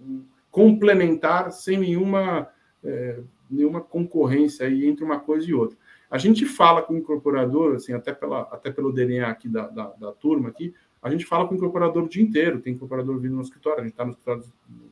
um, 0.07 0.23
complementar, 0.49 1.51
sem 1.51 1.78
nenhuma, 1.78 2.47
é, 2.82 3.19
nenhuma 3.51 3.82
concorrência 3.82 4.65
aí 4.65 4.88
entre 4.88 5.03
uma 5.03 5.19
coisa 5.19 5.49
e 5.49 5.53
outra. 5.53 5.78
A 6.16 6.18
gente 6.18 6.45
fala 6.45 6.82
com 6.82 6.93
o 6.93 6.97
incorporador, 6.97 7.76
assim, 7.76 7.91
até, 7.91 8.13
pela, 8.13 8.43
até 8.43 8.72
pelo 8.72 8.93
DNA 8.93 9.28
aqui 9.28 9.49
da, 9.49 9.68
da, 9.68 9.88
da 9.99 10.11
turma 10.13 10.47
aqui, 10.47 10.74
a 11.01 11.09
gente 11.09 11.26
fala 11.26 11.45
com 11.45 11.53
o 11.53 11.57
incorporador 11.57 12.05
o 12.05 12.07
dia 12.07 12.24
inteiro, 12.24 12.61
tem 12.61 12.72
incorporador 12.72 13.20
vindo 13.20 13.36
no 13.36 13.41
escritório, 13.41 13.82
a 13.82 13.84
gente 13.84 13.91
está 13.91 14.05
no 14.05 14.11
escritório 14.11 14.43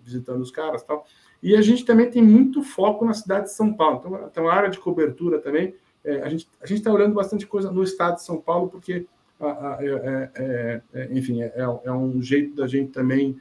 visitando 0.03 0.41
os 0.41 0.51
caras 0.51 0.83
tal. 0.83 1.05
E 1.41 1.55
a 1.55 1.61
gente 1.61 1.85
também 1.85 2.11
tem 2.11 2.21
muito 2.21 2.61
foco 2.61 3.05
na 3.05 3.13
cidade 3.13 3.45
de 3.45 3.53
São 3.53 3.73
Paulo. 3.73 3.99
Então, 3.99 4.27
então 4.29 4.49
a 4.49 4.53
área 4.53 4.69
de 4.69 4.79
cobertura 4.79 5.39
também, 5.39 5.73
é, 6.03 6.21
a 6.23 6.27
gente 6.27 6.45
a 6.61 6.69
está 6.69 6.91
olhando 6.91 7.13
bastante 7.13 7.47
coisa 7.47 7.71
no 7.71 7.83
estado 7.83 8.15
de 8.15 8.23
São 8.23 8.41
Paulo, 8.41 8.67
porque, 8.67 9.07
a, 9.39 9.47
a, 9.47 9.77
é, 9.79 9.87
é, 9.87 10.31
é, 10.35 10.81
é 10.93 11.17
enfim, 11.17 11.41
é, 11.41 11.53
é, 11.55 11.91
um 11.93 12.21
jeito 12.21 12.53
da 12.53 12.67
gente 12.67 12.91
também 12.91 13.39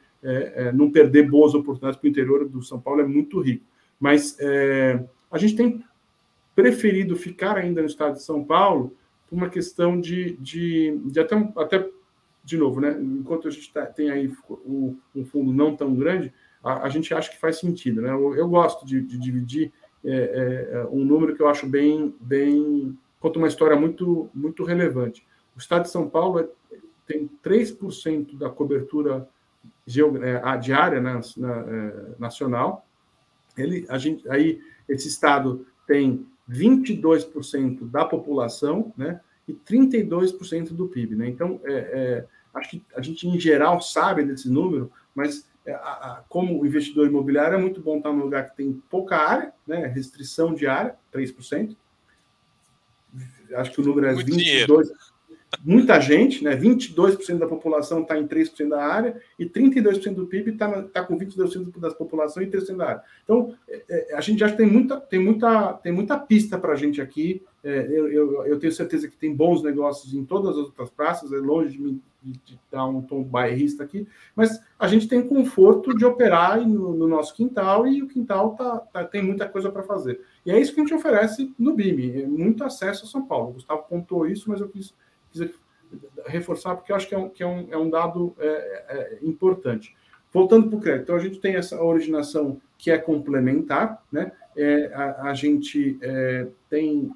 não 0.72 0.88
perder 0.88 1.28
boas 1.28 1.52
oportunidades 1.52 1.98
para 1.98 2.06
o 2.06 2.10
interior 2.10 2.48
do 2.48 2.62
São 2.62 2.78
Paulo, 2.78 3.00
é 3.00 3.04
muito 3.04 3.40
rico. 3.40 3.64
Mas 3.98 4.38
a 5.28 5.36
gente 5.36 5.56
tem 5.56 5.84
preferido 6.54 7.16
ficar 7.16 7.56
ainda 7.56 7.80
no 7.80 7.86
estado 7.86 8.14
de 8.14 8.22
São 8.22 8.44
Paulo 8.44 8.94
por 9.28 9.36
uma 9.36 9.48
questão 9.48 10.00
de, 10.00 10.36
de, 10.36 10.98
de 11.06 11.20
até, 11.20 11.34
até, 11.56 11.88
de 12.44 12.56
novo, 12.56 12.80
né? 12.80 12.98
enquanto 13.00 13.48
a 13.48 13.50
gente 13.50 13.72
tá, 13.72 13.86
tem 13.86 14.10
aí 14.10 14.32
um, 14.66 14.96
um, 15.14 15.24
fundo 15.24 15.52
não 15.52 15.74
tão 15.74 15.94
grande, 15.94 16.32
a, 16.62 16.84
a, 16.84 16.88
gente 16.88 17.14
acha 17.14 17.30
que 17.30 17.38
faz 17.40 17.58
sentido. 17.58 18.02
Né? 18.02 18.10
Eu, 18.10 18.34
eu 18.36 18.48
gosto 18.48 18.84
de, 18.84 19.00
de 19.00 19.18
dividir 19.18 19.72
é, 20.04 20.10
é, 20.10 20.76
é, 20.76 20.86
um 20.90 21.04
número 21.04 21.34
que 21.34 21.42
eu 21.42 21.48
acho 21.48 21.66
bem, 21.66 22.14
bem 22.20 22.98
conta 23.20 23.38
uma 23.38 23.48
história 23.48 23.76
muito, 23.76 24.28
muito 24.34 24.64
relevante. 24.64 25.26
O 25.54 25.58
estado 25.58 25.82
de 25.82 25.90
São 25.90 26.08
Paulo 26.08 26.40
é, 26.40 26.48
tem 27.06 27.30
3% 27.42 28.36
da 28.36 28.50
cobertura 28.50 29.28
é, 29.86 30.58
diária 30.58 31.00
né, 31.00 31.20
na, 31.36 31.56
é, 31.60 31.94
nacional. 32.18 32.86
Ele, 33.56 33.86
a 33.88 33.96
gente, 33.96 34.28
aí, 34.28 34.60
esse 34.88 35.08
estado 35.08 35.66
tem 35.86 36.26
22% 36.52 37.90
da 37.90 38.04
população, 38.04 38.92
né? 38.96 39.20
E 39.48 39.52
32% 39.52 40.72
do 40.72 40.86
PIB, 40.86 41.16
né? 41.16 41.28
Então, 41.28 41.60
é, 41.64 41.72
é, 41.72 42.26
acho 42.54 42.70
que 42.70 42.82
a 42.94 43.00
gente, 43.00 43.26
em 43.26 43.40
geral, 43.40 43.80
sabe 43.80 44.24
desse 44.24 44.48
número, 44.48 44.92
mas 45.14 45.48
é, 45.66 45.72
a, 45.72 45.78
a, 45.78 46.24
como 46.28 46.64
investidor 46.64 47.06
imobiliário, 47.06 47.56
é 47.56 47.60
muito 47.60 47.80
bom 47.80 47.96
estar 47.96 48.12
num 48.12 48.22
lugar 48.22 48.50
que 48.50 48.56
tem 48.56 48.82
pouca 48.90 49.16
área, 49.16 49.52
né? 49.66 49.86
Restrição 49.86 50.54
de 50.54 50.66
área, 50.66 50.96
3%. 51.12 51.76
Acho 53.54 53.72
que 53.72 53.80
o 53.80 53.84
número 53.84 54.06
é 54.06 54.14
muito 54.14 54.30
22%. 54.30 54.36
Dinheiro 54.36 54.92
muita 55.64 56.00
gente, 56.00 56.42
né? 56.42 56.56
22% 56.56 57.38
da 57.38 57.46
população 57.46 58.02
está 58.02 58.18
em 58.18 58.26
3% 58.26 58.68
da 58.68 58.84
área 58.84 59.20
e 59.38 59.44
32% 59.46 60.14
do 60.14 60.26
PIB 60.26 60.52
está 60.52 60.82
tá 60.82 61.04
com 61.04 61.18
22% 61.18 61.78
da 61.78 61.90
população 61.90 62.42
em 62.42 62.50
3% 62.50 62.76
da 62.76 62.86
área. 62.86 63.02
Então, 63.24 63.54
é, 63.68 63.82
é, 63.88 64.16
a 64.16 64.20
gente 64.20 64.40
já 64.40 64.50
tem 64.50 64.66
muita, 64.66 65.00
tem 65.00 65.20
muita, 65.20 65.74
tem 65.74 65.92
muita 65.92 66.18
pista 66.18 66.58
para 66.58 66.72
a 66.72 66.76
gente 66.76 67.00
aqui. 67.00 67.42
É, 67.62 67.86
eu, 67.88 68.08
eu, 68.08 68.46
eu, 68.46 68.58
tenho 68.58 68.72
certeza 68.72 69.06
que 69.06 69.16
tem 69.16 69.32
bons 69.32 69.62
negócios 69.62 70.12
em 70.14 70.24
todas 70.24 70.50
as 70.50 70.56
outras 70.56 70.90
praças, 70.90 71.32
é 71.32 71.36
longe 71.36 71.78
de, 71.78 71.92
de, 72.20 72.32
de 72.44 72.60
dar 72.68 72.86
um 72.86 73.00
tom 73.00 73.22
bairrista 73.22 73.84
aqui, 73.84 74.04
mas 74.34 74.60
a 74.76 74.88
gente 74.88 75.06
tem 75.06 75.22
conforto 75.22 75.96
de 75.96 76.04
operar 76.04 76.60
no, 76.66 76.92
no 76.92 77.06
nosso 77.06 77.32
quintal 77.36 77.86
e 77.86 78.02
o 78.02 78.08
quintal 78.08 78.56
tá, 78.56 78.78
tá 78.78 79.04
tem 79.04 79.22
muita 79.22 79.48
coisa 79.48 79.70
para 79.70 79.84
fazer. 79.84 80.20
E 80.44 80.50
é 80.50 80.60
isso 80.60 80.74
que 80.74 80.80
a 80.80 80.82
gente 80.82 80.94
oferece 80.94 81.54
no 81.56 81.72
BIM, 81.72 82.26
muito 82.26 82.64
acesso 82.64 83.04
a 83.04 83.08
São 83.08 83.24
Paulo. 83.24 83.50
O 83.50 83.52
Gustavo 83.52 83.84
pontuou 83.88 84.26
isso, 84.26 84.50
mas 84.50 84.60
eu 84.60 84.68
quis 84.68 84.92
reforçar, 86.26 86.76
porque 86.76 86.92
eu 86.92 86.96
acho 86.96 87.08
que 87.08 87.14
é 87.14 87.18
um, 87.18 87.28
que 87.28 87.42
é 87.42 87.46
um, 87.46 87.68
é 87.70 87.76
um 87.76 87.90
dado 87.90 88.34
é, 88.38 88.46
é, 88.48 89.18
importante. 89.22 89.94
Voltando 90.32 90.68
para 90.68 90.78
o 90.78 90.80
crédito, 90.80 91.02
então 91.02 91.16
a 91.16 91.20
gente 91.20 91.38
tem 91.38 91.56
essa 91.56 91.82
originação 91.82 92.60
que 92.78 92.90
é 92.90 92.98
complementar, 92.98 94.02
né? 94.10 94.32
É, 94.56 94.90
a, 94.94 95.30
a, 95.30 95.34
gente 95.34 95.98
é, 96.02 96.46
tem 96.68 97.10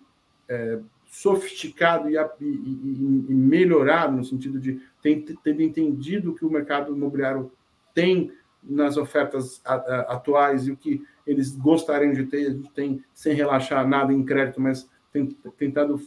é, 0.49 0.79
sofisticado 1.07 2.09
e, 2.11 2.17
e, 2.17 3.27
e, 3.29 3.35
melhorado 3.35 4.17
no 4.17 4.25
sentido 4.25 4.59
de 4.59 4.81
ter 5.03 5.61
entendido 5.61 6.35
que 6.35 6.45
o 6.45 6.51
mercado 6.51 6.95
imobiliário 6.95 7.53
tem 7.95 8.33
nas 8.62 8.97
ofertas 8.97 9.61
atuais 9.64 10.67
e 10.67 10.73
o 10.73 10.77
que 10.77 11.03
eles 11.27 11.55
gostariam 11.57 12.12
de 12.12 12.25
ter, 12.25 12.47
a 12.47 12.51
gente 12.51 12.71
tem, 12.71 13.03
sem 13.14 13.35
relaxar 13.35 13.87
nada 13.87 14.12
em 14.12 14.25
crédito, 14.25 14.61
mas 14.61 14.89
tem, 15.12 15.27
tentado 15.57 16.01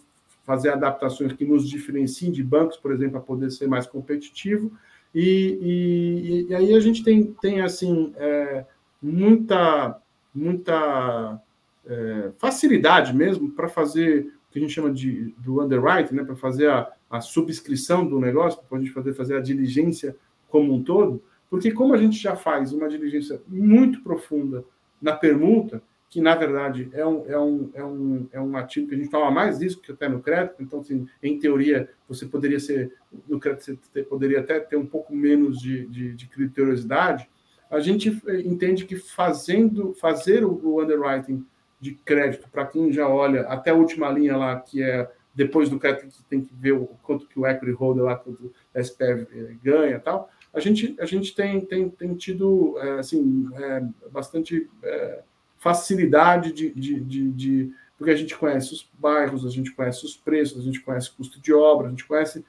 fazer 0.49 0.69
adaptações 0.69 1.31
que 1.33 1.45
nos 1.45 1.69
diferenciem 1.69 2.31
de 2.31 2.43
bancos, 2.43 2.75
por 2.75 2.91
exemplo, 2.91 3.11
para 3.11 3.21
poder 3.21 3.51
ser 3.51 3.67
mais 3.67 3.85
competitivo. 3.85 4.71
E, 5.13 5.59
e, 5.61 6.47
e, 6.49 6.55
aí 6.55 6.73
a 6.73 6.79
gente 6.79 7.03
tem, 7.03 7.35
tem 7.39 7.61
assim, 7.61 8.11
é, 8.17 8.65
muita, 8.99 10.01
muita 10.33 11.39
é, 11.85 12.31
facilidade 12.39 13.15
mesmo 13.15 13.51
para 13.51 13.69
fazer 13.69 14.33
o 14.49 14.51
que 14.51 14.57
a 14.57 14.61
gente 14.63 14.73
chama 14.73 14.91
de 14.91 15.35
do 15.37 15.61
underwriting, 15.61 16.15
né, 16.15 16.23
para 16.23 16.35
fazer 16.35 16.67
a, 16.67 16.91
a 17.11 17.21
subscrição 17.21 18.03
do 18.03 18.19
negócio, 18.19 18.59
para 18.67 18.79
a 18.79 18.81
gente 18.81 18.91
fazer, 18.91 19.13
fazer 19.13 19.37
a 19.37 19.41
diligência 19.41 20.15
como 20.49 20.73
um 20.73 20.81
todo, 20.81 21.21
porque 21.47 21.71
como 21.71 21.93
a 21.93 21.97
gente 21.97 22.17
já 22.17 22.35
faz 22.35 22.73
uma 22.73 22.89
diligência 22.89 23.39
muito 23.47 24.01
profunda 24.01 24.65
na 24.99 25.13
permuta, 25.13 25.79
que 26.09 26.19
na 26.19 26.35
verdade 26.35 26.89
é 26.91 27.05
um, 27.05 27.25
é 27.27 27.39
um, 27.39 27.69
é 27.73 27.83
um, 27.83 28.27
é 28.33 28.41
um 28.41 28.57
ativo 28.57 28.87
que 28.87 28.95
a 28.95 28.97
gente 28.97 29.11
fala 29.11 29.29
mais 29.29 29.59
disso 29.59 29.79
que 29.79 29.91
até 29.91 30.09
no 30.09 30.21
crédito, 30.21 30.61
então, 30.61 30.79
assim, 30.79 31.07
em 31.21 31.37
teoria, 31.37 31.89
você 32.07 32.25
poderia 32.25 32.59
ser, 32.59 32.93
no 33.27 33.39
crédito, 33.39 33.79
você 33.81 34.03
poderia 34.03 34.39
até 34.39 34.59
ter 34.59 34.75
um 34.75 34.85
pouco 34.85 35.15
menos 35.15 35.59
de, 35.59 35.85
de, 35.87 36.13
de 36.15 36.27
criteriosidade, 36.27 37.29
a 37.69 37.79
gente 37.79 38.19
entende 38.43 38.85
que 38.85 38.95
fazendo, 38.95 39.93
fazer 39.93 40.43
o, 40.43 40.81
underwriting 40.81 41.45
de 41.79 41.93
crédito, 41.93 42.49
para 42.49 42.65
quem 42.65 42.91
já 42.91 43.07
olha 43.07 43.41
até 43.41 43.69
a 43.69 43.75
última 43.75 44.09
linha 44.09 44.35
lá, 44.35 44.59
que 44.59 44.81
é 44.81 45.09
depois 45.35 45.69
do 45.69 45.79
crédito, 45.79 46.07
que 46.07 46.23
tem 46.23 46.41
que 46.41 46.53
ver 46.53 46.71
o 46.71 46.87
quanto 47.03 47.27
que 47.27 47.39
o 47.39 47.45
equity 47.45 47.71
holder 47.71 48.03
lá, 48.03 48.15
quanto 48.15 48.45
o 48.47 48.79
SPF 48.79 49.27
eh, 49.31 49.55
ganha 49.63 49.95
e 49.95 49.99
tal, 49.99 50.29
a 50.51 50.59
gente, 50.59 50.95
a 50.99 51.05
gente 51.05 51.35
tem, 51.35 51.61
tem, 51.61 51.87
tem 51.89 52.15
tido 52.15 52.77
é, 52.79 52.99
assim, 52.99 53.47
é, 53.53 53.83
bastante 54.11 54.67
é, 54.83 55.21
facilidade 55.59 56.51
de, 56.51 56.71
de, 56.71 56.99
de, 56.99 57.31
de, 57.31 57.71
Porque 57.97 58.11
a 58.11 58.15
gente 58.15 58.35
conhece 58.35 58.73
os 58.73 58.89
bairros, 58.97 59.45
a 59.45 59.49
gente 59.49 59.71
conhece 59.71 60.05
os 60.05 60.15
preços, 60.15 60.59
a 60.59 60.63
gente 60.63 60.81
conhece 60.81 61.09
o 61.09 61.13
custo 61.15 61.39
de 61.39 61.53
obra, 61.53 61.87
a 61.87 61.89
gente 61.89 62.05
conhece. 62.05 62.43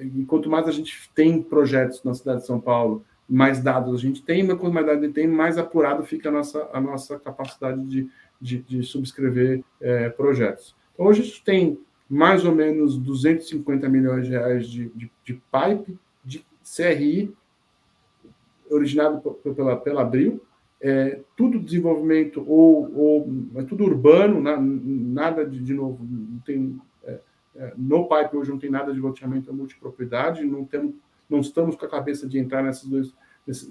E 0.00 0.24
quanto 0.24 0.48
mais 0.48 0.66
a 0.66 0.72
gente 0.72 1.10
tem 1.14 1.42
projetos 1.42 2.02
na 2.02 2.14
cidade 2.14 2.40
de 2.40 2.46
São 2.46 2.60
Paulo, 2.60 3.04
mais 3.28 3.60
dados 3.60 3.94
a 3.94 3.98
gente 3.98 4.22
tem, 4.22 4.42
mas 4.42 4.58
quanto 4.58 4.72
mais 4.72 4.86
dados 4.86 5.02
a 5.02 5.06
gente 5.06 5.14
tem, 5.14 5.28
mais 5.28 5.58
apurado 5.58 6.04
fica 6.04 6.28
a 6.28 6.32
nossa, 6.32 6.70
a 6.72 6.80
nossa 6.80 7.18
capacidade 7.18 7.84
de, 7.84 8.08
de, 8.40 8.58
de 8.58 8.82
subscrever 8.82 9.62
é, 9.80 10.08
projetos. 10.08 10.74
Então, 10.94 11.06
hoje 11.06 11.22
a 11.22 11.24
gente 11.24 11.44
tem 11.44 11.78
mais 12.08 12.44
ou 12.44 12.54
menos 12.54 12.98
250 12.98 13.88
milhões 13.88 14.26
de 14.26 14.32
reais 14.32 14.68
de, 14.68 14.88
de, 14.90 15.10
de 15.24 15.34
pipe, 15.34 15.98
de 16.24 16.44
CRI, 16.62 17.34
originado 18.70 19.20
pela, 19.54 19.76
pela 19.76 20.02
Abril, 20.02 20.42
é, 20.82 21.20
tudo 21.36 21.60
desenvolvimento 21.60 22.44
ou, 22.44 22.92
ou 22.94 23.32
é 23.54 23.62
tudo 23.62 23.84
urbano, 23.84 24.40
na, 24.40 24.56
nada 24.60 25.46
de, 25.46 25.60
de 25.60 25.72
novo, 25.72 26.04
não 26.04 26.40
tem 26.40 26.76
é, 27.04 27.20
é, 27.54 27.72
no 27.76 28.08
pipe 28.08 28.36
hoje 28.36 28.50
não 28.50 28.58
tem 28.58 28.68
nada 28.68 28.92
de 28.92 28.98
loteamento 28.98 29.48
a 29.48 29.54
multipropriedade, 29.54 30.44
não 30.44 30.64
temos, 30.64 30.94
não 31.30 31.40
estamos 31.40 31.76
com 31.76 31.86
a 31.86 31.88
cabeça 31.88 32.26
de 32.26 32.36
entrar 32.36 32.64
nesses 32.64 32.88
dois, 32.88 33.14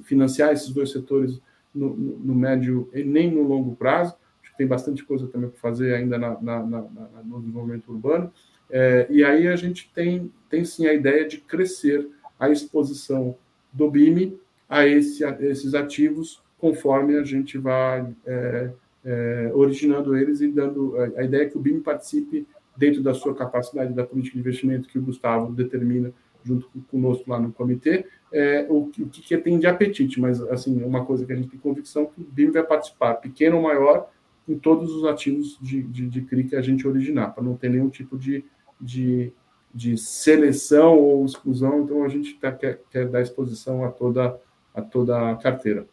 financiar 0.03 0.53
esses 0.53 0.69
dois 0.69 0.91
setores 0.91 1.41
no, 1.75 1.95
no, 1.95 2.17
no 2.19 2.35
médio 2.35 2.89
e 2.93 3.03
nem 3.03 3.29
no 3.29 3.43
longo 3.43 3.75
prazo. 3.75 4.15
Acho 4.41 4.51
que 4.51 4.57
tem 4.57 4.67
bastante 4.67 5.03
coisa 5.03 5.27
também 5.27 5.49
para 5.49 5.59
fazer 5.59 5.93
ainda 5.93 6.17
na, 6.17 6.39
na, 6.41 6.63
na, 6.63 6.81
no 7.25 7.41
desenvolvimento 7.41 7.91
urbano. 7.91 8.31
É, 8.69 9.05
e 9.09 9.21
aí 9.21 9.49
a 9.49 9.55
gente 9.57 9.91
tem, 9.93 10.31
tem 10.49 10.63
sim 10.63 10.87
a 10.87 10.93
ideia 10.93 11.27
de 11.27 11.39
crescer 11.39 12.07
a 12.39 12.49
exposição 12.49 13.35
do 13.71 13.91
BIME 13.91 14.39
a, 14.69 14.87
esse, 14.87 15.25
a 15.25 15.37
esses 15.41 15.73
ativos 15.73 16.41
conforme 16.61 17.17
a 17.17 17.23
gente 17.23 17.57
vai 17.57 18.07
é, 18.23 18.71
é, 19.03 19.51
originando 19.53 20.15
eles 20.15 20.41
e 20.41 20.47
dando 20.47 20.95
a, 20.95 21.21
a, 21.21 21.23
ideia 21.23 21.41
é 21.41 21.45
que 21.49 21.57
o 21.57 21.59
BIM 21.59 21.79
participe 21.79 22.47
dentro 22.77 23.01
da 23.01 23.15
sua 23.15 23.33
capacidade 23.33 23.93
da 23.93 24.05
política 24.05 24.35
de 24.35 24.41
investimento 24.41 24.87
que 24.87 24.99
o 24.99 25.01
Gustavo 25.01 25.51
determina 25.51 26.13
junto 26.43 26.69
conosco 26.89 27.29
lá 27.29 27.39
no 27.39 27.51
comitê, 27.51 28.05
é, 28.31 28.65
o, 28.69 28.83
o 28.83 28.89
que, 28.89 29.37
tem 29.37 29.59
de 29.59 29.67
apetite, 29.67 30.19
mas 30.19 30.41
assim, 30.43 30.83
uma 30.83 31.03
coisa 31.03 31.25
que 31.25 31.33
a 31.33 31.35
gente 31.35 31.49
tem 31.49 31.59
convicção 31.59 32.05
que 32.05 32.21
o 32.21 32.25
BIM 32.31 32.51
vai 32.51 32.63
participar, 32.63 33.15
pequeno 33.15 33.57
ou 33.57 33.63
maior, 33.63 34.09
em 34.47 34.57
todos 34.57 34.95
os 34.95 35.05
ativos 35.05 35.57
de, 35.61 35.83
de, 35.83 36.07
de 36.07 36.21
CRI 36.21 36.45
que 36.45 36.55
a 36.55 36.61
gente 36.61 36.87
originar, 36.87 37.33
para 37.33 37.43
não 37.43 37.55
ter 37.55 37.69
nenhum 37.69 37.89
tipo 37.89 38.17
de, 38.17 38.43
de, 38.79 39.31
de 39.73 39.97
seleção 39.97 40.97
ou 40.97 41.25
exclusão, 41.25 41.81
então 41.81 42.03
a 42.03 42.07
gente 42.07 42.35
tá, 42.39 42.51
quer, 42.51 42.81
quer 42.89 43.07
dar 43.07 43.21
exposição 43.21 43.83
a 43.83 43.91
toda 43.91 44.39
a 44.73 44.81
toda 44.81 45.31
a 45.31 45.35
carteira. 45.35 45.85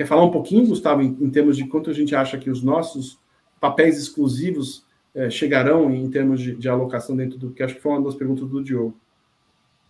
Quer 0.00 0.06
falar 0.06 0.24
um 0.24 0.30
pouquinho, 0.30 0.66
Gustavo, 0.66 1.02
em, 1.02 1.14
em 1.20 1.28
termos 1.28 1.58
de 1.58 1.66
quanto 1.66 1.90
a 1.90 1.92
gente 1.92 2.16
acha 2.16 2.38
que 2.38 2.48
os 2.48 2.62
nossos 2.62 3.18
papéis 3.60 3.98
exclusivos 3.98 4.82
é, 5.14 5.28
chegarão 5.28 5.94
em 5.94 6.10
termos 6.10 6.40
de, 6.40 6.54
de, 6.54 6.70
alocação 6.70 7.14
dentro 7.14 7.38
do 7.38 7.50
que 7.50 7.62
acho 7.62 7.74
que 7.74 7.82
foi 7.82 7.92
uma 7.92 8.02
das 8.02 8.14
perguntas 8.14 8.48
do 8.48 8.64
Diogo. 8.64 8.98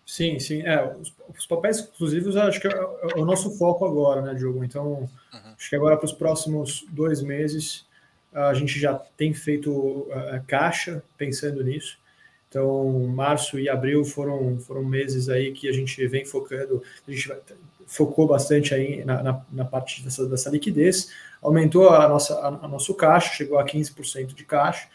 Sim, 0.05 0.37
sim. 0.37 0.63
É, 0.63 0.93
os, 0.99 1.15
os 1.33 1.45
papéis 1.47 1.77
exclusivos 1.77 2.35
acho 2.35 2.59
que 2.59 2.67
é, 2.67 2.71
é, 2.71 3.21
o 3.21 3.23
nosso 3.23 3.57
foco 3.57 3.85
agora, 3.85 4.21
né, 4.21 4.33
Diogo? 4.33 4.65
Então, 4.65 5.07
uhum. 5.33 5.53
acho 5.57 5.69
que 5.69 5.77
agora 5.77 5.95
para 5.95 6.07
os 6.07 6.11
próximos 6.11 6.85
dois 6.89 7.21
meses 7.21 7.85
a 8.33 8.53
gente 8.53 8.77
já 8.77 8.95
tem 9.15 9.33
feito 9.33 9.71
uh, 9.71 10.43
caixa 10.45 11.01
pensando 11.17 11.63
nisso. 11.63 11.97
Então, 12.51 13.07
março 13.07 13.57
e 13.57 13.69
abril 13.69 14.03
foram, 14.03 14.59
foram 14.59 14.83
meses 14.83 15.29
aí 15.29 15.53
que 15.53 15.69
a 15.69 15.71
gente 15.71 16.05
vem 16.05 16.25
focando, 16.25 16.83
a 17.07 17.09
gente 17.09 17.31
focou 17.87 18.27
bastante 18.27 18.73
aí 18.73 19.05
na, 19.05 19.23
na, 19.23 19.41
na 19.49 19.63
parte 19.63 20.03
dessa, 20.03 20.27
dessa, 20.27 20.49
liquidez, 20.49 21.13
aumentou 21.41 21.87
a 21.87 22.09
nossa, 22.09 22.37
a, 22.39 22.47
a, 22.47 22.67
nosso 22.67 22.93
caixa, 22.93 23.33
chegou 23.33 23.57
a 23.57 23.65
15% 23.65 24.33
de 24.33 24.43
caixa, 24.43 24.89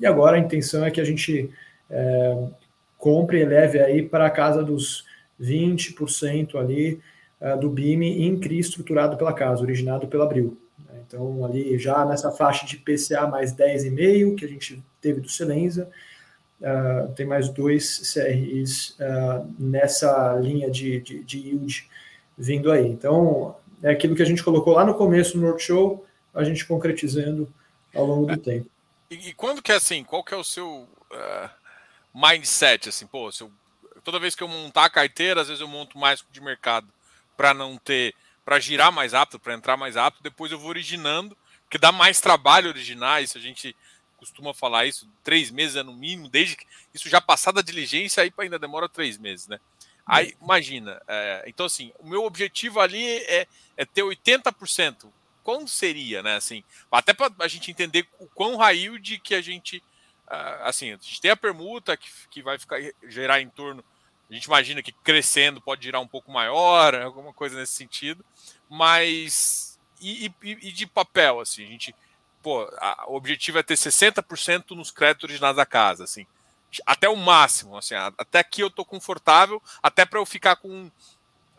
e 0.00 0.06
agora 0.06 0.38
a 0.38 0.40
intenção 0.40 0.86
é 0.86 0.90
que 0.90 1.02
a 1.02 1.04
gente 1.04 1.50
é, 1.90 2.48
compre 2.96 3.40
e 3.40 3.44
leve 3.44 3.78
aí 3.78 4.02
para 4.02 4.24
a 4.24 4.30
casa 4.30 4.64
dos 4.64 5.04
20% 5.38 6.54
ali 6.54 6.98
é, 7.38 7.54
do 7.58 7.68
BIM 7.68 8.04
em 8.04 8.40
CRI 8.40 8.58
estruturado 8.58 9.18
pela 9.18 9.34
casa, 9.34 9.60
originado 9.60 10.08
pela 10.08 10.24
Abril. 10.24 10.56
Então, 11.06 11.44
ali 11.44 11.78
já 11.78 12.06
nessa 12.06 12.30
faixa 12.30 12.64
de 12.64 12.78
PCA 12.78 13.26
mais 13.26 13.54
10,5 13.54 14.34
que 14.34 14.46
a 14.46 14.48
gente 14.48 14.82
teve 14.98 15.20
do 15.20 15.28
Selenza, 15.28 15.90
uh, 16.62 17.12
tem 17.14 17.26
mais 17.26 17.48
dois 17.48 18.12
CRIs 18.12 18.90
uh, 18.90 19.54
nessa 19.58 20.34
linha 20.36 20.70
de, 20.70 21.00
de, 21.00 21.24
de 21.24 21.38
yield 21.38 21.90
vindo 22.38 22.70
aí. 22.70 22.86
Então, 22.86 23.56
é 23.82 23.90
aquilo 23.90 24.14
que 24.14 24.22
a 24.22 24.26
gente 24.26 24.42
colocou 24.42 24.74
lá 24.74 24.84
no 24.84 24.94
começo 24.94 25.36
no 25.36 25.46
workshop, 25.46 26.02
a 26.32 26.44
gente 26.44 26.64
concretizando 26.64 27.52
ao 27.94 28.06
longo 28.06 28.26
do 28.26 28.32
é, 28.32 28.36
tempo. 28.36 28.70
E, 29.10 29.28
e, 29.28 29.34
quando 29.34 29.60
que 29.60 29.72
é 29.72 29.76
assim, 29.76 30.02
qual 30.02 30.24
que 30.24 30.32
é 30.32 30.36
o 30.36 30.44
seu 30.44 30.88
uh, 31.10 31.50
mindset, 32.14 32.88
assim, 32.88 33.06
pô, 33.06 33.28
eu, 33.40 33.50
toda 34.02 34.18
vez 34.18 34.34
que 34.34 34.42
eu 34.42 34.48
montar 34.48 34.86
a 34.86 34.90
carteira, 34.90 35.42
às 35.42 35.48
vezes 35.48 35.60
eu 35.60 35.68
monto 35.68 35.98
mais 35.98 36.24
de 36.30 36.40
mercado 36.40 36.86
para 37.36 37.52
não 37.52 37.76
ter, 37.76 38.14
para 38.44 38.60
girar 38.60 38.92
mais 38.92 39.12
rápido, 39.12 39.40
para 39.40 39.54
entrar 39.54 39.76
mais 39.76 39.96
rápido, 39.96 40.22
depois 40.22 40.52
eu 40.52 40.58
vou 40.58 40.70
originando, 40.70 41.36
porque 41.64 41.78
dá 41.78 41.92
mais 41.92 42.20
trabalho 42.20 42.68
originar, 42.68 43.22
isso 43.22 43.36
a 43.36 43.40
gente 43.40 43.74
costuma 44.22 44.54
falar 44.54 44.86
isso, 44.86 45.08
três 45.24 45.50
meses 45.50 45.74
é 45.74 45.82
no 45.82 45.92
mínimo, 45.92 46.28
desde 46.28 46.56
que 46.56 46.64
isso 46.94 47.08
já 47.08 47.20
passada 47.20 47.58
a 47.58 47.62
diligência, 47.62 48.22
aí 48.22 48.32
ainda 48.38 48.58
demora 48.58 48.88
três 48.88 49.18
meses, 49.18 49.48
né? 49.48 49.58
Aí, 50.06 50.36
imagina, 50.40 51.00
é, 51.08 51.44
então 51.46 51.66
assim, 51.66 51.92
o 51.98 52.08
meu 52.08 52.24
objetivo 52.24 52.78
ali 52.80 53.04
é, 53.04 53.46
é 53.76 53.84
ter 53.84 54.02
80%. 54.02 55.10
Quando 55.42 55.68
seria, 55.68 56.22
né? 56.22 56.36
Assim, 56.36 56.62
até 56.90 57.12
para 57.12 57.32
a 57.40 57.48
gente 57.48 57.70
entender 57.70 58.06
o 58.20 58.26
quão 58.26 58.56
raio 58.56 58.98
de 58.98 59.18
que 59.18 59.34
a 59.34 59.42
gente. 59.42 59.78
Uh, 60.28 60.62
assim, 60.62 60.92
a 60.92 60.96
gente 60.96 61.20
tem 61.20 61.32
a 61.32 61.36
permuta 61.36 61.96
que, 61.96 62.08
que 62.30 62.42
vai 62.42 62.58
ficar 62.58 62.78
gerar 63.08 63.40
em 63.40 63.48
torno. 63.48 63.84
A 64.30 64.34
gente 64.34 64.44
imagina 64.44 64.82
que 64.82 64.92
crescendo 64.92 65.60
pode 65.60 65.82
girar 65.82 66.00
um 66.00 66.06
pouco 66.06 66.30
maior, 66.30 66.94
alguma 66.94 67.32
coisa 67.32 67.58
nesse 67.58 67.72
sentido. 67.72 68.24
Mas. 68.68 69.80
E, 70.00 70.26
e, 70.26 70.68
e 70.68 70.72
de 70.72 70.86
papel, 70.86 71.40
assim, 71.40 71.64
a 71.64 71.68
gente. 71.68 71.94
Pô, 72.42 72.62
a, 72.78 73.04
o 73.08 73.14
objetivo 73.14 73.58
é 73.58 73.62
ter 73.62 73.74
60% 73.74 74.70
nos 74.70 74.90
créditos 74.90 75.24
originados 75.24 75.56
da 75.56 75.66
casa, 75.66 76.04
assim 76.04 76.26
até 76.86 77.08
o 77.08 77.16
máximo, 77.16 77.76
assim, 77.76 77.94
até 77.94 78.38
aqui 78.38 78.62
eu 78.62 78.70
tô 78.70 78.84
confortável, 78.84 79.62
até 79.82 80.06
para 80.06 80.18
eu 80.18 80.24
ficar 80.24 80.56
com 80.56 80.90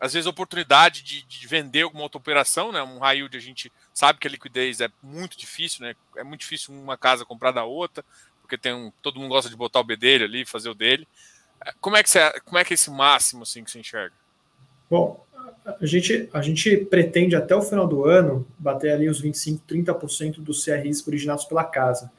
às 0.00 0.12
vezes 0.12 0.26
oportunidade 0.26 1.02
de, 1.02 1.22
de, 1.22 1.46
vender 1.46 1.82
alguma 1.82 2.02
outra 2.02 2.18
operação, 2.18 2.72
né? 2.72 2.82
Um 2.82 2.98
high 2.98 3.18
yield 3.18 3.36
a 3.36 3.40
gente 3.40 3.72
sabe 3.92 4.18
que 4.18 4.26
a 4.26 4.30
liquidez 4.30 4.80
é 4.80 4.90
muito 5.02 5.38
difícil, 5.38 5.86
né? 5.86 5.94
É 6.16 6.24
muito 6.24 6.40
difícil 6.40 6.74
uma 6.74 6.96
casa 6.96 7.24
comprar 7.24 7.52
da 7.52 7.64
outra, 7.64 8.04
porque 8.42 8.58
tem 8.58 8.74
um, 8.74 8.92
todo 9.00 9.18
mundo 9.18 9.30
gosta 9.30 9.48
de 9.48 9.56
botar 9.56 9.80
o 9.80 9.84
B 9.84 9.96
dele 9.96 10.24
ali, 10.24 10.44
fazer 10.44 10.68
o 10.68 10.74
dele. 10.74 11.06
É, 11.64 11.72
como 11.80 11.96
é 11.96 12.02
que 12.02 12.10
você, 12.10 12.40
como 12.40 12.58
é 12.58 12.64
que 12.64 12.72
é 12.72 12.76
esse 12.76 12.90
máximo 12.90 13.44
assim 13.44 13.64
que 13.64 13.70
você 13.70 13.78
enxerga? 13.78 14.14
Bom, 14.90 15.24
a 15.64 15.86
gente, 15.86 16.28
a 16.32 16.42
gente 16.42 16.76
pretende 16.76 17.34
até 17.34 17.56
o 17.56 17.62
final 17.62 17.86
do 17.86 18.04
ano 18.04 18.46
bater 18.58 18.92
ali 18.92 19.08
os 19.08 19.20
25, 19.20 19.62
30% 19.66 20.40
dos 20.40 20.64
CRIs 20.64 21.06
originados 21.06 21.44
pela 21.44 21.64
casa. 21.64 22.10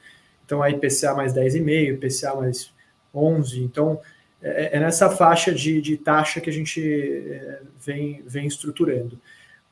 então 0.44 0.64
a 0.64 0.70
IPCA 0.70 1.14
mais 1.14 1.34
10,5, 1.34 1.94
IPCA 1.94 2.36
mais 2.36 2.74
11, 3.14 3.62
então 3.62 4.00
é, 4.42 4.78
é 4.78 4.80
nessa 4.80 5.10
faixa 5.10 5.54
de, 5.54 5.80
de, 5.82 5.96
taxa 5.96 6.42
que 6.42 6.50
a 6.50 6.54
gente 6.54 6.82
é, 6.82 7.62
vem, 7.80 8.24
vem 8.26 8.48
estruturando. 8.48 9.20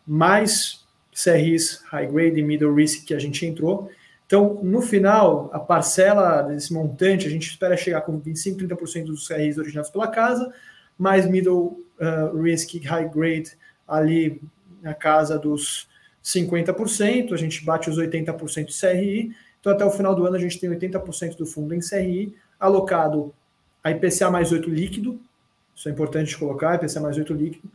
Mais 0.06 0.86
CRIs 1.12 1.82
high 1.88 2.08
grade 2.08 2.40
e 2.40 2.44
middle 2.44 2.74
risk 2.74 3.06
que 3.06 3.14
a 3.14 3.20
gente 3.20 3.46
entrou, 3.46 3.90
então, 4.26 4.60
no 4.64 4.82
final, 4.82 5.52
a 5.54 5.60
parcela 5.60 6.42
desse 6.42 6.74
montante, 6.74 7.28
a 7.28 7.30
gente 7.30 7.48
espera 7.48 7.78
chegar 7.78 8.02
com 8.02 8.20
25%, 8.20 8.68
30% 8.68 9.06
dos 9.06 9.28
CRIs 9.28 9.60
originados 9.60 9.92
pela 9.92 10.08
casa, 10.08 10.52
mais 10.98 11.30
middle 11.30 11.83
uh, 12.00 12.38
risk, 12.42 12.76
high 12.86 13.10
grade 13.10 13.52
ali 13.88 14.42
na 14.82 14.94
casa 14.94 15.38
dos 15.38 15.88
50%, 16.24 17.34
a 17.34 17.38
gente 17.38 17.64
bate 17.64 17.90
os 17.90 17.98
80% 17.98 18.66
de 18.66 18.80
CRI, 18.80 19.36
então 19.60 19.72
até 19.72 19.86
o 19.86 19.92
final 19.92 20.16
do 20.16 20.26
ano 20.26 20.36
a 20.36 20.40
gente 20.40 20.60
tem 20.60 20.70
80% 20.70 21.38
do 21.38 21.46
fundo 21.46 21.74
em 21.74 21.80
CRI, 21.80 22.36
alocado 22.60 23.34
a 23.84 23.92
IPCA 23.92 24.30
mais 24.32 24.52
8 24.52 24.70
líquido, 24.70 25.20
isso 25.76 25.90
é 25.90 25.92
importante 25.92 26.38
colocar, 26.38 26.76
IPCA 26.76 27.00
mais 27.02 27.18
8 27.18 27.34
líquido, 27.34 27.70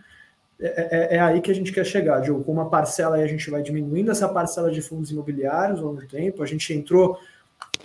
é, 0.60 0.66
é, 0.66 1.16
é, 1.16 1.20
aí 1.20 1.40
que 1.40 1.50
a 1.50 1.54
gente 1.54 1.72
quer 1.72 1.84
chegar, 1.84 2.20
Diogo. 2.20 2.42
Com 2.42 2.52
uma 2.52 2.68
parcela 2.68 3.16
aí 3.16 3.22
a 3.22 3.28
gente 3.28 3.48
vai 3.48 3.62
diminuindo 3.62 4.10
essa 4.10 4.28
parcela 4.28 4.70
de 4.70 4.82
fundos 4.82 5.10
imobiliários 5.10 5.78
ao 5.78 5.86
longo 5.86 6.00
do 6.00 6.06
tempo. 6.06 6.42
A 6.42 6.46
gente 6.46 6.72
entrou 6.72 7.18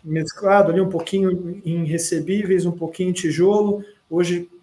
mesclado 0.04 0.72
ali 0.72 0.82
um 0.82 0.90
pouquinho 0.90 1.62
em 1.64 1.86
recebíveis, 1.86 2.66
um 2.66 2.72
pouquinho 2.72 3.12
em 3.12 3.14
tijolo. 3.14 3.86
Hoje, 4.10 4.50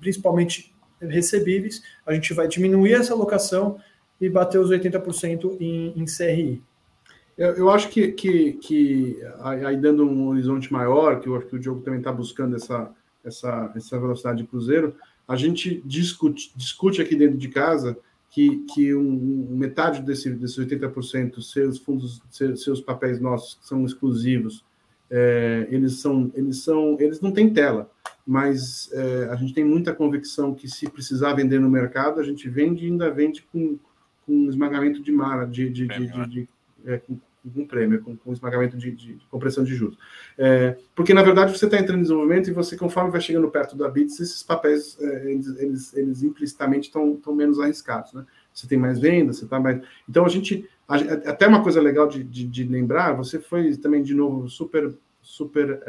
principalmente 0.00 0.74
recebíveis. 1.00 1.82
A 2.06 2.14
gente 2.14 2.32
vai 2.32 2.48
diminuir 2.48 2.94
essa 2.94 3.12
alocação 3.12 3.78
e 4.20 4.28
bater 4.28 4.58
os 4.58 4.70
80% 4.70 5.56
em, 5.60 5.92
em 5.96 6.04
CRI. 6.04 6.62
Eu, 7.36 7.54
eu, 7.54 7.70
acho 7.70 7.88
que, 7.88 8.12
que, 8.12 8.52
que, 8.54 9.18
aí 9.64 9.76
dando 9.76 10.04
um 10.04 10.28
horizonte 10.28 10.72
maior, 10.72 11.20
que 11.20 11.28
eu 11.28 11.36
acho 11.36 11.46
que 11.46 11.56
o 11.56 11.58
Diogo 11.58 11.80
também 11.80 11.98
está 11.98 12.12
buscando 12.12 12.56
essa, 12.56 12.90
essa, 13.24 13.72
essa 13.74 13.98
velocidade 13.98 14.42
de 14.42 14.48
cruzeiro, 14.48 14.94
a 15.26 15.34
gente 15.34 15.82
discute, 15.84 16.52
discute 16.54 17.00
aqui 17.00 17.16
dentro 17.16 17.38
de 17.38 17.48
casa 17.48 17.96
que, 18.30 18.64
que 18.72 18.94
um, 18.94 19.46
metade 19.50 20.02
desse, 20.02 20.30
desses 20.30 20.58
80%, 20.58 21.40
seus 21.40 21.78
fundos, 21.78 22.22
seus, 22.30 22.62
seus 22.62 22.80
papéis 22.80 23.20
nossos, 23.20 23.54
que 23.54 23.66
são 23.66 23.84
exclusivos, 23.84 24.64
é, 25.10 25.66
eles 25.70 26.00
são, 26.00 26.30
eles 26.34 26.62
são, 26.62 26.96
eles 26.98 27.20
não 27.20 27.32
têm 27.32 27.52
tela, 27.52 27.90
mas 28.26 28.88
é, 28.92 29.28
a 29.30 29.36
gente 29.36 29.52
tem 29.52 29.64
muita 29.64 29.94
convicção 29.94 30.54
que 30.54 30.68
se 30.68 30.88
precisar 30.88 31.34
vender 31.34 31.60
no 31.60 31.68
mercado, 31.68 32.20
a 32.20 32.22
gente 32.22 32.48
vende 32.48 32.84
e 32.84 32.90
ainda 32.90 33.10
vende 33.10 33.42
com, 33.52 33.78
com 34.24 34.48
esmagamento 34.48 35.02
de 35.02 35.10
mara, 35.10 35.44
de, 35.44 35.68
de, 35.68 35.88
de, 35.88 36.06
de, 36.06 36.26
de 36.28 36.48
é, 36.84 36.98
com, 36.98 37.18
com 37.52 37.66
prêmio, 37.66 38.00
com, 38.00 38.16
com 38.16 38.32
esmagamento 38.32 38.76
de, 38.76 39.18
compressão 39.28 39.64
de 39.64 39.74
juros. 39.74 39.98
É, 40.38 40.78
porque, 40.94 41.12
na 41.12 41.22
verdade, 41.22 41.56
você 41.56 41.64
está 41.64 41.78
entrando 41.78 41.98
em 41.98 42.02
desenvolvimento 42.02 42.48
e 42.48 42.52
você, 42.52 42.76
conforme 42.76 43.10
vai 43.10 43.20
chegando 43.20 43.50
perto 43.50 43.76
da 43.76 43.88
BITS, 43.88 44.20
esses 44.20 44.42
papéis, 44.42 44.96
é, 45.00 45.30
eles, 45.30 45.48
eles, 45.58 45.96
eles, 45.96 46.22
implicitamente 46.22 46.88
estão 46.88 47.34
menos 47.34 47.58
arriscados, 47.58 48.12
né? 48.12 48.24
Você 48.54 48.68
tem 48.68 48.78
mais 48.78 49.00
vendas, 49.00 49.38
você 49.38 49.44
está 49.44 49.58
mais... 49.58 49.80
Então, 50.08 50.24
a 50.24 50.28
gente... 50.28 50.68
A, 50.86 50.96
até 51.30 51.46
uma 51.46 51.62
coisa 51.62 51.80
legal 51.80 52.06
de, 52.06 52.22
de, 52.22 52.46
de, 52.46 52.64
lembrar, 52.64 53.14
você 53.14 53.40
foi 53.40 53.76
também, 53.76 54.02
de 54.02 54.14
novo, 54.14 54.48
super, 54.48 54.94
super 55.22 55.80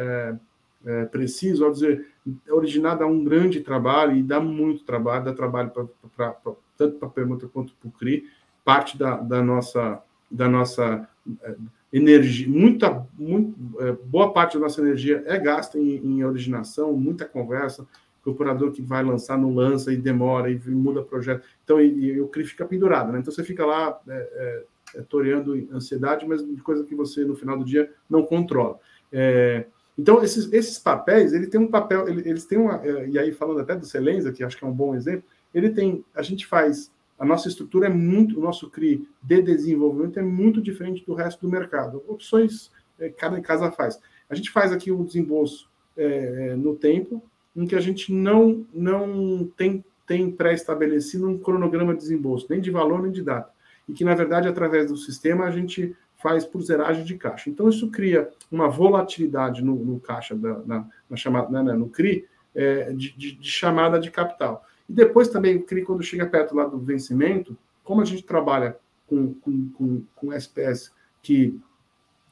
é, 0.85 1.01
é, 1.01 1.05
preciso 1.05 1.65
ao 1.65 1.71
dizer, 1.71 2.07
originado 2.49 3.03
a 3.03 3.07
um 3.07 3.23
grande 3.23 3.61
trabalho 3.61 4.15
e 4.15 4.23
dá 4.23 4.39
muito 4.39 4.83
trabalho, 4.83 5.25
dá 5.25 5.33
trabalho 5.33 5.71
pra, 5.71 5.85
pra, 6.15 6.31
pra 6.31 6.53
tanto 6.77 6.97
para 6.97 7.07
a 7.07 7.11
permuta 7.11 7.47
quanto 7.47 7.73
para 7.75 7.87
o 7.87 7.91
CRI, 7.91 8.25
parte 8.63 8.97
da, 8.97 9.17
da 9.17 9.41
nossa 9.41 10.01
da 10.29 10.49
nossa 10.49 11.07
é, 11.43 11.55
energia, 11.91 12.49
muita, 12.49 13.05
muito, 13.17 13.55
é, 13.79 13.91
boa 13.91 14.33
parte 14.33 14.55
da 14.55 14.61
nossa 14.61 14.81
energia 14.81 15.23
é 15.27 15.37
gasta 15.37 15.77
em, 15.77 15.97
em 15.97 16.23
originação, 16.23 16.91
muita 16.93 17.23
conversa, 17.23 17.87
o 18.25 18.31
operador 18.31 18.71
que 18.71 18.81
vai 18.81 19.03
lançar 19.03 19.37
não 19.37 19.53
lança 19.53 19.93
e 19.93 19.97
demora 19.97 20.49
e 20.49 20.57
muda 20.69 21.03
projeto. 21.03 21.45
Então, 21.63 21.79
e, 21.79 22.05
e 22.05 22.21
o 22.21 22.27
CRI 22.29 22.45
fica 22.45 22.65
pendurado, 22.65 23.11
né? 23.11 23.19
Então 23.19 23.31
você 23.33 23.43
fica 23.43 23.65
lá 23.65 23.99
é, 24.07 24.65
é, 24.95 24.99
é 24.99 25.01
toreando 25.03 25.53
ansiedade, 25.71 26.25
mas 26.25 26.43
coisa 26.63 26.83
que 26.83 26.95
você 26.95 27.25
no 27.25 27.35
final 27.35 27.57
do 27.57 27.65
dia 27.65 27.91
não 28.09 28.23
controla. 28.23 28.79
É, 29.11 29.65
então, 29.97 30.23
esses, 30.23 30.51
esses 30.51 30.79
papéis, 30.79 31.33
ele 31.33 31.47
tem 31.47 31.59
um 31.59 31.67
papel, 31.67 32.07
ele, 32.07 32.27
eles 32.27 32.45
têm 32.45 32.57
uma, 32.57 32.83
é, 32.83 33.07
e 33.07 33.19
aí 33.19 33.31
falando 33.31 33.59
até 33.59 33.75
do 33.75 33.85
Celenza, 33.85 34.31
que 34.31 34.43
acho 34.43 34.57
que 34.57 34.63
é 34.63 34.67
um 34.67 34.73
bom 34.73 34.95
exemplo, 34.95 35.23
ele 35.53 35.69
tem, 35.69 36.03
a 36.15 36.21
gente 36.21 36.47
faz 36.47 36.91
a 37.17 37.25
nossa 37.25 37.47
estrutura 37.47 37.85
é 37.85 37.89
muito, 37.89 38.37
o 38.37 38.41
nosso 38.41 38.69
CRI 38.69 39.07
de 39.21 39.41
desenvolvimento 39.41 40.19
é 40.19 40.21
muito 40.21 40.61
diferente 40.61 41.05
do 41.05 41.13
resto 41.13 41.41
do 41.41 41.49
mercado. 41.49 42.03
Opções 42.07 42.71
é, 42.99 43.09
cada 43.09 43.39
casa 43.39 43.71
faz. 43.71 43.99
A 44.29 44.35
gente 44.35 44.49
faz 44.49 44.71
aqui 44.71 44.91
um 44.91 45.05
desembolso 45.05 45.69
é, 45.95 46.55
no 46.55 46.75
tempo, 46.75 47.23
em 47.55 47.65
que 47.65 47.75
a 47.75 47.79
gente 47.79 48.11
não, 48.11 48.65
não 48.73 49.49
tem, 49.55 49.85
tem 50.07 50.29
pré-estabelecido 50.31 51.29
um 51.29 51.37
cronograma 51.37 51.93
de 51.93 51.99
desembolso, 51.99 52.47
nem 52.49 52.59
de 52.59 52.71
valor 52.71 53.01
nem 53.01 53.11
de 53.11 53.21
data. 53.21 53.51
E 53.87 53.93
que, 53.93 54.03
na 54.03 54.15
verdade, 54.15 54.47
através 54.47 54.89
do 54.89 54.97
sistema, 54.97 55.45
a 55.45 55.51
gente 55.51 55.95
faz 56.23 56.45
por 56.45 56.61
zeragem 56.61 57.03
de 57.03 57.15
caixa. 57.17 57.49
Então, 57.49 57.67
isso 57.67 57.91
cria 57.91 58.29
uma 58.49 58.69
volatilidade 58.69 59.61
no, 59.61 59.75
no 59.75 59.99
caixa, 59.99 60.33
da, 60.33 60.59
na, 60.65 60.87
na 61.09 61.17
chamada, 61.17 61.49
né, 61.49 61.61
né 61.61 61.73
no 61.73 61.89
CRI, 61.89 62.25
é, 62.55 62.93
de, 62.93 63.11
de, 63.11 63.35
de 63.35 63.49
chamada 63.49 63.99
de 63.99 64.09
capital. 64.09 64.65
E 64.89 64.93
depois 64.93 65.27
também, 65.27 65.57
o 65.57 65.63
CRI, 65.63 65.83
quando 65.83 66.01
chega 66.01 66.25
perto 66.25 66.55
lá 66.55 66.65
do 66.65 66.79
vencimento, 66.79 67.57
como 67.83 68.01
a 68.01 68.05
gente 68.05 68.23
trabalha 68.23 68.77
com, 69.05 69.33
com, 69.33 69.69
com, 69.69 70.03
com 70.15 70.33
SPS, 70.33 70.93
que 71.21 71.59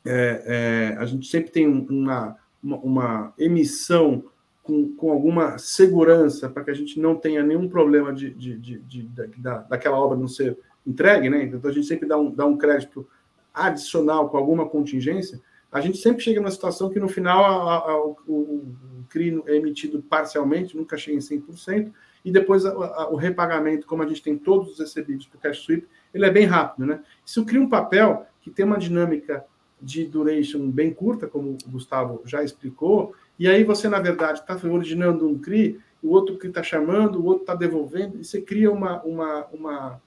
é, 0.06 0.94
é, 0.94 0.98
a 0.98 1.06
gente 1.06 1.28
sempre 1.28 1.52
tem 1.52 1.68
uma, 1.68 2.38
uma, 2.64 2.78
uma 2.78 3.34
emissão 3.38 4.24
com, 4.64 4.96
com, 4.96 5.12
alguma 5.12 5.58
segurança 5.58 6.50
para 6.50 6.64
que 6.64 6.72
a 6.72 6.74
gente 6.74 7.00
não 7.00 7.16
tenha 7.16 7.44
nenhum 7.44 7.68
problema 7.68 8.14
de, 8.14 8.32
de, 8.32 8.58
de, 8.58 8.80
de 8.80 9.04
da, 9.38 9.58
daquela 9.58 10.00
obra 10.00 10.18
não 10.18 10.28
ser 10.28 10.58
entregue, 10.86 11.30
né? 11.30 11.44
Então 11.44 11.70
a 11.70 11.74
gente 11.74 11.88
sempre 11.88 12.08
dá 12.08 12.18
um, 12.18 12.32
dá 12.32 12.46
um 12.46 12.58
crédito 12.58 13.08
adicional 13.54 14.30
com 14.30 14.38
alguma 14.38 14.68
contingência. 14.68 15.42
A 15.72 15.80
gente 15.80 15.98
sempre 15.98 16.22
chega 16.22 16.40
numa 16.40 16.52
situação 16.52 16.90
que 16.90 17.00
no 17.00 17.08
final 17.08 17.46
a, 17.46 17.92
a, 17.92 17.98
o, 17.98 18.18
o 18.28 18.76
CRI 19.10 19.42
é 19.48 19.56
emitido 19.56 20.02
parcialmente, 20.02 20.76
nunca 20.76 20.98
chega 20.98 21.18
em 21.18 21.22
100%, 21.22 21.92
e 22.24 22.32
depois 22.32 22.66
a, 22.66 23.10
o 23.10 23.16
repagamento, 23.16 23.88
como 23.88 24.04
a 24.04 24.08
gente 24.08 24.22
tem 24.22 24.38
todos 24.38 24.74
os 24.74 24.80
recebidos 24.80 25.26
para 25.28 25.38
o 25.38 25.42
cash 25.42 25.64
sweep, 25.64 25.88
ele 26.14 26.26
é 26.26 26.30
bem 26.30 26.46
rápido, 26.46 26.86
né? 26.86 27.02
Isso 27.26 27.46
cria 27.46 27.62
um 27.62 27.70
papel 27.70 28.26
que 28.42 28.52
tem 28.52 28.66
uma 28.66 28.78
dinâmica 28.78 29.46
de 29.82 30.06
duration 30.06 30.70
bem 30.70 30.94
curta, 30.94 31.28
como 31.28 31.58
o 31.66 31.72
Gustavo 31.72 32.22
já 32.26 32.44
explicou, 32.44 33.16
e 33.40 33.48
aí 33.48 33.64
você, 33.64 33.90
na 33.90 34.00
verdade, 34.00 34.40
está 34.40 34.60
originando 34.68 35.28
um 35.28 35.40
CRI, 35.40 35.80
o 36.04 36.10
outro 36.10 36.38
CRI 36.38 36.50
está 36.50 36.62
chamando, 36.62 37.20
o 37.20 37.26
outro 37.26 37.44
está 37.44 37.56
devolvendo, 37.56 38.20
e 38.20 38.24
você 38.24 38.42
cria 38.42 38.72
uma, 38.72 39.02
uma, 39.04 39.46
uma, 39.48 40.02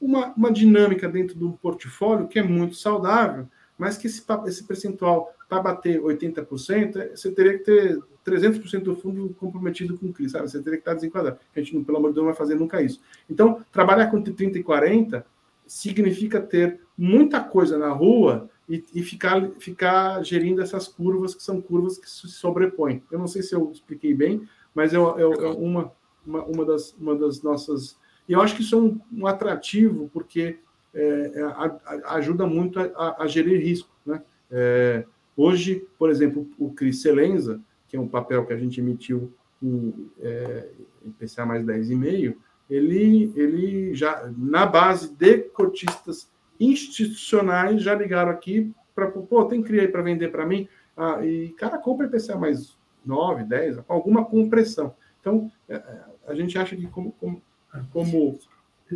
uma, 0.00 0.32
uma 0.34 0.52
dinâmica 0.52 1.08
dentro 1.08 1.36
do 1.36 1.52
portfólio 1.52 2.28
que 2.28 2.38
é 2.38 2.42
muito 2.42 2.76
saudável, 2.76 3.46
mas 3.76 3.96
que 3.96 4.06
esse, 4.06 4.22
esse 4.46 4.64
percentual, 4.64 5.32
para 5.48 5.62
bater 5.62 6.00
80%, 6.00 7.16
você 7.16 7.30
teria 7.30 7.58
que 7.58 7.64
ter 7.64 7.98
300% 8.24 8.82
do 8.82 8.96
fundo 8.96 9.34
comprometido 9.38 9.96
com 9.98 10.06
o 10.06 10.12
CRI, 10.12 10.28
sabe? 10.28 10.50
Você 10.50 10.58
teria 10.62 10.78
que 10.78 10.82
estar 10.82 10.94
desenquadrado. 10.94 11.38
A 11.54 11.60
gente, 11.60 11.84
pelo 11.84 11.98
amor 11.98 12.08
de 12.08 12.14
Deus, 12.14 12.24
não 12.24 12.32
vai 12.32 12.38
fazer 12.38 12.54
nunca 12.54 12.82
isso. 12.82 13.00
Então, 13.28 13.64
trabalhar 13.72 14.10
com 14.10 14.22
30 14.22 14.58
e 14.58 14.62
40 14.62 15.24
significa 15.66 16.40
ter 16.40 16.80
muita 16.96 17.40
coisa 17.40 17.78
na 17.78 17.90
rua 17.90 18.50
e, 18.68 18.84
e, 18.94 19.02
ficar, 19.02 19.50
ficar 19.58 20.22
gerindo 20.24 20.60
essas 20.60 20.86
curvas, 20.86 21.34
que 21.34 21.42
são 21.42 21.60
curvas 21.60 21.96
que 21.96 22.08
se 22.08 22.28
sobrepõem. 22.28 23.02
Eu 23.10 23.18
não 23.18 23.26
sei 23.26 23.42
se 23.42 23.54
eu 23.54 23.70
expliquei 23.72 24.14
bem, 24.14 24.46
mas 24.74 24.92
é, 24.92 24.96
é, 24.96 24.98
é 24.98 25.48
uma, 25.48 25.92
uma, 26.26 26.44
uma, 26.44 26.64
das, 26.64 26.92
uma 26.94 27.16
das 27.16 27.42
nossas. 27.42 27.98
E 28.30 28.32
eu 28.32 28.40
acho 28.40 28.54
que 28.54 28.62
isso 28.62 28.76
é 28.76 28.78
um, 28.78 29.00
um 29.12 29.26
atrativo, 29.26 30.08
porque 30.12 30.60
é, 30.94 31.32
é 31.34 31.42
a, 31.42 31.80
a, 31.84 32.14
ajuda 32.14 32.46
muito 32.46 32.78
a, 32.78 33.24
a, 33.24 33.26
gerir 33.26 33.60
risco. 33.60 33.90
Né? 34.06 34.22
É, 34.48 35.04
hoje, 35.36 35.84
por 35.98 36.08
exemplo, 36.08 36.48
o 36.56 36.70
Cris 36.70 37.02
Celenza, 37.02 37.60
que 37.88 37.96
é 37.96 38.00
um 38.00 38.06
papel 38.06 38.46
que 38.46 38.52
a 38.52 38.56
gente 38.56 38.78
emitiu 38.78 39.32
em 39.60 40.08
é, 40.20 40.68
IPCA 41.06 41.44
mais 41.44 41.64
10,5, 41.64 42.36
ele, 42.70 43.32
ele 43.34 43.94
já, 43.94 44.32
na 44.38 44.64
base 44.64 45.12
de 45.12 45.38
cotistas 45.48 46.30
institucionais, 46.60 47.82
já 47.82 47.96
ligaram 47.96 48.30
aqui 48.30 48.72
para, 48.94 49.10
pô, 49.10 49.44
tem 49.46 49.60
CRI 49.60 49.80
aí 49.80 49.88
para 49.88 50.02
vender 50.02 50.28
para 50.28 50.46
mim? 50.46 50.68
Ah, 50.96 51.18
e 51.26 51.48
cara 51.58 51.78
compra 51.78 52.06
IPCA 52.06 52.36
mais 52.36 52.78
9, 53.04 53.42
10, 53.42 53.78
com 53.78 53.92
alguma 53.92 54.24
compressão. 54.24 54.94
Então, 55.20 55.50
é, 55.68 55.74
é, 55.74 56.04
a 56.28 56.34
gente 56.36 56.56
acha 56.56 56.76
que 56.76 56.86
como, 56.86 57.10
como, 57.18 57.42
como, 57.92 58.38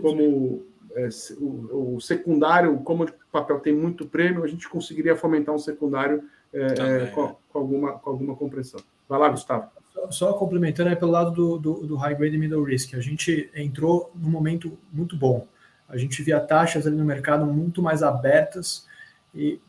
como 0.01 0.65
é, 0.95 1.09
o, 1.39 1.95
o, 1.97 2.01
secundário, 2.01 2.77
como 2.79 3.05
o 3.05 3.09
papel 3.31 3.61
tem 3.61 3.75
muito 3.75 4.07
prêmio, 4.07 4.45
a 4.45 4.47
gente 4.47 4.69
conseguiria 4.69 5.17
fomentar 5.17 5.55
um 5.55 5.59
secundário 5.59 6.23
é, 6.53 6.67
é, 6.67 7.07
com, 7.07 7.35
com, 7.53 7.59
alguma, 7.59 7.93
com 7.99 8.11
alguma 8.11 8.37
compressão. 8.37 8.81
Vai 9.09 9.19
lá, 9.19 9.29
Gustavo. 9.29 9.69
Só, 9.93 10.11
só 10.11 10.33
complementando 10.35 10.91
aí 10.91 10.97
pelo 10.97 11.11
lado 11.11 11.31
do, 11.31 11.59
do, 11.59 11.87
do, 11.87 11.97
high 11.97 12.15
grade 12.15 12.37
e 12.37 12.39
middle 12.39 12.65
risk, 12.65 12.95
a 12.95 13.01
gente 13.01 13.51
entrou 13.55 14.11
num 14.15 14.31
momento 14.31 14.77
muito 14.93 15.17
bom. 15.17 15.47
A 15.89 15.97
gente 15.97 16.23
via 16.23 16.41
taxas 16.41 16.87
ali 16.87 16.97
no 16.97 17.05
mercado 17.05 17.45
muito 17.47 17.83
mais 17.83 18.03
abertas 18.03 18.87
e 19.35 19.61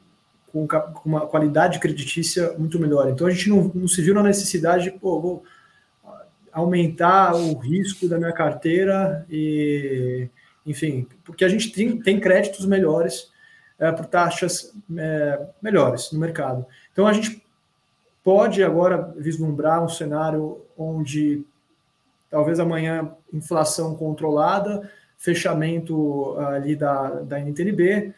com, 0.51 0.67
com, 0.67 1.09
uma 1.09 1.27
qualidade 1.27 1.79
creditícia 1.79 2.53
muito 2.57 2.79
melhor. 2.79 3.09
Então 3.09 3.27
a 3.27 3.31
gente 3.31 3.49
não, 3.49 3.71
não 3.73 3.87
se 3.87 4.01
viu 4.01 4.13
na 4.13 4.23
necessidade 4.23 4.85
de, 4.85 4.91
pô, 4.91 5.19
vou 5.19 5.43
aumentar 6.55 7.35
o 7.35 7.57
risco 7.57 8.07
da 8.07 8.17
minha 8.17 8.31
carteira 8.31 9.25
e, 9.29 10.29
enfim, 10.65 11.05
porque 11.25 11.43
a 11.43 11.49
gente 11.49 11.69
tem, 11.69 11.99
tem 11.99 12.17
créditos 12.17 12.65
melhores 12.65 13.29
é, 13.77 13.91
por 13.91 14.05
taxas 14.05 14.73
é, 14.97 15.47
melhores 15.61 16.13
no 16.13 16.19
mercado. 16.19 16.65
Então 16.93 17.05
a 17.05 17.11
gente 17.11 17.43
pode 18.23 18.63
agora 18.63 19.13
vislumbrar 19.17 19.83
um 19.83 19.89
cenário 19.89 20.61
onde 20.77 21.43
talvez 22.29 22.57
amanhã 22.57 23.11
inflação 23.33 23.93
controlada, 23.93 24.89
fechamento 25.17 26.37
ali 26.39 26.73
da, 26.73 27.19
da 27.19 27.37
NTNB, 27.37 28.13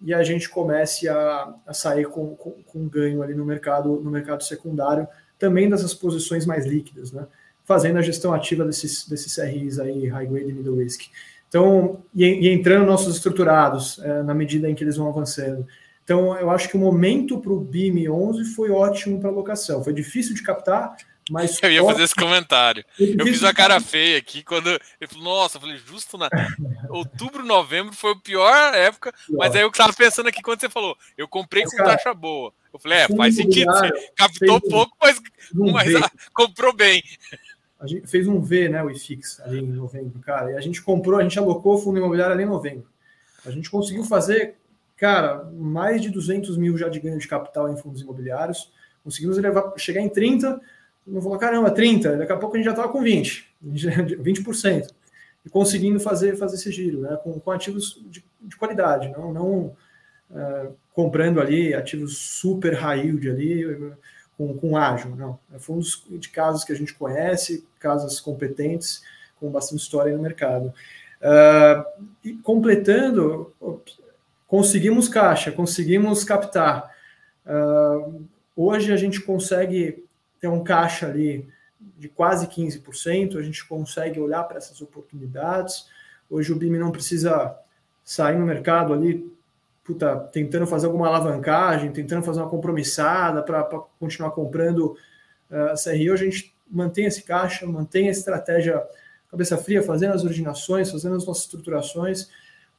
e 0.00 0.14
a 0.14 0.22
gente 0.22 0.48
comece 0.48 1.06
a, 1.06 1.54
a 1.66 1.74
sair 1.74 2.06
com, 2.06 2.34
com, 2.34 2.50
com, 2.62 2.88
ganho 2.88 3.22
ali 3.22 3.34
no 3.34 3.44
mercado, 3.44 4.00
no 4.00 4.10
mercado 4.10 4.42
secundário, 4.42 5.06
também 5.38 5.68
dessas 5.68 5.92
posições 5.92 6.46
mais 6.46 6.64
líquidas, 6.64 7.12
né? 7.12 7.26
Fazendo 7.64 7.98
a 7.98 8.02
gestão 8.02 8.32
ativa 8.32 8.64
desses, 8.64 9.08
desses 9.08 9.34
CRIs 9.34 9.78
aí, 9.78 10.06
high 10.06 10.26
grade 10.26 10.50
e 10.50 10.52
middle 10.52 10.76
risk. 10.76 11.02
Então, 11.48 12.02
e, 12.14 12.24
e 12.24 12.48
entrando 12.48 12.84
nossos 12.84 13.14
estruturados 13.14 13.98
é, 14.00 14.22
na 14.22 14.34
medida 14.34 14.68
em 14.68 14.74
que 14.74 14.82
eles 14.82 14.96
vão 14.96 15.08
avançando. 15.08 15.66
Então, 16.02 16.36
eu 16.38 16.50
acho 16.50 16.68
que 16.68 16.76
o 16.76 16.80
momento 16.80 17.38
para 17.38 17.52
o 17.52 17.60
BIM 17.60 18.08
11 18.08 18.54
foi 18.54 18.70
ótimo 18.70 19.18
para 19.20 19.30
alocação. 19.30 19.82
Foi 19.82 19.92
difícil 19.92 20.34
de 20.34 20.42
captar, 20.42 20.96
mas. 21.30 21.58
Eu 21.62 21.70
ia 21.70 21.84
fazer 21.84 22.02
esse 22.02 22.14
comentário. 22.14 22.84
Eu 22.98 23.24
fiz 23.24 23.40
uma 23.40 23.54
cara 23.54 23.80
feia 23.80 24.18
aqui 24.18 24.42
quando. 24.42 24.68
Eu 25.00 25.08
falei, 25.08 25.24
nossa, 25.24 25.56
eu 25.56 25.60
falei, 25.62 25.78
justo 25.78 26.18
na. 26.18 26.28
Outubro, 26.90 27.44
novembro 27.44 27.94
foi 27.94 28.12
a 28.12 28.16
pior 28.16 28.74
época, 28.74 29.12
pior. 29.26 29.38
mas 29.38 29.54
aí 29.54 29.62
eu 29.62 29.68
estava 29.68 29.92
pensando 29.92 30.28
aqui 30.28 30.42
quando 30.42 30.60
você 30.60 30.68
falou, 30.68 30.96
eu 31.16 31.26
comprei 31.26 31.64
com 31.64 31.76
taxa 31.76 32.12
boa. 32.12 32.52
Eu 32.72 32.78
falei, 32.78 32.98
é, 32.98 33.08
faz 33.08 33.36
sentido. 33.36 33.72
Você 33.72 34.10
captou 34.16 34.60
pouco, 34.60 34.96
mas, 35.00 35.20
mas 35.54 36.10
comprou 36.32 36.72
bem. 36.72 37.02
A 37.84 37.86
gente 37.86 38.06
fez 38.06 38.26
um 38.26 38.40
V, 38.40 38.70
né, 38.70 38.82
o 38.82 38.90
IFIX, 38.90 39.40
ali 39.40 39.58
em 39.58 39.66
novembro, 39.66 40.18
cara, 40.20 40.52
e 40.52 40.56
a 40.56 40.60
gente 40.60 40.82
comprou, 40.82 41.18
a 41.18 41.22
gente 41.22 41.38
alocou 41.38 41.74
o 41.74 41.78
fundo 41.78 41.98
imobiliário 41.98 42.32
ali 42.32 42.42
em 42.42 42.46
novembro. 42.46 42.86
A 43.44 43.50
gente 43.50 43.70
conseguiu 43.70 44.02
fazer, 44.04 44.54
cara, 44.96 45.44
mais 45.52 46.00
de 46.00 46.08
200 46.08 46.56
mil 46.56 46.78
já 46.78 46.88
de 46.88 46.98
ganho 46.98 47.18
de 47.18 47.28
capital 47.28 47.70
em 47.70 47.76
fundos 47.76 48.00
imobiliários. 48.00 48.72
Conseguimos 49.04 49.36
levar, 49.36 49.74
chegar 49.76 50.00
em 50.00 50.08
30, 50.08 50.58
não 51.06 51.20
falou, 51.20 51.36
caramba, 51.36 51.70
30, 51.70 52.16
daqui 52.16 52.32
a 52.32 52.38
pouco 52.38 52.56
a 52.56 52.58
gente 52.58 52.64
já 52.64 52.72
estava 52.72 52.90
com 52.90 53.02
20, 53.02 53.54
20%. 53.62 54.88
E 55.46 55.50
conseguindo 55.50 56.00
fazer, 56.00 56.38
fazer 56.38 56.56
esse 56.56 56.72
giro, 56.72 57.02
né? 57.02 57.18
com, 57.22 57.38
com 57.38 57.50
ativos 57.50 58.02
de, 58.06 58.24
de, 58.40 58.56
qualidade, 58.56 59.08
não, 59.08 59.30
não 59.30 59.76
é, 60.34 60.68
comprando 60.94 61.38
ali 61.38 61.74
ativos 61.74 62.16
super 62.16 62.72
high 62.72 63.00
yield 63.00 63.28
ali, 63.28 63.92
com, 64.36 64.56
com 64.56 64.76
ágil, 64.76 65.14
não. 65.16 65.38
É 65.54 65.58
fundos 65.58 66.04
de 66.08 66.28
casos 66.28 66.64
que 66.64 66.72
a 66.72 66.76
gente 66.76 66.94
conhece, 66.94 67.66
casas 67.78 68.20
competentes, 68.20 69.02
com 69.38 69.50
bastante 69.50 69.82
história 69.82 70.16
no 70.16 70.22
mercado. 70.22 70.72
Uh, 71.20 72.04
e 72.22 72.34
completando, 72.34 73.52
conseguimos 74.46 75.08
caixa, 75.08 75.52
conseguimos 75.52 76.24
captar. 76.24 76.90
Uh, 77.46 78.24
hoje 78.56 78.92
a 78.92 78.96
gente 78.96 79.20
consegue 79.20 80.04
tem 80.44 80.50
um 80.50 80.62
caixa 80.62 81.06
ali 81.06 81.48
de 81.96 82.06
quase 82.06 82.46
15%, 82.46 83.38
a 83.38 83.42
gente 83.42 83.66
consegue 83.66 84.20
olhar 84.20 84.42
para 84.44 84.58
essas 84.58 84.82
oportunidades. 84.82 85.88
Hoje 86.28 86.52
o 86.52 86.56
BIM 86.56 86.76
não 86.76 86.92
precisa 86.92 87.56
sair 88.04 88.38
no 88.38 88.44
mercado 88.44 88.92
ali, 88.92 89.33
puta, 89.84 90.16
tentando 90.32 90.66
fazer 90.66 90.86
alguma 90.86 91.06
alavancagem, 91.06 91.92
tentando 91.92 92.24
fazer 92.24 92.40
uma 92.40 92.48
compromissada 92.48 93.42
para 93.42 93.62
continuar 94.00 94.30
comprando 94.30 94.96
uh, 95.50 95.72
a 95.72 95.74
CRI. 95.74 96.10
Hoje 96.10 96.26
a 96.26 96.30
gente 96.30 96.54
mantém 96.68 97.04
esse 97.04 97.22
caixa, 97.22 97.66
mantém 97.66 98.08
a 98.08 98.10
estratégia 98.10 98.82
cabeça 99.30 99.58
fria, 99.58 99.82
fazendo 99.82 100.14
as 100.14 100.24
originações, 100.24 100.90
fazendo 100.90 101.16
as 101.16 101.26
nossas 101.26 101.44
estruturações, 101.44 102.30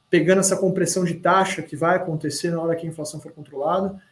pegando 0.08 0.40
essa 0.40 0.56
compressão 0.56 1.04
de 1.04 1.14
taxa 1.14 1.62
que 1.62 1.76
vai 1.76 1.96
acontecer 1.96 2.50
na 2.50 2.60
hora 2.60 2.74
que 2.74 2.86
a 2.86 2.90
inflação 2.90 3.20
for 3.20 3.30
controlada, 3.32 4.02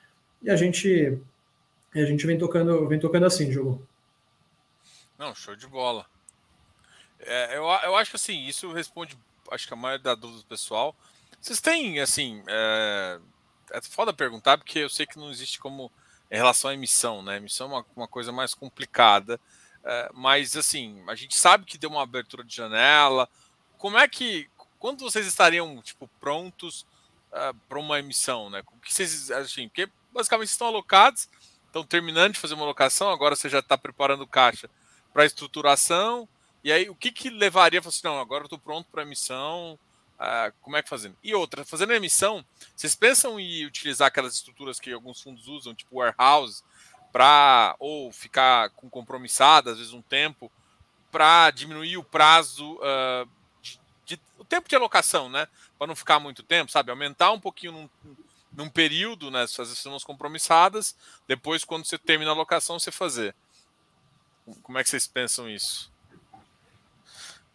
e 0.43 0.51
a 0.51 0.57
gente 0.57 1.19
e 1.95 2.01
a 2.01 2.05
gente 2.05 2.27
vem 2.27 2.37
tocando, 2.37 2.87
vem 2.89 2.99
tocando 2.99 3.25
assim, 3.25 3.51
jogo. 3.53 3.87
Não, 5.17 5.35
show 5.35 5.55
de 5.55 5.67
bola. 5.67 6.05
É, 7.21 7.57
eu, 7.57 7.63
eu 7.63 7.97
acho 7.97 8.11
que 8.11 8.17
assim, 8.17 8.47
isso 8.47 8.71
responde, 8.73 9.17
acho 9.51 9.67
que 9.67 9.73
a 9.73 9.77
maioria 9.77 10.03
da 10.03 10.15
dúvida 10.15 10.41
do 10.41 10.47
pessoal. 10.47 10.95
Vocês 11.45 11.61
têm, 11.61 12.01
assim, 12.01 12.43
é, 12.47 13.21
é 13.73 13.83
foda 13.83 14.15
perguntar, 14.15 14.57
porque 14.57 14.79
eu 14.79 14.89
sei 14.89 15.05
que 15.07 15.19
não 15.19 15.31
existe 15.31 15.59
como 15.59 15.93
em 16.31 16.37
relação 16.37 16.71
à 16.71 16.75
emissão, 16.75 17.23
né? 17.23 17.37
Emissão 17.37 17.67
é 17.67 17.75
uma, 17.75 17.87
uma 17.95 18.09
coisa 18.09 18.33
mais 18.33 18.55
complicada. 18.55 19.39
É, 19.85 20.11
mas 20.15 20.57
assim, 20.57 21.05
a 21.07 21.15
gente 21.15 21.37
sabe 21.37 21.67
que 21.67 21.77
deu 21.77 21.91
uma 21.91 22.03
abertura 22.03 22.43
de 22.43 22.57
janela. 22.57 23.29
Como 23.77 23.99
é 23.99 24.09
que. 24.09 24.49
Quando 24.79 25.01
vocês 25.01 25.27
estariam, 25.27 25.83
tipo, 25.83 26.09
prontos 26.19 26.87
uh, 27.31 27.55
para 27.69 27.79
uma 27.79 27.99
emissão, 27.99 28.49
né? 28.49 28.63
O 28.67 28.81
que 28.81 28.95
vocês. 28.95 29.31
Assim, 29.31 29.69
porque 29.69 29.87
basicamente 30.13 30.49
estão 30.49 30.69
alocados 30.69 31.29
estão 31.67 31.85
terminando 31.85 32.35
de 32.35 32.39
fazer 32.39 32.55
uma 32.55 32.65
locação, 32.65 33.11
agora 33.11 33.35
você 33.35 33.49
já 33.49 33.59
está 33.59 33.77
preparando 33.77 34.27
caixa 34.27 34.71
para 35.13 35.27
estruturação. 35.27 36.29
E 36.63 36.73
aí, 36.73 36.89
o 36.89 36.95
que, 36.95 37.11
que 37.11 37.29
levaria 37.29 37.81
assim, 37.81 38.01
não, 38.05 38.19
agora 38.19 38.43
eu 38.43 38.47
estou 38.47 38.59
pronto 38.59 38.89
para 38.91 39.03
emissão, 39.03 39.79
como 40.61 40.77
é 40.77 40.83
que 40.83 40.89
fazendo? 40.89 41.17
E 41.23 41.35
outra, 41.35 41.65
fazendo 41.65 41.93
emissão, 41.93 42.45
vocês 42.75 42.95
pensam 42.95 43.39
em 43.39 43.67
utilizar 43.67 44.09
aquelas 44.09 44.35
estruturas 44.35 44.79
que 44.79 44.93
alguns 44.93 45.21
fundos 45.21 45.49
usam, 45.49 45.75
tipo 45.75 45.97
warehouse, 45.97 46.63
para 47.13 47.77
ou 47.79 48.11
ficar 48.13 48.71
com 48.71 48.91
compromissada, 48.91 49.71
às 49.71 49.79
vezes 49.79 49.93
um 49.93 50.03
tempo, 50.03 50.51
para 51.13 51.51
diminuir 51.53 51.97
o 51.97 52.03
prazo, 52.03 52.75
uh, 52.75 53.29
de, 53.63 53.79
de, 54.05 54.21
o 54.37 54.45
tempo 54.45 54.69
de 54.69 54.75
alocação, 54.75 55.29
né? 55.29 55.47
Para 55.79 55.87
não 55.87 55.95
ficar 55.95 56.19
muito 56.19 56.43
tempo, 56.43 56.73
sabe? 56.73 56.91
Aumentar 56.91 57.31
um 57.31 57.39
pouquinho 57.39 57.73
num, 57.73 57.89
num 58.53 58.69
período, 58.69 59.31
né? 59.31 59.47
Fazer 59.47 59.77
cenas 59.77 60.03
compromissadas, 60.03 60.97
depois, 61.29 61.65
quando 61.65 61.85
você 61.85 61.97
termina 61.97 62.33
a 62.33 62.35
locação, 62.35 62.81
você 62.81 62.91
fazer. 62.91 63.33
Como 64.63 64.77
é 64.77 64.83
que 64.83 64.91
vocês 64.91 65.07
pensam 65.07 65.49
isso? 65.49 65.94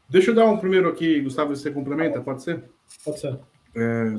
Deixa 0.09 0.31
eu 0.31 0.35
dar 0.35 0.45
um 0.45 0.57
primeiro 0.57 0.89
aqui, 0.89 1.21
Gustavo, 1.21 1.55
você 1.55 1.69
complementa, 1.69 2.19
pode 2.19 2.41
ser? 2.43 2.63
Pode 3.05 3.19
ser. 3.19 3.39
É, 3.75 4.17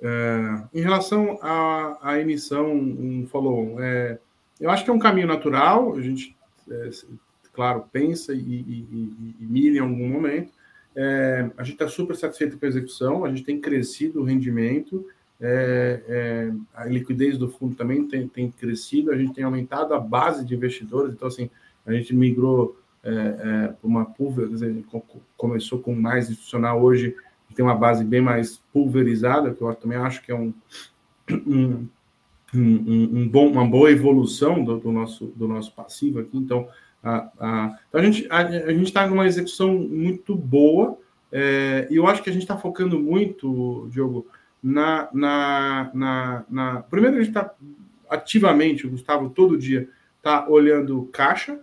é, 0.00 0.62
em 0.72 0.80
relação 0.80 1.38
à, 1.42 1.98
à 2.00 2.20
emissão, 2.20 2.72
um 2.72 3.26
follow 3.30 3.76
é, 3.80 4.18
eu 4.60 4.70
acho 4.70 4.84
que 4.84 4.90
é 4.90 4.92
um 4.92 4.98
caminho 4.98 5.26
natural, 5.26 5.94
a 5.94 6.00
gente, 6.00 6.34
é, 6.70 6.90
claro, 7.52 7.84
pensa 7.92 8.32
e, 8.32 8.38
e, 8.38 8.86
e, 8.90 9.34
e 9.40 9.46
mira 9.46 9.76
em 9.76 9.80
algum 9.80 10.08
momento. 10.08 10.52
É, 10.94 11.50
a 11.58 11.62
gente 11.62 11.74
está 11.74 11.88
super 11.88 12.16
satisfeito 12.16 12.58
com 12.58 12.64
a 12.64 12.68
execução, 12.68 13.24
a 13.24 13.28
gente 13.28 13.44
tem 13.44 13.60
crescido 13.60 14.22
o 14.22 14.24
rendimento, 14.24 15.06
é, 15.38 16.50
a 16.74 16.86
liquidez 16.86 17.36
do 17.36 17.50
fundo 17.50 17.74
também 17.74 18.08
tem, 18.08 18.26
tem, 18.26 18.50
crescido, 18.50 19.12
a 19.12 19.16
gente 19.16 19.34
tem 19.34 19.44
aumentado 19.44 19.92
a 19.92 20.00
base 20.00 20.42
de 20.46 20.54
investidores, 20.54 21.12
então 21.12 21.28
assim, 21.28 21.50
a 21.84 21.92
gente 21.92 22.14
migrou 22.14 22.78
é, 23.06 23.70
é 23.70 23.74
uma 23.82 24.04
pulver, 24.04 24.48
começou 25.36 25.78
com 25.78 25.94
mais 25.94 26.28
institucional, 26.28 26.82
hoje 26.82 27.14
tem 27.54 27.64
uma 27.64 27.74
base 27.74 28.04
bem 28.04 28.20
mais 28.20 28.60
pulverizada, 28.72 29.54
que 29.54 29.62
eu 29.62 29.74
também 29.74 29.96
acho 29.96 30.22
que 30.22 30.32
é 30.32 30.34
um, 30.34 30.52
um, 31.46 31.88
um, 32.54 33.10
um 33.20 33.28
bom, 33.28 33.48
uma 33.48 33.64
boa 33.64 33.90
evolução 33.90 34.62
do, 34.62 34.78
do, 34.78 34.92
nosso, 34.92 35.26
do 35.36 35.46
nosso 35.48 35.72
passivo 35.72 36.18
aqui, 36.18 36.36
então 36.36 36.68
a, 37.02 37.30
a, 37.38 37.78
então 37.88 38.00
a 38.00 38.04
gente 38.04 38.26
a, 38.28 38.38
a 38.38 38.72
gente 38.72 38.86
está 38.86 39.06
numa 39.06 39.26
execução 39.26 39.72
muito 39.72 40.34
boa, 40.34 40.98
é, 41.30 41.86
e 41.90 41.96
eu 41.96 42.06
acho 42.06 42.22
que 42.22 42.30
a 42.30 42.32
gente 42.32 42.42
está 42.42 42.56
focando 42.56 42.98
muito, 42.98 43.88
Diogo, 43.90 44.26
na, 44.62 45.08
na, 45.12 45.90
na, 45.94 46.44
na... 46.48 46.82
Primeiro, 46.82 47.16
a 47.16 47.20
gente 47.20 47.28
está 47.28 47.54
ativamente, 48.08 48.86
o 48.86 48.90
Gustavo, 48.90 49.30
todo 49.30 49.58
dia, 49.58 49.88
está 50.18 50.48
olhando 50.48 51.08
caixa 51.12 51.60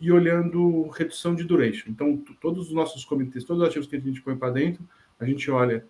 e 0.00 0.10
olhando 0.10 0.88
redução 0.88 1.34
de 1.34 1.44
duration. 1.44 1.90
Então, 1.90 2.22
todos 2.40 2.68
os 2.68 2.72
nossos 2.72 3.04
comitês, 3.04 3.44
todos 3.44 3.62
os 3.62 3.68
ativos 3.68 3.86
que 3.86 3.96
a 3.96 4.00
gente 4.00 4.22
põe 4.22 4.36
para 4.36 4.52
dentro, 4.52 4.82
a 5.18 5.24
gente 5.24 5.50
olha 5.50 5.84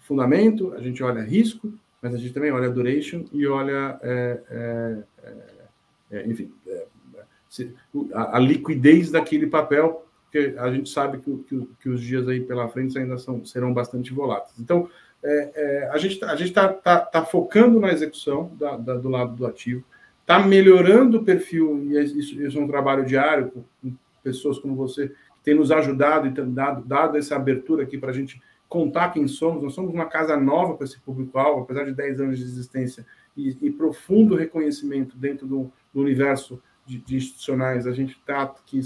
fundamento, 0.00 0.72
a 0.74 0.80
gente 0.80 1.02
olha 1.02 1.22
risco, 1.22 1.72
mas 2.00 2.14
a 2.14 2.18
gente 2.18 2.32
também 2.32 2.50
olha 2.50 2.68
duration 2.68 3.24
e 3.32 3.46
olha, 3.46 3.98
é, 4.02 4.40
é, 4.50 5.02
é, 5.22 6.18
é 6.18 6.26
enfim, 6.26 6.52
é, 6.66 6.86
a, 8.12 8.36
a, 8.36 8.40
liquidez 8.40 9.10
daquele 9.10 9.46
papel, 9.46 10.06
porque 10.24 10.54
a 10.58 10.72
gente 10.72 10.90
sabe 10.90 11.18
que, 11.18 11.36
que, 11.44 11.68
que, 11.80 11.88
os 11.88 12.00
dias 12.00 12.26
aí 12.26 12.40
pela 12.40 12.68
frente 12.68 12.98
ainda 12.98 13.18
são, 13.18 13.44
serão 13.44 13.72
bastante 13.72 14.12
voláteis. 14.12 14.58
Então, 14.58 14.88
é, 15.22 15.88
a 15.92 15.98
gente 15.98 16.18
tá, 16.18 16.34
está 16.34 16.68
tá, 16.68 16.98
tá 16.98 17.24
focando 17.24 17.78
na 17.78 17.92
execução 17.92 18.50
da, 18.58 18.76
da, 18.76 18.94
do 18.96 19.08
lado 19.08 19.36
do 19.36 19.46
ativo, 19.46 19.84
está 20.22 20.38
melhorando 20.40 21.18
o 21.18 21.24
perfil, 21.24 21.84
e 21.84 21.98
isso, 22.00 22.40
isso, 22.40 22.58
é 22.58 22.60
um 22.60 22.66
trabalho 22.66 23.04
diário 23.04 23.50
com, 23.50 23.92
pessoas 24.22 24.58
como 24.58 24.74
você, 24.74 25.08
que 25.08 25.44
tem 25.44 25.54
nos 25.54 25.70
ajudado 25.70 26.26
e 26.26 26.30
dado, 26.30 26.84
dado 26.86 27.18
essa 27.18 27.36
abertura 27.36 27.82
aqui 27.82 27.98
para 27.98 28.10
a 28.10 28.14
gente 28.14 28.40
contar 28.68 29.10
quem 29.10 29.26
somos. 29.26 29.62
Nós 29.62 29.74
somos 29.74 29.92
uma 29.92 30.06
casa 30.06 30.36
nova 30.36 30.74
para 30.74 30.86
esse 30.86 31.00
público-alvo, 31.00 31.62
apesar 31.62 31.84
de 31.84 31.92
10 31.92 32.20
anos 32.20 32.38
de 32.38 32.44
existência, 32.44 33.04
e, 33.36 33.58
e 33.60 33.70
profundo 33.70 34.36
reconhecimento 34.36 35.16
dentro 35.16 35.46
do, 35.46 35.72
do 35.92 36.00
universo 36.00 36.62
de, 36.86 36.98
de, 36.98 37.16
institucionais, 37.16 37.86
a 37.86 37.92
gente 37.92 38.12
está 38.12 38.42
aqui 38.42 38.80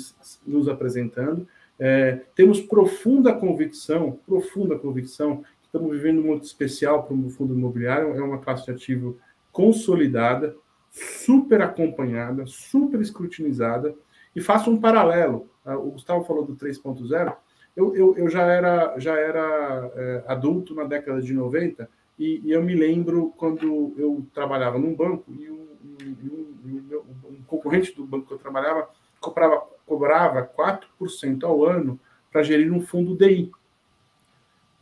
nos 0.46 0.68
apresentando. 0.68 1.46
É, 1.78 2.20
temos 2.34 2.60
profunda 2.60 3.32
convicção, 3.34 4.18
profunda 4.26 4.78
convicção, 4.78 5.42
que 5.60 5.66
estamos 5.66 5.90
vivendo 5.92 6.20
um 6.20 6.26
momento 6.26 6.44
especial 6.44 7.02
para 7.02 7.14
o 7.14 7.30
fundo 7.30 7.54
imobiliário, 7.54 8.14
é 8.14 8.22
uma 8.22 8.38
classe 8.38 8.64
de 8.64 8.70
ativo 8.70 9.18
consolidada, 9.52 10.56
super 10.97 11.60
acompanhada, 11.60 12.47
super 12.47 13.01
escrutinizada, 13.01 13.94
e 14.35 14.40
faço 14.40 14.70
um 14.70 14.81
paralelo. 14.81 15.51
Ah, 15.64 15.77
o 15.77 15.93
Gustavo 15.93 16.24
falou 16.24 16.44
do 16.44 16.56
3.0, 16.56 17.36
eu, 17.77 17.94
eu, 17.94 18.16
eu, 18.16 18.28
já 18.28 18.43
era, 18.43 18.98
já 18.98 19.18
era 19.18 19.90
é, 19.94 20.24
adulto 20.27 20.74
na 20.74 20.85
década 20.85 21.20
de 21.20 21.35
90 21.35 21.89
e, 22.18 22.40
e, 22.43 22.51
eu 22.51 22.62
me 22.62 22.74
lembro 22.74 23.35
quando 23.36 23.94
eu 23.98 24.27
trabalhava 24.32 24.78
num 24.78 24.94
banco 24.94 25.31
e 25.31 25.51
um, 25.51 25.68
um, 25.82 26.56
um, 26.64 27.31
um 27.31 27.43
concorrente 27.47 27.94
do 27.94 28.06
banco 28.06 28.28
que 28.28 28.32
eu 28.32 28.39
trabalhava 28.39 28.89
cobrava, 29.20 29.62
cobrava 29.85 30.51
4% 30.56 31.44
ao 31.44 31.66
ano 31.66 32.01
para 32.32 32.43
gerir 32.43 32.73
um 32.73 32.81
fundo 32.81 33.14
DI. 33.14 33.51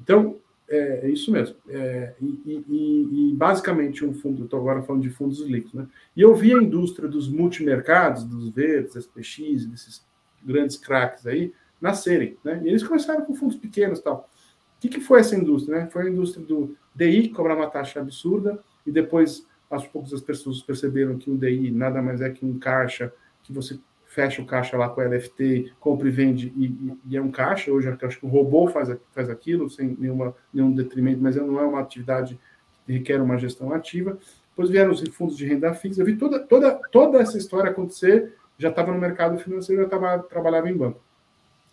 Então, 0.01 0.37
é, 0.69 1.07
é 1.07 1.09
isso 1.09 1.31
mesmo. 1.31 1.57
É, 1.69 2.15
e, 2.21 2.65
e, 2.69 3.31
e, 3.31 3.35
basicamente 3.35 4.05
um 4.05 4.15
fundo, 4.15 4.45
estou 4.45 4.61
agora 4.61 4.83
falando 4.83 5.03
de 5.03 5.11
fundos 5.11 5.41
líquidos, 5.41 5.75
né? 5.75 5.87
E 6.17 6.23
eu 6.23 6.35
vi 6.35 6.53
a 6.53 6.63
indústria 6.63 7.09
dos 7.09 7.29
multimercados, 7.29 8.25
dos 8.25 8.49
verdes, 8.51 8.97
SPX, 8.97 9.67
desses 9.67 10.07
grandes 10.43 10.77
craques 10.77 11.27
aí, 11.27 11.53
nascerem. 11.81 12.37
Né? 12.43 12.63
E 12.65 12.69
eles 12.69 12.83
começaram 12.83 13.25
com 13.25 13.35
fundos 13.35 13.57
pequenos 13.57 14.01
tal. 14.01 14.29
O 14.77 14.81
que, 14.81 14.89
que 14.89 15.01
foi 15.01 15.21
essa 15.21 15.37
indústria? 15.37 15.81
Né? 15.81 15.91
Foi 15.91 16.03
a 16.07 16.11
indústria 16.11 16.45
do 16.45 16.77
DI, 16.95 17.29
que 17.29 17.35
cobrar 17.35 17.57
uma 17.57 17.69
taxa 17.69 18.01
absurda, 18.01 18.63
e 18.87 18.93
depois, 18.93 19.47
aos 19.71 19.87
poucos, 19.87 20.13
as 20.13 20.21
pessoas 20.21 20.63
perceberam 20.63 21.17
que 21.17 21.31
um 21.31 21.37
DI 21.37 21.71
nada 21.71 22.03
mais 22.03 22.21
é 22.21 22.31
que 22.31 22.45
um 22.45 22.59
caixa, 22.59 23.13
que 23.43 23.53
você 23.53 23.79
fecha 24.15 24.41
o 24.41 24.47
caixa 24.47 24.77
lá 24.77 24.89
com 24.89 25.01
LFT, 25.01 25.73
compra 25.81 26.07
e 26.07 26.11
vende, 26.11 26.53
e, 26.57 26.97
e 27.05 27.17
é 27.17 27.21
um 27.21 27.33
caixa. 27.33 27.73
Hoje, 27.73 27.89
acho 27.89 28.21
que 28.21 28.25
o 28.27 28.29
robô 28.29 28.69
faz, 28.69 28.97
faz 29.13 29.29
aquilo, 29.29 29.69
sem 29.69 29.97
nenhuma, 29.99 30.35
nenhum 30.53 30.73
detrimento, 30.73 31.21
mas 31.21 31.35
não 31.35 31.59
é 31.59 31.65
uma 31.65 31.81
atividade 31.81 32.39
que 32.87 32.93
requer 32.93 33.21
uma 33.21 33.37
gestão 33.37 33.73
ativa. 33.73 34.17
Depois 34.51 34.71
vieram 34.71 34.93
os 34.93 35.03
fundos 35.09 35.37
de 35.37 35.45
renda 35.45 35.75
fixa. 35.75 36.01
Eu 36.01 36.07
vi 36.07 36.17
toda, 36.17 36.39
toda, 36.39 36.81
toda 36.93 37.19
essa 37.19 37.37
história 37.37 37.73
acontecer, 37.73 38.35
já 38.57 38.69
estava 38.69 38.93
no 38.93 39.01
mercado 39.01 39.37
financeiro, 39.39 39.83
já 39.83 39.89
tava, 39.89 40.21
trabalhava 40.21 40.71
em 40.71 40.77
banco. 40.77 41.03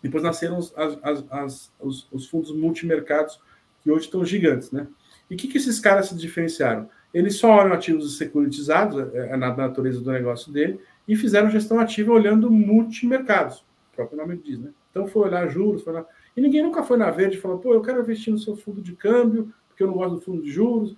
Depois 0.02 0.24
nasceram 0.24 0.58
as, 0.58 0.74
as, 0.76 1.24
as, 1.30 1.72
os, 1.78 2.08
os, 2.10 2.26
fundos 2.28 2.52
multimercados, 2.52 3.40
que 3.84 3.90
hoje 3.90 4.06
estão 4.06 4.24
gigantes, 4.24 4.72
né? 4.72 4.88
E 5.30 5.34
o 5.36 5.38
que, 5.38 5.46
que 5.46 5.58
esses 5.58 5.78
caras 5.78 6.08
se 6.08 6.16
diferenciaram? 6.16 6.88
Eles 7.14 7.36
só 7.36 7.50
olham 7.50 7.72
ativos 7.72 8.18
securitizados, 8.18 9.14
é, 9.14 9.28
é 9.28 9.36
na 9.36 9.54
natureza 9.56 10.00
do 10.00 10.10
negócio 10.10 10.52
dele, 10.52 10.80
e 11.06 11.16
fizeram 11.16 11.50
gestão 11.50 11.78
ativa 11.78 12.12
olhando 12.12 12.50
multimercados, 12.50 13.60
o 13.92 13.96
próprio 13.96 14.18
nome 14.18 14.36
diz, 14.36 14.58
né? 14.58 14.70
Então 14.90 15.06
foi 15.06 15.28
olhar 15.28 15.48
juros, 15.48 15.82
foi 15.82 15.92
olhar... 15.92 16.06
e 16.36 16.40
ninguém 16.40 16.62
nunca 16.62 16.82
foi 16.82 16.96
na 16.96 17.10
Verde 17.10 17.36
e 17.36 17.40
falou, 17.40 17.58
pô, 17.58 17.72
eu 17.74 17.82
quero 17.82 18.00
investir 18.00 18.32
no 18.32 18.38
seu 18.38 18.56
fundo 18.56 18.80
de 18.80 18.94
câmbio, 18.94 19.52
porque 19.68 19.82
eu 19.82 19.86
não 19.86 19.94
gosto 19.94 20.16
do 20.16 20.20
fundo 20.20 20.42
de 20.42 20.50
juros. 20.50 20.96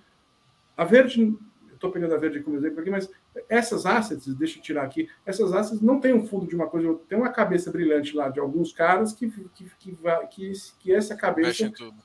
A 0.75 0.83
Verde 0.83 1.37
estou 1.85 1.91
pegando 1.91 2.15
a 2.15 2.17
verde 2.17 2.41
como 2.41 2.57
exemplo 2.57 2.79
aqui, 2.79 2.89
mas 2.89 3.09
essas 3.47 3.85
assets, 3.85 4.33
deixa 4.35 4.59
eu 4.59 4.63
tirar 4.63 4.83
aqui, 4.83 5.07
essas 5.25 5.53
assets 5.53 5.81
não 5.81 5.99
tem 5.99 6.13
um 6.13 6.25
fundo 6.25 6.47
de 6.47 6.55
uma 6.55 6.67
coisa, 6.67 6.97
tem 7.07 7.17
uma 7.17 7.29
cabeça 7.29 7.71
brilhante 7.71 8.15
lá 8.15 8.29
de 8.29 8.39
alguns 8.39 8.73
caras 8.73 9.13
que, 9.13 9.29
que, 9.29 9.69
que, 9.79 9.97
que, 10.31 10.53
que 10.79 10.93
essa 10.93 11.15
cabeça 11.15 11.49
veste 11.49 11.69
tudo. 11.71 11.97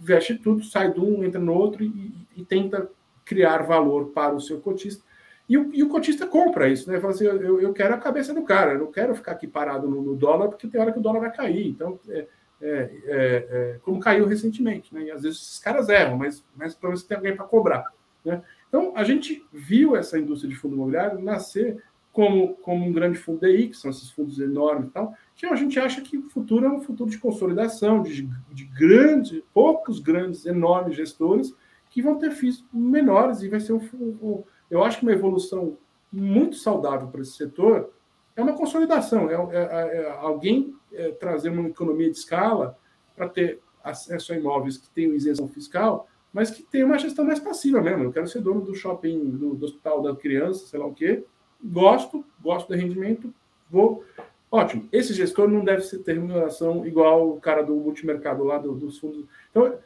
veste 0.00 0.38
tudo, 0.38 0.64
sai 0.64 0.92
de 0.92 1.00
um, 1.00 1.22
entra 1.22 1.40
no 1.40 1.52
outro 1.52 1.84
e, 1.84 2.26
e 2.36 2.44
tenta 2.44 2.90
criar 3.24 3.62
valor 3.62 4.06
para 4.06 4.34
o 4.34 4.40
seu 4.40 4.60
cotista. 4.60 5.04
E 5.48 5.56
o, 5.56 5.74
e 5.74 5.82
o 5.82 5.88
cotista 5.88 6.26
compra 6.26 6.68
isso, 6.68 6.90
né? 6.90 7.00
Fala 7.00 7.12
assim: 7.12 7.24
eu, 7.24 7.60
eu 7.60 7.72
quero 7.72 7.94
a 7.94 7.98
cabeça 7.98 8.34
do 8.34 8.42
cara, 8.42 8.72
eu 8.72 8.78
não 8.80 8.92
quero 8.92 9.14
ficar 9.14 9.32
aqui 9.32 9.46
parado 9.46 9.88
no, 9.88 10.02
no 10.02 10.14
dólar, 10.14 10.48
porque 10.48 10.68
tem 10.68 10.80
hora 10.80 10.92
que 10.92 10.98
o 10.98 11.02
dólar 11.02 11.20
vai 11.20 11.32
cair. 11.32 11.68
Então, 11.68 11.98
é, 12.08 12.26
é, 12.60 12.90
é, 13.04 13.48
é 13.50 13.78
como 13.82 14.00
caiu 14.00 14.26
recentemente, 14.26 14.94
né? 14.94 15.04
E 15.04 15.10
às 15.10 15.22
vezes 15.22 15.40
esses 15.40 15.58
caras 15.58 15.88
erram, 15.88 16.18
mas, 16.18 16.44
mas 16.54 16.74
pelo 16.74 16.90
menos 16.90 17.02
tem 17.02 17.16
alguém 17.16 17.34
para 17.34 17.46
cobrar. 17.46 17.86
Né? 18.24 18.42
Então, 18.68 18.92
a 18.94 19.04
gente 19.04 19.46
viu 19.52 19.96
essa 19.96 20.18
indústria 20.18 20.50
de 20.50 20.56
fundo 20.56 20.74
imobiliário 20.74 21.18
nascer 21.18 21.82
como, 22.12 22.54
como 22.56 22.84
um 22.84 22.92
grande 22.92 23.16
fundo 23.16 23.40
DI, 23.40 23.68
que 23.68 23.76
são 23.76 23.90
esses 23.90 24.10
fundos 24.10 24.38
enormes 24.40 24.88
e 24.88 24.92
tal, 24.92 25.14
que 25.34 25.46
a 25.46 25.54
gente 25.54 25.78
acha 25.78 26.00
que 26.00 26.18
o 26.18 26.28
futuro 26.28 26.66
é 26.66 26.68
um 26.68 26.80
futuro 26.80 27.08
de 27.08 27.16
consolidação, 27.16 28.02
de, 28.02 28.28
de 28.52 28.64
grandes, 28.64 29.40
poucos 29.54 30.00
grandes, 30.00 30.44
enormes 30.44 30.96
gestores 30.96 31.54
que 31.90 32.02
vão 32.02 32.18
ter 32.18 32.32
FIIs 32.32 32.64
menores 32.72 33.42
e 33.42 33.48
vai 33.48 33.60
ser 33.60 33.72
um, 33.72 33.80
um, 33.94 34.44
eu 34.70 34.82
acho 34.84 34.98
que 34.98 35.04
uma 35.04 35.12
evolução 35.12 35.76
muito 36.12 36.56
saudável 36.56 37.08
para 37.08 37.20
esse 37.20 37.32
setor 37.32 37.90
é 38.36 38.42
uma 38.42 38.54
consolidação, 38.54 39.28
é, 39.28 39.34
é, 39.34 39.96
é 39.96 40.10
alguém 40.20 40.74
é, 40.92 41.10
trazer 41.12 41.50
uma 41.50 41.68
economia 41.68 42.10
de 42.10 42.16
escala 42.16 42.78
para 43.16 43.28
ter 43.28 43.60
acesso 43.82 44.32
a 44.32 44.36
imóveis 44.36 44.78
que 44.78 44.88
tenham 44.90 45.14
isenção 45.14 45.48
fiscal 45.48 46.08
mas 46.32 46.50
que 46.50 46.62
tem 46.62 46.84
uma 46.84 46.98
gestão 46.98 47.24
mais 47.24 47.40
passiva 47.40 47.80
mesmo. 47.80 48.04
Eu 48.04 48.12
quero 48.12 48.26
ser 48.26 48.40
dono 48.40 48.60
do 48.60 48.74
shopping, 48.74 49.30
do, 49.30 49.54
do 49.54 49.64
hospital 49.64 50.02
da 50.02 50.14
criança, 50.14 50.66
sei 50.66 50.78
lá 50.78 50.86
o 50.86 50.94
quê. 50.94 51.24
Gosto, 51.62 52.24
gosto 52.40 52.68
do 52.68 52.74
rendimento, 52.74 53.32
vou. 53.70 54.04
Ótimo. 54.50 54.88
Esse 54.92 55.12
gestor 55.12 55.48
não 55.48 55.64
deve 55.64 55.84
ter 55.98 56.14
remuneração 56.14 56.86
igual 56.86 57.30
o 57.30 57.40
cara 57.40 57.62
do 57.62 57.74
multimercado 57.74 58.44
lá 58.44 58.58
do, 58.58 58.74
dos 58.74 58.98
fundos. 58.98 59.24
Então, 59.50 59.78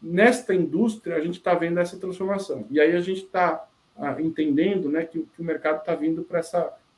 nesta 0.00 0.54
indústria, 0.54 1.16
a 1.16 1.20
gente 1.20 1.38
está 1.38 1.54
vendo 1.54 1.80
essa 1.80 1.98
transformação. 1.98 2.66
E 2.70 2.80
aí 2.80 2.94
a 2.94 3.00
gente 3.00 3.24
está 3.24 3.66
entendendo 4.18 4.88
né, 4.90 5.04
que, 5.04 5.20
que 5.20 5.40
o 5.40 5.44
mercado 5.44 5.80
está 5.80 5.94
vindo 5.94 6.22
para 6.22 6.40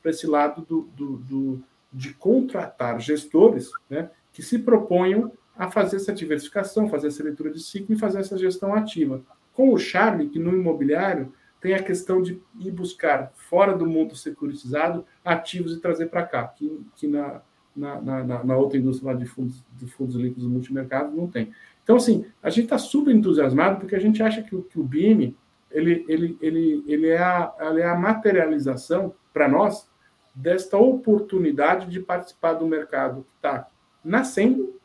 esse 0.05 0.27
lado 0.27 0.61
do, 0.61 0.81
do, 0.95 1.17
do, 1.17 1.63
de 1.91 2.13
contratar 2.13 2.99
gestores 2.99 3.71
né, 3.89 4.09
que 4.33 4.41
se 4.41 4.59
proponham 4.59 5.31
a 5.57 5.69
fazer 5.69 5.97
essa 5.97 6.13
diversificação, 6.13 6.89
fazer 6.89 7.07
essa 7.07 7.23
leitura 7.23 7.51
de 7.51 7.59
ciclo 7.59 7.93
e 7.93 7.99
fazer 7.99 8.19
essa 8.19 8.37
gestão 8.37 8.73
ativa. 8.73 9.21
Com 9.53 9.73
o 9.73 9.77
charme, 9.77 10.29
que 10.29 10.39
no 10.39 10.53
imobiliário 10.53 11.33
tem 11.59 11.73
a 11.73 11.83
questão 11.83 12.21
de 12.21 12.41
ir 12.59 12.71
buscar 12.71 13.33
fora 13.35 13.75
do 13.75 13.85
mundo 13.85 14.15
securitizado 14.15 15.05
ativos 15.23 15.73
e 15.73 15.81
trazer 15.81 16.07
para 16.07 16.25
cá, 16.25 16.47
que, 16.47 16.79
que 16.95 17.07
na, 17.07 17.41
na, 17.75 18.01
na, 18.01 18.43
na, 18.43 18.57
outra 18.57 18.77
indústria 18.77 19.13
de 19.15 19.25
fundos, 19.25 19.63
de 19.77 19.85
fundos 19.87 20.15
líquidos 20.15 20.47
multimercado 20.47 21.15
não 21.15 21.27
tem. 21.27 21.51
Então, 21.83 21.97
assim, 21.97 22.25
a 22.41 22.49
gente 22.49 22.65
está 22.65 22.77
super 22.77 23.13
entusiasmado 23.13 23.79
porque 23.79 23.95
a 23.95 23.99
gente 23.99 24.23
acha 24.23 24.41
que, 24.41 24.61
que 24.61 24.79
o 24.79 24.83
BIM 24.83 25.35
ele, 25.71 26.05
ele, 26.07 26.37
ele, 26.41 26.83
ele, 26.87 27.07
é 27.07 27.17
a, 27.17 27.53
ele 27.59 27.81
é 27.81 27.87
a 27.87 27.95
materialização 27.95 29.13
para 29.33 29.47
nós 29.47 29.87
desta 30.33 30.77
oportunidade 30.77 31.89
de 31.89 31.99
participar 31.99 32.53
do 32.53 32.67
mercado 32.67 33.23
que 33.23 33.35
está 33.35 33.67
nascendo 34.03 34.79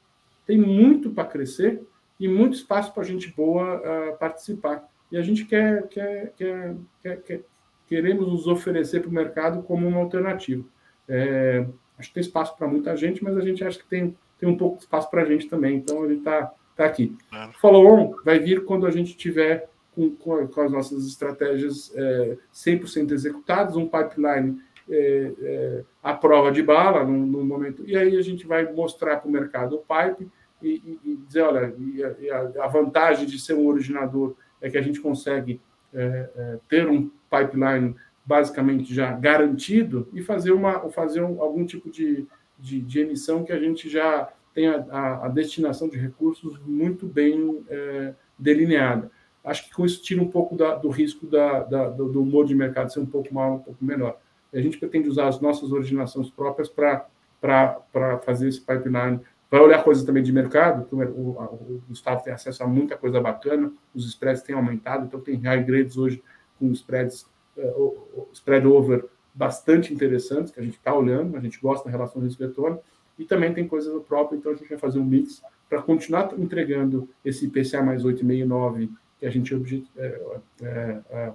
tem 0.47 0.59
muito 0.59 1.11
para 1.11 1.29
crescer 1.29 1.83
e 2.19 2.29
muito 2.29 2.55
espaço 2.55 2.93
para 2.93 3.03
gente 3.03 3.33
boa 3.35 3.77
uh, 3.77 4.19
participar. 4.19 4.87
E 5.11 5.17
a 5.17 5.23
gente 5.23 5.45
quer, 5.45 5.89
quer, 5.89 6.33
quer, 6.37 6.77
quer, 7.03 7.23
quer 7.23 7.41
queremos 7.87 8.27
nos 8.27 8.47
oferecer 8.47 9.01
para 9.01 9.11
o 9.11 9.13
mercado 9.13 9.63
como 9.63 9.87
uma 9.87 10.01
alternativa. 10.01 10.65
É, 11.09 11.67
acho 11.99 12.09
que 12.09 12.15
tem 12.15 12.21
espaço 12.23 12.57
para 12.57 12.67
muita 12.67 12.97
gente, 12.97 13.23
mas 13.23 13.37
a 13.37 13.41
gente 13.41 13.63
acha 13.63 13.79
que 13.79 13.87
tem, 13.87 14.17
tem 14.39 14.49
um 14.49 14.57
pouco 14.57 14.77
de 14.77 14.85
espaço 14.85 15.11
para 15.11 15.23
a 15.23 15.25
gente 15.25 15.49
também. 15.49 15.77
Então 15.77 16.07
gente 16.09 16.19
está 16.19 16.53
tá 16.77 16.85
aqui. 16.85 17.17
É. 17.33 17.51
Follow-on 17.61 18.17
vai 18.25 18.39
vir 18.39 18.65
quando 18.65 18.87
a 18.87 18.91
gente 18.91 19.17
tiver 19.17 19.69
com, 19.95 20.11
com, 20.11 20.47
com 20.47 20.61
as 20.61 20.73
nossas 20.73 21.07
estratégias 21.07 21.93
é, 21.95 22.37
100% 22.53 23.13
executadas, 23.13 23.77
um 23.77 23.89
pipeline 23.89 24.61
é, 24.89 25.33
é, 25.41 25.85
a 26.03 26.13
prova 26.13 26.51
de 26.53 26.63
bala 26.63 27.05
no, 27.05 27.27
no, 27.27 27.45
momento. 27.45 27.83
E 27.87 27.97
aí 27.97 28.17
a 28.17 28.23
gente 28.23 28.47
vai 28.47 28.71
mostrar 28.71 29.17
para 29.17 29.29
o 29.29 29.33
mercado 29.33 29.77
o 29.77 29.79
pipe 29.79 30.29
e, 30.63 30.99
e, 31.05 31.11
e 31.13 31.17
dizer, 31.17 31.43
olha, 31.43 31.75
e 31.79 32.31
a, 32.31 32.65
a, 32.65 32.67
vantagem 32.67 33.27
de 33.27 33.39
ser 33.39 33.55
um 33.55 33.67
originador 33.67 34.35
é 34.61 34.69
que 34.69 34.77
a 34.77 34.83
gente 34.83 35.01
consegue 35.01 35.61
é, 35.93 36.31
é, 36.37 36.59
ter 36.69 36.89
um 36.89 37.11
pipeline 37.31 37.95
basicamente 38.27 38.95
já 38.95 39.13
garantido 39.13 40.09
e 40.13 40.23
fazer, 40.23 40.53
uma, 40.53 40.91
fazer 40.91 41.23
um, 41.23 41.41
algum 41.41 41.65
tipo 41.65 41.91
de, 41.91 42.27
de, 42.59 42.81
de, 42.81 43.01
emissão 43.01 43.45
que 43.45 43.53
a 43.53 43.59
gente 43.59 43.89
já 43.89 44.33
tenha 44.55 44.87
a, 44.91 45.27
a 45.27 45.29
destinação 45.29 45.89
de 45.89 45.99
recursos 45.99 46.59
muito 46.65 47.07
bem 47.07 47.63
é, 47.69 48.15
delineada. 48.39 49.11
Acho 49.45 49.65
que 49.65 49.75
com 49.75 49.85
isso 49.85 50.03
tira 50.03 50.23
um 50.23 50.31
pouco 50.31 50.57
da, 50.57 50.75
do 50.75 50.89
risco 50.89 51.27
da, 51.27 51.65
da, 51.65 51.89
do 51.91 52.23
humor 52.23 52.47
de 52.47 52.55
mercado 52.55 52.93
ser 52.93 53.01
um 53.01 53.07
pouco 53.07 53.33
maior, 53.35 53.57
um 53.57 53.59
pouco 53.59 53.85
menor 53.85 54.19
a 54.59 54.61
gente 54.61 54.79
pretende 54.79 55.09
usar 55.09 55.29
as 55.29 55.41
nossas 55.41 55.73
originações 55.73 56.31
próprias 56.31 56.69
para 56.69 57.81
fazer 58.25 58.49
esse 58.49 58.61
pipeline. 58.61 59.21
Vai 59.51 59.61
olhar 59.61 59.83
coisas 59.83 60.05
também 60.05 60.23
de 60.23 60.33
mercado, 60.33 60.87
o, 60.91 60.97
o, 60.97 61.31
o, 61.31 61.83
Gustavo 61.89 62.23
tem 62.23 62.33
acesso 62.33 62.63
a 62.63 62.67
muita 62.67 62.97
coisa 62.97 63.21
bacana, 63.21 63.73
os 63.95 64.07
spreads 64.07 64.43
têm 64.43 64.55
aumentado, 64.55 65.07
então 65.07 65.21
tem 65.21 65.37
high 65.37 65.63
grades 65.63 65.97
hoje 65.97 66.23
com 66.59 66.71
spreads, 66.73 67.29
uh, 67.57 68.29
spread 68.33 68.67
over 68.67 69.05
bastante 69.33 69.93
interessantes, 69.93 70.53
que 70.53 70.59
a 70.59 70.63
gente 70.63 70.77
está 70.77 70.95
olhando, 70.95 71.37
a 71.37 71.41
gente 71.41 71.61
gosta 71.61 71.85
da 71.85 71.91
relação 71.91 72.23
risco-retorno, 72.23 72.81
e 73.17 73.25
também 73.25 73.53
tem 73.53 73.67
coisas 73.67 74.03
próprias, 74.05 74.41
então 74.41 74.53
a 74.53 74.57
gente 74.57 74.69
vai 74.69 74.79
fazer 74.79 74.99
um 74.99 75.05
mix 75.05 75.43
para 75.69 75.83
continuar 75.83 76.33
entregando 76.37 77.09
esse 77.25 77.47
IPCA 77.47 77.83
mais 77.83 78.05
8,5 78.05 78.45
9 78.45 78.91
que 79.25 79.29
a 79.29 79.31
gente 79.31 79.89
é, 79.97 80.21
é, 80.63 81.01
é, 81.11 81.33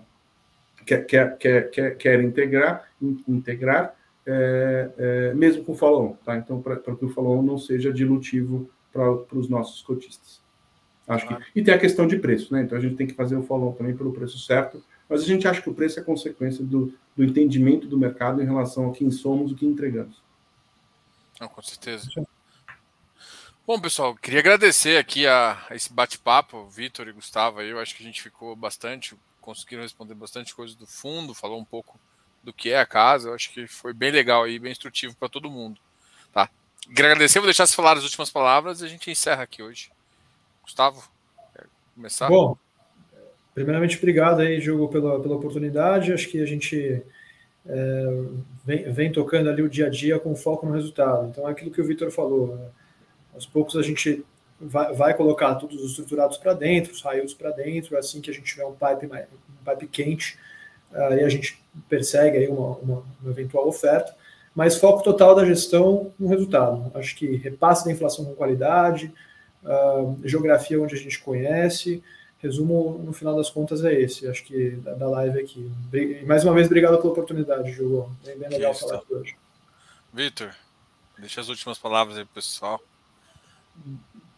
quer, 0.86 1.06
quer, 1.06 1.38
quer, 1.38 1.70
quer, 1.72 1.98
quer 1.98 2.22
integrar, 2.22 2.88
integrar 3.28 3.96
é, 4.26 4.92
é, 4.98 5.34
mesmo 5.34 5.64
com 5.64 5.72
o 5.72 5.76
follow-on, 5.76 6.14
tá? 6.24 6.38
Então, 6.38 6.62
para 6.62 6.76
que 6.78 7.06
o 7.06 7.10
follow-on 7.10 7.42
não 7.42 7.58
seja 7.58 7.92
dilutivo 7.92 8.70
para 8.94 9.12
os 9.34 9.50
nossos 9.50 9.82
cotistas. 9.82 10.40
Acho 11.08 11.28
que, 11.28 11.36
e 11.56 11.64
tem 11.64 11.74
a 11.74 11.80
questão 11.80 12.06
de 12.06 12.20
preço, 12.20 12.54
né? 12.54 12.62
Então 12.62 12.78
a 12.78 12.82
gente 12.82 12.96
tem 12.96 13.08
que 13.08 13.16
fazer 13.16 13.36
o 13.36 13.42
follow-on 13.42 13.74
também 13.74 13.98
pelo 13.98 14.14
preço 14.14 14.38
certo, 14.38 14.84
mas 15.10 15.24
a 15.24 15.26
gente 15.26 15.48
acha 15.48 15.60
que 15.60 15.70
o 15.70 15.74
preço 15.74 16.00
é 16.00 16.04
consequência 16.04 16.64
do, 16.64 16.94
do 17.18 17.24
entendimento 17.24 17.88
do 17.88 17.98
mercado 17.98 18.40
em 18.40 18.46
relação 18.46 18.88
a 18.90 18.94
quem 18.94 19.10
somos 19.10 19.50
e 19.50 19.54
o 19.56 19.58
que 19.58 19.66
entregamos. 19.66 20.22
Não, 21.42 21.48
com 21.48 21.62
certeza. 21.64 22.08
Bom, 23.70 23.80
pessoal, 23.80 24.16
queria 24.16 24.40
agradecer 24.40 24.98
aqui 24.98 25.28
a, 25.28 25.56
a 25.70 25.76
esse 25.76 25.94
bate-papo, 25.94 26.66
Vitor 26.70 27.08
e 27.08 27.12
Gustavo. 27.12 27.62
Eu 27.62 27.78
acho 27.78 27.96
que 27.96 28.02
a 28.02 28.06
gente 28.08 28.20
ficou 28.20 28.56
bastante, 28.56 29.16
conseguiram 29.40 29.84
responder 29.84 30.16
bastante 30.16 30.56
coisa 30.56 30.76
do 30.76 30.88
fundo, 30.88 31.36
falou 31.36 31.60
um 31.60 31.64
pouco 31.64 32.00
do 32.44 32.52
que 32.52 32.72
é 32.72 32.80
a 32.80 32.86
casa. 32.88 33.30
Eu 33.30 33.36
acho 33.36 33.54
que 33.54 33.68
foi 33.68 33.94
bem 33.94 34.10
legal 34.10 34.48
e 34.48 34.58
bem 34.58 34.72
instrutivo 34.72 35.16
para 35.16 35.30
todo 35.30 35.52
mundo. 35.52 35.80
Tá? 36.34 36.50
Queria 36.82 37.12
agradecer, 37.12 37.38
vou 37.38 37.46
deixar 37.46 37.68
você 37.68 37.76
falar 37.76 37.96
as 37.96 38.04
últimas 38.04 38.32
palavras 38.32 38.82
e 38.82 38.86
a 38.86 38.88
gente 38.88 39.12
encerra 39.12 39.44
aqui 39.44 39.62
hoje. 39.62 39.92
Gustavo, 40.64 41.08
quer 41.54 41.68
começar? 41.94 42.28
Bom, 42.28 42.58
primeiramente, 43.54 43.98
obrigado 43.98 44.40
aí, 44.40 44.60
Diogo, 44.60 44.90
pela, 44.90 45.22
pela 45.22 45.36
oportunidade. 45.36 46.12
Acho 46.12 46.28
que 46.28 46.42
a 46.42 46.46
gente 46.48 47.04
é, 47.68 48.24
vem, 48.66 48.92
vem, 48.92 49.12
tocando 49.12 49.48
ali 49.48 49.62
o 49.62 49.70
dia 49.70 49.86
a 49.86 49.90
dia 49.92 50.20
com 50.20 50.36
foco 50.36 50.66
no 50.66 50.74
resultado. 50.74 51.28
Então, 51.28 51.48
é 51.48 51.52
aquilo 51.52 51.70
que 51.70 51.80
o 51.80 51.86
Vitor 51.86 52.10
falou. 52.10 52.58
Né? 52.58 52.79
Aos 53.34 53.46
poucos 53.46 53.76
a 53.76 53.82
gente 53.82 54.26
vai, 54.60 54.94
vai 54.94 55.14
colocar 55.14 55.56
todos 55.56 55.82
os 55.82 55.92
estruturados 55.92 56.38
para 56.38 56.54
dentro, 56.54 56.92
os 56.94 57.02
raios 57.02 57.34
para 57.34 57.52
dentro, 57.52 57.98
assim 57.98 58.22
que 58.22 58.30
a 58.30 58.34
gente 58.34 58.46
tiver 58.46 58.66
um 58.66 58.74
pipe, 58.74 59.06
um 59.08 59.72
pipe 59.72 59.88
quente, 59.88 60.38
aí 60.92 61.24
a 61.24 61.30
gente 61.30 61.62
persegue 61.88 62.38
aí 62.38 62.48
uma, 62.48 62.78
uma, 62.78 63.04
uma 63.22 63.32
eventual 63.32 63.68
oferta, 63.68 64.16
mas 64.54 64.78
foco 64.78 65.04
total 65.04 65.36
da 65.36 65.46
gestão 65.46 66.12
no 66.20 66.28
resultado. 66.28 66.92
Acho 66.96 67.16
que 67.16 67.36
repasse 67.38 67.86
da 67.86 67.92
inflação 67.92 68.26
com 68.26 68.36
qualidade, 68.36 69.14
uh, 69.64 70.18
geografia 70.24 70.82
onde 70.82 70.96
a 70.96 70.98
gente 70.98 71.20
conhece. 71.20 72.04
Resumo, 72.40 72.98
no 73.04 73.12
final 73.12 73.36
das 73.36 73.50
contas, 73.50 73.84
é 73.84 73.94
esse. 73.94 74.28
Acho 74.28 74.44
que 74.46 74.72
da, 74.78 74.94
da 74.94 75.10
live 75.10 75.40
aqui. 75.40 75.72
E 75.94 76.26
mais 76.26 76.44
uma 76.44 76.54
vez, 76.54 76.68
obrigado 76.68 76.98
pela 76.98 77.12
oportunidade, 77.12 77.74
Diogo. 77.74 78.12
Bem, 78.26 78.38
bem 78.38 78.50
legal 78.50 78.74
falar 78.74 78.96
aqui 78.96 79.14
hoje. 79.14 79.36
Vitor, 80.14 80.50
deixa 81.18 81.42
as 81.42 81.50
últimas 81.50 81.78
palavras 81.78 82.18
aí 82.18 82.26
pro 82.26 82.36
pessoal. 82.36 82.82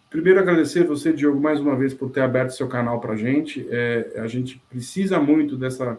Primeiro, 0.09 0.39
agradecer 0.39 0.83
você, 0.83 1.13
Diogo, 1.13 1.39
mais 1.39 1.59
uma 1.59 1.75
vez 1.75 1.93
por 1.93 2.09
ter 2.09 2.21
aberto 2.21 2.51
seu 2.51 2.67
canal 2.67 2.99
para 2.99 3.13
a 3.13 3.15
gente. 3.15 3.65
É, 3.69 4.13
a 4.17 4.27
gente 4.27 4.61
precisa 4.69 5.19
muito 5.19 5.55
dessa, 5.55 5.97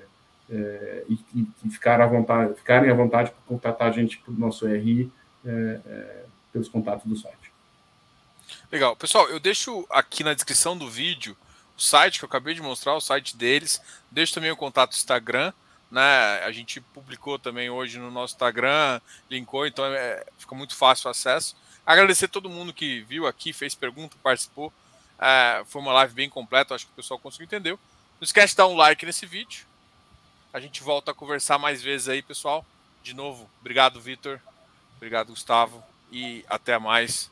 é, 0.49 1.03
e, 1.07 1.47
e, 1.63 1.69
ficar 1.69 2.01
à 2.01 2.05
vontade, 2.05 2.55
ficarem 2.55 2.89
à 2.89 2.93
vontade 2.93 3.31
para 3.31 3.39
contatar 3.47 3.87
a 3.87 3.91
gente 3.91 4.17
para 4.17 4.33
o 4.33 4.37
nosso 4.37 4.67
RI 4.67 5.09
é, 5.45 6.25
pelos 6.51 6.69
contatos 6.69 7.05
do 7.05 7.17
site. 7.17 7.51
Legal. 8.71 8.95
Pessoal, 8.95 9.29
eu 9.29 9.39
deixo 9.39 9.85
aqui 9.89 10.23
na 10.23 10.33
descrição 10.33 10.77
do 10.77 10.89
vídeo 10.89 11.37
o 11.77 11.81
site 11.81 12.19
que 12.19 12.25
eu 12.25 12.29
acabei 12.29 12.53
de 12.53 12.61
mostrar, 12.61 12.95
o 12.95 13.01
site 13.01 13.35
deles. 13.35 13.81
Deixo 14.09 14.33
também 14.33 14.51
o 14.51 14.57
contato 14.57 14.91
do 14.91 14.95
Instagram 14.95 15.53
né? 15.95 16.43
A 16.43 16.51
gente 16.51 16.81
publicou 16.81 17.37
também 17.37 17.69
hoje 17.69 17.99
no 17.99 18.11
nosso 18.11 18.33
Instagram, 18.33 18.99
linkou, 19.29 19.65
então 19.65 19.85
é, 19.85 20.25
fica 20.37 20.55
muito 20.55 20.75
fácil 20.75 21.07
o 21.07 21.11
acesso. 21.11 21.55
Agradecer 21.85 22.27
todo 22.27 22.49
mundo 22.49 22.73
que 22.73 23.01
viu 23.01 23.27
aqui, 23.27 23.53
fez 23.53 23.75
pergunta, 23.75 24.17
participou. 24.21 24.73
É, 25.19 25.63
foi 25.67 25.81
uma 25.81 25.93
live 25.93 26.13
bem 26.13 26.29
completa, 26.29 26.75
acho 26.75 26.85
que 26.85 26.91
o 26.91 26.95
pessoal 26.95 27.19
conseguiu 27.19 27.45
entender. 27.45 27.71
Não 27.71 27.79
esquece 28.23 28.53
de 28.53 28.57
dar 28.57 28.67
um 28.67 28.75
like 28.75 29.05
nesse 29.05 29.25
vídeo. 29.25 29.65
A 30.51 30.59
gente 30.59 30.81
volta 30.81 31.11
a 31.11 31.13
conversar 31.13 31.57
mais 31.57 31.81
vezes 31.81 32.09
aí, 32.09 32.21
pessoal. 32.21 32.65
De 33.03 33.13
novo, 33.13 33.49
obrigado, 33.61 34.01
Vitor. 34.01 34.39
Obrigado, 35.05 35.27
Gustavo. 35.27 35.83
E 36.11 36.43
até 36.49 36.79
mais. 36.79 37.31